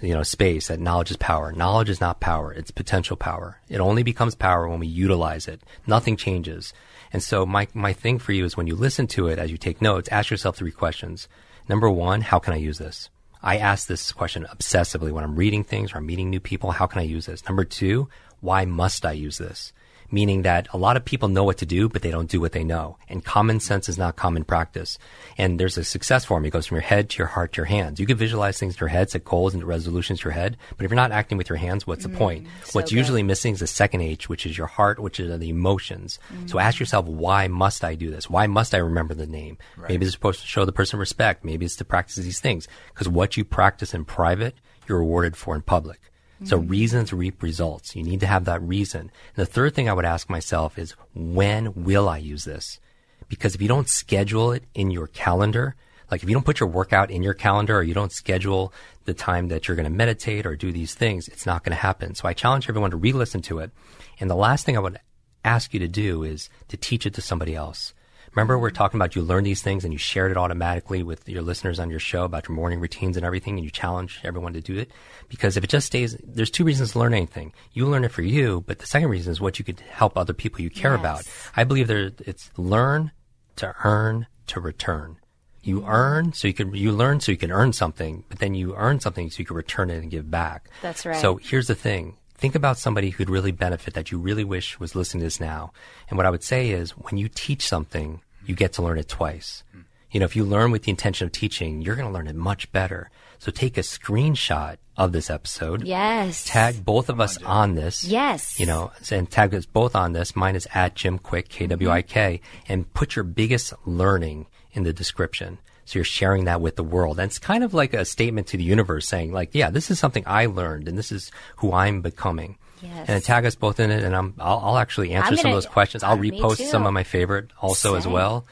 you 0.02 0.14
know 0.14 0.24
space 0.24 0.68
that 0.68 0.80
knowledge 0.80 1.12
is 1.12 1.18
power. 1.18 1.52
Knowledge 1.52 1.90
is 1.90 2.02
not 2.02 2.20
power. 2.20 2.52
It's 2.52 2.72
potential 2.72 3.18
power. 3.18 3.60
It 3.70 3.80
only 3.80 4.04
becomes 4.04 4.36
power 4.36 4.68
when 4.68 4.80
we 4.80 4.88
utilize 4.88 5.48
it. 5.48 5.62
Nothing 5.86 6.18
changes. 6.18 6.74
And 7.14 7.24
so 7.24 7.46
my 7.46 7.68
my 7.74 7.94
thing 7.94 8.20
for 8.20 8.32
you 8.32 8.46
is 8.46 8.58
when 8.58 8.68
you 8.68 8.76
listen 8.76 9.08
to 9.08 9.28
it 9.28 9.40
as 9.40 9.52
you 9.52 9.58
take 9.58 9.82
notes 9.82 10.10
ask 10.10 10.30
yourself 10.30 10.58
three 10.58 10.72
questions. 10.72 11.28
Number 11.70 11.90
one 11.90 12.22
how 12.22 12.40
can 12.40 12.54
i 12.54 12.58
use 12.58 12.78
this? 12.78 13.10
I 13.44 13.58
ask 13.58 13.88
this 13.88 14.12
question 14.12 14.46
obsessively 14.50 15.12
when 15.12 15.24
i'm 15.24 15.36
reading 15.36 15.64
things 15.64 15.94
or 15.94 15.98
i'm 15.98 16.06
meeting 16.06 16.30
new 16.30 16.40
people. 16.40 16.72
How 16.72 16.88
can 16.88 17.00
i 17.00 17.06
use 17.06 17.26
this? 17.26 17.46
Number 17.46 17.64
two 17.64 18.10
why 18.40 18.66
must 18.66 19.06
i 19.06 19.14
use 19.14 19.38
this 19.38 19.74
meaning 20.12 20.44
that 20.44 20.68
a 20.74 20.78
lot 20.78 20.98
of 20.98 21.06
people 21.06 21.30
know 21.30 21.44
what 21.44 21.58
to 21.58 21.66
do, 21.66 21.90
but 21.90 22.02
they 22.02 22.12
don't 22.12 22.30
do 22.30 22.40
what 22.40 22.52
they 22.52 22.64
know. 22.64 22.98
And 23.10 23.24
common 23.24 23.60
sense 23.60 23.90
is 23.90 23.98
not 23.98 24.16
common 24.16 24.44
practice. 24.44 24.98
And 25.38 25.60
there's 25.60 25.78
a 25.78 25.84
success 25.84 26.26
formula. 26.26 26.48
It 26.48 26.52
goes 26.52 26.68
from 26.68 26.76
your 26.76 26.82
head 26.82 27.10
to 27.10 27.18
your 27.18 27.28
heart 27.28 27.54
to 27.54 27.58
your 27.58 27.66
hands. 27.66 28.00
You 28.00 28.06
can 28.06 28.18
visualize 28.18 28.60
things 28.60 28.76
in 28.76 28.80
your 28.80 28.90
head, 28.90 29.10
set 29.10 29.26
goals 29.26 29.54
and 29.54 29.64
resolutions 29.64 30.20
in 30.20 30.24
your 30.24 30.34
head, 30.34 30.58
but 30.76 30.86
if 30.86 30.92
you're 30.92 30.96
not 30.96 31.12
acting 31.12 31.38
with 31.38 31.50
your 31.50 31.58
hands, 31.58 31.86
what's 31.86 32.04
the 32.04 32.10
mm, 32.10 32.18
point? 32.18 32.48
What's 32.72 32.92
usually 32.92 33.24
missing 33.24 33.54
is 33.54 33.60
the 33.60 33.68
second 33.68 34.02
H, 34.02 34.30
which 34.30 34.46
is 34.46 34.58
your 34.58 34.68
heart, 34.68 35.00
which 35.00 35.20
is 35.20 35.38
the 35.40 35.50
emotions. 35.50 36.20
So 36.46 36.58
mm. 36.58 36.62
ask 36.62 36.80
yourself, 36.80 37.06
why 37.06 37.48
must 37.48 37.84
I 37.84 37.96
do 37.96 38.10
this? 38.10 38.30
Why 38.30 38.48
must 38.48 38.74
I 38.74 38.80
remember 38.80 39.14
the 39.14 39.28
name? 39.28 39.58
Maybe 39.88 40.06
it's 40.06 40.14
supposed 40.14 40.42
to 40.42 40.48
show 40.48 40.66
the 40.66 40.72
person 40.72 41.00
respect. 41.00 41.44
Maybe 41.44 41.66
it's 41.66 41.76
to 41.78 41.86
practice 41.86 42.16
these 42.16 42.40
things. 42.40 42.68
Because 42.94 43.10
what 43.10 43.38
you 43.38 43.44
practice 43.44 43.94
in 43.94 44.06
private, 44.06 44.56
you're 44.88 45.00
rewarded 45.00 45.36
for 45.36 45.56
in 45.56 45.62
public. 45.62 46.00
So 46.44 46.60
mm-hmm. 46.60 46.70
reasons 46.70 47.14
reap 47.14 47.42
results. 47.42 47.96
You 47.96 48.04
need 48.04 48.20
to 48.20 48.28
have 48.28 48.46
that 48.46 48.62
reason. 48.62 49.02
And 49.02 49.12
the 49.36 49.46
third 49.46 49.74
thing 49.74 49.90
I 49.90 49.94
would 49.94 50.06
ask 50.06 50.30
myself 50.30 50.78
is 50.78 50.96
when 51.14 51.74
will 51.84 52.08
I 52.08 52.18
use 52.18 52.44
this? 52.44 52.80
Because 53.28 53.56
if 53.56 53.62
you 53.62 53.68
don't 53.68 53.90
schedule 53.90 54.52
it 54.52 54.64
in 54.74 54.92
your 54.92 55.08
calendar, 55.08 55.76
like 56.12 56.24
if 56.24 56.30
you 56.30 56.36
don't 56.36 56.46
put 56.46 56.60
your 56.60 56.70
workout 56.70 57.12
in 57.12 57.24
your 57.24 57.34
calendar 57.34 57.78
or 57.78 57.84
you 57.84 57.94
don't 57.94 58.12
schedule 58.12 58.72
the 59.06 59.14
time 59.14 59.48
that 59.50 59.68
you're 59.68 59.76
going 59.76 59.90
to 59.90 59.98
meditate 59.98 60.46
or 60.46 60.56
do 60.56 60.72
these 60.72 60.94
things, 60.94 61.28
it's 61.28 61.46
not 61.46 61.64
going 61.64 61.76
to 61.76 61.82
happen. 61.82 62.16
So 62.16 62.28
I 62.28 62.34
challenge 62.34 62.70
everyone 62.70 62.92
to 62.92 62.98
re-listen 62.98 63.42
to 63.44 63.60
it. 63.60 63.72
And 64.20 64.30
the 64.30 64.36
last 64.36 64.66
thing 64.66 64.78
I 64.78 64.82
would 64.82 65.00
ask 65.44 65.74
you 65.74 65.80
to 65.80 65.88
do 65.88 66.24
is 66.24 66.50
to 66.68 66.78
teach 66.78 67.06
it 67.06 67.14
to 67.16 67.22
somebody 67.22 67.56
else. 67.56 67.94
Remember, 68.34 68.58
we're 68.58 68.70
talking 68.70 68.98
about 68.98 69.16
you 69.16 69.22
learn 69.22 69.44
these 69.44 69.62
things 69.62 69.84
and 69.84 69.94
you 69.94 69.98
shared 69.98 70.32
it 70.32 70.38
automatically 70.38 71.04
with 71.04 71.28
your 71.28 71.42
listeners 71.42 71.80
on 71.80 71.90
your 71.90 72.00
show 72.00 72.24
about 72.24 72.48
your 72.48 72.56
morning 72.56 72.80
routines 72.80 73.18
and 73.18 73.26
everything, 73.26 73.56
and 73.56 73.64
you 73.64 73.72
challenge 73.72 74.20
everyone 74.24 74.54
to 74.54 74.62
do 74.62 74.78
it. 74.78 74.92
Because 75.30 75.58
if 75.58 75.64
it 75.64 75.70
just 75.70 75.88
stays, 75.88 76.16
there's 76.24 76.52
two 76.52 76.64
reasons 76.64 76.92
to 76.92 77.00
learn 77.00 77.14
anything. 77.14 77.54
You 77.74 77.88
learn 77.88 78.04
it 78.04 78.12
for 78.12 78.22
you, 78.22 78.64
but 78.68 78.80
the 78.80 78.86
second 78.86 79.10
reason 79.10 79.32
is 79.32 79.42
what 79.42 79.60
you 79.60 79.66
could 79.66 79.80
help 79.80 80.18
other 80.18 80.34
people 80.34 80.62
you 80.62 80.70
care 80.70 80.92
Yes. 80.92 81.00
about. 81.00 81.24
I 81.56 81.64
believe 81.64 81.88
there, 81.88 82.12
it's 82.20 82.52
learn 82.58 83.12
to 83.58 83.76
earn 83.84 84.28
to 84.48 84.60
return. 84.60 85.18
You 85.64 85.82
mm-hmm. 85.82 85.90
earn 85.90 86.34
so 86.34 86.48
you 86.48 86.54
can, 86.54 86.74
you 86.74 86.92
learn 86.92 87.20
so 87.20 87.32
you 87.32 87.38
can 87.38 87.52
earn 87.52 87.74
something, 87.74 88.24
but 88.30 88.40
then 88.40 88.54
you 88.54 88.76
earn 88.76 89.00
something 89.00 89.30
so 89.30 89.40
you 89.40 89.46
can 89.46 89.58
return 89.58 89.90
it 89.90 89.98
and 89.98 90.10
give 90.10 90.32
back. 90.32 90.70
That's 90.82 91.06
right. 91.06 91.20
So 91.20 91.36
here's 91.38 91.68
the 91.68 91.76
thing. 91.76 92.18
Think 92.38 92.54
about 92.54 92.78
somebody 92.78 93.10
who'd 93.10 93.30
really 93.30 93.52
benefit 93.52 93.96
that 93.96 94.12
you 94.12 94.20
really 94.20 94.44
wish 94.44 94.80
was 94.80 94.96
listening 94.96 95.22
to 95.22 95.26
this 95.26 95.40
now. 95.40 95.72
And 96.10 96.18
what 96.18 96.26
I 96.26 96.30
would 96.30 96.44
say 96.44 96.70
is 96.70 96.92
when 96.92 97.18
you 97.18 97.28
teach 97.28 97.68
something, 97.68 98.22
you 98.46 98.56
get 98.56 98.74
to 98.74 98.84
learn 98.84 99.00
it 99.00 99.08
twice. 99.08 99.64
You 100.12 100.20
know, 100.20 100.26
if 100.26 100.36
you 100.36 100.46
learn 100.46 100.72
with 100.72 100.84
the 100.84 100.92
intention 100.92 101.26
of 101.26 101.32
teaching, 101.32 101.82
you're 101.82 101.96
going 101.96 102.08
to 102.08 102.14
learn 102.14 102.28
it 102.28 102.36
much 102.36 102.72
better. 102.72 103.10
So 103.40 103.52
take 103.52 103.78
a 103.78 103.82
screenshot 103.82 104.78
of 104.96 105.12
this 105.12 105.30
episode. 105.30 105.84
Yes. 105.84 106.46
Tag 106.46 106.86
both 106.86 107.10
of 107.10 107.20
us 107.20 107.42
on 107.44 107.76
this. 107.76 108.04
Yes. 108.04 108.60
You 108.60 108.66
know, 108.66 108.92
and 109.12 109.30
tag 109.30 109.54
us 109.54 109.66
both 109.66 109.96
on 109.96 110.14
this. 110.14 110.36
Mine 110.36 110.56
is 110.56 110.68
at 110.74 110.96
Jim 110.96 111.20
Kwik, 111.20 111.50
K-W-I-K, 111.50 112.42
mm-hmm. 112.42 112.72
and 112.72 112.94
put 112.94 113.16
your 113.16 113.24
biggest 113.24 113.74
learning 113.86 114.48
in 114.72 114.84
the 114.84 114.94
description. 114.94 115.58
So 115.88 116.00
you're 116.00 116.04
sharing 116.04 116.46
that 116.46 116.60
with 116.60 116.76
the 116.76 116.84
world. 116.84 117.18
And 117.18 117.30
it's 117.30 117.40
kind 117.40 117.64
of 117.64 117.74
like 117.74 117.94
a 117.94 118.04
statement 118.04 118.48
to 118.48 118.58
the 118.58 118.64
universe 118.64 119.08
saying 119.08 119.32
like, 119.32 119.52
yeah, 119.54 119.70
this 119.70 119.90
is 119.90 119.98
something 120.00 120.24
I 120.28 120.48
learned 120.48 120.88
and 120.90 120.98
this 120.98 121.12
is 121.14 121.32
who 121.58 121.72
I'm 121.72 122.02
becoming. 122.02 122.58
Yes. 122.82 123.08
And 123.10 123.24
tag 123.24 123.46
us 123.46 123.56
both 123.56 123.80
in 123.80 123.90
it 123.90 124.04
and 124.04 124.16
I'm, 124.16 124.34
I'll, 124.38 124.60
I'll 124.60 124.78
actually 124.78 125.14
answer 125.14 125.30
I'm 125.30 125.36
some 125.38 125.44
gonna- 125.46 125.56
of 125.56 125.64
those 125.64 125.72
questions. 125.72 126.04
I'll 126.04 126.14
uh, 126.18 126.22
repost 126.22 126.62
some 126.70 126.86
of 126.86 126.94
my 126.94 127.04
favorite 127.04 127.52
also 127.62 127.96
as 127.96 128.06
well. 128.06 128.46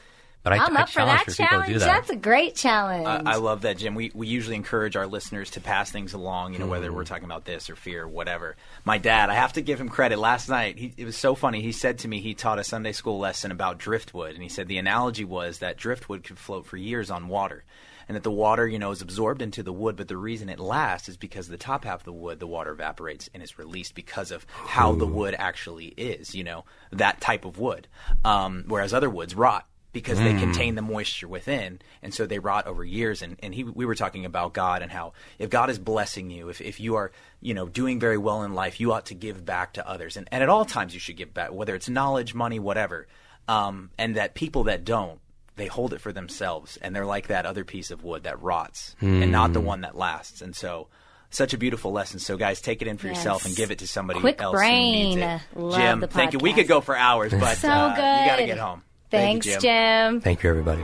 But 0.46 0.52
I, 0.60 0.64
I'm 0.64 0.76
I 0.76 0.82
up 0.82 0.88
for 0.90 1.00
that 1.04 1.06
challenge 1.06 1.20
for 1.24 1.30
people 1.32 1.44
to 1.44 1.50
challenge. 1.50 1.72
do 1.72 1.78
that. 1.80 1.86
That's 1.86 2.10
a 2.10 2.16
great 2.16 2.54
challenge. 2.54 3.06
I, 3.06 3.32
I 3.32 3.36
love 3.36 3.62
that, 3.62 3.78
Jim. 3.78 3.96
We 3.96 4.12
we 4.14 4.28
usually 4.28 4.54
encourage 4.54 4.94
our 4.94 5.08
listeners 5.08 5.50
to 5.50 5.60
pass 5.60 5.90
things 5.90 6.12
along. 6.12 6.52
You 6.52 6.60
know, 6.60 6.66
whether 6.68 6.90
Mm. 6.90 6.94
we're 6.94 7.04
talking 7.04 7.24
about 7.24 7.44
this 7.44 7.68
or 7.68 7.74
fear, 7.74 8.04
or 8.04 8.08
whatever. 8.08 8.54
My 8.84 8.98
dad, 8.98 9.28
I 9.28 9.34
have 9.34 9.54
to 9.54 9.60
give 9.60 9.80
him 9.80 9.88
credit. 9.88 10.18
Last 10.20 10.48
night, 10.48 10.78
he, 10.78 10.94
it 10.96 11.04
was 11.04 11.16
so 11.16 11.34
funny. 11.34 11.62
He 11.62 11.72
said 11.72 11.98
to 11.98 12.08
me, 12.08 12.20
he 12.20 12.34
taught 12.34 12.60
a 12.60 12.64
Sunday 12.64 12.92
school 12.92 13.18
lesson 13.18 13.50
about 13.50 13.78
driftwood, 13.78 14.34
and 14.34 14.42
he 14.42 14.48
said 14.48 14.68
the 14.68 14.78
analogy 14.78 15.24
was 15.24 15.58
that 15.58 15.76
driftwood 15.76 16.22
could 16.22 16.38
float 16.38 16.64
for 16.64 16.76
years 16.76 17.10
on 17.10 17.26
water. 17.26 17.64
And 18.08 18.14
that 18.14 18.22
the 18.22 18.30
water, 18.30 18.68
you 18.68 18.78
know, 18.78 18.92
is 18.92 19.02
absorbed 19.02 19.42
into 19.42 19.64
the 19.64 19.72
wood, 19.72 19.96
but 19.96 20.06
the 20.06 20.16
reason 20.16 20.48
it 20.48 20.60
lasts 20.60 21.08
is 21.08 21.16
because 21.16 21.48
the 21.48 21.56
top 21.56 21.84
half 21.84 22.02
of 22.02 22.04
the 22.04 22.12
wood, 22.12 22.38
the 22.38 22.46
water 22.46 22.70
evaporates 22.70 23.28
and 23.34 23.42
is 23.42 23.58
released 23.58 23.96
because 23.96 24.30
of 24.30 24.46
how 24.52 24.92
the 24.92 25.08
wood 25.08 25.34
actually 25.36 25.86
is, 25.86 26.32
you 26.32 26.44
know, 26.44 26.64
that 26.92 27.20
type 27.20 27.44
of 27.44 27.58
wood. 27.58 27.88
Um, 28.24 28.62
whereas 28.68 28.94
other 28.94 29.10
woods 29.10 29.34
rot 29.34 29.66
because 29.96 30.18
they 30.18 30.34
contain 30.34 30.74
the 30.74 30.82
moisture 30.82 31.26
within, 31.26 31.80
and 32.02 32.12
so 32.12 32.26
they 32.26 32.38
rot 32.38 32.66
over 32.66 32.84
years. 32.84 33.22
And, 33.22 33.38
and 33.42 33.54
he, 33.54 33.64
we 33.64 33.86
were 33.86 33.94
talking 33.94 34.26
about 34.26 34.52
God 34.52 34.82
and 34.82 34.92
how 34.92 35.14
if 35.38 35.48
God 35.48 35.70
is 35.70 35.78
blessing 35.78 36.28
you, 36.28 36.50
if, 36.50 36.60
if 36.60 36.80
you 36.80 36.96
are 36.96 37.12
you 37.40 37.54
know 37.54 37.66
doing 37.66 37.98
very 37.98 38.18
well 38.18 38.42
in 38.42 38.52
life, 38.52 38.78
you 38.78 38.92
ought 38.92 39.06
to 39.06 39.14
give 39.14 39.46
back 39.46 39.72
to 39.72 39.88
others, 39.88 40.18
and, 40.18 40.28
and 40.30 40.42
at 40.42 40.50
all 40.50 40.66
times 40.66 40.92
you 40.92 41.00
should 41.00 41.16
give 41.16 41.32
back, 41.32 41.50
whether 41.50 41.74
it's 41.74 41.88
knowledge, 41.88 42.34
money, 42.34 42.58
whatever. 42.58 43.06
Um, 43.48 43.90
and 43.96 44.16
that 44.16 44.34
people 44.34 44.64
that 44.64 44.84
don't, 44.84 45.18
they 45.54 45.66
hold 45.66 45.94
it 45.94 46.00
for 46.02 46.12
themselves, 46.12 46.76
and 46.82 46.94
they're 46.94 47.06
like 47.06 47.28
that 47.28 47.46
other 47.46 47.64
piece 47.64 47.90
of 47.90 48.04
wood 48.04 48.24
that 48.24 48.42
rots, 48.42 48.96
and 49.00 49.32
not 49.32 49.54
the 49.54 49.60
one 49.60 49.80
that 49.80 49.96
lasts. 49.96 50.42
And 50.42 50.54
so. 50.54 50.88
Such 51.28 51.52
a 51.52 51.58
beautiful 51.58 51.90
lesson. 51.90 52.20
So, 52.20 52.36
guys, 52.36 52.60
take 52.60 52.82
it 52.82 52.88
in 52.88 52.98
for 52.98 53.08
yourself 53.08 53.46
and 53.46 53.56
give 53.56 53.72
it 53.72 53.80
to 53.80 53.88
somebody 53.88 54.20
Quick 54.20 54.40
else 54.40 54.58
who 54.58 54.70
needs 54.70 55.16
brain. 55.16 55.28
it. 55.28 55.42
Love 55.56 55.74
Jim, 55.74 56.00
the 56.00 56.06
thank 56.06 56.32
you. 56.32 56.38
We 56.38 56.52
could 56.52 56.68
go 56.68 56.80
for 56.80 56.96
hours, 56.96 57.32
but 57.32 57.56
so 57.58 57.68
uh, 57.68 57.88
good. 57.96 58.22
you 58.22 58.30
got 58.30 58.36
to 58.36 58.46
get 58.46 58.58
home. 58.58 58.82
Thank 59.10 59.44
Thanks, 59.44 59.46
you, 59.46 59.60
Jim. 59.60 60.20
Thank 60.20 60.42
you, 60.42 60.50
everybody. 60.50 60.82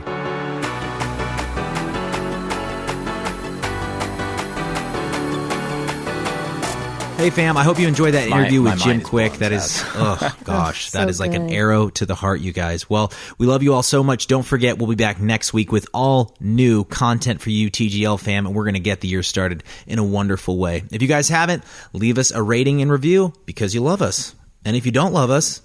Hey 7.15 7.29
fam, 7.29 7.55
I 7.55 7.63
hope 7.63 7.79
you 7.79 7.87
enjoyed 7.87 8.15
that 8.15 8.27
interview 8.27 8.61
my 8.61 8.71
with 8.73 8.81
Jim 8.81 8.99
Kwik. 8.99 9.29
blown, 9.29 9.39
That 9.39 9.51
is, 9.53 9.71
Seth. 9.71 9.95
oh 9.95 10.37
gosh, 10.43 10.91
that 10.91 11.03
So 11.03 11.07
is 11.07 11.19
like 11.21 11.33
an 11.33 11.51
arrow 11.51 11.87
to 11.89 12.05
the 12.05 12.15
heart, 12.15 12.41
you 12.41 12.51
guys. 12.51 12.89
Well, 12.89 13.13
we 13.37 13.45
love 13.45 13.63
you 13.63 13.73
all 13.73 13.83
so 13.83 14.03
much. 14.03 14.27
Don't 14.27 14.43
forget, 14.43 14.77
we'll 14.77 14.89
be 14.89 14.95
back 14.95 15.21
next 15.21 15.53
week 15.53 15.71
with 15.71 15.87
all 15.93 16.35
new 16.41 16.83
content 16.83 17.39
for 17.39 17.49
you, 17.49 17.71
TGL 17.71 18.19
fam, 18.19 18.45
and 18.45 18.53
we're 18.53 18.65
going 18.65 18.73
to 18.73 18.81
get 18.81 18.99
the 18.99 19.07
year 19.07 19.23
started 19.23 19.63
in 19.87 19.99
a 19.99 20.03
wonderful 20.03 20.57
way. 20.57 20.83
If 20.91 21.01
you 21.01 21.07
guys 21.07 21.29
haven't, 21.29 21.63
leave 21.93 22.17
us 22.17 22.31
a 22.31 22.41
rating 22.43 22.81
and 22.81 22.91
review 22.91 23.31
because 23.45 23.73
you 23.73 23.79
love 23.81 24.01
us. 24.01 24.35
And 24.65 24.75
if 24.75 24.85
you 24.85 24.91
don't 24.91 25.13
love 25.13 25.29
us, 25.29 25.61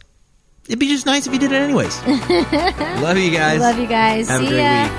it'd 0.68 0.78
be 0.78 0.88
just 0.88 1.06
nice 1.06 1.26
if 1.26 1.32
you 1.32 1.38
did 1.38 1.50
it 1.52 1.56
anyways. 1.60 2.00
love 2.06 3.16
you 3.18 3.30
guys. 3.30 3.60
Love 3.60 3.78
you 3.78 3.86
guys. 3.86 4.28
Have 4.28 4.40
See 4.40 4.46
a 4.46 4.50
great 4.50 4.62
ya. 4.62 4.84
week. 4.84 4.92